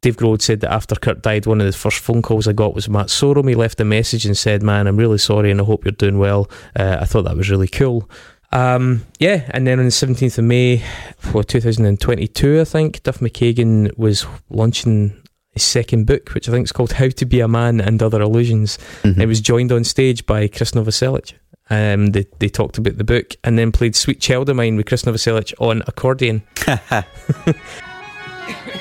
Dave 0.00 0.16
Grohl 0.16 0.40
said 0.40 0.60
that 0.60 0.72
after 0.72 0.94
Kurt 0.94 1.22
died, 1.22 1.46
one 1.46 1.60
of 1.60 1.66
the 1.66 1.72
first 1.72 1.98
phone 1.98 2.22
calls 2.22 2.46
I 2.46 2.52
got 2.52 2.74
was 2.74 2.88
Matt 2.88 3.06
Sorum. 3.08 3.48
He 3.48 3.54
left 3.54 3.80
a 3.80 3.84
message 3.84 4.26
and 4.26 4.36
said, 4.36 4.62
"Man, 4.62 4.86
I'm 4.86 4.96
really 4.96 5.18
sorry, 5.18 5.50
and 5.50 5.60
I 5.60 5.64
hope 5.64 5.84
you're 5.84 5.92
doing 5.92 6.18
well." 6.18 6.48
Uh, 6.76 6.98
I 7.00 7.04
thought 7.04 7.24
that 7.24 7.36
was 7.36 7.50
really 7.50 7.66
cool. 7.66 8.08
Um, 8.50 9.04
yeah, 9.18 9.44
and 9.50 9.66
then 9.66 9.78
on 9.78 9.84
the 9.84 9.90
17th 9.90 10.38
of 10.38 10.44
May, 10.44 10.82
for 11.18 11.44
2022, 11.44 12.60
I 12.60 12.64
think, 12.64 13.02
Duff 13.02 13.18
McKagan 13.18 13.96
was 13.98 14.24
launching 14.48 15.20
his 15.50 15.62
second 15.62 16.06
book, 16.06 16.30
which 16.30 16.48
I 16.48 16.52
think 16.52 16.64
is 16.64 16.72
called 16.72 16.92
How 16.92 17.08
to 17.08 17.26
Be 17.26 17.40
a 17.40 17.48
Man 17.48 17.80
and 17.80 18.02
Other 18.02 18.22
Illusions. 18.22 18.78
Mhm. 19.02 19.18
It 19.20 19.26
was 19.26 19.40
joined 19.40 19.70
on 19.72 19.84
stage 19.84 20.24
by 20.24 20.48
Chris 20.48 20.70
Novoselic. 20.72 21.34
Um, 21.70 22.06
they, 22.12 22.26
they 22.38 22.48
talked 22.48 22.78
about 22.78 22.96
the 22.96 23.04
book 23.04 23.34
and 23.44 23.58
then 23.58 23.70
played 23.72 23.94
Sweet 23.94 24.20
Child 24.22 24.48
of 24.48 24.56
Mine 24.56 24.76
with 24.76 24.86
Chris 24.86 25.02
Novoselic 25.02 25.52
on 25.60 25.82
accordion. 25.86 26.42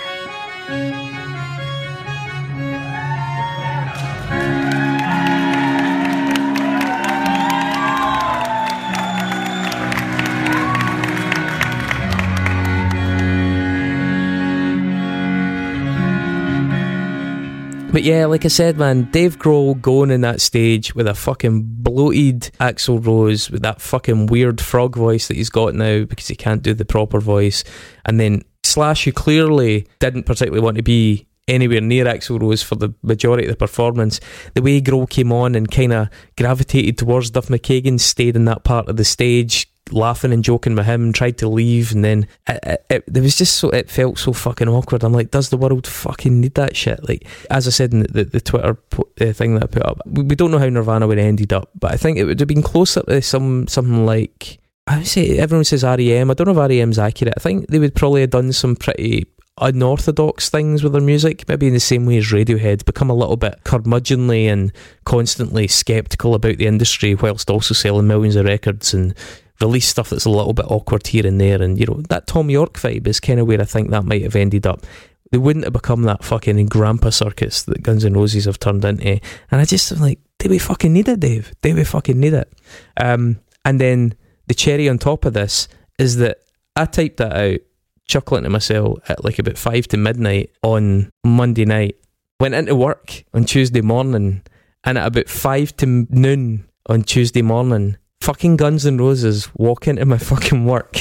But 17.98 18.04
yeah, 18.04 18.28
like 18.28 18.46
I 18.46 18.50
said, 18.50 18.78
man, 18.78 19.10
Dave 19.10 19.40
Grohl 19.40 19.82
going 19.82 20.12
in 20.12 20.22
that 20.22 20.40
stage 20.40 20.94
with 20.94 21.08
a 21.08 21.16
fucking 21.16 21.64
bloated 21.64 22.42
Axl 22.60 23.04
Rose 23.04 23.50
with 23.50 23.64
that 23.64 23.82
fucking 23.82 24.28
weird 24.28 24.62
frog 24.62 24.96
voice 24.96 25.28
that 25.28 25.36
he's 25.36 25.50
got 25.50 25.74
now 25.74 26.04
because 26.04 26.28
he 26.28 26.36
can't 26.36 26.62
do 26.62 26.76
the 26.76 26.86
proper 26.86 27.20
voice, 27.20 27.64
and 28.06 28.20
then 28.20 28.44
Slash, 28.64 29.06
who 29.06 29.12
clearly 29.12 29.88
didn't 29.98 30.28
particularly 30.28 30.64
want 30.64 30.78
to 30.78 30.84
be 30.84 31.26
anywhere 31.48 31.82
near 31.82 32.06
Axl 32.06 32.40
Rose 32.40 32.62
for 32.62 32.76
the 32.76 32.94
majority 33.02 33.46
of 33.48 33.50
the 33.50 33.58
performance, 33.58 34.20
the 34.54 34.62
way 34.62 34.80
Grohl 34.80 35.10
came 35.10 35.32
on 35.32 35.56
and 35.56 35.72
kind 35.72 35.92
of 35.92 36.10
gravitated 36.38 37.00
towards 37.00 37.32
Duff 37.32 37.48
McKagan, 37.48 38.00
stayed 38.00 38.36
in 38.36 38.46
that 38.46 38.64
part 38.64 38.90
of 38.90 38.98
the 38.98 39.06
stage, 39.06 39.72
laughing 39.92 40.34
and 40.34 40.44
joking 40.44 40.76
with 40.76 40.86
him, 40.86 41.14
tried 41.14 41.38
to 41.40 41.50
leave, 41.50 41.92
and 41.92 42.04
then 42.04 42.28
it, 42.48 42.60
it, 42.64 42.86
it, 42.90 43.04
there 43.08 43.24
was 43.24 43.38
just 43.38 43.58
so 43.58 43.70
it 43.70 43.90
felt 43.90 44.18
so 44.18 44.34
fucking 44.34 44.68
awkward. 44.68 45.04
I'm 45.04 45.14
like, 45.14 45.32
does 45.32 45.50
the 45.50 45.58
world 45.58 45.88
fucking 45.88 46.40
need 46.40 46.56
that 46.56 46.76
shit? 46.76 47.08
Like, 47.08 47.26
as 47.50 47.68
I 47.68 47.72
said 47.72 47.94
in 47.94 48.02
the, 48.02 48.08
the, 48.08 48.24
the 48.26 48.42
Twitter 48.42 48.74
po- 48.76 49.10
uh, 49.22 49.34
thing 49.34 49.56
that 49.56 49.64
I 49.64 49.68
put 49.68 49.86
up, 49.86 50.02
we, 50.06 50.24
we 50.24 50.36
don't 50.36 50.52
know 50.52 50.60
how 50.60 50.70
Nirvana 50.70 51.08
would 51.08 51.18
have 51.18 51.28
ended 51.28 51.54
up, 51.54 51.70
but 51.80 51.94
I 51.94 51.98
think 51.98 52.18
it 52.18 52.26
would 52.26 52.40
have 52.40 52.48
been 52.48 52.64
closer 52.64 53.02
to 53.04 53.22
some 53.22 53.68
something 53.68 54.06
like. 54.06 54.60
I 54.90 55.00
would 55.00 55.08
say 55.08 55.38
everyone 55.38 55.66
says 55.66 55.84
REM. 55.84 56.32
I 56.32 56.34
don't 56.34 56.48
know 56.48 56.64
if 56.64 56.70
REM's 56.70 56.98
accurate. 56.98 57.34
I 57.36 57.42
think 57.42 57.68
they 57.68 57.80
would 57.80 57.94
probably 57.94 58.22
have 58.22 58.30
done 58.30 58.54
some 58.54 58.78
pretty 58.78 59.28
unorthodox 59.60 60.50
things 60.50 60.84
with 60.84 60.94
their 60.94 61.02
music, 61.02 61.48
maybe 61.48 61.68
in 61.68 61.74
the 61.74 61.80
same 61.80 62.06
way 62.06 62.18
as 62.18 62.28
Radiohead, 62.28 62.86
become 62.86 63.10
a 63.10 63.16
little 63.16 63.38
bit 63.38 63.64
curmudgeonly 63.64 64.46
and 64.46 64.72
constantly 65.06 65.68
skeptical 65.68 66.36
about 66.36 66.58
the 66.58 66.68
industry, 66.68 67.16
whilst 67.16 67.50
also 67.50 67.74
selling 67.74 68.08
millions 68.08 68.36
of 68.36 68.46
records 68.46 68.94
and 68.94 69.16
release 69.62 69.88
stuff 69.88 70.10
that's 70.10 70.26
a 70.26 70.30
little 70.30 70.54
bit 70.54 70.66
awkward 70.70 71.08
here 71.08 71.26
and 71.26 71.40
there. 71.40 71.62
And 71.62 71.80
you 71.80 71.86
know 71.86 72.02
that 72.10 72.28
Thom 72.28 72.50
Yorke 72.50 72.78
vibe 72.80 73.08
is 73.08 73.20
kind 73.20 73.40
of 73.40 73.48
where 73.48 73.62
I 73.62 73.66
think 73.66 73.90
that 73.90 74.06
might 74.06 74.24
have 74.24 74.36
ended 74.36 74.68
up. 74.68 74.86
They 75.32 75.38
wouldn't 75.38 75.66
have 75.66 75.74
become 75.74 76.04
that 76.04 76.24
fucking 76.24 76.66
grandpa 76.68 77.10
circus 77.10 77.64
that 77.64 77.84
Guns 77.84 78.06
N' 78.06 78.14
Roses 78.14 78.46
have 78.46 78.60
turned 78.60 78.86
into. 78.86 79.20
And 79.52 79.62
I 79.62 79.66
just 79.66 79.92
am 79.92 80.00
like, 80.00 80.20
do 80.40 80.50
we 80.50 80.60
fucking 80.60 80.94
need 80.94 81.10
it, 81.10 81.20
Dave? 81.20 81.52
Do 81.62 81.76
we 81.76 81.84
fucking 81.84 82.20
need 82.20 82.34
it? 82.34 82.52
Um, 82.96 83.40
and 83.66 83.82
then 83.82 84.16
the 84.48 84.54
cherry 84.54 84.88
on 84.88 84.98
top 84.98 85.26
of 85.26 85.34
this 85.34 85.68
is 86.00 86.18
that 86.18 86.40
I 86.76 86.86
typed 86.86 87.18
that 87.18 87.34
out, 87.34 87.60
chuckling 88.08 88.44
to 88.44 88.50
myself 88.50 89.00
at 89.10 89.26
like 89.26 89.40
about 89.40 89.58
five 89.58 89.88
to 89.90 89.98
midnight 89.98 90.52
on 90.64 91.12
Monday 91.26 91.66
night. 91.66 91.98
Went 92.40 92.54
into 92.54 92.76
work 92.76 93.24
on 93.34 93.46
Tuesday 93.46 93.82
morning, 93.82 94.44
and 94.84 94.98
at 94.98 95.08
about 95.08 95.28
five 95.28 95.76
to 95.78 96.08
noon 96.10 96.70
on 96.86 97.02
Tuesday 97.02 97.42
morning, 97.42 97.98
fucking 98.28 98.58
Guns 98.58 98.86
N' 98.86 98.98
Roses 98.98 99.50
walk 99.56 99.88
into 99.88 100.06
my 100.06 100.18
fucking 100.32 100.66
work. 100.66 100.98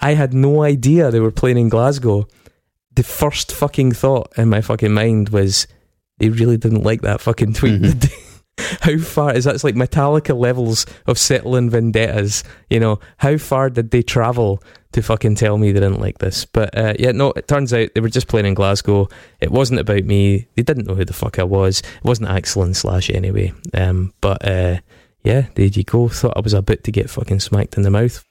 I 0.00 0.14
had 0.14 0.32
no 0.32 0.62
idea 0.62 1.10
they 1.10 1.20
were 1.20 1.30
playing 1.30 1.58
in 1.58 1.68
Glasgow. 1.68 2.26
The 2.94 3.02
first 3.02 3.52
fucking 3.52 3.92
thought 3.92 4.32
in 4.38 4.48
my 4.48 4.62
fucking 4.62 4.92
mind 4.92 5.28
was 5.28 5.66
they 6.18 6.30
really 6.30 6.56
didn't 6.56 6.82
like 6.82 7.02
that 7.02 7.20
fucking 7.20 7.52
tweet. 7.52 7.82
Mhm. 7.82 8.12
how 8.80 8.96
far 8.96 9.34
is 9.34 9.44
that's 9.44 9.64
like 9.64 9.74
Metallica 9.74 10.34
levels 10.34 10.86
of 11.06 11.18
settling 11.18 11.68
vendettas? 11.68 12.42
You 12.70 12.80
know, 12.80 13.00
how 13.18 13.36
far 13.36 13.68
did 13.68 13.90
they 13.90 14.02
travel 14.02 14.62
to 14.92 15.02
fucking 15.02 15.34
tell 15.34 15.58
me 15.58 15.72
they 15.72 15.80
didn't 15.80 16.00
like 16.00 16.18
this? 16.18 16.46
But 16.46 16.76
uh, 16.76 16.94
yeah, 16.98 17.12
no, 17.12 17.32
it 17.36 17.48
turns 17.48 17.74
out 17.74 17.90
they 17.94 18.00
were 18.00 18.08
just 18.08 18.28
playing 18.28 18.46
in 18.46 18.54
Glasgow. 18.54 19.08
It 19.40 19.50
wasn't 19.50 19.80
about 19.80 20.04
me. 20.04 20.48
They 20.54 20.62
didn't 20.62 20.86
know 20.86 20.94
who 20.94 21.04
the 21.04 21.12
fuck 21.12 21.38
I 21.38 21.44
was. 21.44 21.80
It 21.80 22.04
wasn't 22.04 22.30
Axl 22.30 22.62
and 22.62 22.74
Slash 22.74 23.10
anyway. 23.10 23.52
Um, 23.74 24.14
but 24.22 24.42
uh, 24.48 24.78
yeah, 25.26 25.46
there 25.54 25.66
you 25.66 25.82
go. 25.84 26.08
Thought 26.08 26.36
I 26.36 26.40
was 26.40 26.54
about 26.54 26.84
to 26.84 26.92
get 26.92 27.10
fucking 27.10 27.40
smacked 27.40 27.76
in 27.76 27.82
the 27.82 27.90
mouth. 27.90 28.22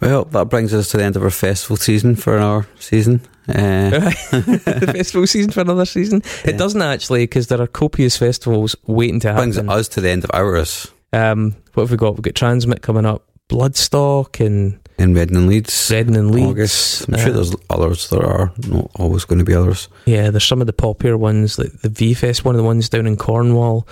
Well, 0.00 0.24
that 0.26 0.46
brings 0.48 0.72
us 0.74 0.90
to 0.90 0.96
the 0.98 1.04
end 1.04 1.16
of 1.16 1.22
our 1.22 1.30
festival 1.30 1.76
season 1.76 2.16
for 2.16 2.38
our 2.38 2.66
season. 2.78 3.20
Uh, 3.48 3.90
the 4.30 4.90
festival 4.94 5.26
season 5.26 5.50
for 5.52 5.60
another 5.60 5.84
season. 5.84 6.22
It 6.44 6.58
doesn't 6.58 6.82
actually 6.82 7.24
because 7.24 7.46
there 7.48 7.60
are 7.60 7.66
copious 7.66 8.16
festivals 8.16 8.74
waiting 8.86 9.20
to 9.20 9.28
happen. 9.32 9.52
brings 9.52 9.58
us 9.68 9.88
to 9.88 10.00
the 10.00 10.10
end 10.10 10.24
of 10.24 10.30
ours 10.34 10.90
Um, 11.12 11.54
what 11.74 11.84
have 11.84 11.90
we 11.90 11.96
got? 11.96 12.14
We've 12.16 12.22
got 12.22 12.34
TRNSMT 12.34 12.80
coming 12.82 13.06
up, 13.06 13.24
Bloodstock 13.48 14.44
and 14.44 14.78
in 14.98 15.12
Reading 15.14 15.36
and 15.36 15.46
Leeds. 15.48 15.90
Reading 15.92 16.16
and 16.16 16.30
Leeds. 16.30 16.46
August. 16.50 17.08
I'm 17.08 17.18
sure 17.18 17.28
Uh, 17.30 17.32
there's 17.34 17.56
others. 17.68 18.08
There 18.10 18.24
are 18.24 18.50
not 18.66 18.90
always 18.96 19.24
going 19.26 19.38
to 19.40 19.44
be 19.44 19.54
others. 19.54 19.88
Yeah, 20.06 20.30
there's 20.30 20.44
some 20.44 20.60
of 20.62 20.66
the 20.66 20.72
popular 20.72 21.18
ones, 21.18 21.58
like 21.58 21.72
the 21.82 21.90
V 21.90 22.14
Fest, 22.14 22.44
one 22.46 22.54
of 22.54 22.58
the 22.58 22.64
ones 22.64 22.88
down 22.88 23.06
in 23.06 23.16
Cornwall. 23.16 23.86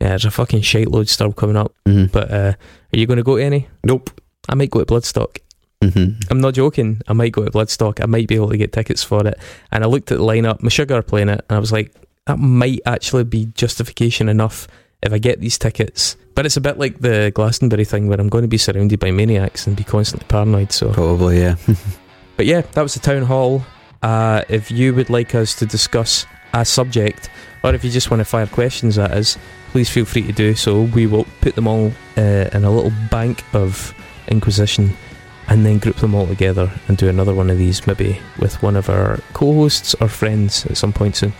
Yeah, 0.00 0.08
there's 0.10 0.24
a 0.24 0.30
fucking 0.30 0.62
shite 0.62 0.88
load 0.88 1.08
stuff 1.08 1.34
coming 1.36 1.56
up. 1.56 1.72
Mhm. 1.86 2.12
But 2.12 2.30
uh, 2.30 2.52
are 2.92 2.98
you 2.98 3.06
going 3.06 3.16
to 3.16 3.22
go 3.24 3.36
to 3.36 3.42
any? 3.42 3.68
Nope. 3.84 4.10
I 4.48 4.54
might 4.54 4.70
go 4.70 4.78
to 4.82 4.86
Bloodstock. 4.86 5.38
hmm 5.82 6.12
I'm 6.30 6.40
not 6.40 6.54
joking. 6.54 7.00
I 7.08 7.12
might 7.12 7.32
go 7.32 7.44
to 7.44 7.50
Bloodstock. 7.50 8.00
I 8.02 8.06
might 8.06 8.28
be 8.28 8.36
able 8.36 8.50
to 8.50 8.56
get 8.56 8.72
tickets 8.72 9.02
for 9.02 9.26
it. 9.26 9.38
And 9.72 9.82
I 9.84 9.86
looked 9.86 10.10
at 10.12 10.18
the 10.18 10.24
lineup. 10.24 10.60
Meshuggah 10.60 10.92
are 10.98 11.02
playing 11.02 11.28
it, 11.28 11.44
and 11.48 11.56
I 11.56 11.58
was 11.60 11.72
like, 11.72 11.92
that 12.26 12.38
might 12.38 12.80
actually 12.86 13.24
be 13.24 13.46
justification 13.54 14.28
enough 14.28 14.68
if 15.02 15.12
I 15.12 15.18
get 15.18 15.40
these 15.40 15.58
tickets. 15.58 16.16
But 16.34 16.46
it's 16.46 16.56
a 16.56 16.60
bit 16.60 16.78
like 16.78 17.00
the 17.00 17.32
Glastonbury 17.34 17.84
thing, 17.84 18.06
where 18.08 18.20
I'm 18.20 18.28
going 18.28 18.42
to 18.42 18.48
be 18.48 18.58
surrounded 18.58 19.00
by 19.00 19.10
maniacs 19.10 19.66
and 19.66 19.76
be 19.76 19.82
constantly 19.84 20.26
paranoid. 20.28 20.70
So 20.72 20.92
Probably, 20.92 21.38
yeah. 21.40 21.56
But 22.36 22.46
yeah, 22.46 22.60
that 22.60 22.82
was 22.82 22.94
the 22.94 23.00
town 23.00 23.22
hall. 23.22 23.64
Uh, 24.02 24.42
if 24.48 24.70
you 24.70 24.94
would 24.94 25.10
like 25.10 25.34
us 25.34 25.56
to 25.56 25.66
discuss 25.66 26.24
a 26.54 26.64
subject, 26.64 27.28
or 27.64 27.74
if 27.74 27.82
you 27.82 27.90
just 27.90 28.10
want 28.12 28.20
to 28.20 28.24
fire 28.24 28.46
questions 28.46 28.96
at 28.98 29.10
us, 29.10 29.36
please 29.70 29.88
feel 29.88 30.04
free 30.04 30.22
to 30.22 30.32
do 30.32 30.54
so. 30.54 30.82
We 30.82 31.06
will 31.06 31.26
put 31.40 31.54
them 31.54 31.66
all 31.66 31.92
uh, 32.16 32.50
in 32.52 32.64
a 32.64 32.70
little 32.70 32.92
bank 33.10 33.44
of 33.54 33.94
Inquisition 34.28 34.94
and 35.48 35.64
then 35.64 35.78
group 35.78 35.96
them 35.96 36.14
all 36.14 36.26
together 36.26 36.70
and 36.86 36.96
do 36.96 37.08
another 37.08 37.34
one 37.34 37.48
of 37.50 37.56
these, 37.56 37.86
maybe 37.86 38.20
with 38.38 38.62
one 38.62 38.76
of 38.76 38.90
our 38.90 39.18
co 39.32 39.52
hosts 39.54 39.94
or 40.00 40.08
friends 40.08 40.66
at 40.66 40.76
some 40.76 40.92
point 40.92 41.16
soon. 41.16 41.32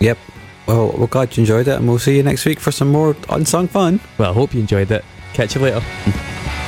Yep. 0.00 0.18
Well, 0.66 0.94
we're 0.96 1.06
glad 1.06 1.36
you 1.36 1.40
enjoyed 1.40 1.66
it, 1.66 1.76
and 1.78 1.88
we'll 1.88 1.98
see 1.98 2.16
you 2.16 2.22
next 2.22 2.44
week 2.44 2.60
for 2.60 2.70
some 2.70 2.88
more 2.88 3.16
unsung 3.30 3.68
fun. 3.68 4.00
Well, 4.18 4.30
I 4.30 4.34
hope 4.34 4.54
you 4.54 4.60
enjoyed 4.60 4.90
it. 4.90 5.04
Catch 5.32 5.54
you 5.54 5.62
later. 5.62 5.82